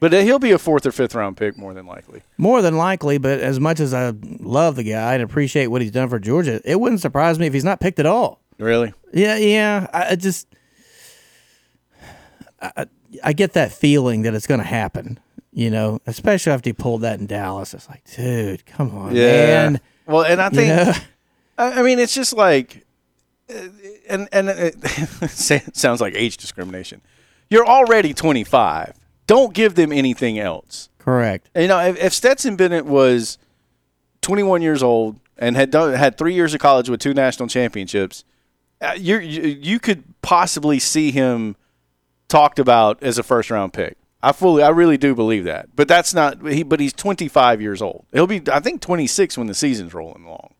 But 0.00 0.14
he'll 0.14 0.38
be 0.38 0.50
a 0.52 0.58
fourth 0.58 0.86
or 0.86 0.92
fifth 0.92 1.14
round 1.14 1.36
pick 1.36 1.58
more 1.58 1.74
than 1.74 1.84
likely. 1.84 2.22
More 2.38 2.62
than 2.62 2.78
likely, 2.78 3.18
but 3.18 3.38
as 3.40 3.60
much 3.60 3.80
as 3.80 3.92
I 3.92 4.14
love 4.40 4.76
the 4.76 4.82
guy 4.82 5.12
and 5.12 5.22
appreciate 5.22 5.66
what 5.66 5.82
he's 5.82 5.90
done 5.90 6.08
for 6.08 6.18
Georgia, 6.18 6.60
it 6.64 6.80
wouldn't 6.80 7.02
surprise 7.02 7.38
me 7.38 7.46
if 7.46 7.52
he's 7.52 7.64
not 7.64 7.80
picked 7.80 7.98
at 7.98 8.06
all. 8.06 8.40
Really? 8.58 8.94
Yeah, 9.12 9.36
yeah. 9.36 9.86
I 9.92 10.16
just, 10.16 10.48
I, 12.60 12.86
I 13.24 13.32
get 13.32 13.52
that 13.54 13.72
feeling 13.72 14.22
that 14.22 14.34
it's 14.34 14.46
going 14.46 14.60
to 14.60 14.66
happen. 14.66 15.18
You 15.52 15.68
know, 15.70 16.00
especially 16.06 16.52
after 16.52 16.68
he 16.68 16.72
pulled 16.74 17.00
that 17.02 17.18
in 17.18 17.26
Dallas. 17.26 17.74
It's 17.74 17.88
like, 17.88 18.04
dude, 18.14 18.64
come 18.66 18.96
on, 18.96 19.12
man. 19.14 19.80
Well, 20.06 20.22
and 20.22 20.40
I 20.40 20.46
You 20.46 20.50
think 20.50 20.68
know? 20.68 20.92
I 21.58 21.80
I 21.80 21.82
mean 21.82 21.98
it's 21.98 22.14
just 22.14 22.32
like, 22.32 22.86
uh, 23.52 23.68
and 24.08 24.28
and 24.30 24.48
it 24.50 25.76
sounds 25.76 26.00
like 26.00 26.14
age 26.14 26.36
discrimination. 26.36 27.00
You're 27.48 27.66
already 27.66 28.14
25. 28.14 28.94
Don't 29.26 29.52
give 29.52 29.74
them 29.74 29.92
anything 29.92 30.38
else. 30.38 30.88
Correct. 30.98 31.50
You 31.56 31.66
know, 31.66 31.80
if, 31.80 31.98
if 31.98 32.12
Stetson 32.12 32.54
Bennett 32.56 32.86
was 32.86 33.38
21 34.22 34.62
years 34.62 34.82
old 34.82 35.18
and 35.36 35.56
had 35.56 35.70
done 35.72 35.94
had 35.94 36.16
three 36.16 36.34
years 36.34 36.54
of 36.54 36.60
college 36.60 36.88
with 36.88 37.00
two 37.00 37.14
national 37.14 37.48
championships, 37.48 38.24
uh, 38.80 38.92
you 38.96 39.18
you 39.18 39.42
you 39.60 39.78
could 39.80 40.04
possibly 40.22 40.78
see 40.78 41.10
him 41.10 41.56
talked 42.30 42.58
about 42.58 43.02
as 43.02 43.18
a 43.18 43.22
first 43.22 43.50
round 43.50 43.74
pick. 43.74 43.98
I 44.22 44.32
fully, 44.32 44.62
I 44.62 44.68
really 44.68 44.98
do 44.98 45.14
believe 45.14 45.44
that. 45.44 45.74
But 45.74 45.88
that's 45.88 46.14
not 46.14 46.46
he. 46.46 46.62
But 46.62 46.80
he's 46.80 46.92
25 46.92 47.60
years 47.60 47.82
old. 47.82 48.06
He'll 48.12 48.26
be, 48.26 48.42
I 48.50 48.60
think, 48.60 48.80
26 48.80 49.36
when 49.36 49.46
the 49.46 49.54
season's 49.54 49.94
rolling 49.94 50.24
along. 50.24 50.54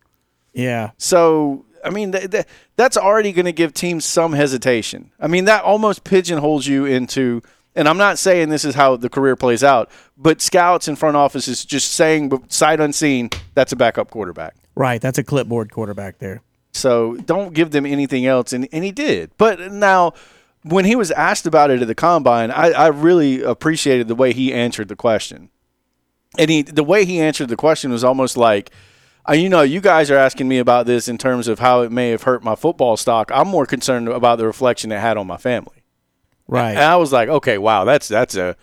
Yeah. 0.52 0.90
So, 0.98 1.64
I 1.84 1.90
mean, 1.90 2.12
th- 2.12 2.30
th- 2.30 2.46
that's 2.76 2.96
already 2.96 3.32
going 3.32 3.46
to 3.46 3.52
give 3.52 3.72
teams 3.72 4.04
some 4.04 4.32
hesitation. 4.32 5.12
I 5.20 5.28
mean, 5.28 5.44
that 5.44 5.62
almost 5.62 6.04
pigeonholes 6.04 6.66
you 6.66 6.86
into, 6.86 7.42
and 7.76 7.86
I'm 7.86 7.98
not 7.98 8.18
saying 8.18 8.48
this 8.48 8.64
is 8.64 8.74
how 8.74 8.96
the 8.96 9.08
career 9.08 9.36
plays 9.36 9.62
out, 9.62 9.90
but 10.16 10.40
scouts 10.40 10.88
and 10.88 10.98
front 10.98 11.16
offices 11.16 11.64
just 11.64 11.92
saying, 11.92 12.30
but 12.30 12.52
sight 12.52 12.80
unseen, 12.80 13.30
that's 13.54 13.72
a 13.72 13.76
backup 13.76 14.10
quarterback. 14.10 14.56
Right. 14.74 15.00
That's 15.00 15.18
a 15.18 15.24
clipboard 15.24 15.70
quarterback 15.70 16.18
there. 16.18 16.42
So 16.72 17.16
don't 17.16 17.52
give 17.54 17.70
them 17.70 17.84
anything 17.86 18.26
else. 18.26 18.52
And, 18.52 18.68
and 18.72 18.82
he 18.84 18.92
did. 18.92 19.30
But 19.36 19.72
now, 19.72 20.14
when 20.62 20.84
he 20.84 20.96
was 20.96 21.10
asked 21.10 21.46
about 21.46 21.70
it 21.70 21.80
at 21.80 21.88
the 21.88 21.94
combine, 21.94 22.50
I, 22.50 22.70
I 22.70 22.86
really 22.88 23.42
appreciated 23.42 24.08
the 24.08 24.14
way 24.14 24.32
he 24.32 24.52
answered 24.52 24.88
the 24.88 24.96
question. 24.96 25.50
And 26.38 26.50
he, 26.50 26.62
the 26.62 26.84
way 26.84 27.04
he 27.04 27.20
answered 27.20 27.48
the 27.48 27.56
question 27.56 27.90
was 27.90 28.04
almost 28.04 28.36
like, 28.36 28.70
uh, 29.28 29.32
you 29.32 29.48
know, 29.48 29.62
you 29.62 29.80
guys 29.80 30.10
are 30.10 30.16
asking 30.16 30.48
me 30.48 30.58
about 30.58 30.86
this 30.86 31.08
in 31.08 31.18
terms 31.18 31.48
of 31.48 31.58
how 31.58 31.82
it 31.82 31.92
may 31.92 32.10
have 32.10 32.22
hurt 32.22 32.44
my 32.44 32.54
football 32.54 32.96
stock. 32.96 33.30
I'm 33.32 33.48
more 33.48 33.66
concerned 33.66 34.08
about 34.08 34.38
the 34.38 34.46
reflection 34.46 34.92
it 34.92 35.00
had 35.00 35.16
on 35.16 35.26
my 35.26 35.36
family. 35.36 35.82
Right. 36.46 36.70
And 36.70 36.80
I 36.80 36.96
was 36.96 37.12
like, 37.12 37.28
okay, 37.28 37.58
wow, 37.58 37.84
that's 37.84 38.08
that's 38.08 38.34
a 38.34 38.56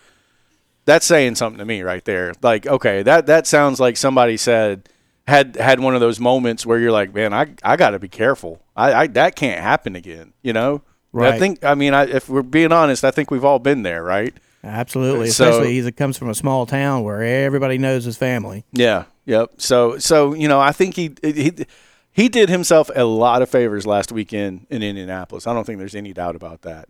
that's 0.84 1.06
saying 1.06 1.36
something 1.36 1.58
to 1.58 1.64
me 1.64 1.82
right 1.82 2.04
there. 2.04 2.34
Like, 2.42 2.66
okay, 2.66 3.02
that 3.02 3.26
that 3.26 3.46
sounds 3.46 3.80
like 3.80 3.96
somebody 3.96 4.36
said 4.36 4.88
had 5.26 5.56
had 5.56 5.80
one 5.80 5.94
of 5.94 6.00
those 6.00 6.20
moments 6.20 6.66
where 6.66 6.78
you're 6.78 6.92
like, 6.92 7.14
man, 7.14 7.32
I 7.32 7.54
I 7.62 7.76
got 7.76 7.90
to 7.90 7.98
be 7.98 8.08
careful. 8.08 8.62
I, 8.76 8.92
I 8.92 9.06
that 9.08 9.36
can't 9.36 9.60
happen 9.60 9.96
again. 9.96 10.32
You 10.42 10.52
know. 10.52 10.82
I 11.14 11.38
think. 11.38 11.64
I 11.64 11.74
mean, 11.74 11.94
I, 11.94 12.04
if 12.06 12.28
we're 12.28 12.42
being 12.42 12.72
honest, 12.72 13.04
I 13.04 13.10
think 13.10 13.30
we've 13.30 13.44
all 13.44 13.58
been 13.58 13.82
there, 13.82 14.02
right? 14.02 14.34
Absolutely. 14.64 15.30
So- 15.30 15.48
Especially 15.48 15.80
he 15.80 15.92
comes 15.92 16.18
from 16.18 16.28
a 16.30 16.34
small 16.34 16.66
town 16.66 17.04
where 17.04 17.22
everybody 17.22 17.78
knows 17.78 18.04
his 18.04 18.16
family. 18.16 18.64
Yeah. 18.72 19.04
Yep. 19.26 19.52
So 19.58 19.98
so 19.98 20.34
you 20.34 20.48
know, 20.48 20.60
I 20.60 20.72
think 20.72 20.96
he 20.96 21.14
he 21.22 21.52
he 22.10 22.28
did 22.28 22.48
himself 22.48 22.90
a 22.96 23.04
lot 23.04 23.42
of 23.42 23.48
favors 23.48 23.86
last 23.86 24.10
weekend 24.10 24.66
in 24.70 24.82
Indianapolis. 24.82 25.46
I 25.46 25.52
don't 25.54 25.64
think 25.64 25.78
there's 25.78 25.94
any 25.94 26.12
doubt 26.12 26.34
about 26.36 26.62
that. 26.62 26.88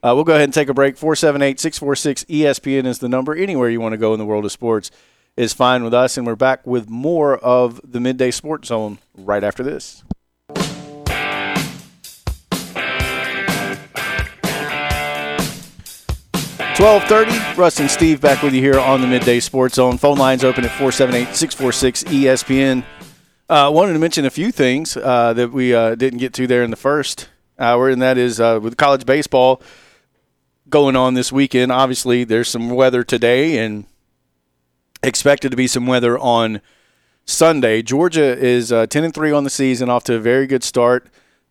Uh, 0.00 0.12
we'll 0.14 0.22
go 0.24 0.32
ahead 0.32 0.44
and 0.44 0.54
take 0.54 0.68
a 0.68 0.74
break. 0.74 0.96
478 0.96 1.58
646 1.58 2.24
ESPN 2.24 2.86
is 2.86 3.00
the 3.00 3.08
number. 3.08 3.34
Anywhere 3.34 3.68
you 3.68 3.80
want 3.80 3.94
to 3.94 3.96
go 3.96 4.12
in 4.12 4.18
the 4.20 4.24
world 4.26 4.44
of 4.44 4.52
sports 4.52 4.90
is 5.36 5.52
fine 5.52 5.82
with 5.82 5.92
us. 5.92 6.16
And 6.16 6.24
we're 6.26 6.36
back 6.36 6.64
with 6.66 6.88
more 6.88 7.36
of 7.38 7.80
the 7.84 7.98
Midday 7.98 8.30
Sports 8.30 8.68
Zone 8.68 8.98
right 9.16 9.42
after 9.42 9.64
this. 9.64 10.04
1230, 16.78 17.60
Russ 17.60 17.80
and 17.80 17.90
Steve 17.90 18.20
back 18.20 18.40
with 18.40 18.54
you 18.54 18.60
here 18.60 18.78
on 18.78 19.00
the 19.00 19.06
Midday 19.08 19.40
Sports 19.40 19.74
Zone. 19.74 19.98
Phone 19.98 20.16
lines 20.16 20.44
open 20.44 20.64
at 20.64 20.70
478-646-ESPN. 20.70 22.84
Uh, 23.48 23.68
wanted 23.74 23.94
to 23.94 23.98
mention 23.98 24.24
a 24.24 24.30
few 24.30 24.52
things 24.52 24.96
uh, 24.96 25.32
that 25.32 25.50
we 25.50 25.74
uh, 25.74 25.96
didn't 25.96 26.20
get 26.20 26.32
to 26.34 26.46
there 26.46 26.62
in 26.62 26.70
the 26.70 26.76
first 26.76 27.30
hour, 27.58 27.88
and 27.88 28.00
that 28.00 28.16
is 28.16 28.38
uh, 28.38 28.60
with 28.62 28.76
college 28.76 29.04
baseball 29.04 29.60
going 30.68 30.94
on 30.94 31.14
this 31.14 31.32
weekend. 31.32 31.72
Obviously, 31.72 32.22
there's 32.22 32.46
some 32.46 32.70
weather 32.70 33.02
today 33.02 33.58
and 33.58 33.84
expected 35.02 35.50
to 35.50 35.56
be 35.56 35.66
some 35.66 35.88
weather 35.88 36.16
on 36.16 36.60
Sunday. 37.24 37.82
Georgia 37.82 38.38
is 38.38 38.70
uh, 38.70 38.86
10 38.86 39.02
and 39.02 39.12
3 39.12 39.32
on 39.32 39.42
the 39.42 39.50
season, 39.50 39.90
off 39.90 40.04
to 40.04 40.14
a 40.14 40.20
very 40.20 40.46
good 40.46 40.62
start. 40.62 41.08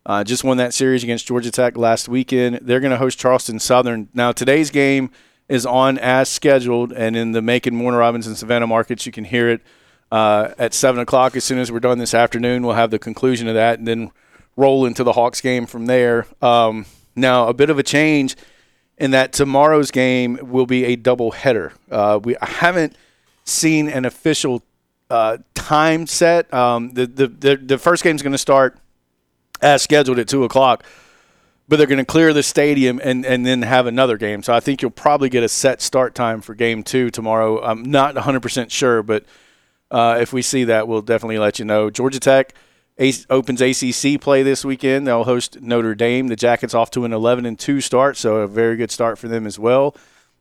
Uh, 0.08 0.24
just 0.24 0.46
won 0.46 0.56
that 0.56 0.74
series 0.74 1.04
against 1.04 1.28
Georgia 1.28 1.52
Tech 1.52 1.76
last 1.76 2.08
weekend. 2.08 2.60
They're 2.62 2.80
going 2.80 2.92
to 2.92 2.98
host 2.98 3.20
Charleston 3.20 3.60
Southern. 3.60 4.08
Now, 4.14 4.32
today's 4.32 4.72
game 4.72 5.12
is 5.50 5.66
on 5.66 5.98
as 5.98 6.30
scheduled, 6.30 6.94
and 6.94 7.18
in 7.18 7.34
the 7.34 7.42
Macon, 7.42 7.78
Warner 7.78 7.98
Robins, 7.98 8.26
and 8.26 8.38
Savannah 8.38 8.68
markets, 8.68 9.06
you 9.06 9.12
can 9.12 9.26
hear 9.26 9.50
it 9.50 9.62
uh, 10.10 10.54
at 10.58 10.74
7 10.74 11.02
o'clock. 11.02 11.36
As 11.36 11.44
soon 11.44 11.60
as 11.60 11.74
we're 11.74 11.82
done 11.82 11.98
this 11.98 12.14
afternoon, 12.14 12.66
we'll 12.66 12.76
have 12.76 12.90
the 12.90 13.00
conclusion 13.00 13.50
of 13.50 13.56
that 13.56 13.80
and 13.80 13.88
then 13.88 14.12
roll 14.56 14.86
into 14.86 15.04
the 15.04 15.12
Hawks 15.12 15.42
game 15.42 15.66
from 15.66 15.88
there. 15.88 16.26
Um, 16.42 16.86
now, 17.14 17.50
a 17.50 17.54
bit 17.54 17.70
of 17.70 17.78
a 17.78 17.84
change 17.84 18.38
in 18.98 19.12
that 19.12 19.34
tomorrow's 19.34 19.92
game 19.92 20.40
will 20.42 20.66
be 20.66 20.86
a 20.86 20.96
double 20.96 21.32
header. 21.32 21.74
Uh, 21.92 22.18
we 22.24 22.38
I 22.38 22.46
haven't 22.46 22.96
seen 23.44 23.90
an 23.90 24.06
official 24.06 24.64
uh, 25.10 25.40
time 25.54 26.08
set. 26.08 26.52
Um, 26.54 26.92
the, 26.92 27.08
the, 27.08 27.28
the, 27.28 27.56
the 27.58 27.78
first 27.78 28.06
game 28.06 28.16
is 28.16 28.22
going 28.22 28.32
to 28.32 28.38
start– 28.38 28.80
as 29.62 29.82
scheduled 29.82 30.20
at 30.20 30.28
two 30.28 30.44
o'clock. 30.44 30.84
But 31.70 31.78
they're 31.78 31.88
going 31.88 31.98
to 31.98 32.06
clear 32.06 32.32
the 32.32 32.44
stadium 32.44 33.02
and, 33.04 33.26
and 33.26 33.46
then 33.46 33.62
have 33.62 33.88
another 33.88 34.18
game. 34.18 34.42
So 34.42 34.54
I 34.54 34.62
think 34.62 34.82
you'll 34.82 34.92
probably 34.92 35.28
get 35.28 35.44
a 35.44 35.50
set 35.50 35.82
start 35.82 36.16
time 36.16 36.40
for 36.40 36.56
game 36.56 36.82
two 36.82 37.10
tomorrow. 37.10 37.62
I'm 37.62 37.84
not 37.84 38.16
100% 38.16 38.72
sure, 38.72 39.04
but 39.04 39.26
uh, 39.92 40.18
if 40.22 40.32
we 40.32 40.42
see 40.42 40.64
that, 40.66 40.88
we'll 40.88 41.02
definitely 41.02 41.40
let 41.40 41.60
you 41.60 41.66
know. 41.66 41.90
Georgia 41.90 42.22
Tech 42.22 42.54
opens 43.30 43.62
ACC 43.62 44.20
play 44.20 44.44
this 44.44 44.66
weekend. 44.66 45.08
They'll 45.08 45.26
host 45.26 45.62
Notre 45.62 45.96
Dame. 45.96 46.28
The 46.28 46.36
Jackets 46.36 46.74
off 46.74 46.90
to 46.92 47.06
an 47.06 47.14
11 47.14 47.46
and 47.46 47.60
2 47.60 47.82
start, 47.82 48.18
so 48.18 48.38
a 48.38 48.48
very 48.48 48.76
good 48.76 48.92
start 48.92 49.20
for 49.20 49.28
them 49.28 49.46
as 49.46 49.60
well. 49.60 49.96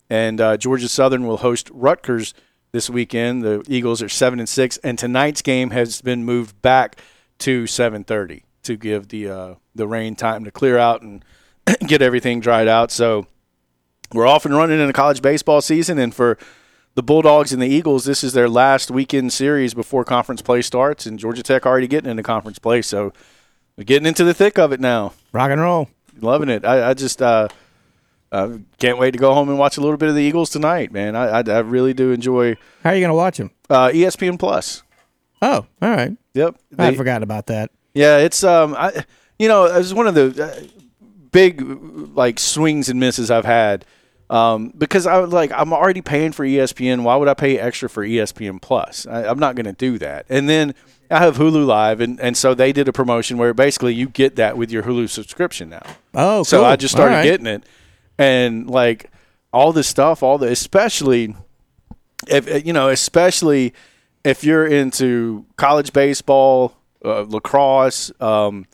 And 0.08 0.40
uh, 0.40 0.56
Georgia 0.56 0.88
Southern 0.88 1.26
will 1.26 1.38
host 1.38 1.70
Rutgers 1.72 2.34
this 2.72 2.88
weekend. 2.88 3.42
The 3.42 3.64
Eagles 3.68 4.02
are 4.02 4.08
7 4.08 4.38
and 4.38 4.48
6, 4.48 4.78
and 4.78 4.98
tonight's 4.98 5.42
game 5.42 5.70
has 5.70 6.00
been 6.00 6.24
moved 6.24 6.60
back 6.62 6.96
to 7.38 7.64
7:30 7.64 8.45
to 8.66 8.76
give 8.76 9.08
the 9.08 9.28
uh, 9.28 9.54
the 9.74 9.86
rain 9.86 10.14
time 10.14 10.44
to 10.44 10.50
clear 10.50 10.78
out 10.78 11.02
and 11.02 11.24
get 11.86 12.02
everything 12.02 12.40
dried 12.40 12.68
out. 12.68 12.90
So 12.90 13.26
we're 14.12 14.26
off 14.26 14.44
and 14.44 14.54
running 14.54 14.80
in 14.80 14.88
a 14.88 14.92
college 14.92 15.22
baseball 15.22 15.60
season, 15.60 15.98
and 15.98 16.14
for 16.14 16.38
the 16.94 17.02
Bulldogs 17.02 17.52
and 17.52 17.60
the 17.60 17.66
Eagles, 17.66 18.04
this 18.04 18.22
is 18.22 18.32
their 18.32 18.48
last 18.48 18.90
weekend 18.90 19.32
series 19.32 19.74
before 19.74 20.04
conference 20.04 20.42
play 20.42 20.62
starts, 20.62 21.06
and 21.06 21.18
Georgia 21.18 21.42
Tech 21.42 21.66
already 21.66 21.86
getting 21.86 22.10
into 22.10 22.22
conference 22.22 22.58
play, 22.58 22.82
so 22.82 23.12
we're 23.76 23.84
getting 23.84 24.06
into 24.06 24.24
the 24.24 24.34
thick 24.34 24.58
of 24.58 24.72
it 24.72 24.80
now. 24.80 25.12
Rock 25.32 25.50
and 25.50 25.60
roll, 25.60 25.88
loving 26.20 26.48
it. 26.48 26.64
I, 26.64 26.90
I 26.90 26.94
just 26.94 27.20
uh, 27.20 27.48
uh, 28.32 28.58
can't 28.78 28.98
wait 28.98 29.12
to 29.12 29.18
go 29.18 29.34
home 29.34 29.48
and 29.48 29.58
watch 29.58 29.76
a 29.76 29.80
little 29.80 29.96
bit 29.96 30.08
of 30.08 30.14
the 30.14 30.22
Eagles 30.22 30.50
tonight, 30.50 30.92
man. 30.92 31.14
I, 31.14 31.40
I, 31.40 31.42
I 31.46 31.58
really 31.60 31.94
do 31.94 32.12
enjoy. 32.12 32.56
How 32.82 32.90
are 32.90 32.94
you 32.94 33.00
going 33.00 33.10
to 33.10 33.14
watch 33.14 33.38
them? 33.38 33.50
Uh, 33.68 33.88
ESPN 33.88 34.38
Plus. 34.38 34.82
Oh, 35.42 35.66
all 35.82 35.90
right. 35.90 36.16
Yep. 36.34 36.56
I 36.78 36.94
forgot 36.94 37.22
about 37.22 37.46
that. 37.46 37.70
Yeah, 37.96 38.18
it's 38.18 38.44
um, 38.44 38.74
I, 38.76 39.04
you 39.38 39.48
know, 39.48 39.64
it's 39.64 39.94
one 39.94 40.06
of 40.06 40.14
the 40.14 40.44
uh, 40.44 40.66
big 41.32 41.62
like 42.14 42.38
swings 42.38 42.90
and 42.90 43.00
misses 43.00 43.30
I've 43.30 43.46
had. 43.46 43.86
Um, 44.28 44.72
because 44.76 45.06
I 45.06 45.18
was 45.18 45.32
like, 45.32 45.52
I'm 45.52 45.72
already 45.72 46.02
paying 46.02 46.32
for 46.32 46.44
ESPN. 46.44 47.04
Why 47.04 47.16
would 47.16 47.28
I 47.28 47.34
pay 47.34 47.58
extra 47.58 47.88
for 47.88 48.04
ESPN 48.04 48.60
Plus? 48.60 49.06
I, 49.06 49.24
I'm 49.24 49.38
not 49.38 49.54
going 49.54 49.66
to 49.66 49.72
do 49.72 49.98
that. 49.98 50.26
And 50.28 50.48
then 50.48 50.74
I 51.10 51.20
have 51.20 51.36
Hulu 51.36 51.64
Live, 51.64 52.00
and, 52.00 52.20
and 52.20 52.36
so 52.36 52.52
they 52.52 52.72
did 52.72 52.88
a 52.88 52.92
promotion 52.92 53.38
where 53.38 53.54
basically 53.54 53.94
you 53.94 54.08
get 54.08 54.36
that 54.36 54.58
with 54.58 54.70
your 54.70 54.82
Hulu 54.82 55.08
subscription 55.08 55.70
now. 55.70 55.86
Oh, 56.12 56.42
so 56.42 56.58
cool. 56.58 56.66
I 56.66 56.76
just 56.76 56.92
started 56.92 57.14
right. 57.14 57.22
getting 57.22 57.46
it, 57.46 57.64
and 58.18 58.68
like 58.68 59.10
all 59.52 59.72
the 59.72 59.84
stuff, 59.84 60.22
all 60.22 60.38
the 60.38 60.48
especially 60.48 61.34
if 62.26 62.66
you 62.66 62.72
know, 62.72 62.88
especially 62.88 63.72
if 64.24 64.42
you're 64.42 64.66
into 64.66 65.46
college 65.56 65.92
baseball, 65.92 66.75
uh, 67.04 67.22
lacrosse. 67.22 68.12
Um, 68.20 68.66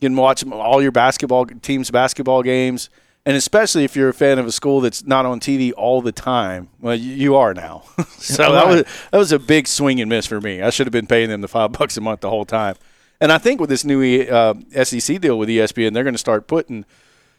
you 0.00 0.08
can 0.08 0.16
watch 0.16 0.46
all 0.46 0.80
your 0.80 0.92
basketball 0.92 1.46
teams' 1.46 1.90
basketball 1.90 2.42
games, 2.42 2.88
and 3.26 3.36
especially 3.36 3.84
if 3.84 3.96
you're 3.96 4.08
a 4.08 4.14
fan 4.14 4.38
of 4.38 4.46
a 4.46 4.52
school 4.52 4.80
that's 4.80 5.04
not 5.04 5.26
on 5.26 5.40
TV 5.40 5.72
all 5.76 6.00
the 6.00 6.12
time. 6.12 6.68
Well, 6.80 6.94
you, 6.94 7.14
you 7.14 7.36
are 7.36 7.52
now. 7.52 7.82
so 8.08 8.52
that 8.52 8.66
was 8.66 8.84
that 9.10 9.18
was 9.18 9.32
a 9.32 9.38
big 9.38 9.66
swing 9.66 10.00
and 10.00 10.08
miss 10.08 10.26
for 10.26 10.40
me. 10.40 10.62
I 10.62 10.70
should 10.70 10.86
have 10.86 10.92
been 10.92 11.06
paying 11.06 11.28
them 11.28 11.40
the 11.40 11.48
five 11.48 11.72
bucks 11.78 11.96
a 11.96 12.00
month 12.00 12.20
the 12.20 12.30
whole 12.30 12.44
time. 12.44 12.76
And 13.20 13.32
I 13.32 13.38
think 13.38 13.60
with 13.60 13.68
this 13.68 13.84
new 13.84 14.22
uh, 14.22 14.54
SEC 14.84 15.20
deal 15.20 15.38
with 15.38 15.48
ESPN, 15.48 15.92
they're 15.92 16.04
going 16.04 16.14
to 16.14 16.18
start 16.18 16.46
putting 16.46 16.84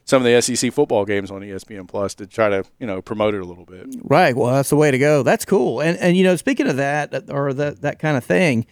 some 0.04 0.26
of 0.26 0.26
the 0.26 0.42
SEC 0.42 0.74
football 0.74 1.06
games 1.06 1.32
on 1.32 1.42
ESPN 1.42 1.88
Plus 1.88 2.16
to 2.16 2.28
try 2.28 2.50
to 2.50 2.66
you 2.80 2.88
know 2.88 3.02
promote 3.02 3.34
it 3.34 3.42
a 3.42 3.46
little 3.46 3.66
bit. 3.66 3.88
Right. 4.04 4.36
Well, 4.36 4.54
that's 4.54 4.70
the 4.70 4.76
way 4.76 4.92
to 4.92 4.98
go. 4.98 5.24
That's 5.24 5.46
cool. 5.46 5.80
And 5.80 5.98
and 6.00 6.18
you 6.18 6.24
know, 6.24 6.36
speaking 6.36 6.68
of 6.68 6.78
that 6.78 7.30
or 7.30 7.54
that 7.54 7.82
that 7.82 8.00
kind 8.00 8.18
of 8.18 8.26
thing, 8.26 8.66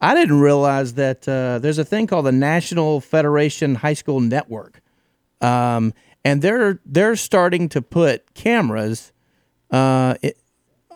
I 0.00 0.14
didn't 0.14 0.40
realize 0.40 0.94
that 0.94 1.26
uh, 1.28 1.58
there's 1.60 1.78
a 1.78 1.84
thing 1.84 2.06
called 2.06 2.26
the 2.26 2.32
National 2.32 3.00
Federation 3.00 3.76
High 3.76 3.94
School 3.94 4.20
Network, 4.20 4.80
um, 5.40 5.94
and 6.24 6.42
they're 6.42 6.80
they're 6.84 7.16
starting 7.16 7.68
to 7.70 7.80
put 7.82 8.34
cameras 8.34 9.12
uh, 9.70 10.14
it, 10.20 10.36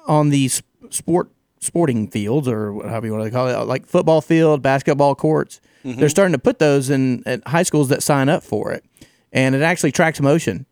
on 0.07 0.31
these 0.31 0.63
sport 0.91 1.31
sporting 1.61 2.09
fields 2.09 2.47
or 2.47 2.73
however 2.89 3.07
you 3.07 3.13
want 3.13 3.25
to 3.25 3.31
call 3.31 3.49
it, 3.49 3.57
like 3.67 3.87
football 3.87 4.21
field, 4.21 4.63
basketball 4.63 5.15
courts. 5.15 5.61
Mm-hmm. 5.85 6.01
They're 6.01 6.09
starting 6.09 6.33
to 6.33 6.39
put 6.39 6.59
those 6.59 6.91
in 6.91 7.23
at 7.27 7.47
high 7.49 7.63
schools 7.63 7.89
that 7.89 8.03
sign 8.03 8.29
up 8.29 8.43
for 8.43 8.73
it, 8.73 8.85
and 9.33 9.55
it 9.55 9.63
actually 9.63 9.93
tracks 9.93 10.21
motion. 10.21 10.67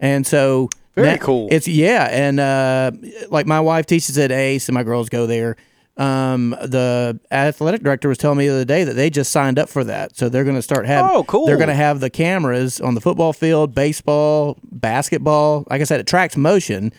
And 0.00 0.26
so 0.26 0.68
Very 0.94 1.08
that- 1.08 1.20
cool. 1.20 1.48
It's 1.50 1.68
yeah, 1.68 2.08
and 2.10 2.40
uh, 2.40 2.90
like 3.30 3.46
my 3.46 3.60
wife 3.60 3.86
teaches 3.86 4.18
at 4.18 4.32
Ace, 4.32 4.68
and 4.68 4.74
my 4.74 4.82
girls 4.82 5.08
go 5.08 5.26
there. 5.26 5.56
Um, 5.98 6.50
the 6.50 7.18
athletic 7.32 7.82
director 7.82 8.08
was 8.08 8.18
telling 8.18 8.38
me 8.38 8.46
the 8.46 8.54
other 8.54 8.64
day 8.64 8.84
that 8.84 8.94
they 8.94 9.10
just 9.10 9.32
signed 9.32 9.58
up 9.58 9.68
for 9.68 9.82
that, 9.84 10.16
so 10.16 10.28
they're 10.28 10.44
going 10.44 10.54
to 10.56 10.62
start 10.62 10.86
having. 10.86 11.10
Oh, 11.12 11.24
cool. 11.24 11.44
They're 11.46 11.56
going 11.56 11.68
to 11.68 11.74
have 11.74 11.98
the 11.98 12.08
cameras 12.10 12.80
on 12.80 12.94
the 12.94 13.00
football 13.00 13.32
field, 13.32 13.74
baseball, 13.74 14.58
basketball. 14.62 15.66
Like 15.68 15.80
I 15.80 15.84
said, 15.84 15.98
it 15.98 16.06
tracks 16.06 16.36
motion, 16.36 16.92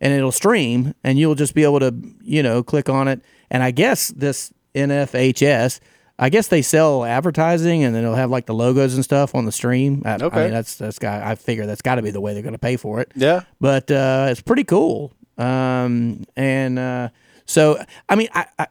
and 0.00 0.12
it'll 0.14 0.32
stream, 0.32 0.94
and 1.04 1.18
you'll 1.18 1.34
just 1.34 1.54
be 1.54 1.64
able 1.64 1.80
to, 1.80 1.94
you 2.22 2.42
know, 2.42 2.62
click 2.62 2.88
on 2.88 3.08
it. 3.08 3.20
And 3.50 3.62
I 3.62 3.72
guess 3.72 4.08
this 4.08 4.52
NFHS, 4.74 5.80
I 6.18 6.30
guess 6.30 6.48
they 6.48 6.62
sell 6.62 7.04
advertising, 7.04 7.84
and 7.84 7.94
then 7.94 8.04
they'll 8.04 8.14
have 8.14 8.30
like 8.30 8.46
the 8.46 8.54
logos 8.54 8.94
and 8.94 9.04
stuff 9.04 9.34
on 9.34 9.44
the 9.44 9.52
stream. 9.52 10.02
I, 10.06 10.12
I 10.12 10.14
Okay. 10.22 10.42
mean, 10.44 10.50
that's 10.52 10.76
that's 10.76 10.98
got. 10.98 11.22
I 11.22 11.34
figure 11.34 11.66
that's 11.66 11.82
got 11.82 11.96
to 11.96 12.02
be 12.02 12.10
the 12.10 12.20
way 12.22 12.32
they're 12.32 12.42
going 12.42 12.54
to 12.54 12.58
pay 12.58 12.76
for 12.76 13.00
it 13.00 13.12
Yeah. 13.14 13.42
but 13.60 13.90
uh, 13.90 14.28
it's 14.30 14.40
pretty 14.40 14.64
cool. 14.64 15.12
Um, 15.36 16.24
and 16.36 16.78
uh, 16.78 17.10
so, 17.46 17.82
I 18.08 18.14
mean, 18.16 18.28
I, 18.34 18.46
I 18.58 18.66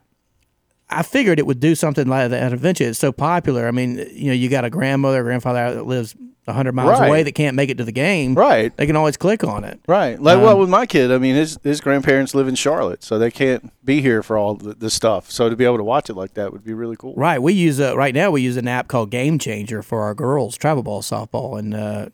I 0.88 1.02
figured 1.02 1.40
it 1.40 1.46
would 1.46 1.58
do 1.58 1.74
something 1.74 2.06
like 2.06 2.30
that 2.30 2.52
eventually. 2.52 2.88
It's 2.88 2.98
so 2.98 3.10
popular. 3.10 3.66
I 3.66 3.72
mean, 3.72 3.98
you 4.12 4.26
know, 4.28 4.32
you 4.34 4.48
got 4.48 4.64
a 4.64 4.70
grandmother, 4.70 5.20
or 5.20 5.24
grandfather 5.24 5.74
that 5.74 5.84
lives 5.86 6.14
hundred 6.48 6.76
miles 6.76 7.00
Right. 7.00 7.08
away 7.08 7.22
that 7.24 7.32
can't 7.32 7.56
make 7.56 7.70
it 7.70 7.78
to 7.78 7.82
the 7.82 7.90
game. 7.90 8.36
Right. 8.36 8.70
They 8.76 8.86
can 8.86 8.94
always 8.94 9.16
click 9.16 9.42
on 9.42 9.64
it. 9.64 9.80
Right. 9.88 10.16
Like 10.22 10.36
Um, 10.36 10.42
well 10.44 10.56
with 10.60 10.68
my 10.68 10.86
kid, 10.86 11.10
I 11.10 11.18
mean 11.18 11.34
his 11.34 11.58
his 11.64 11.80
grandparents 11.80 12.36
live 12.36 12.46
in 12.46 12.54
Charlotte, 12.54 13.02
so 13.02 13.18
they 13.18 13.32
can't 13.32 13.72
be 13.84 14.00
here 14.00 14.22
for 14.22 14.38
all 14.38 14.54
the, 14.54 14.72
the 14.74 14.88
stuff. 14.88 15.28
So 15.28 15.48
to 15.50 15.56
be 15.56 15.64
able 15.64 15.78
to 15.78 15.82
watch 15.82 16.08
it 16.08 16.14
like 16.14 16.34
that 16.34 16.52
would 16.52 16.62
be 16.62 16.72
really 16.72 16.94
cool. 16.94 17.14
Right. 17.16 17.42
We 17.42 17.52
use 17.52 17.80
a 17.80 17.96
right 17.96 18.14
now. 18.14 18.30
We 18.30 18.42
use 18.42 18.56
an 18.56 18.68
app 18.68 18.86
called 18.86 19.10
Game 19.10 19.40
Changer 19.40 19.82
for 19.82 20.02
our 20.02 20.14
girls 20.14 20.56
travel 20.56 20.84
ball, 20.84 21.02
softball, 21.02 21.58
and 21.58 21.74
uh, 21.74 22.10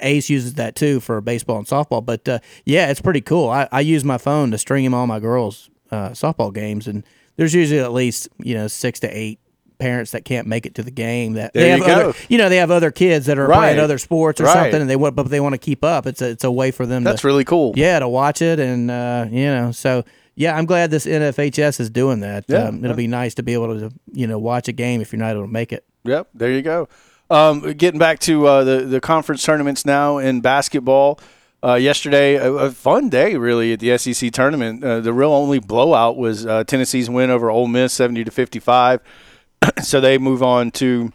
Ace 0.00 0.30
uses 0.30 0.54
that 0.54 0.74
too 0.74 0.98
for 1.00 1.20
baseball 1.20 1.58
and 1.58 1.66
softball. 1.66 2.02
But 2.02 2.26
uh, 2.26 2.38
yeah, 2.64 2.88
it's 2.90 3.02
pretty 3.02 3.20
cool. 3.20 3.50
I, 3.50 3.68
I 3.70 3.80
use 3.80 4.04
my 4.04 4.16
phone 4.16 4.52
to 4.52 4.56
stream 4.58 4.86
him 4.86 4.94
all 4.94 5.06
my 5.06 5.20
girls' 5.20 5.68
uh, 5.90 6.10
softball 6.10 6.52
games, 6.52 6.86
and 6.86 7.04
there's 7.36 7.54
usually 7.54 7.80
at 7.80 7.92
least 7.92 8.28
you 8.38 8.54
know 8.54 8.68
six 8.68 9.00
to 9.00 9.08
eight 9.08 9.38
parents 9.78 10.12
that 10.12 10.24
can't 10.24 10.46
make 10.46 10.64
it 10.64 10.74
to 10.74 10.82
the 10.82 10.90
game 10.90 11.34
that 11.34 11.52
they 11.52 11.68
have 11.68 11.80
you 11.80 11.86
go. 11.86 11.92
other 12.08 12.18
you 12.30 12.38
know 12.38 12.48
they 12.48 12.56
have 12.56 12.70
other 12.70 12.90
kids 12.90 13.26
that 13.26 13.38
are 13.38 13.46
Right. 13.46 13.58
playing 13.58 13.78
other 13.78 13.98
sports 13.98 14.40
or 14.40 14.44
Right. 14.44 14.54
something 14.54 14.80
and 14.80 14.88
they 14.88 14.96
want 14.96 15.14
but 15.14 15.28
they 15.28 15.38
want 15.38 15.52
to 15.52 15.58
keep 15.58 15.84
up 15.84 16.06
it's 16.06 16.22
a 16.22 16.30
it's 16.30 16.44
a 16.44 16.50
way 16.50 16.70
for 16.70 16.86
them 16.86 17.04
That's 17.04 17.20
to 17.20 17.26
really 17.26 17.44
cool. 17.44 17.74
yeah 17.76 17.98
to 17.98 18.08
watch 18.08 18.40
it 18.40 18.58
and 18.58 18.90
uh, 18.90 19.26
you 19.30 19.44
know 19.44 19.72
so 19.72 20.02
yeah 20.34 20.56
i'm 20.56 20.64
glad 20.64 20.90
this 20.90 21.04
nfhs 21.04 21.78
is 21.78 21.90
doing 21.90 22.20
that 22.20 22.46
Yeah, 22.48 22.68
um, 22.68 22.82
it'll 22.82 22.96
be 22.96 23.06
nice 23.06 23.34
to 23.34 23.42
be 23.42 23.52
able 23.52 23.78
to 23.78 23.90
you 24.14 24.26
know 24.26 24.38
watch 24.38 24.66
a 24.68 24.72
game 24.72 25.02
if 25.02 25.12
you're 25.12 25.20
not 25.20 25.32
able 25.32 25.42
to 25.44 25.52
make 25.52 25.74
it 25.74 25.84
Yep, 26.04 26.28
there 26.32 26.52
you 26.52 26.62
go. 26.62 26.88
Um, 27.28 27.72
getting 27.74 27.98
back 27.98 28.18
to 28.20 28.46
uh, 28.46 28.64
the 28.64 28.80
the 28.80 29.00
conference 29.00 29.42
tournaments 29.44 29.84
now 29.84 30.16
in 30.18 30.40
basketball. 30.40 31.18
Uh, 31.66 31.74
yesterday, 31.74 32.36
a, 32.36 32.52
a, 32.52 32.70
fun 32.70 33.08
day 33.08 33.34
really 33.34 33.72
at 33.72 33.80
the 33.80 33.98
SEC 33.98 34.30
tournament. 34.30 34.84
Uh, 34.84 35.00
the 35.00 35.12
real 35.12 35.32
only 35.32 35.58
blowout 35.58 36.16
was 36.16 36.46
uh, 36.46 36.62
Tennessee's 36.62 37.10
win 37.10 37.28
over 37.28 37.50
Ole 37.50 37.66
Miss, 37.66 37.92
seventy 37.92 38.22
to 38.22 38.30
fifty 38.30 38.60
five. 38.60 39.00
so 39.82 40.00
they 40.00 40.16
move 40.16 40.44
on 40.44 40.70
to 40.72 41.12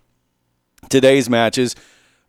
today's 0.90 1.30
matches. 1.30 1.74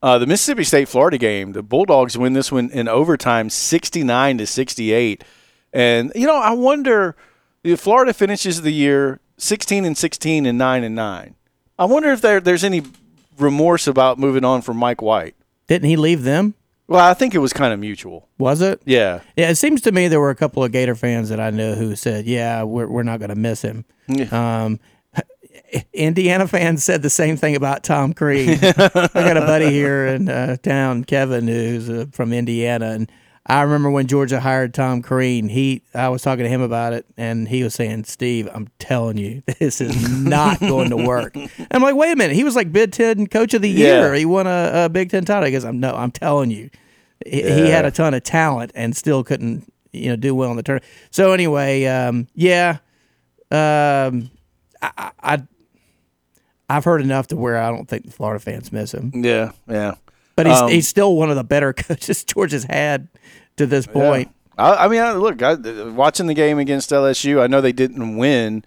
Uh, 0.02 0.18
the 0.18 0.26
Mississippi 0.26 0.62
State 0.62 0.88
Florida 0.88 1.18
game, 1.18 1.50
the 1.50 1.64
Bulldogs 1.64 2.16
win 2.16 2.32
this 2.32 2.52
one 2.52 2.70
in 2.70 2.86
overtime, 2.86 3.50
sixty 3.50 4.04
nine 4.04 4.38
to 4.38 4.46
sixty 4.46 4.92
eight. 4.92 5.24
And 5.72 6.12
you 6.14 6.28
know, 6.28 6.36
I 6.36 6.52
wonder 6.52 7.16
if 7.64 7.80
Florida 7.80 8.14
finishes 8.14 8.62
the 8.62 8.72
year 8.72 9.18
sixteen 9.36 9.84
and 9.84 9.98
sixteen 9.98 10.46
and 10.46 10.56
nine 10.56 10.84
and 10.84 10.94
nine. 10.94 11.34
I 11.76 11.86
wonder 11.86 12.12
if 12.12 12.20
there, 12.20 12.40
there's 12.40 12.62
any 12.62 12.82
remorse 13.36 13.88
about 13.88 14.20
moving 14.20 14.44
on 14.44 14.62
from 14.62 14.76
Mike 14.76 15.02
White. 15.02 15.34
Didn't 15.66 15.88
he 15.88 15.96
leave 15.96 16.22
them? 16.22 16.54
Well, 16.92 17.08
I 17.08 17.14
think 17.14 17.34
it 17.34 17.38
was 17.38 17.52
kind 17.52 17.72
of 17.72 17.80
mutual. 17.80 18.28
Was 18.38 18.60
it? 18.60 18.82
Yeah. 18.84 19.20
Yeah, 19.36 19.48
it 19.50 19.56
seems 19.56 19.80
to 19.82 19.92
me 19.92 20.08
there 20.08 20.20
were 20.20 20.30
a 20.30 20.34
couple 20.34 20.62
of 20.62 20.72
Gator 20.72 20.94
fans 20.94 21.30
that 21.30 21.40
I 21.40 21.50
knew 21.50 21.74
who 21.74 21.96
said, 21.96 22.26
"Yeah, 22.26 22.62
we're 22.64 22.86
we're 22.86 23.02
not 23.02 23.18
going 23.18 23.30
to 23.30 23.34
miss 23.34 23.62
him." 23.62 23.84
Um, 24.30 24.78
Indiana 25.94 26.46
fans 26.46 26.84
said 26.84 27.02
the 27.02 27.10
same 27.10 27.36
thing 27.36 27.56
about 27.56 27.82
Tom 27.82 28.12
Crean. 28.12 28.58
I 28.62 29.08
got 29.14 29.36
a 29.36 29.40
buddy 29.40 29.70
here 29.70 30.06
in 30.06 30.28
uh, 30.28 30.56
town, 30.58 31.04
Kevin, 31.04 31.48
who's 31.48 31.88
uh, 31.88 32.06
from 32.12 32.32
Indiana, 32.32 32.90
and 32.90 33.10
I 33.46 33.62
remember 33.62 33.90
when 33.90 34.06
Georgia 34.06 34.38
hired 34.38 34.72
Tom 34.72 35.02
Crean. 35.02 35.48
He, 35.48 35.82
I 35.94 36.10
was 36.10 36.22
talking 36.22 36.44
to 36.44 36.48
him 36.48 36.60
about 36.60 36.92
it, 36.92 37.06
and 37.16 37.48
he 37.48 37.64
was 37.64 37.74
saying, 37.74 38.04
"Steve, 38.04 38.48
I'm 38.52 38.68
telling 38.78 39.16
you, 39.16 39.42
this 39.58 39.80
is 39.80 40.22
not 40.22 40.60
going 40.60 40.90
to 40.90 40.96
work." 40.96 41.36
I'm 41.70 41.82
like, 41.82 41.96
"Wait 41.96 42.12
a 42.12 42.16
minute." 42.16 42.36
He 42.36 42.44
was 42.44 42.54
like 42.54 42.70
Big 42.70 42.92
Ten 42.92 43.26
Coach 43.26 43.54
of 43.54 43.62
the 43.62 43.70
Year. 43.70 44.12
Yeah. 44.12 44.18
He 44.18 44.24
won 44.26 44.46
a, 44.46 44.84
a 44.84 44.88
Big 44.88 45.10
Ten 45.10 45.24
title. 45.24 45.46
He 45.46 45.52
goes, 45.52 45.64
"I'm 45.64 45.80
no, 45.80 45.94
I'm 45.94 46.10
telling 46.10 46.50
you." 46.50 46.70
He, 47.26 47.42
he 47.42 47.68
had 47.68 47.84
a 47.84 47.90
ton 47.90 48.14
of 48.14 48.22
talent 48.22 48.72
and 48.74 48.96
still 48.96 49.24
couldn't, 49.24 49.72
you 49.92 50.08
know, 50.10 50.16
do 50.16 50.34
well 50.34 50.50
in 50.50 50.56
the 50.56 50.62
tournament. 50.62 50.90
So 51.10 51.32
anyway, 51.32 51.84
um, 51.86 52.28
yeah, 52.34 52.78
um, 53.50 54.30
I, 54.80 55.10
I, 55.22 55.42
I've 56.68 56.84
heard 56.84 57.02
enough 57.02 57.28
to 57.28 57.36
where 57.36 57.58
I 57.58 57.70
don't 57.70 57.88
think 57.88 58.06
the 58.06 58.12
Florida 58.12 58.40
fans 58.40 58.72
miss 58.72 58.92
him. 58.92 59.12
Yeah. 59.14 59.52
Yeah. 59.68 59.94
But 60.36 60.46
he's 60.46 60.58
Um, 60.58 60.70
he's 60.70 60.88
still 60.88 61.16
one 61.16 61.30
of 61.30 61.36
the 61.36 61.44
better 61.44 61.72
coaches 61.72 62.24
Georgia's 62.24 62.64
had 62.64 63.08
to 63.56 63.66
this 63.66 63.86
point. 63.86 64.30
I, 64.56 64.86
I 64.86 64.88
mean, 64.88 65.00
I, 65.00 65.12
look, 65.12 65.42
I, 65.42 65.54
watching 65.90 66.26
the 66.26 66.34
game 66.34 66.58
against 66.58 66.90
LSU, 66.90 67.42
I 67.42 67.46
know 67.46 67.60
they 67.60 67.72
didn't 67.72 68.16
win, 68.16 68.64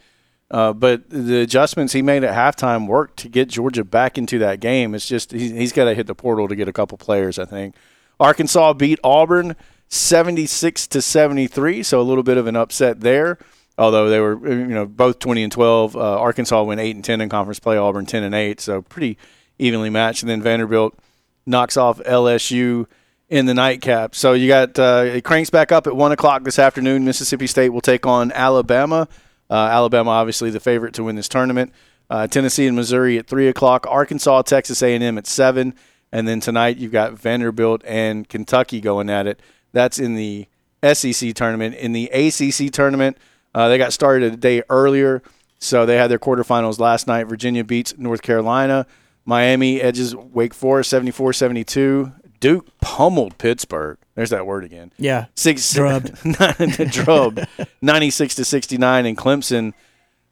uh, 0.52 0.74
but 0.74 1.10
the 1.10 1.42
adjustments 1.42 1.94
he 1.94 2.02
made 2.02 2.24
at 2.24 2.36
halftime 2.36 2.88
worked 2.88 3.18
to 3.18 3.30
get 3.30 3.50
Georgia 3.50 3.84
back 3.84 4.18
into 4.18 4.38
that 4.40 4.60
game. 4.60 4.94
It's 4.94 5.08
just 5.08 5.32
he, 5.32 5.52
he's 5.52 5.72
got 5.72 5.86
to 5.86 5.96
hit 5.96 6.08
the 6.08 6.16
portal 6.16 6.48
to 6.48 6.56
get 6.56 6.68
a 6.68 6.74
couple 6.74 6.98
players. 6.98 7.40
I 7.40 7.46
think 7.46 7.76
Arkansas 8.20 8.74
beat 8.74 9.00
Auburn 9.04 9.56
seventy 9.88 10.46
six 10.46 10.88
to 10.88 11.02
seventy 11.02 11.48
three, 11.48 11.84
so 11.84 12.00
a 12.00 12.04
little 12.04 12.24
bit 12.24 12.38
of 12.38 12.48
an 12.48 12.56
upset 12.56 13.02
there. 13.02 13.38
Although 13.78 14.10
they 14.10 14.20
were, 14.20 14.48
you 14.48 14.68
know, 14.68 14.86
both 14.86 15.20
twenty 15.20 15.44
and 15.44 15.52
twelve. 15.52 15.96
Uh, 15.96 16.20
Arkansas 16.20 16.64
went 16.64 16.80
eight 16.80 16.96
and 16.96 17.04
ten 17.04 17.22
in 17.22 17.30
conference 17.30 17.60
play. 17.60 17.78
Auburn 17.78 18.06
ten 18.06 18.24
and 18.24 18.34
eight, 18.34 18.62
so 18.62 18.82
pretty 18.82 19.18
evenly 19.60 19.90
matched. 19.90 20.24
And 20.24 20.30
then 20.30 20.42
Vanderbilt 20.42 20.98
knocks 21.46 21.78
off 21.78 22.00
LSU 22.00 22.88
in 23.30 23.46
the 23.46 23.54
nightcap. 23.54 24.16
So 24.16 24.34
you 24.34 24.48
got 24.48 24.78
uh, 24.80 25.04
it 25.06 25.24
cranks 25.24 25.50
back 25.50 25.72
up 25.72 25.88
at 25.88 25.96
one 25.96 26.12
o'clock 26.12 26.44
this 26.44 26.60
afternoon. 26.60 27.06
Mississippi 27.06 27.48
State 27.48 27.70
will 27.70 27.82
take 27.82 28.06
on 28.06 28.32
Alabama. 28.32 29.08
Uh, 29.50 29.54
Alabama, 29.54 30.12
obviously 30.12 30.50
the 30.50 30.60
favorite 30.60 30.94
to 30.96 31.04
win 31.04 31.16
this 31.16 31.30
tournament. 31.30 31.72
Uh, 32.10 32.28
Tennessee 32.28 32.68
and 32.68 32.76
Missouri 32.76 33.18
at 33.18 33.28
three 33.28 33.48
o'clock. 33.48 33.86
Arkansas, 33.90 34.44
Texas 34.44 34.82
A&M 34.82 35.18
at 35.18 35.28
seven, 35.28 35.74
and 36.16 36.30
then 36.30 36.40
tonight 36.40 36.78
you've 36.78 36.94
got 36.94 37.12
Vanderbilt 37.12 37.82
and 37.86 38.30
Kentucky 38.30 38.80
going 38.80 39.10
at 39.10 39.28
it. 39.28 39.38
That's 39.74 40.00
in 40.00 40.16
the 40.16 40.48
SEC 40.94 41.34
tournament. 41.34 41.76
In 41.76 41.92
the 41.92 42.06
ACC 42.06 42.72
tournament, 42.72 43.18
uh, 43.54 43.68
they 43.68 43.78
got 43.78 43.92
started 43.92 44.32
a 44.32 44.38
day 44.38 44.64
earlier, 44.70 45.22
so 45.60 45.86
they 45.86 45.98
had 45.98 46.10
their 46.10 46.18
quarterfinals 46.18 46.80
last 46.80 47.06
night. 47.06 47.26
Virginia 47.26 47.66
beats 47.66 47.98
North 47.98 48.22
Carolina. 48.22 48.88
Miami 49.26 49.82
edges 49.82 50.16
Wake 50.16 50.54
Forest 50.54 50.90
74 50.90 51.34
72. 51.34 52.14
Duke 52.40 52.66
pummeled 52.80 53.38
Pittsburgh. 53.38 53.98
There's 54.14 54.30
that 54.30 54.46
word 54.48 54.64
again. 54.64 54.94
Yeah. 54.98 55.26
Six 55.36 55.74
Drubbed. 55.74 56.16
drubbed 56.92 57.46
96 57.82 58.36
to 58.36 58.46
69 58.46 59.06
and 59.06 59.18
Clemson 59.18 59.74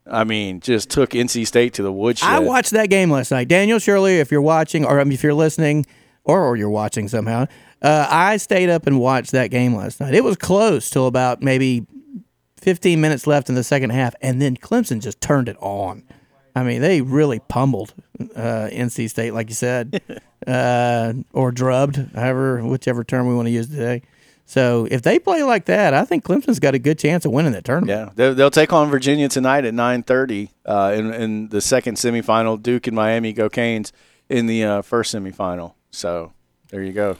I 0.06 0.24
mean 0.24 0.60
just 0.60 0.90
took 0.90 1.10
NC 1.10 1.46
State 1.46 1.74
to 1.74 1.82
the 1.82 1.92
woodshed. 1.92 2.28
I 2.28 2.38
watched 2.40 2.72
that 2.72 2.90
game 2.90 3.10
last 3.10 3.30
night. 3.30 3.48
Daniel 3.48 3.78
Shirley, 3.78 4.18
if 4.18 4.30
you're 4.30 4.42
watching, 4.42 4.84
or 4.84 5.00
I 5.00 5.04
mean, 5.04 5.12
if 5.12 5.22
you're 5.22 5.34
listening, 5.34 5.86
or, 6.24 6.44
or 6.44 6.56
you're 6.56 6.70
watching 6.70 7.08
somehow, 7.08 7.46
uh, 7.82 8.06
I 8.10 8.36
stayed 8.38 8.70
up 8.70 8.86
and 8.86 8.98
watched 8.98 9.32
that 9.32 9.50
game 9.50 9.74
last 9.74 10.00
night. 10.00 10.14
It 10.14 10.24
was 10.24 10.36
close 10.36 10.90
till 10.90 11.06
about 11.06 11.42
maybe 11.42 11.86
15 12.60 13.00
minutes 13.00 13.26
left 13.26 13.48
in 13.48 13.54
the 13.54 13.64
second 13.64 13.90
half, 13.90 14.14
and 14.22 14.40
then 14.40 14.56
Clemson 14.56 15.00
just 15.00 15.20
turned 15.20 15.48
it 15.48 15.56
on. 15.60 16.02
I 16.56 16.62
mean, 16.62 16.80
they 16.80 17.02
really 17.02 17.40
pummeled 17.40 17.92
uh, 18.36 18.68
NC 18.72 19.10
State, 19.10 19.34
like 19.34 19.48
you 19.48 19.54
said, 19.54 20.00
uh, 20.46 21.12
or 21.32 21.52
drubbed, 21.52 21.96
however, 22.14 22.64
whichever 22.64 23.04
term 23.04 23.26
we 23.28 23.34
want 23.34 23.46
to 23.46 23.52
use 23.52 23.68
today. 23.68 24.02
So 24.46 24.86
if 24.90 25.02
they 25.02 25.18
play 25.18 25.42
like 25.42 25.64
that, 25.66 25.94
I 25.94 26.04
think 26.04 26.24
Clemson's 26.24 26.58
got 26.58 26.74
a 26.74 26.78
good 26.78 26.98
chance 26.98 27.24
of 27.24 27.32
winning 27.32 27.52
the 27.52 27.62
tournament. 27.62 27.98
Yeah, 27.98 28.12
they'll, 28.14 28.34
they'll 28.34 28.50
take 28.50 28.72
on 28.72 28.90
Virginia 28.90 29.28
tonight 29.28 29.64
at 29.64 29.72
9:30 29.74 30.50
uh, 30.66 30.94
in, 30.96 31.14
in 31.14 31.48
the 31.48 31.60
second 31.60 31.96
semifinal. 31.96 32.62
Duke 32.62 32.86
and 32.86 32.94
Miami 32.94 33.32
go 33.32 33.48
Canes 33.48 33.92
in 34.28 34.46
the 34.46 34.64
uh, 34.64 34.82
first 34.82 35.14
semifinal. 35.14 35.74
So 35.90 36.32
there 36.68 36.82
you 36.82 36.92
go. 36.92 37.16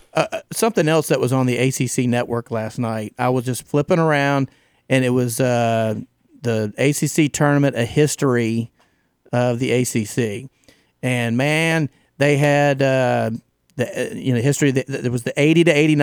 something 0.53 0.89
else 0.89 1.09
that 1.09 1.21
was 1.21 1.33
on 1.33 1.47
the 1.47 1.57
ACC 1.57 2.07
network 2.07 2.51
last 2.51 2.79
night. 2.79 3.15
I 3.19 3.31
was 3.31 3.45
just 3.45 3.67
flipping 3.67 3.99
around, 3.99 4.51
and 4.89 5.05
it 5.05 5.11
was 5.11 5.41
uh, 5.41 5.95
the 6.43 6.73
ACC 6.77 7.33
tournament, 7.33 7.77
a 7.77 7.85
history 7.85 8.71
of 9.33 9.59
the 9.59 9.73
ACC. 9.73 10.51
And 11.03 11.37
man, 11.37 11.91
they 12.19 12.37
had 12.37 12.83
uh, 12.83 13.31
the 13.77 14.13
uh, 14.13 14.15
you 14.15 14.35
know 14.35 14.41
history. 14.41 14.73
th- 14.73 14.87
There 14.87 15.11
was 15.11 15.23
the 15.25 15.39
eighty 15.41 15.65
to 15.65 15.71
eighty 15.73 15.95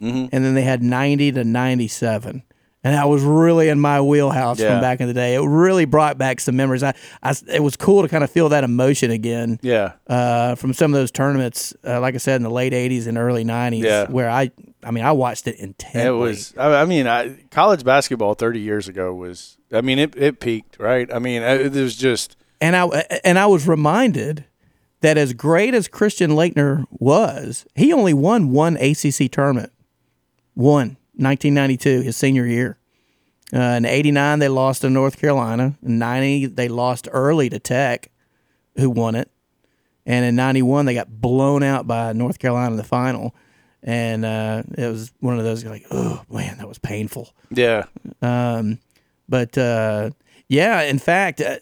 and 0.00 0.28
then 0.30 0.54
they 0.54 0.62
had 0.62 0.82
ninety 0.82 1.32
to 1.32 1.44
ninety 1.44 1.88
seven. 1.88 2.42
And 2.84 2.94
that 2.94 3.08
was 3.08 3.24
really 3.24 3.68
in 3.68 3.80
my 3.80 4.00
wheelhouse 4.00 4.60
Yeah. 4.60 4.70
from 4.74 4.80
back 4.80 5.00
in 5.00 5.08
the 5.08 5.14
day. 5.14 5.34
It 5.34 5.40
really 5.40 5.86
brought 5.86 6.18
back 6.18 6.38
some 6.38 6.54
memories. 6.54 6.84
I, 6.84 6.94
I, 7.20 7.34
it 7.52 7.60
was 7.60 7.76
cool 7.76 8.02
to 8.02 8.08
kind 8.08 8.22
of 8.22 8.30
feel 8.30 8.48
that 8.50 8.62
emotion 8.62 9.10
again 9.10 9.58
Yeah, 9.60 9.94
uh, 10.06 10.54
from 10.54 10.72
some 10.72 10.94
of 10.94 11.00
those 11.00 11.10
tournaments, 11.10 11.74
uh, 11.84 11.98
like 12.00 12.14
I 12.14 12.18
said, 12.18 12.36
in 12.36 12.42
the 12.44 12.50
late 12.50 12.72
'80s 12.72 13.08
and 13.08 13.18
early 13.18 13.44
'90s, 13.44 13.82
Yeah. 13.82 14.06
where 14.08 14.30
I, 14.30 14.52
I 14.84 14.92
mean, 14.92 15.02
I 15.04 15.10
watched 15.10 15.48
it 15.48 15.56
intently. 15.56 16.02
it 16.02 16.10
was. 16.10 16.54
I, 16.56 16.82
I 16.82 16.84
mean, 16.84 17.08
I, 17.08 17.34
college 17.50 17.82
basketball 17.82 18.34
30 18.34 18.60
years 18.60 18.86
ago 18.86 19.12
was. 19.12 19.58
I 19.72 19.80
mean, 19.80 19.98
it, 19.98 20.14
it 20.16 20.38
peaked, 20.38 20.78
right? 20.78 21.12
I 21.12 21.18
mean, 21.18 21.42
it 21.42 21.72
was 21.72 21.96
just. 21.96 22.36
and 22.60 22.76
I 22.76 22.84
and 23.24 23.36
I 23.36 23.46
was 23.46 23.66
reminded 23.66 24.44
that 25.00 25.18
as 25.18 25.32
great 25.32 25.74
as 25.74 25.88
Christian 25.88 26.30
Laettner 26.32 26.84
was, 26.90 27.66
he 27.74 27.92
only 27.92 28.14
won 28.14 28.50
one 28.50 28.76
ACC 28.76 29.30
tournament, 29.30 29.72
one 30.54 30.96
1992, 31.18 32.02
his 32.02 32.16
senior 32.16 32.46
year. 32.46 32.78
Uh, 33.54 33.58
in 33.58 33.84
'89, 33.84 34.38
they 34.40 34.48
lost 34.48 34.82
to 34.82 34.90
North 34.90 35.18
Carolina. 35.20 35.74
In 35.82 35.98
'90, 35.98 36.46
they 36.46 36.68
lost 36.68 37.08
early 37.12 37.48
to 37.48 37.58
Tech, 37.58 38.10
who 38.76 38.90
won 38.90 39.14
it. 39.14 39.30
And 40.04 40.24
in 40.24 40.34
'91, 40.36 40.84
they 40.86 40.94
got 40.94 41.20
blown 41.20 41.62
out 41.62 41.86
by 41.86 42.12
North 42.12 42.38
Carolina 42.38 42.72
in 42.72 42.76
the 42.76 42.84
final. 42.84 43.34
And 43.82 44.24
uh, 44.24 44.64
it 44.76 44.88
was 44.88 45.12
one 45.20 45.38
of 45.38 45.44
those 45.44 45.64
like, 45.64 45.86
oh 45.92 46.22
man, 46.28 46.58
that 46.58 46.66
was 46.66 46.78
painful. 46.78 47.30
Yeah, 47.50 47.84
Um, 48.20 48.80
but 49.28 49.56
uh, 49.56 50.10
yeah, 50.48 50.82
in 50.82 50.98
fact, 50.98 51.40
uh, 51.40 51.58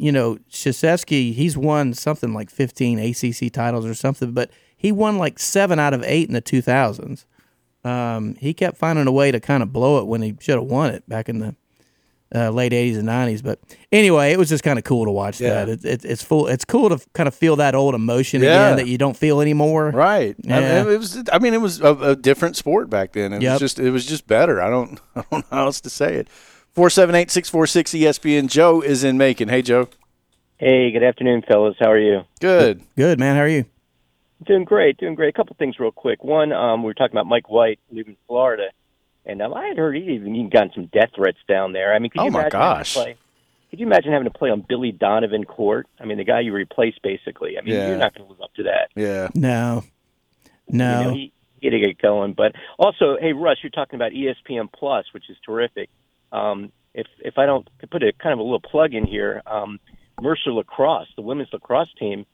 you 0.00 0.10
know, 0.12 0.38
Krzyzewski, 0.50 1.34
he's 1.34 1.56
won 1.56 1.92
something 1.94 2.32
like 2.32 2.48
15 2.50 2.98
ACC 2.98 3.52
titles 3.52 3.84
or 3.84 3.94
something, 3.94 4.32
but 4.32 4.50
he 4.76 4.92
won 4.92 5.18
like 5.18 5.38
seven 5.38 5.78
out 5.78 5.92
of 5.92 6.02
eight 6.04 6.26
in 6.28 6.34
the 6.34 6.40
2000s. 6.42 7.24
Um, 7.84 8.34
he 8.36 8.52
kept 8.54 8.76
finding 8.76 9.06
a 9.06 9.12
way 9.12 9.30
to 9.30 9.40
kind 9.40 9.62
of 9.62 9.72
blow 9.72 9.98
it 9.98 10.06
when 10.06 10.22
he 10.22 10.36
should 10.40 10.56
have 10.56 10.64
won 10.64 10.90
it 10.94 11.08
back 11.08 11.28
in 11.28 11.38
the 11.38 11.54
uh, 12.34 12.48
late 12.50 12.72
80s 12.72 12.98
and 12.98 13.08
90s. 13.08 13.42
But 13.42 13.58
anyway, 13.90 14.32
it 14.32 14.38
was 14.38 14.48
just 14.48 14.62
kind 14.62 14.78
of 14.78 14.84
cool 14.84 15.04
to 15.04 15.10
watch 15.10 15.40
Yeah. 15.40 15.64
that. 15.64 15.68
It, 15.68 15.84
it, 15.84 16.04
it's 16.04 16.22
full. 16.22 16.46
It's 16.46 16.64
cool 16.64 16.88
to 16.90 16.98
kind 17.14 17.26
of 17.26 17.34
feel 17.34 17.56
that 17.56 17.74
old 17.74 17.94
emotion 17.94 18.42
Yeah. 18.42 18.68
again 18.68 18.76
that 18.76 18.86
you 18.86 18.98
don't 18.98 19.16
feel 19.16 19.40
anymore. 19.40 19.90
right. 19.90 20.36
I 20.46 20.48
Yeah. 20.60 20.82
mean, 20.84 20.92
it 20.94 20.98
was. 20.98 21.22
I 21.32 21.38
mean, 21.38 21.54
it 21.54 21.60
was 21.60 21.80
a, 21.80 21.94
a 21.94 22.16
different 22.16 22.56
sport 22.56 22.88
back 22.90 23.12
then. 23.12 23.32
It 23.32 23.42
Yep. 23.42 23.52
was 23.52 23.60
just. 23.60 23.78
It 23.80 23.90
was 23.90 24.06
just 24.06 24.26
better. 24.26 24.60
I 24.62 24.70
don't. 24.70 25.00
I 25.16 25.22
don't 25.30 25.50
know 25.50 25.56
how 25.56 25.64
else 25.66 25.80
to 25.82 25.90
say 25.90 26.14
it. 26.16 26.28
Four 26.72 26.90
seven 26.90 27.14
eight 27.14 27.30
six 27.30 27.48
four 27.48 27.66
six 27.66 27.94
E 27.94 28.02
ESPN. 28.02 28.48
Joe 28.48 28.80
is 28.80 29.02
in 29.04 29.18
Macon. 29.18 29.48
Hey, 29.48 29.62
Joe. 29.62 29.88
Hey, 30.58 30.90
good 30.92 31.02
afternoon, 31.02 31.42
fellas. 31.46 31.76
How 31.80 31.90
are 31.90 31.98
you? 31.98 32.22
Good. 32.40 32.82
Good 32.96 33.18
man. 33.18 33.36
How 33.36 33.42
are 33.42 33.48
you? 33.48 33.64
Doing 34.46 34.64
great, 34.64 34.96
doing 34.98 35.14
great. 35.14 35.28
A 35.28 35.32
couple 35.36 35.54
things 35.58 35.78
real 35.78 35.90
quick. 35.90 36.22
One, 36.24 36.52
um, 36.52 36.82
we 36.82 36.86
were 36.86 36.94
talking 36.94 37.14
about 37.14 37.26
Mike 37.26 37.50
White 37.50 37.78
leaving 37.90 38.16
Florida, 38.26 38.68
and 39.26 39.42
um, 39.42 39.52
I 39.52 39.66
had 39.66 39.76
heard 39.76 39.96
he'd 39.96 40.08
even, 40.08 40.34
even 40.34 40.48
gotten 40.48 40.70
some 40.74 40.86
death 40.86 41.10
threats 41.14 41.36
down 41.48 41.72
there. 41.72 41.92
I 41.94 41.98
mean, 41.98 42.10
could 42.10 42.20
Oh, 42.20 42.24
you 42.24 42.30
my 42.30 42.40
imagine 42.42 42.60
having 42.60 42.74
to 42.74 42.78
gosh. 42.78 42.94
Play, 42.94 43.16
Could 43.70 43.80
you 43.80 43.86
imagine 43.86 44.12
having 44.12 44.24
to 44.30 44.38
play 44.38 44.48
on 44.50 44.64
Billy 44.66 44.92
Donovan 44.92 45.44
court? 45.44 45.88
I 46.00 46.04
mean, 46.06 46.16
the 46.16 46.24
guy 46.24 46.40
you 46.40 46.52
replaced, 46.54 47.02
basically. 47.02 47.58
I 47.58 47.62
mean, 47.62 47.74
Yeah. 47.74 47.88
you're 47.88 47.98
not 47.98 48.14
going 48.14 48.26
to 48.26 48.32
live 48.32 48.40
up 48.40 48.54
to 48.54 48.62
that. 48.62 48.88
Yeah. 48.96 49.28
No, 49.34 49.84
no. 50.68 50.98
You 51.00 51.04
know, 51.06 51.14
he, 51.14 51.32
he 51.60 51.66
had 51.66 51.72
to 51.72 51.80
get 51.80 51.98
going. 52.00 52.32
But 52.32 52.52
also, 52.78 53.18
hey, 53.20 53.34
Russ, 53.34 53.58
you're 53.62 53.68
talking 53.70 53.96
about 53.96 54.12
ESPN 54.12 54.72
Plus, 54.72 55.04
which 55.12 55.28
is 55.28 55.36
terrific. 55.44 55.90
Um, 56.32 56.72
if 56.94 57.06
if 57.20 57.38
I 57.38 57.46
don't 57.46 57.68
put 57.90 58.02
a 58.02 58.12
kind 58.12 58.32
of 58.32 58.38
a 58.38 58.42
little 58.42 58.60
plug 58.60 58.94
in 58.94 59.06
here, 59.06 59.42
um, 59.46 59.78
Mercer 60.20 60.52
Lacrosse, 60.52 61.08
the 61.16 61.22
women's 61.22 61.48
lacrosse 61.52 61.92
team, 61.98 62.26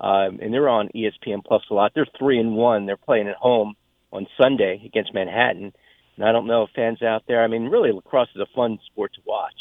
um, 0.00 0.38
and 0.42 0.52
they're 0.52 0.68
on 0.68 0.88
ESPN 0.94 1.44
Plus 1.44 1.62
a 1.70 1.74
lot. 1.74 1.92
They're 1.94 2.06
three 2.18 2.38
and 2.38 2.54
one. 2.54 2.86
They're 2.86 2.96
playing 2.96 3.28
at 3.28 3.36
home 3.36 3.74
on 4.12 4.26
Sunday 4.40 4.82
against 4.84 5.14
Manhattan. 5.14 5.72
And 6.16 6.24
I 6.26 6.32
don't 6.32 6.46
know 6.46 6.64
if 6.64 6.70
fans 6.74 7.02
out 7.02 7.22
there. 7.26 7.42
I 7.42 7.46
mean, 7.46 7.64
really, 7.64 7.92
lacrosse 7.92 8.28
is 8.34 8.40
a 8.40 8.54
fun 8.54 8.78
sport 8.86 9.12
to 9.14 9.20
watch. 9.24 9.54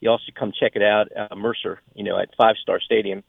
You 0.00 0.10
also 0.10 0.24
come 0.38 0.52
check 0.58 0.72
it 0.74 0.82
out, 0.82 1.08
uh, 1.16 1.34
Mercer. 1.34 1.80
You 1.94 2.04
know, 2.04 2.18
at 2.18 2.28
Five 2.36 2.56
Star 2.60 2.80
Stadium. 2.80 3.22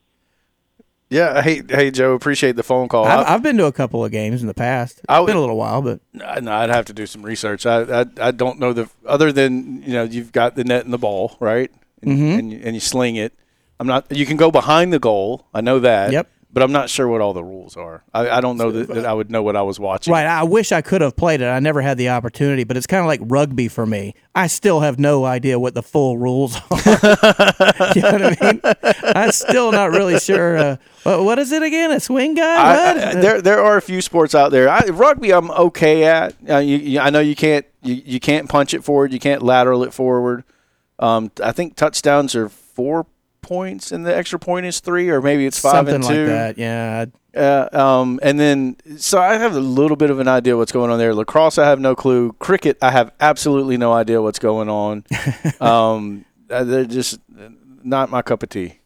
Yeah. 1.10 1.42
Hey, 1.42 1.62
hey, 1.70 1.90
Joe. 1.92 2.14
Appreciate 2.14 2.56
the 2.56 2.64
phone 2.64 2.88
call. 2.90 3.06
I've, 3.06 3.26
I've 3.28 3.44
been 3.44 3.58
to 3.58 3.66
a 3.66 3.72
couple 3.72 4.04
of 4.04 4.12
games 4.12 4.42
in 4.42 4.48
the 4.48 4.54
past. 4.54 4.98
It's 4.98 5.06
I 5.08 5.20
would- 5.20 5.28
been 5.28 5.38
a 5.38 5.40
little 5.40 5.58
while, 5.58 5.82
but 5.82 6.00
no, 6.14 6.26
I'd 6.52 6.70
have 6.70 6.86
to 6.86 6.94
do 6.94 7.06
some 7.06 7.22
research. 7.24 7.66
I, 7.66 8.02
I 8.02 8.06
I 8.20 8.32
don't 8.32 8.60
know 8.60 8.74
the 8.74 8.90
other 9.06 9.32
than 9.32 9.82
you 9.84 9.94
know 9.94 10.04
you've 10.04 10.32
got 10.32 10.56
the 10.56 10.64
net 10.64 10.84
and 10.84 10.94
the 10.94 10.98
ball 10.98 11.38
right, 11.40 11.72
and, 12.02 12.12
Mm-hmm. 12.12 12.40
and, 12.40 12.52
you, 12.52 12.62
and 12.64 12.76
you 12.76 12.80
sling 12.82 13.16
it. 13.16 13.34
I'm 13.80 13.88
not. 13.88 14.12
You 14.12 14.26
can 14.26 14.38
go 14.38 14.52
behind 14.52 14.92
the 14.92 15.00
goal. 15.00 15.46
I 15.54 15.62
know 15.62 15.80
that. 15.80 16.12
Yep. 16.12 16.30
But 16.52 16.64
I'm 16.64 16.72
not 16.72 16.90
sure 16.90 17.08
what 17.10 17.20
all 17.20 17.34
the 17.34 17.44
rules 17.44 17.76
are. 17.76 18.04
I, 18.14 18.30
I 18.30 18.42
don't 18.42 18.58
know 18.58 18.72
that, 18.72 18.88
that 18.88 19.06
I 19.06 19.14
would 19.14 19.30
know 19.30 19.44
what 19.44 19.58
I 19.58 19.62
was 19.64 19.80
watching. 19.80 20.14
right. 20.14 20.26
I 20.26 20.44
wish 20.44 20.72
I 20.72 20.82
could 20.82 21.02
have 21.02 21.16
played 21.16 21.42
it. 21.42 21.46
I 21.46 21.60
never 21.60 21.82
had 21.82 21.98
the 21.98 22.10
opportunity, 22.10 22.64
but 22.64 22.78
it's 22.78 22.88
kind 22.88 23.02
of 23.02 23.06
like 23.08 23.20
rugby 23.24 23.68
for 23.68 23.86
me. 23.86 24.14
I 24.34 24.48
still 24.48 24.80
have 24.80 24.98
no 24.98 25.26
idea 25.26 25.60
what 25.60 25.74
the 25.76 25.84
full 25.84 26.18
rules 26.18 26.56
are. 26.72 26.78
you 27.96 28.02
know 28.02 28.12
what 28.12 28.22
I 28.22 28.38
mean? 28.42 28.62
I'm 29.14 29.32
still 29.32 29.72
not 29.74 29.92
really 29.92 30.20
sure. 30.20 30.58
Uh, 30.58 30.78
what, 31.04 31.24
what 31.26 31.40
is 31.40 31.52
it 31.52 31.64
again? 31.64 31.92
A 31.92 32.00
swing 32.00 32.34
guy? 32.34 32.56
I, 32.56 32.90
I, 32.92 33.14
there, 33.16 33.42
there 33.42 33.62
are 33.62 33.76
a 33.76 33.82
few 33.82 34.02
sports 34.02 34.34
out 34.34 34.52
there. 34.52 34.70
I, 34.70 34.86
rugby, 34.88 35.34
I'm 35.34 35.52
okay 35.52 36.06
at. 36.06 36.34
Uh, 36.50 36.58
you, 36.60 36.78
you, 36.78 37.00
I 37.02 37.10
know 37.10 37.20
you 37.20 37.36
can't, 37.36 37.66
you, 37.84 38.02
you 38.06 38.20
can't 38.22 38.48
punch 38.48 38.74
it 38.74 38.86
forward. 38.86 39.12
You 39.12 39.20
can't 39.20 39.44
lateral 39.44 39.84
it 39.84 39.94
forward. 39.94 40.46
Um, 40.98 41.30
I 41.44 41.52
think 41.52 41.76
touchdowns 41.76 42.36
are 42.36 42.50
four 42.50 43.06
points, 43.48 43.92
and 43.92 44.06
the 44.06 44.16
extra 44.16 44.38
point 44.38 44.66
is 44.66 44.80
three, 44.80 45.10
or 45.10 45.22
maybe 45.22 45.46
it's 45.46 45.60
five 45.60 45.72
Something 45.88 45.96
and 45.96 46.04
like 46.04 46.14
two. 46.14 46.26
that. 46.28 46.58
Yeah. 46.58 47.06
Uh, 47.36 47.70
um, 47.72 48.20
and 48.24 48.40
then, 48.40 48.76
so 48.98 49.20
I 49.20 49.36
have 49.36 49.56
a 49.56 49.60
little 49.60 49.98
bit 49.98 50.10
of 50.10 50.20
an 50.20 50.28
idea 50.28 50.58
what's 50.58 50.72
going 50.72 50.90
on 50.92 50.98
there. 50.98 51.14
Lacrosse, 51.14 51.58
I 51.58 51.68
have 51.68 51.80
no 51.80 51.96
clue. 51.96 52.34
Cricket, 52.40 52.78
I 52.82 52.92
have 52.92 53.12
absolutely 53.20 53.78
no 53.78 53.94
idea 53.94 54.22
what's 54.22 54.40
going 54.40 54.70
on. 54.70 55.04
um, 55.62 56.26
uh, 56.50 56.64
they're 56.64 56.86
just 56.86 57.20
not 57.84 58.10
my 58.10 58.22
cup 58.22 58.42
of 58.44 58.50
tea. 58.50 58.80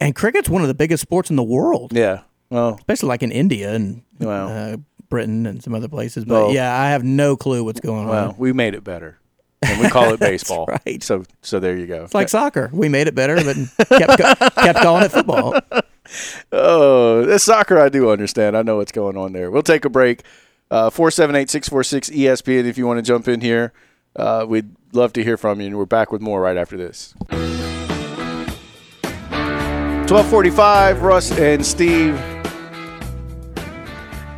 And 0.00 0.14
cricket's 0.14 0.48
one 0.48 0.60
of 0.62 0.68
the 0.68 0.74
biggest 0.74 1.00
sports 1.02 1.30
in 1.30 1.36
the 1.36 1.42
world, 1.42 1.92
Yeah. 1.94 2.22
Well, 2.50 2.74
especially 2.78 3.08
like 3.08 3.22
in 3.22 3.32
India 3.32 3.72
and 3.74 4.02
Wow. 4.20 4.48
uh, 4.48 4.76
Britain 5.08 5.46
and 5.46 5.62
some 5.62 5.74
other 5.74 5.88
places. 5.88 6.24
But 6.26 6.34
Well- 6.34 6.52
yeah, 6.52 6.78
I 6.78 6.90
have 6.90 7.02
no 7.02 7.36
clue 7.36 7.64
what's 7.64 7.80
going 7.80 8.06
well, 8.08 8.18
on. 8.18 8.28
Well, 8.28 8.34
we 8.38 8.52
made 8.52 8.74
it 8.74 8.84
better, 8.84 9.18
and 9.64 9.80
we 9.80 9.88
call 9.88 10.12
it 10.12 10.20
baseball. 10.30 10.66
right. 10.66 11.02
So, 11.02 11.24
so 11.42 11.58
there 11.60 11.76
you 11.76 11.86
go. 11.86 12.04
It's 12.04 12.14
like 12.14 12.28
soccer. 12.28 12.70
We 12.72 12.88
made 12.88 13.06
it 13.08 13.14
better, 13.14 13.36
but 13.36 13.56
kept, 13.88 14.18
kept 14.54 14.78
calling 14.80 15.04
it 15.04 15.10
football. 15.12 15.58
Oh, 16.52 17.24
this 17.24 17.44
soccer 17.44 17.80
I 17.80 17.88
do 17.88 18.10
understand. 18.10 18.58
I 18.58 18.62
know 18.62 18.76
what's 18.76 18.92
going 18.92 19.16
on 19.16 19.32
there. 19.32 19.50
We'll 19.50 19.62
take 19.62 19.86
a 19.86 19.88
break. 19.88 20.22
Uh, 20.70 20.90
Four 20.90 21.10
seven 21.10 21.34
eight 21.34 21.48
six 21.48 21.66
four 21.66 21.82
six 21.82 22.10
ESPN. 22.10 22.66
If 22.66 22.76
you 22.76 22.86
want 22.86 22.98
to 22.98 23.02
jump 23.02 23.26
in 23.26 23.40
here, 23.40 23.72
uh, 24.14 24.44
we'd 24.46 24.76
love 24.92 25.14
to 25.14 25.24
hear 25.24 25.38
from 25.38 25.62
you. 25.62 25.68
And 25.68 25.78
we're 25.78 25.86
back 25.86 26.12
with 26.12 26.20
more 26.20 26.42
right 26.42 26.58
after 26.58 26.76
this. 26.76 27.14
Twelve 30.06 30.28
forty-five. 30.28 31.00
Russ 31.00 31.32
and 31.32 31.64
Steve 31.64 32.14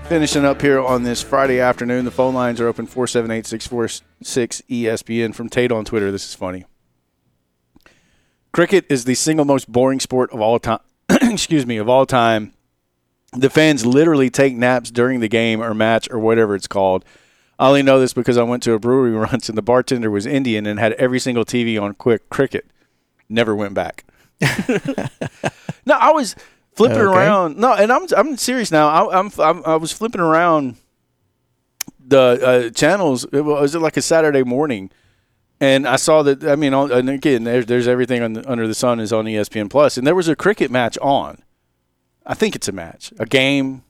finishing 0.09 0.45
up 0.45 0.63
here 0.63 0.79
on 0.79 1.03
this 1.03 1.21
Friday 1.21 1.59
afternoon. 1.59 2.05
The 2.05 2.13
phone 2.13 2.33
lines 2.33 2.61
are 2.61 2.69
open. 2.69 2.87
Four 2.87 3.09
seven 3.09 3.31
eight 3.33 3.45
six 3.45 3.67
four 3.67 3.89
six 4.23 4.63
ESPN 4.71 5.35
from 5.35 5.49
Tate 5.49 5.73
on 5.73 5.85
Twitter. 5.85 6.13
This 6.13 6.29
is 6.29 6.35
funny. 6.35 6.65
Cricket 8.53 8.87
is 8.89 9.05
the 9.05 9.17
single 9.17 9.45
most 9.45 9.71
boring 9.71 9.99
sport 9.99 10.31
of 10.31 10.41
all 10.41 10.61
time. 10.61 10.79
excuse 11.11 11.67
me, 11.67 11.77
of 11.77 11.89
all 11.89 12.07
time. 12.07 12.53
The 13.33 13.51
fans 13.51 13.85
literally 13.85 14.31
take 14.31 14.55
naps 14.55 14.93
during 14.93 15.19
the 15.19 15.29
game 15.29 15.61
or 15.61 15.75
match 15.75 16.09
or 16.11 16.21
whatever 16.21 16.55
it's 16.55 16.69
called. 16.69 17.05
I 17.59 17.69
only 17.69 17.83
know 17.83 17.99
this 17.99 18.15
because 18.15 18.39
I 18.39 18.45
went 18.45 18.63
to 18.63 18.75
a 18.75 18.79
brewery 18.79 19.15
once 19.33 19.49
and 19.49 19.59
the 19.59 19.63
bartender 19.63 20.11
was 20.11 20.25
Indian 20.25 20.67
and 20.67 20.79
had 20.79 20.93
every 20.93 21.19
single 21.19 21.45
TV 21.45 21.81
on 21.83 21.95
quick 21.95 22.31
cricket. 22.31 22.67
Never 23.29 23.57
went 23.57 23.75
back. 23.75 24.05
no, 25.85 25.95
I 25.95 26.13
was 26.13 26.37
flipping 26.77 26.99
Okay. 26.99 27.07
around. 27.19 27.57
No, 27.59 27.73
and 27.75 27.91
I'm 27.91 28.07
I'm 28.17 28.37
serious 28.37 28.71
now. 28.71 28.89
I, 28.89 29.19
I'm, 29.19 29.31
I'm 29.39 29.63
I 29.67 29.77
was 29.77 29.93
flipping 29.93 30.21
around 30.21 30.77
the 31.99 32.19
uh, 32.69 32.71
channels. 32.71 33.25
It 33.33 33.41
was, 33.45 33.75
it 33.75 33.81
like 33.81 33.97
a 33.97 34.03
Saturday 34.03 34.43
morning, 34.45 34.91
and 35.61 35.87
I 35.89 35.97
saw 35.97 36.23
that. 36.23 36.45
I 36.45 36.55
mean, 36.57 36.73
and 36.75 37.11
again, 37.11 37.45
there's 37.45 37.67
there's 37.67 37.89
everything 37.89 38.23
on 38.23 38.35
the, 38.35 38.51
under 38.51 38.67
the 38.69 38.75
sun 38.75 39.01
is 39.01 39.13
on 39.13 39.25
ESPN 39.25 39.69
Plus, 39.71 39.97
and 39.97 40.07
there 40.07 40.15
was 40.15 40.29
a 40.29 40.37
cricket 40.37 40.71
match 40.71 40.97
on. 41.03 41.43
I 42.25 42.35
think 42.35 42.55
it's 42.57 42.69
a 42.69 42.73
match, 42.73 43.13
a 43.19 43.27
game. 43.27 43.83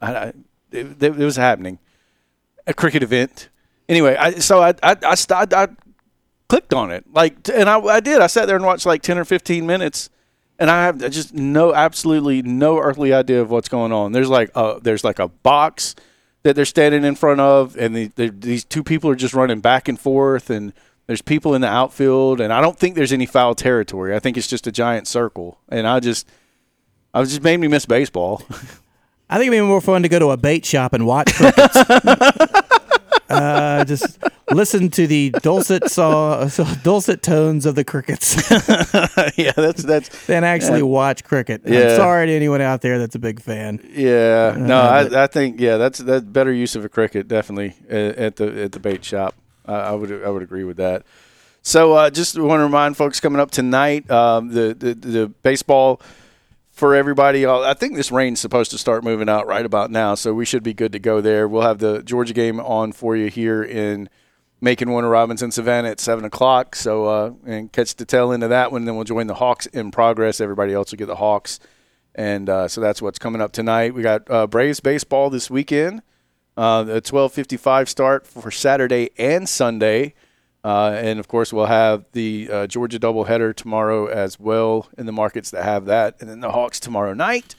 I, 0.00 0.14
I, 0.14 0.32
it, 0.70 1.02
it 1.02 1.16
was 1.16 1.36
happening, 1.36 1.78
a 2.66 2.74
cricket 2.74 3.02
event. 3.02 3.48
Anyway, 3.88 4.16
I, 4.16 4.32
so 4.38 4.62
I 4.62 4.74
I, 4.82 4.96
I, 5.02 5.16
I 5.52 5.68
clicked 6.48 6.72
on 6.74 6.90
it 6.90 7.04
like, 7.12 7.48
and 7.52 7.68
I, 7.68 7.78
I 7.80 8.00
did. 8.00 8.20
I 8.20 8.26
sat 8.26 8.46
there 8.46 8.56
and 8.56 8.64
watched 8.64 8.86
like 8.86 9.02
ten 9.02 9.18
or 9.18 9.24
fifteen 9.24 9.66
minutes, 9.66 10.10
and 10.62 10.70
I 10.70 10.84
have 10.84 11.10
just 11.10 11.34
no, 11.34 11.74
absolutely 11.74 12.40
no 12.40 12.78
earthly 12.78 13.12
idea 13.12 13.42
of 13.42 13.50
what's 13.50 13.68
going 13.68 13.90
on. 13.90 14.12
There's 14.12 14.28
like 14.28 14.52
a, 14.54 14.78
there's 14.80 15.02
like 15.02 15.18
a 15.18 15.26
box 15.26 15.96
that 16.44 16.54
they're 16.54 16.64
standing 16.64 17.02
in 17.02 17.16
front 17.16 17.40
of, 17.40 17.76
and 17.76 17.96
the, 17.96 18.12
the, 18.14 18.28
these 18.28 18.64
two 18.64 18.84
people 18.84 19.10
are 19.10 19.16
just 19.16 19.34
running 19.34 19.60
back 19.60 19.88
and 19.88 19.98
forth, 19.98 20.50
and 20.50 20.72
there's 21.08 21.20
people 21.20 21.56
in 21.56 21.62
the 21.62 21.68
outfield, 21.68 22.40
and 22.40 22.52
I 22.52 22.60
don't 22.60 22.78
think 22.78 22.94
there's 22.94 23.12
any 23.12 23.26
foul 23.26 23.56
territory. 23.56 24.14
I 24.14 24.20
think 24.20 24.36
it's 24.36 24.46
just 24.46 24.68
a 24.68 24.72
giant 24.72 25.08
circle, 25.08 25.58
and 25.68 25.84
I 25.84 25.98
just, 25.98 26.28
I 27.12 27.18
was 27.18 27.30
just 27.30 27.42
made 27.42 27.56
me 27.56 27.66
miss 27.66 27.84
baseball. 27.84 28.44
I 29.28 29.38
think 29.38 29.48
it'd 29.48 29.60
be 29.64 29.66
more 29.66 29.80
fun 29.80 30.04
to 30.04 30.08
go 30.08 30.20
to 30.20 30.30
a 30.30 30.36
bait 30.36 30.64
shop 30.64 30.92
and 30.92 31.06
watch 31.06 31.34
crickets. 31.34 31.76
uh, 33.32 33.84
just 33.84 34.18
listen 34.50 34.90
to 34.90 35.06
the 35.06 35.30
dulcet 35.42 35.90
saw, 35.90 36.44
dulcet 36.82 37.22
tones 37.22 37.66
of 37.66 37.74
the 37.74 37.84
crickets 37.84 38.36
yeah, 39.36 39.52
that's 39.56 39.82
that's 39.82 40.26
Then 40.26 40.44
actually 40.44 40.82
watch 40.82 41.24
cricket. 41.24 41.62
Yeah. 41.64 41.80
I'm 41.80 41.96
sorry 41.96 42.26
to 42.26 42.32
anyone 42.32 42.60
out 42.60 42.82
there 42.82 42.98
that's 42.98 43.14
a 43.14 43.18
big 43.18 43.40
fan. 43.40 43.80
Yeah, 43.92 44.56
no, 44.58 44.80
but- 44.82 45.14
I, 45.14 45.24
I 45.24 45.26
think 45.26 45.60
yeah, 45.60 45.76
that's 45.76 45.98
that's 45.98 46.24
better 46.24 46.52
use 46.52 46.76
of 46.76 46.84
a 46.84 46.88
cricket 46.88 47.28
definitely 47.28 47.74
at, 47.88 48.16
at 48.16 48.36
the 48.36 48.62
at 48.64 48.72
the 48.72 48.80
bait 48.80 49.04
shop. 49.04 49.34
I, 49.66 49.74
I 49.74 49.92
would 49.92 50.24
I 50.24 50.28
would 50.28 50.42
agree 50.42 50.64
with 50.64 50.76
that. 50.76 51.04
So 51.64 51.92
uh, 51.92 52.10
just 52.10 52.36
want 52.38 52.58
to 52.58 52.64
remind 52.64 52.96
folks 52.96 53.20
coming 53.20 53.40
up 53.40 53.52
tonight, 53.52 54.10
um, 54.10 54.48
the, 54.48 54.74
the 54.74 54.94
the 54.94 55.28
baseball 55.28 56.00
for 56.82 56.96
everybody. 56.96 57.46
Uh, 57.46 57.60
I 57.60 57.74
think 57.74 57.94
this 57.94 58.10
rain's 58.10 58.40
supposed 58.40 58.72
to 58.72 58.76
start 58.76 59.04
moving 59.04 59.28
out 59.28 59.46
right 59.46 59.64
about 59.64 59.92
now, 59.92 60.16
so 60.16 60.34
we 60.34 60.44
should 60.44 60.64
be 60.64 60.74
good 60.74 60.90
to 60.90 60.98
go 60.98 61.20
there. 61.20 61.46
We'll 61.46 61.62
have 61.62 61.78
the 61.78 62.02
Georgia 62.02 62.34
game 62.34 62.58
on 62.58 62.90
for 62.90 63.14
you 63.14 63.28
here 63.30 63.62
in 63.62 64.08
Macon, 64.60 64.90
Warner 64.90 65.08
Robinson, 65.08 65.52
Savannah 65.52 65.90
at 65.90 66.00
seven 66.00 66.24
o'clock. 66.24 66.74
So 66.74 67.04
uh, 67.04 67.32
and 67.46 67.70
catch 67.70 67.94
the 67.94 68.04
tail 68.04 68.32
end 68.32 68.42
of 68.42 68.50
that 68.50 68.72
one. 68.72 68.84
Then 68.84 68.96
we'll 68.96 69.04
join 69.04 69.28
the 69.28 69.34
Hawks 69.34 69.66
in 69.66 69.92
progress. 69.92 70.40
Everybody 70.40 70.72
else 70.72 70.90
will 70.90 70.96
get 70.96 71.06
the 71.06 71.14
Hawks. 71.14 71.60
And 72.16 72.50
uh, 72.50 72.66
so 72.66 72.80
that's 72.80 73.00
what's 73.00 73.20
coming 73.20 73.40
up 73.40 73.52
tonight. 73.52 73.94
We 73.94 74.02
got 74.02 74.28
uh, 74.28 74.48
Braves 74.48 74.80
baseball 74.80 75.30
this 75.30 75.48
weekend. 75.48 76.02
Uh, 76.56 76.82
the 76.82 77.00
12:55 77.00 77.86
start 77.86 78.26
for 78.26 78.50
Saturday 78.50 79.10
and 79.16 79.48
Sunday, 79.48 80.14
uh, 80.64 80.92
and 80.96 81.18
of 81.18 81.28
course 81.28 81.52
we'll 81.52 81.66
have 81.66 82.04
the 82.12 82.48
uh, 82.50 82.66
Georgia 82.66 82.98
doubleheader 82.98 83.54
tomorrow 83.54 84.06
as 84.06 84.38
well 84.38 84.88
in 84.96 85.06
the 85.06 85.12
markets 85.12 85.50
that 85.50 85.64
have 85.64 85.86
that, 85.86 86.16
and 86.20 86.28
then 86.28 86.40
the 86.40 86.52
Hawks 86.52 86.78
tomorrow 86.80 87.14
night. 87.14 87.54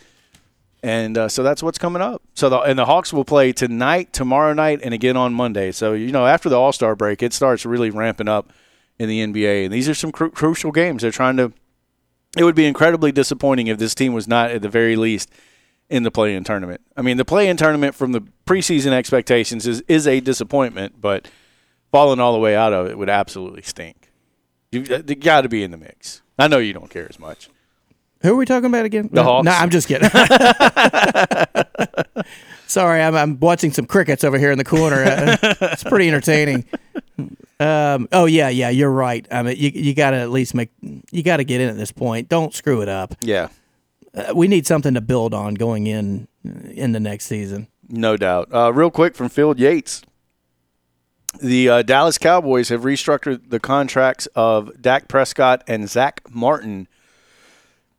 And 0.81 1.17
uh, 1.17 1.29
so 1.29 1.43
that's 1.43 1.63
what's 1.63 1.77
coming 1.77 2.01
up. 2.01 2.21
So 2.33 2.49
the, 2.49 2.59
and 2.59 2.77
the 2.77 2.85
Hawks 2.85 3.13
will 3.13 3.23
play 3.23 3.53
tonight, 3.53 4.11
tomorrow 4.11 4.53
night, 4.53 4.81
and 4.83 4.93
again 4.93 5.15
on 5.15 5.33
Monday. 5.33 5.71
So 5.71 5.93
you 5.93 6.11
know 6.11 6.25
after 6.25 6.49
the 6.49 6.59
All 6.59 6.73
Star 6.73 6.95
break, 6.95 7.23
it 7.23 7.33
starts 7.33 7.65
really 7.65 7.89
ramping 7.89 8.27
up 8.27 8.51
in 8.99 9.09
the 9.09 9.25
NBA, 9.25 9.65
and 9.65 9.73
these 9.73 9.89
are 9.89 9.95
some 9.95 10.11
cru- 10.11 10.31
crucial 10.31 10.71
games. 10.71 11.01
They're 11.01 11.11
trying 11.11 11.37
to 11.37 11.53
it 12.37 12.43
would 12.43 12.55
be 12.55 12.65
incredibly 12.65 13.11
disappointing 13.11 13.67
if 13.67 13.77
this 13.77 13.93
team 13.93 14.13
was 14.13 14.27
not 14.27 14.51
at 14.51 14.61
the 14.61 14.69
very 14.69 14.95
least 14.95 15.29
in 15.89 16.03
the 16.03 16.11
play-in 16.11 16.43
tournament. 16.43 16.81
I 16.97 17.01
mean, 17.01 17.17
the 17.17 17.25
play-in 17.25 17.57
tournament 17.57 17.93
from 17.93 18.11
the 18.11 18.21
preseason 18.45 18.91
expectations 18.91 19.67
is 19.67 19.81
is 19.87 20.07
a 20.07 20.19
disappointment, 20.19 20.99
but 20.99 21.27
falling 21.93 22.19
all 22.19 22.33
the 22.33 22.39
way 22.39 22.55
out 22.55 22.73
of 22.73 22.87
it 22.87 22.97
would 22.97 23.09
absolutely 23.09 23.61
stink. 23.61 24.11
You, 24.71 24.81
you 24.81 25.15
got 25.15 25.41
to 25.41 25.49
be 25.49 25.63
in 25.63 25.71
the 25.71 25.77
mix. 25.77 26.21
I 26.39 26.47
know 26.47 26.57
you 26.57 26.73
don't 26.73 26.89
care 26.89 27.05
as 27.07 27.19
much. 27.19 27.49
Who 28.23 28.33
are 28.33 28.35
we 28.35 28.45
talking 28.45 28.65
about 28.65 28.85
again? 28.85 29.09
The 29.11 29.17
no, 29.17 29.23
Hawks. 29.23 29.45
No, 29.45 29.51
I'm 29.51 29.69
just 29.69 29.87
kidding. 29.87 30.09
Sorry, 32.67 33.01
I'm, 33.01 33.15
I'm 33.15 33.39
watching 33.39 33.71
some 33.71 33.85
crickets 33.85 34.23
over 34.23 34.39
here 34.39 34.51
in 34.51 34.57
the 34.57 34.63
corner. 34.63 35.03
Uh, 35.03 35.37
it's 35.61 35.83
pretty 35.83 36.07
entertaining. 36.07 36.65
Um, 37.59 38.07
oh 38.11 38.25
yeah, 38.25 38.49
yeah, 38.49 38.69
you're 38.69 38.89
right. 38.91 39.27
I 39.29 39.43
mean, 39.43 39.57
you 39.57 39.69
you 39.69 39.93
got 39.93 40.11
to 40.11 40.17
at 40.17 40.31
least 40.31 40.55
make 40.55 40.71
you 41.11 41.21
got 41.21 41.37
to 41.37 41.43
get 41.43 41.61
in 41.61 41.69
at 41.69 41.77
this 41.77 41.91
point. 41.91 42.29
Don't 42.29 42.53
screw 42.53 42.81
it 42.81 42.89
up. 42.89 43.13
Yeah, 43.21 43.49
Uh, 44.15 44.33
we 44.35 44.47
need 44.47 44.65
something 44.65 44.95
to 44.95 45.01
build 45.01 45.33
on 45.35 45.53
going 45.53 45.85
in 45.87 46.27
in 46.71 46.93
the 46.93 46.99
next 46.99 47.25
season. 47.27 47.67
no 47.89 48.17
doubt. 48.17 48.49
Uh, 48.51 48.73
real 48.73 48.89
quick 48.89 49.13
from 49.15 49.29
Field 49.29 49.59
Yates. 49.59 50.01
The 51.41 51.69
uh, 51.69 51.81
Dallas 51.81 52.17
Cowboys 52.17 52.69
have 52.69 52.81
restructured 52.81 53.49
the 53.49 53.59
contracts 53.59 54.27
of 54.35 54.81
Dak 54.81 55.07
Prescott 55.07 55.63
and 55.67 55.89
Zack 55.89 56.21
Martin, 56.29 56.87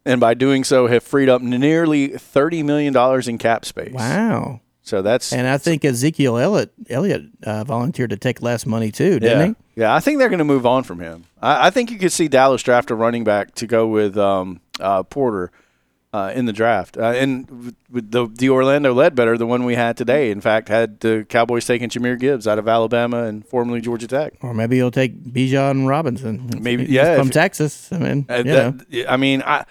and 0.05 0.21
by 0.21 0.35
doing 0.35 0.65
so, 0.65 0.87
have 0.87 1.03
freed 1.03 1.29
up 1.29 1.43
nearly 1.43 2.09
thirty 2.09 2.63
million 2.63 2.93
dollars 2.93 3.29
in 3.29 3.39
cap 3.39 3.65
space. 3.65 3.93
Wow. 3.93 4.61
So 4.83 5.01
that's 5.01 5.33
And 5.33 5.47
I 5.47 5.57
think 5.57 5.83
Ezekiel 5.83 6.37
Elliott, 6.37 6.71
Elliott 6.91 7.23
uh, 7.43 7.65
volunteered 7.65 8.11
to 8.11 8.19
take 8.19 8.43
less 8.43 8.67
money 8.67 8.93
too, 8.93 9.19
didn't 9.19 9.41
yeah, 9.41 9.47
he? 9.47 9.81
yeah. 9.81 9.95
I 9.95 10.01
think 10.01 10.19
they're 10.19 10.29
going 10.29 10.41
to 10.41 10.45
move 10.45 10.67
on 10.67 10.83
from 10.83 11.01
him. 11.01 11.25
I, 11.41 11.69
I 11.69 11.71
think 11.71 11.91
you 11.91 11.99
could 11.99 12.13
see 12.13 12.29
Dallas 12.29 12.63
draft 12.63 12.91
a 12.91 12.95
running 12.95 13.25
back 13.25 13.55
to 13.55 13.67
go 13.67 13.87
with 13.87 14.19
um, 14.19 14.61
uh, 14.79 15.03
Porter 15.03 15.51
uh, 16.15 16.31
in 16.33 16.47
the 16.47 16.53
draft, 16.53 16.97
uh, 16.97 17.07
and 17.07 17.75
the 17.91 18.27
D. 18.29 18.49
Orlando 18.49 18.95
Ledbetter, 18.95 19.37
the 19.37 19.47
one 19.47 19.65
we 19.65 19.75
had 19.75 19.97
today. 19.97 20.31
In 20.31 20.41
fact, 20.41 20.69
had 20.69 21.01
the 21.01 21.27
Cowboys 21.29 21.67
taking 21.67 21.89
Jahmyr 21.89 22.19
Gibbs 22.19 22.47
out 22.47 22.59
of 22.59 22.69
Alabama 22.69 23.25
and 23.25 23.45
formerly 23.45 23.81
Georgia 23.81 24.07
Tech. 24.07 24.35
Or 24.41 24.55
maybe 24.55 24.77
he'll 24.77 24.93
take 24.93 25.21
Bijan 25.25 25.89
Robinson. 25.89 26.51
Maybe- 26.61 26.85
He's 26.85 26.93
yeah, 26.95 27.17
from 27.19 27.29
if- 27.29 27.33
Texas. 27.35 27.89
I 27.93 27.99
mean, 27.99 28.27
Uh, 28.29 28.43
that- 28.45 29.07
I 29.09 29.17
mean. 29.17 29.43
I- 29.45 29.65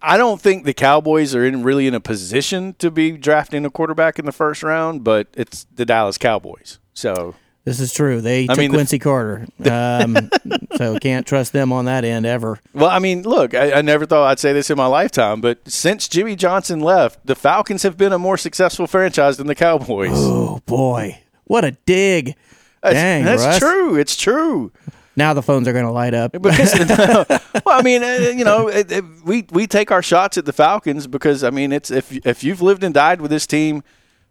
I 0.00 0.16
don't 0.16 0.40
think 0.40 0.64
the 0.64 0.72
Cowboys 0.72 1.34
are 1.34 1.44
in 1.44 1.62
really 1.62 1.86
in 1.86 1.92
a 1.94 2.00
position 2.00 2.74
to 2.78 2.90
be 2.90 3.10
drafting 3.12 3.66
a 3.66 3.70
quarterback 3.70 4.18
in 4.18 4.24
the 4.24 4.32
first 4.32 4.62
round, 4.62 5.04
but 5.04 5.26
it's 5.36 5.66
the 5.74 5.84
Dallas 5.84 6.16
Cowboys. 6.16 6.78
So 6.94 7.34
This 7.66 7.80
is 7.80 7.92
true. 7.92 8.20
They 8.20 8.44
I 8.44 8.46
took 8.46 8.58
mean, 8.58 8.70
the- 8.70 8.76
Quincy 8.76 8.98
Carter, 9.00 9.44
um, 9.70 10.30
so 10.76 10.98
can't 11.00 11.26
trust 11.26 11.52
them 11.52 11.72
on 11.72 11.86
that 11.86 12.04
end 12.04 12.24
ever. 12.24 12.60
Well, 12.72 12.88
I 12.88 13.00
mean, 13.00 13.22
look, 13.24 13.54
I, 13.54 13.72
I 13.72 13.82
never 13.82 14.06
thought 14.06 14.24
I'd 14.30 14.38
say 14.38 14.52
this 14.52 14.70
in 14.70 14.76
my 14.76 14.86
lifetime, 14.86 15.40
but 15.40 15.68
since 15.68 16.06
Jimmy 16.06 16.36
Johnson 16.36 16.78
left, 16.78 17.26
the 17.26 17.34
Falcons 17.34 17.82
have 17.82 17.96
been 17.96 18.12
a 18.12 18.18
more 18.20 18.38
successful 18.38 18.86
franchise 18.86 19.36
than 19.36 19.48
the 19.48 19.56
Cowboys. 19.56 20.12
Oh 20.14 20.62
boy, 20.64 21.20
what 21.44 21.64
a 21.64 21.72
dig! 21.86 22.36
That's, 22.82 22.94
Dang, 22.94 23.24
that's 23.24 23.42
Russ. 23.44 23.58
true. 23.58 23.96
It's 23.96 24.14
true. 24.16 24.70
Now 25.16 25.34
the 25.34 25.42
phones 25.42 25.66
are 25.66 25.72
going 25.72 25.86
to 25.86 25.90
light 25.90 26.14
up. 26.14 26.30
Because, 26.40 26.72
well, 27.28 27.40
I 27.66 27.82
mean, 27.82 28.04
uh, 28.04 28.32
you 28.36 28.44
know, 28.44 28.68
it, 28.68 28.92
it, 28.92 29.04
we 29.24 29.44
we 29.50 29.66
take 29.66 29.90
our 29.90 30.02
shots 30.02 30.38
at 30.38 30.44
the 30.44 30.52
Falcons 30.52 31.08
because 31.08 31.42
I 31.42 31.50
mean, 31.50 31.72
it's 31.72 31.90
if 31.90 32.12
if 32.24 32.44
you've 32.44 32.62
lived 32.62 32.84
and 32.84 32.94
died 32.94 33.20
with 33.20 33.32
this 33.32 33.44
team 33.44 33.82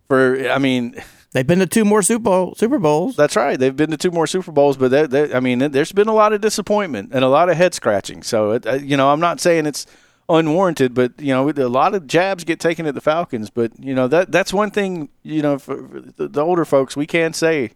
for, 0.08 0.50
I 0.50 0.58
mean, 0.58 0.96
They've 1.36 1.46
been 1.46 1.60
to 1.60 1.66
two 1.66 1.84
more 1.84 2.02
Super 2.02 2.24
Bowl 2.24 2.56
Super 2.56 2.80
Bowls. 2.80 3.18
that's 3.18 3.36
right. 3.36 3.60
They've 3.60 3.76
been 3.76 3.92
to 3.92 3.98
two 3.98 4.10
more 4.10 4.26
Super 4.26 4.54
Bowls, 4.54 4.78
but 4.78 4.90
they 4.90 5.06
they 5.06 5.34
I 5.34 5.42
mean, 5.42 5.60
there's 5.60 5.92
been 5.92 6.08
a 6.08 6.14
lot 6.14 6.32
of 6.32 6.40
disappointment 6.40 7.12
and 7.12 7.26
a 7.26 7.28
lot 7.28 7.50
of 7.50 7.58
head 7.58 7.74
scratching. 7.74 8.24
So, 8.24 8.52
it, 8.52 8.66
uh, 8.66 8.76
you 8.76 8.96
know, 8.96 9.12
I'm 9.12 9.20
not 9.20 9.42
saying 9.42 9.66
it's 9.66 9.86
unwarranted, 10.30 10.94
but 10.94 11.12
you 11.20 11.34
know, 11.34 11.50
a 11.50 11.68
lot 11.68 11.94
of 11.94 12.08
jabs 12.08 12.46
get 12.46 12.62
taken 12.62 12.86
at 12.86 12.96
the 12.96 13.02
Falcons. 13.02 13.50
But 13.50 13.74
you 13.78 13.94
know, 13.94 14.08
that 14.08 14.32
that's 14.32 14.54
one 14.54 14.72
thing. 14.72 15.10
You 15.24 15.42
know, 15.42 15.60
for 15.60 15.86
for 15.86 16.00
the, 16.00 16.30
the 16.30 16.42
older 16.42 16.64
folks, 16.64 16.96
we 16.96 17.06
can 17.06 17.34
say, 17.34 17.72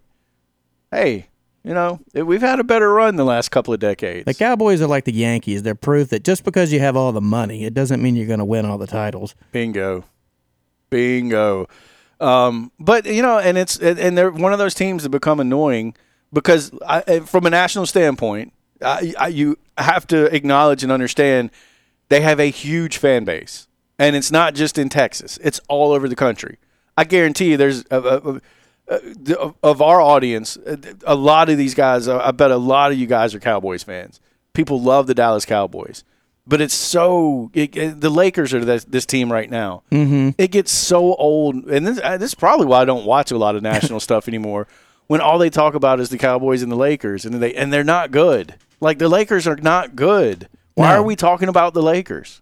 hey, 0.89 1.27
you 1.65 1.73
know, 1.73 1.99
we've 2.13 2.39
had 2.39 2.61
a 2.61 2.63
better 2.63 2.93
run 2.93 3.17
the 3.17 3.25
last 3.25 3.49
couple 3.49 3.73
of 3.73 3.81
decades. 3.81 4.23
The 4.23 4.35
Cowboys 4.35 4.81
are 4.81 4.87
like 4.87 5.03
the 5.03 5.11
Yankees. 5.11 5.63
They're 5.63 5.75
proof 5.75 6.11
that 6.11 6.23
just 6.23 6.45
because 6.45 6.71
you 6.71 6.79
have 6.79 6.95
all 6.95 7.11
the 7.11 7.19
money, 7.19 7.65
it 7.65 7.73
doesn't 7.73 8.01
mean 8.01 8.15
you're 8.15 8.25
going 8.25 8.39
to 8.39 8.45
win 8.45 8.65
all 8.65 8.77
the 8.77 8.87
titles. 8.87 9.35
Bingo, 9.51 10.05
bingo. 10.89 11.67
Um, 12.19 12.71
but 12.79 13.05
you 13.05 13.21
know, 13.21 13.39
and 13.39 13.57
it's 13.57 13.77
and 13.77 14.17
they're 14.17 14.31
one 14.31 14.51
of 14.51 14.59
those 14.59 14.73
teams 14.73 15.03
that 15.03 15.09
become 15.09 15.39
annoying 15.39 15.95
because 16.33 16.71
I, 16.85 17.03
eh, 17.07 17.19
from 17.21 17.45
a 17.45 17.49
national 17.49 17.85
standpoint, 17.85 18.53
I, 18.81 19.13
I, 19.17 19.27
you 19.29 19.57
have 19.77 20.05
to 20.07 20.33
acknowledge 20.35 20.83
and 20.83 20.91
understand 20.91 21.51
they 22.09 22.21
have 22.21 22.39
a 22.39 22.49
huge 22.49 22.97
fan 22.97 23.23
base, 23.23 23.67
and 23.97 24.15
it's 24.15 24.31
not 24.31 24.53
just 24.53 24.77
in 24.77 24.89
Texas; 24.89 25.39
it's 25.41 25.61
all 25.69 25.91
over 25.93 26.09
the 26.09 26.15
country. 26.15 26.57
I 26.97 27.05
guarantee 27.05 27.51
you, 27.51 27.57
there's 27.57 27.85
a, 27.89 27.99
a, 27.99 28.41
a, 28.89 29.53
of 29.63 29.81
our 29.81 30.01
audience, 30.01 30.57
eh, 30.65 30.75
a 31.05 31.15
lot 31.15 31.49
of 31.49 31.57
these 31.57 31.73
guys. 31.73 32.07
Uh, 32.07 32.19
I 32.19 32.31
bet 32.31 32.51
a 32.51 32.57
lot 32.57 32.91
of 32.91 32.97
you 32.97 33.07
guys 33.07 33.33
are 33.33 33.39
Cowboys 33.39 33.83
fans. 33.83 34.19
People 34.53 34.81
love 34.81 35.07
the 35.07 35.15
Dallas 35.15 35.45
Cowboys 35.45 36.03
but 36.49 36.59
it's 36.61 36.73
so 36.73 37.51
it, 37.53 37.75
it- 37.77 38.01
the 38.01 38.09
Lakers 38.09 38.53
are 38.53 38.65
this, 38.65 38.83
this 38.83 39.05
team 39.05 39.31
right 39.31 39.49
now. 39.49 39.83
Mm-hmm. 39.91 40.29
It 40.37 40.51
gets 40.51 40.71
so 40.71 41.13
old, 41.15 41.55
and 41.67 41.87
this, 41.87 41.99
uh, 42.03 42.17
this 42.17 42.31
is 42.31 42.35
probably 42.35 42.65
why 42.65 42.81
I 42.81 42.85
don't 42.85 43.05
watch 43.05 43.31
a 43.31 43.37
lot 43.37 43.55
of 43.55 43.61
national 43.63 43.99
stuff 44.09 44.27
anymore. 44.27 44.67
When 45.07 45.21
all 45.21 45.37
they 45.37 45.49
talk 45.49 45.73
about 45.75 45.99
is 45.99 46.09
the 46.09 46.17
Cowboys 46.17 46.61
and 46.61 46.71
the 46.71 46.75
Lakers, 46.75 47.25
and 47.25 47.35
they 47.35 47.53
and 47.55 47.71
they're 47.71 47.83
not 47.83 48.11
good. 48.11 48.55
Like 48.81 48.97
the 48.99 49.09
Lakers 49.09 49.47
are 49.47 49.55
not 49.55 49.95
good. 49.95 50.47
Why 50.75 50.89
No. 50.93 50.99
are 50.99 51.03
we 51.03 51.15
talking 51.15 51.49
about 51.49 51.73
the 51.73 51.81
Lakers? 51.83 52.41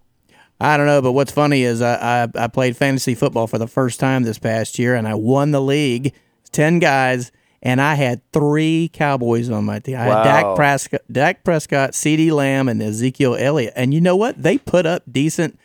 I 0.59 0.75
don't 0.77 0.85
know, 0.87 1.01
but 1.03 1.11
what's 1.11 1.31
funny 1.31 1.61
is 1.63 1.81
I, 1.83 2.23
I, 2.23 2.27
I 2.43 2.47
played 2.47 2.75
fantasy 2.75 3.13
football 3.15 3.45
for 3.47 3.57
the 3.59 3.67
first 3.67 3.99
time 3.99 4.23
this 4.23 4.39
past 4.39 4.79
year, 4.79 4.95
and 4.95 5.07
I 5.07 5.13
won 5.13 5.51
the 5.51 5.61
league. 5.61 6.13
Ten 6.51 6.79
guys, 6.79 7.31
and 7.61 7.81
I 7.81 7.95
had 7.95 8.21
three 8.31 8.89
Cowboys 8.93 9.49
on 9.49 9.65
my 9.65 9.79
team. 9.79 9.97
I 9.97 10.07
Wow. 10.07 10.15
had 10.17 10.23
Dak 10.23 10.55
Prescott, 10.55 11.01
Dak 11.11 11.43
Prescott, 11.43 11.91
CeeDee 11.91 12.31
Lamb, 12.31 12.69
and 12.69 12.81
Ezekiel 12.81 13.35
Elliott. 13.35 13.73
And 13.75 13.93
you 13.93 14.01
know 14.01 14.15
what? 14.15 14.41
They 14.41 14.57
put 14.57 14.85
up 14.85 15.03
decent 15.11 15.59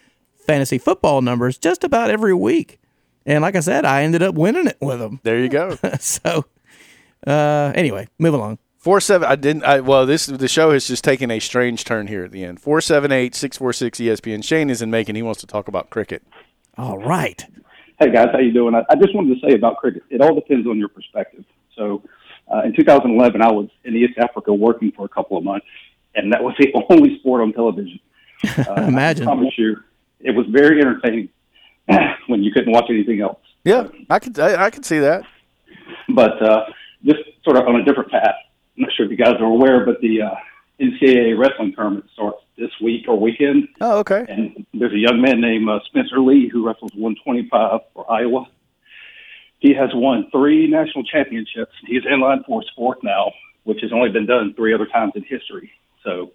fantasy 0.46 0.78
football 0.78 1.22
numbers 1.22 1.58
just 1.58 1.84
about 1.84 2.10
every 2.10 2.34
week. 2.34 2.78
And 3.24 3.42
like 3.42 3.54
I 3.54 3.60
said, 3.60 3.84
I 3.84 4.02
ended 4.02 4.22
up 4.22 4.34
winning 4.34 4.66
it 4.66 4.78
with 4.80 4.98
them. 4.98 5.20
There 5.22 5.38
you 5.38 5.48
go. 5.48 5.78
so, 6.00 6.44
uh, 7.26 7.72
anyway, 7.74 8.08
move 8.18 8.34
along. 8.34 8.58
Four 8.78 9.00
seven. 9.00 9.28
I 9.28 9.36
didn't. 9.36 9.62
I, 9.62 9.78
well, 9.78 10.06
this 10.06 10.26
the 10.26 10.48
show 10.48 10.72
has 10.72 10.88
just 10.88 11.04
taken 11.04 11.30
a 11.30 11.38
strange 11.38 11.84
turn 11.84 12.08
here 12.08 12.24
at 12.24 12.32
the 12.32 12.42
end. 12.42 12.60
Four 12.60 12.80
seven 12.80 13.12
eight 13.12 13.36
six 13.36 13.56
four 13.56 13.72
six 13.72 14.00
ESPN. 14.00 14.42
Shane 14.42 14.70
is 14.70 14.82
in 14.82 14.90
Macon. 14.90 15.14
He 15.14 15.22
wants 15.22 15.40
to 15.42 15.46
talk 15.46 15.68
about 15.68 15.88
cricket. 15.90 16.24
All 16.76 16.98
right. 16.98 17.46
Hey 18.00 18.10
guys, 18.10 18.30
how 18.32 18.40
you 18.40 18.52
doing? 18.52 18.74
I, 18.74 18.82
I 18.90 18.96
just 18.96 19.14
wanted 19.14 19.40
to 19.40 19.48
say 19.48 19.54
about 19.54 19.76
cricket. 19.76 20.02
It 20.10 20.20
all 20.20 20.34
depends 20.34 20.66
on 20.66 20.78
your 20.80 20.88
perspective. 20.88 21.44
So, 21.76 22.02
uh, 22.52 22.62
in 22.64 22.74
2011, 22.74 23.40
I 23.42 23.50
was 23.50 23.68
in 23.84 23.96
East 23.96 24.18
Africa 24.18 24.52
working 24.52 24.92
for 24.92 25.04
a 25.04 25.08
couple 25.08 25.36
of 25.36 25.44
months, 25.44 25.66
and 26.14 26.32
that 26.32 26.42
was 26.42 26.54
the 26.58 26.72
only 26.90 27.18
sport 27.18 27.42
on 27.42 27.52
television. 27.52 27.98
Uh, 28.44 28.86
Imagine. 28.88 29.22
I 29.22 29.26
promise 29.26 29.56
you, 29.56 29.76
it 30.18 30.32
was 30.32 30.46
very 30.50 30.80
entertaining 30.80 31.28
when 32.26 32.42
you 32.42 32.50
couldn't 32.52 32.72
watch 32.72 32.86
anything 32.90 33.20
else. 33.20 33.38
Yeah, 33.62 33.86
I 34.10 34.18
could. 34.18 34.36
I, 34.36 34.64
I 34.64 34.70
could 34.70 34.84
see 34.84 34.98
that. 34.98 35.22
But 36.08 36.42
uh, 36.42 36.64
just 37.04 37.20
sort 37.44 37.56
of 37.56 37.68
on 37.68 37.76
a 37.76 37.84
different 37.84 38.10
path. 38.10 38.34
I'm 38.76 38.82
not 38.82 38.90
sure 38.96 39.06
if 39.06 39.12
you 39.12 39.16
guys 39.16 39.34
are 39.38 39.44
aware, 39.44 39.86
but 39.86 40.00
the 40.00 40.22
uh, 40.22 40.34
NCAA 40.80 41.38
wrestling 41.38 41.72
tournament 41.74 42.06
starts 42.14 42.38
this 42.56 42.70
week 42.82 43.06
or 43.08 43.18
weekend. 43.18 43.68
Oh, 43.80 43.98
okay. 43.98 44.24
And 44.28 44.66
there's 44.74 44.92
a 44.92 44.98
young 44.98 45.20
man 45.20 45.40
named 45.40 45.68
uh, 45.68 45.78
Spencer 45.86 46.20
Lee 46.20 46.48
who 46.48 46.66
wrestles 46.66 46.92
125 46.94 47.80
for 47.94 48.10
Iowa. 48.10 48.46
He 49.62 49.72
has 49.74 49.90
won 49.94 50.26
three 50.32 50.66
national 50.68 51.04
championships. 51.04 51.72
He's 51.86 52.02
in 52.10 52.20
line 52.20 52.42
for 52.46 52.60
a 52.62 52.64
sport 52.72 52.98
now, 53.04 53.30
which 53.62 53.78
has 53.82 53.92
only 53.92 54.10
been 54.10 54.26
done 54.26 54.54
three 54.56 54.74
other 54.74 54.86
times 54.86 55.12
in 55.14 55.22
history. 55.22 55.70
So 56.04 56.32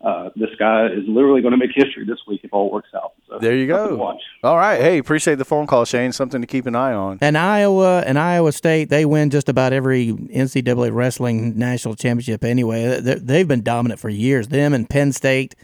uh, 0.00 0.30
this 0.36 0.50
guy 0.60 0.86
is 0.86 1.02
literally 1.08 1.42
going 1.42 1.50
to 1.50 1.58
make 1.58 1.72
history 1.74 2.04
this 2.06 2.20
week 2.28 2.42
if 2.44 2.52
all 2.52 2.70
works 2.70 2.90
out. 2.94 3.14
So 3.28 3.40
There 3.40 3.56
you 3.56 3.66
go. 3.66 3.96
Watch. 3.96 4.20
All 4.44 4.56
right. 4.56 4.80
Hey, 4.80 4.98
appreciate 4.98 5.34
the 5.38 5.44
phone 5.44 5.66
call, 5.66 5.84
Shane. 5.86 6.12
Something 6.12 6.40
to 6.40 6.46
keep 6.46 6.66
an 6.66 6.76
eye 6.76 6.92
on. 6.92 7.18
And 7.20 7.36
Iowa 7.36 8.04
and 8.06 8.16
Iowa 8.16 8.52
State, 8.52 8.90
they 8.90 9.04
win 9.04 9.30
just 9.30 9.48
about 9.48 9.72
every 9.72 10.12
NCAA 10.12 10.94
wrestling 10.94 11.58
national 11.58 11.96
championship 11.96 12.44
anyway. 12.44 13.00
They're- 13.00 13.18
They've 13.18 13.48
been 13.48 13.64
dominant 13.64 13.98
for 13.98 14.08
years. 14.08 14.46
Them 14.46 14.72
and 14.72 14.88
Penn 14.88 15.10
State. 15.10 15.56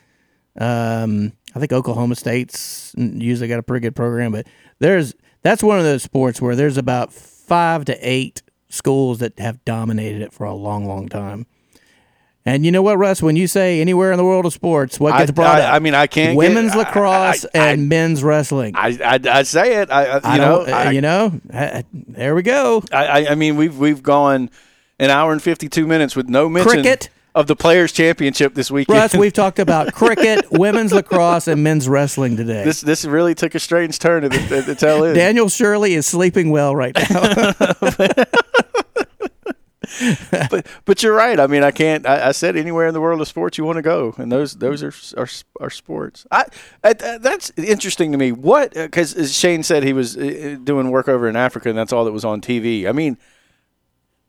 Um, 0.59 1.33
I 1.55 1.61
think 1.61 1.73
Oklahoma 1.73 2.17
State's 2.17 2.93
usually 2.97 3.49
got 3.49 3.59
a 3.61 3.63
pretty 3.63 3.83
good 3.85 3.95
program, 3.97 4.33
but 4.33 4.47
there's 4.81 5.15
that's 5.45 5.63
one 5.63 5.79
of 5.79 5.85
those 5.85 6.03
sports 6.03 6.43
where 6.43 6.57
there's 6.57 6.77
about 6.77 7.13
five 7.13 7.85
to 7.85 7.97
eight 8.01 8.43
schools 8.69 9.19
that 9.21 9.39
have 9.39 9.65
dominated 9.65 10.21
it 10.23 10.33
for 10.33 10.45
a 10.45 10.55
long, 10.55 10.85
long 10.87 11.09
time. 11.09 11.47
And 12.47 12.67
you 12.67 12.73
know 12.73 12.83
what, 12.83 12.99
Russ? 12.99 13.23
When 13.23 13.37
you 13.37 13.47
say 13.47 13.81
anywhere 13.81 14.11
in 14.13 14.19
the 14.19 14.25
world 14.25 14.45
of 14.45 14.53
sports, 14.53 15.01
what 15.01 15.17
gets 15.17 15.31
I- 15.31 15.33
brought 15.35 15.61
I- 15.61 15.65
up? 15.67 15.75
I 15.75 15.79
mean, 15.79 15.95
I 15.95 16.07
can't 16.07 16.37
women's 16.37 16.73
I- 16.73 16.79
lacrosse 16.79 17.47
I- 17.55 17.59
and 17.59 17.89
men's 17.89 18.23
wrestling. 18.23 18.75
I, 18.77 18.99
I, 19.03 19.39
I 19.39 19.43
say 19.45 19.77
it. 19.81 19.91
I, 19.91 20.35
you 20.35 20.41
know. 20.41 20.61
I, 20.67 20.91
you 20.91 21.01
know, 21.01 21.41
there 21.93 22.35
we 22.35 22.43
go. 22.43 22.83
I, 22.93 23.07
I- 23.07 23.31
I 23.31 23.35
mean, 23.35 23.57
we've 23.57 23.79
we've 23.79 24.03
gone 24.03 24.51
an 24.99 25.09
hour 25.11 25.33
and 25.33 25.43
fifty 25.43 25.69
two 25.71 25.87
minutes 25.87 26.15
with 26.17 26.29
no 26.29 26.49
mention 26.51 26.71
Cricket. 26.83 27.09
Of 27.35 27.47
the 27.47 27.57
Players 27.57 27.93
Championship 27.93 28.55
this 28.55 28.71
weekend. 28.71 28.99
Russ, 28.99 29.15
we've 29.15 29.33
talked 29.45 29.59
about 29.59 29.93
cricket, 29.93 30.51
women's 30.51 30.93
lacrosse, 30.93 31.49
and 31.49 31.63
men's 31.63 31.89
wrestling 31.89 32.37
today. 32.37 32.65
this 32.65 32.81
this 32.81 33.05
really 33.05 33.35
took 33.35 33.55
a 33.55 33.61
strange 33.61 33.99
turn 33.99 34.25
at 34.25 34.31
the, 34.31 34.57
at 34.59 34.67
the 34.67 34.75
tail 34.75 35.05
end. 35.05 35.15
Daniel 35.15 35.49
Shirley 35.49 35.95
is 35.95 36.07
sleeping 36.07 36.51
well 36.51 36.77
right 36.77 36.95
now. 37.11 37.53
but 40.51 40.67
but 40.85 41.03
you're 41.03 41.15
right. 41.15 41.39
I 41.39 41.47
mean, 41.47 41.63
I 41.63 41.71
can't. 41.71 42.07
I, 42.07 42.29
I 42.29 42.33
said 42.33 42.57
anywhere 42.57 42.87
in 42.87 42.95
the 42.95 43.01
world 43.01 43.21
of 43.21 43.29
sports 43.29 43.59
you 43.59 43.65
want 43.65 43.77
to 43.77 43.83
go, 43.83 44.15
and 44.17 44.31
those 44.31 44.55
those 44.55 44.83
are 44.83 44.93
are, 45.21 45.29
are 45.61 45.71
sports. 45.71 46.27
I, 46.31 46.45
I 46.83 46.93
that's 46.93 47.51
interesting 47.57 48.13
to 48.13 48.19
me. 48.19 48.33
What 48.33 48.75
because 48.75 49.37
Shane 49.37 49.63
said 49.63 49.83
he 49.83 49.93
was 49.93 50.17
uh, 50.17 50.57
doing 50.63 50.91
work 50.91 51.09
over 51.09 51.29
in 51.29 51.37
Africa, 51.37 51.69
and 51.69 51.79
that's 51.79 51.93
all 51.93 52.05
that 52.05 52.13
was 52.13 52.25
on 52.25 52.41
TV. 52.41 52.89
I 52.89 52.93
mean, 52.93 53.15
uh, 53.15 53.34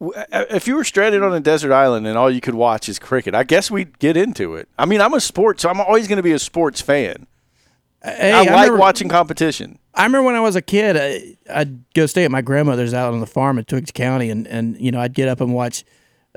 Uh, 0.01 0.09
uh, 0.31 0.45
if 0.49 0.67
you 0.67 0.75
were 0.75 0.83
stranded 0.83 1.23
on 1.23 1.33
a 1.33 1.39
desert 1.39 1.71
island 1.73 2.05
and 2.07 2.17
all 2.17 2.29
you 2.29 2.41
could 2.41 2.55
watch 2.55 2.89
is 2.89 2.99
cricket, 2.99 3.33
I 3.33 3.43
guess 3.43 3.71
we'd 3.71 3.97
get 3.99 4.17
into 4.17 4.55
it. 4.55 4.67
I 4.77 4.85
mean, 4.85 5.01
I'm 5.01 5.13
a 5.13 5.19
sports, 5.21 5.61
so 5.61 5.69
I'm 5.69 5.79
always 5.79 6.07
going 6.07 6.17
to 6.17 6.23
be 6.23 6.33
a 6.33 6.39
sports 6.39 6.81
fan. 6.81 7.27
Uh, 8.03 8.11
hey, 8.11 8.31
I 8.33 8.39
like 8.41 8.49
remember- 8.49 8.77
watching 8.77 9.09
competition. 9.09 9.79
I 9.97 10.03
remember 10.03 10.25
when 10.25 10.35
I 10.35 10.41
was 10.41 10.57
a 10.57 10.61
kid, 10.61 10.97
I, 10.97 11.37
I'd 11.61 11.93
go 11.93 12.05
stay 12.05 12.25
at 12.25 12.31
my 12.31 12.41
grandmother's 12.41 12.93
out 12.93 13.13
on 13.13 13.21
the 13.21 13.25
farm 13.25 13.57
in 13.57 13.63
Twiggs 13.63 13.91
County, 13.91 14.29
and, 14.29 14.45
and 14.47 14.77
you 14.77 14.91
know 14.91 14.99
I'd 14.99 15.13
get 15.13 15.29
up 15.29 15.39
and 15.39 15.53
watch 15.53 15.85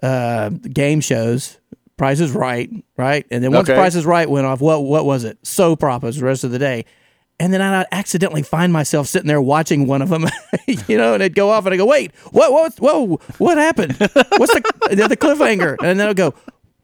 uh, 0.02 0.51
game 0.51 1.01
shows. 1.01 1.59
Price 1.97 2.20
is 2.20 2.30
Right, 2.30 2.70
right, 2.97 3.26
and 3.32 3.43
then 3.43 3.51
once 3.51 3.68
Okay. 3.68 3.76
Price 3.76 3.97
is 3.97 4.06
Right 4.06 4.30
went 4.30 4.47
off, 4.47 4.60
what 4.60 4.85
what 4.85 5.05
was 5.05 5.24
it? 5.24 5.44
Soap 5.44 5.82
operas 5.82 6.18
the 6.18 6.24
rest 6.24 6.44
of 6.44 6.52
the 6.52 6.59
day, 6.60 6.85
and 7.40 7.52
then 7.52 7.60
I'd 7.60 7.86
accidentally 7.93 8.43
find 8.43 8.73
myself 8.73 9.06
sitting 9.06 9.28
there 9.28 9.40
watching 9.40 9.86
one 9.86 10.02
of 10.02 10.09
them, 10.09 10.27
you 10.66 10.97
know, 10.97 11.15
and 11.15 11.23
it'd 11.23 11.35
go 11.35 11.51
off, 11.51 11.66
and 11.66 11.74
I 11.74 11.77
go, 11.77 11.86
wait, 11.86 12.15
what, 12.31 12.52
what, 12.52 12.77
whoa, 12.78 13.16
what 13.39 13.59
happened? 13.59 13.97
What's 13.98 14.55
the 14.55 14.89
the, 14.90 15.09
the 15.09 15.16
cliffhanger? 15.16 15.77
And 15.82 15.98
then 15.98 16.09
I'd 16.09 16.16
go. 16.16 16.35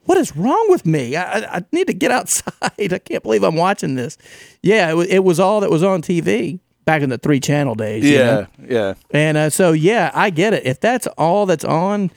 What 0.06 0.18
is 0.18 0.36
wrong 0.36 0.66
with 0.68 0.84
me? 0.84 1.16
I, 1.16 1.56
I, 1.56 1.64
need 1.72 1.86
to 1.86 1.94
get 1.94 2.10
outside. 2.10 2.52
I 2.92 2.98
can't 2.98 3.22
believe 3.22 3.42
I'm 3.42 3.56
watching 3.56 3.94
this. 3.94 4.18
Yeah, 4.62 4.94
it, 4.94 5.08
it 5.08 5.24
was 5.24 5.40
all 5.40 5.60
that 5.60 5.70
was 5.70 5.82
on 5.82 6.02
TV 6.02 6.60
back 6.84 7.00
in 7.00 7.08
the 7.08 7.16
three 7.16 7.40
channel 7.40 7.74
days. 7.74 8.04
you 8.04 8.18
know? 8.18 8.46
Yeah, 8.58 8.66
yeah. 8.68 8.94
And 9.12 9.38
uh, 9.38 9.48
so, 9.48 9.72
yeah, 9.72 10.10
I 10.12 10.28
get 10.28 10.52
it. 10.52 10.66
If 10.66 10.78
that's 10.78 11.06
all 11.16 11.46
that's 11.46 11.64
on, 11.64 12.10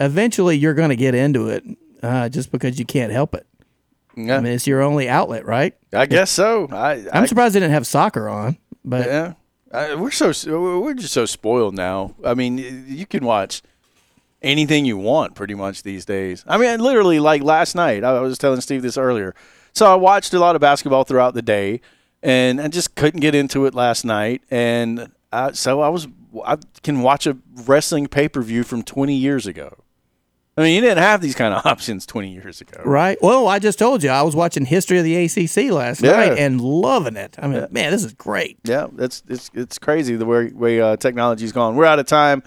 eventually 0.00 0.56
you're 0.56 0.72
going 0.72 0.88
to 0.88 0.96
get 0.96 1.14
into 1.14 1.48
it 1.50 1.62
uh, 2.02 2.30
just 2.30 2.50
because 2.50 2.78
you 2.78 2.86
can't 2.86 3.12
help 3.12 3.34
it. 3.34 3.46
Yeah. 4.16 4.38
I 4.38 4.40
mean, 4.40 4.52
it's 4.54 4.66
your 4.66 4.82
only 4.82 5.08
outlet, 5.08 5.44
right? 5.44 5.76
I 5.92 6.06
guess 6.06 6.30
so. 6.30 6.68
I, 6.70 6.94
I'm 7.12 7.24
I 7.24 7.26
surprised 7.26 7.54
they 7.54 7.60
didn't 7.60 7.74
have 7.74 7.86
soccer 7.86 8.28
on, 8.28 8.56
but 8.84 9.06
yeah. 9.06 9.34
I, 9.72 9.94
we're 9.94 10.10
so 10.10 10.32
we're 10.80 10.94
just 10.94 11.12
so 11.12 11.26
spoiled 11.26 11.74
now. 11.74 12.14
I 12.24 12.34
mean, 12.34 12.86
you 12.88 13.04
can 13.06 13.24
watch 13.24 13.62
anything 14.42 14.84
you 14.84 14.96
want 14.96 15.34
pretty 15.34 15.54
much 15.54 15.82
these 15.82 16.04
days. 16.04 16.44
I 16.46 16.56
mean, 16.56 16.80
literally, 16.80 17.20
like 17.20 17.42
last 17.42 17.74
night, 17.74 18.04
I 18.04 18.20
was 18.20 18.38
telling 18.38 18.60
Steve 18.60 18.82
this 18.82 18.96
earlier. 18.96 19.34
So 19.74 19.90
I 19.90 19.96
watched 19.96 20.32
a 20.32 20.38
lot 20.38 20.54
of 20.54 20.60
basketball 20.60 21.04
throughout 21.04 21.34
the 21.34 21.42
day, 21.42 21.82
and 22.22 22.60
I 22.60 22.68
just 22.68 22.94
couldn't 22.94 23.20
get 23.20 23.34
into 23.34 23.66
it 23.66 23.74
last 23.74 24.04
night. 24.04 24.42
And 24.50 25.12
I, 25.32 25.52
so 25.52 25.80
I 25.82 25.88
was 25.90 26.08
I 26.44 26.56
can 26.82 27.02
watch 27.02 27.26
a 27.26 27.36
wrestling 27.66 28.06
pay 28.06 28.28
per 28.28 28.40
view 28.40 28.64
from 28.64 28.82
20 28.82 29.14
years 29.14 29.46
ago. 29.46 29.76
I 30.58 30.62
mean, 30.62 30.74
you 30.74 30.80
didn't 30.80 30.98
have 31.02 31.20
these 31.20 31.34
kind 31.34 31.52
of 31.52 31.66
options 31.66 32.06
20 32.06 32.32
years 32.32 32.60
ago. 32.62 32.80
right. 32.84 33.18
Well, 33.20 33.46
I 33.46 33.58
just 33.58 33.78
told 33.78 34.02
you 34.02 34.08
I 34.10 34.22
was 34.22 34.34
watching 34.34 34.64
History 34.64 34.98
of 34.98 35.04
the 35.04 35.14
ACC 35.24 35.70
last 35.70 36.02
Yeah. 36.02 36.12
night 36.12 36.38
and 36.38 36.60
loving 36.60 37.16
it. 37.16 37.36
I 37.38 37.46
mean, 37.46 37.66
man, 37.70 37.90
this 37.92 38.02
is 38.04 38.14
great. 38.14 38.58
Yeah, 38.64 38.86
that's 38.92 39.22
it's 39.28 39.50
it's 39.54 39.78
crazy 39.78 40.16
the 40.16 40.24
way 40.26 40.48
way 40.48 40.80
uh, 40.80 40.96
technology's 40.96 41.52
gone. 41.52 41.76
We're 41.76 41.84
out 41.84 41.98
of 41.98 42.06
time. 42.06 42.42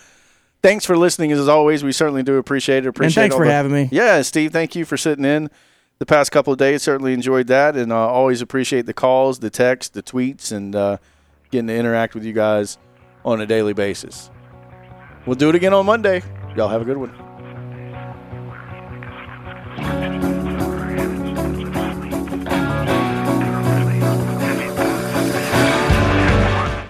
Thanks 0.63 0.85
for 0.85 0.97
listening 0.97 1.31
as 1.31 1.47
always. 1.47 1.83
We 1.83 1.91
certainly 1.91 2.23
do 2.23 2.37
appreciate 2.37 2.85
it. 2.85 2.87
Appreciate 2.89 3.21
it. 3.21 3.29
thanks 3.29 3.35
for 3.35 3.45
the- 3.45 3.51
having 3.51 3.71
me. 3.71 3.89
Yeah, 3.91 4.21
Steve, 4.23 4.51
thank 4.51 4.75
you 4.75 4.85
for 4.85 4.97
sitting 4.97 5.23
in 5.23 5.49
the 5.99 6.05
past 6.05 6.31
couple 6.31 6.51
of 6.51 6.57
days. 6.59 6.81
Certainly 6.81 7.13
enjoyed 7.13 7.47
that, 7.47 7.75
and 7.77 7.93
uh, 7.93 7.95
always 7.95 8.41
appreciate 8.41 8.85
the 8.87 8.93
calls, 8.93 9.39
the 9.39 9.49
texts, 9.51 9.91
the 9.93 10.01
tweets, 10.03 10.51
and 10.51 10.75
uh, 10.75 10.97
getting 11.51 11.67
to 11.67 11.75
interact 11.75 12.13
with 12.15 12.25
you 12.25 12.33
guys 12.33 12.77
on 13.23 13.39
a 13.39 13.45
daily 13.45 13.73
basis. 13.73 14.31
We'll 15.27 15.35
do 15.35 15.47
it 15.49 15.55
again 15.55 15.73
on 15.73 15.85
Monday. 15.85 16.23
Y'all 16.57 16.69
have 16.69 16.81
a 16.81 16.85
good 16.85 16.97
one. 16.97 17.28
Thank 19.81 20.23
you. 20.23 20.28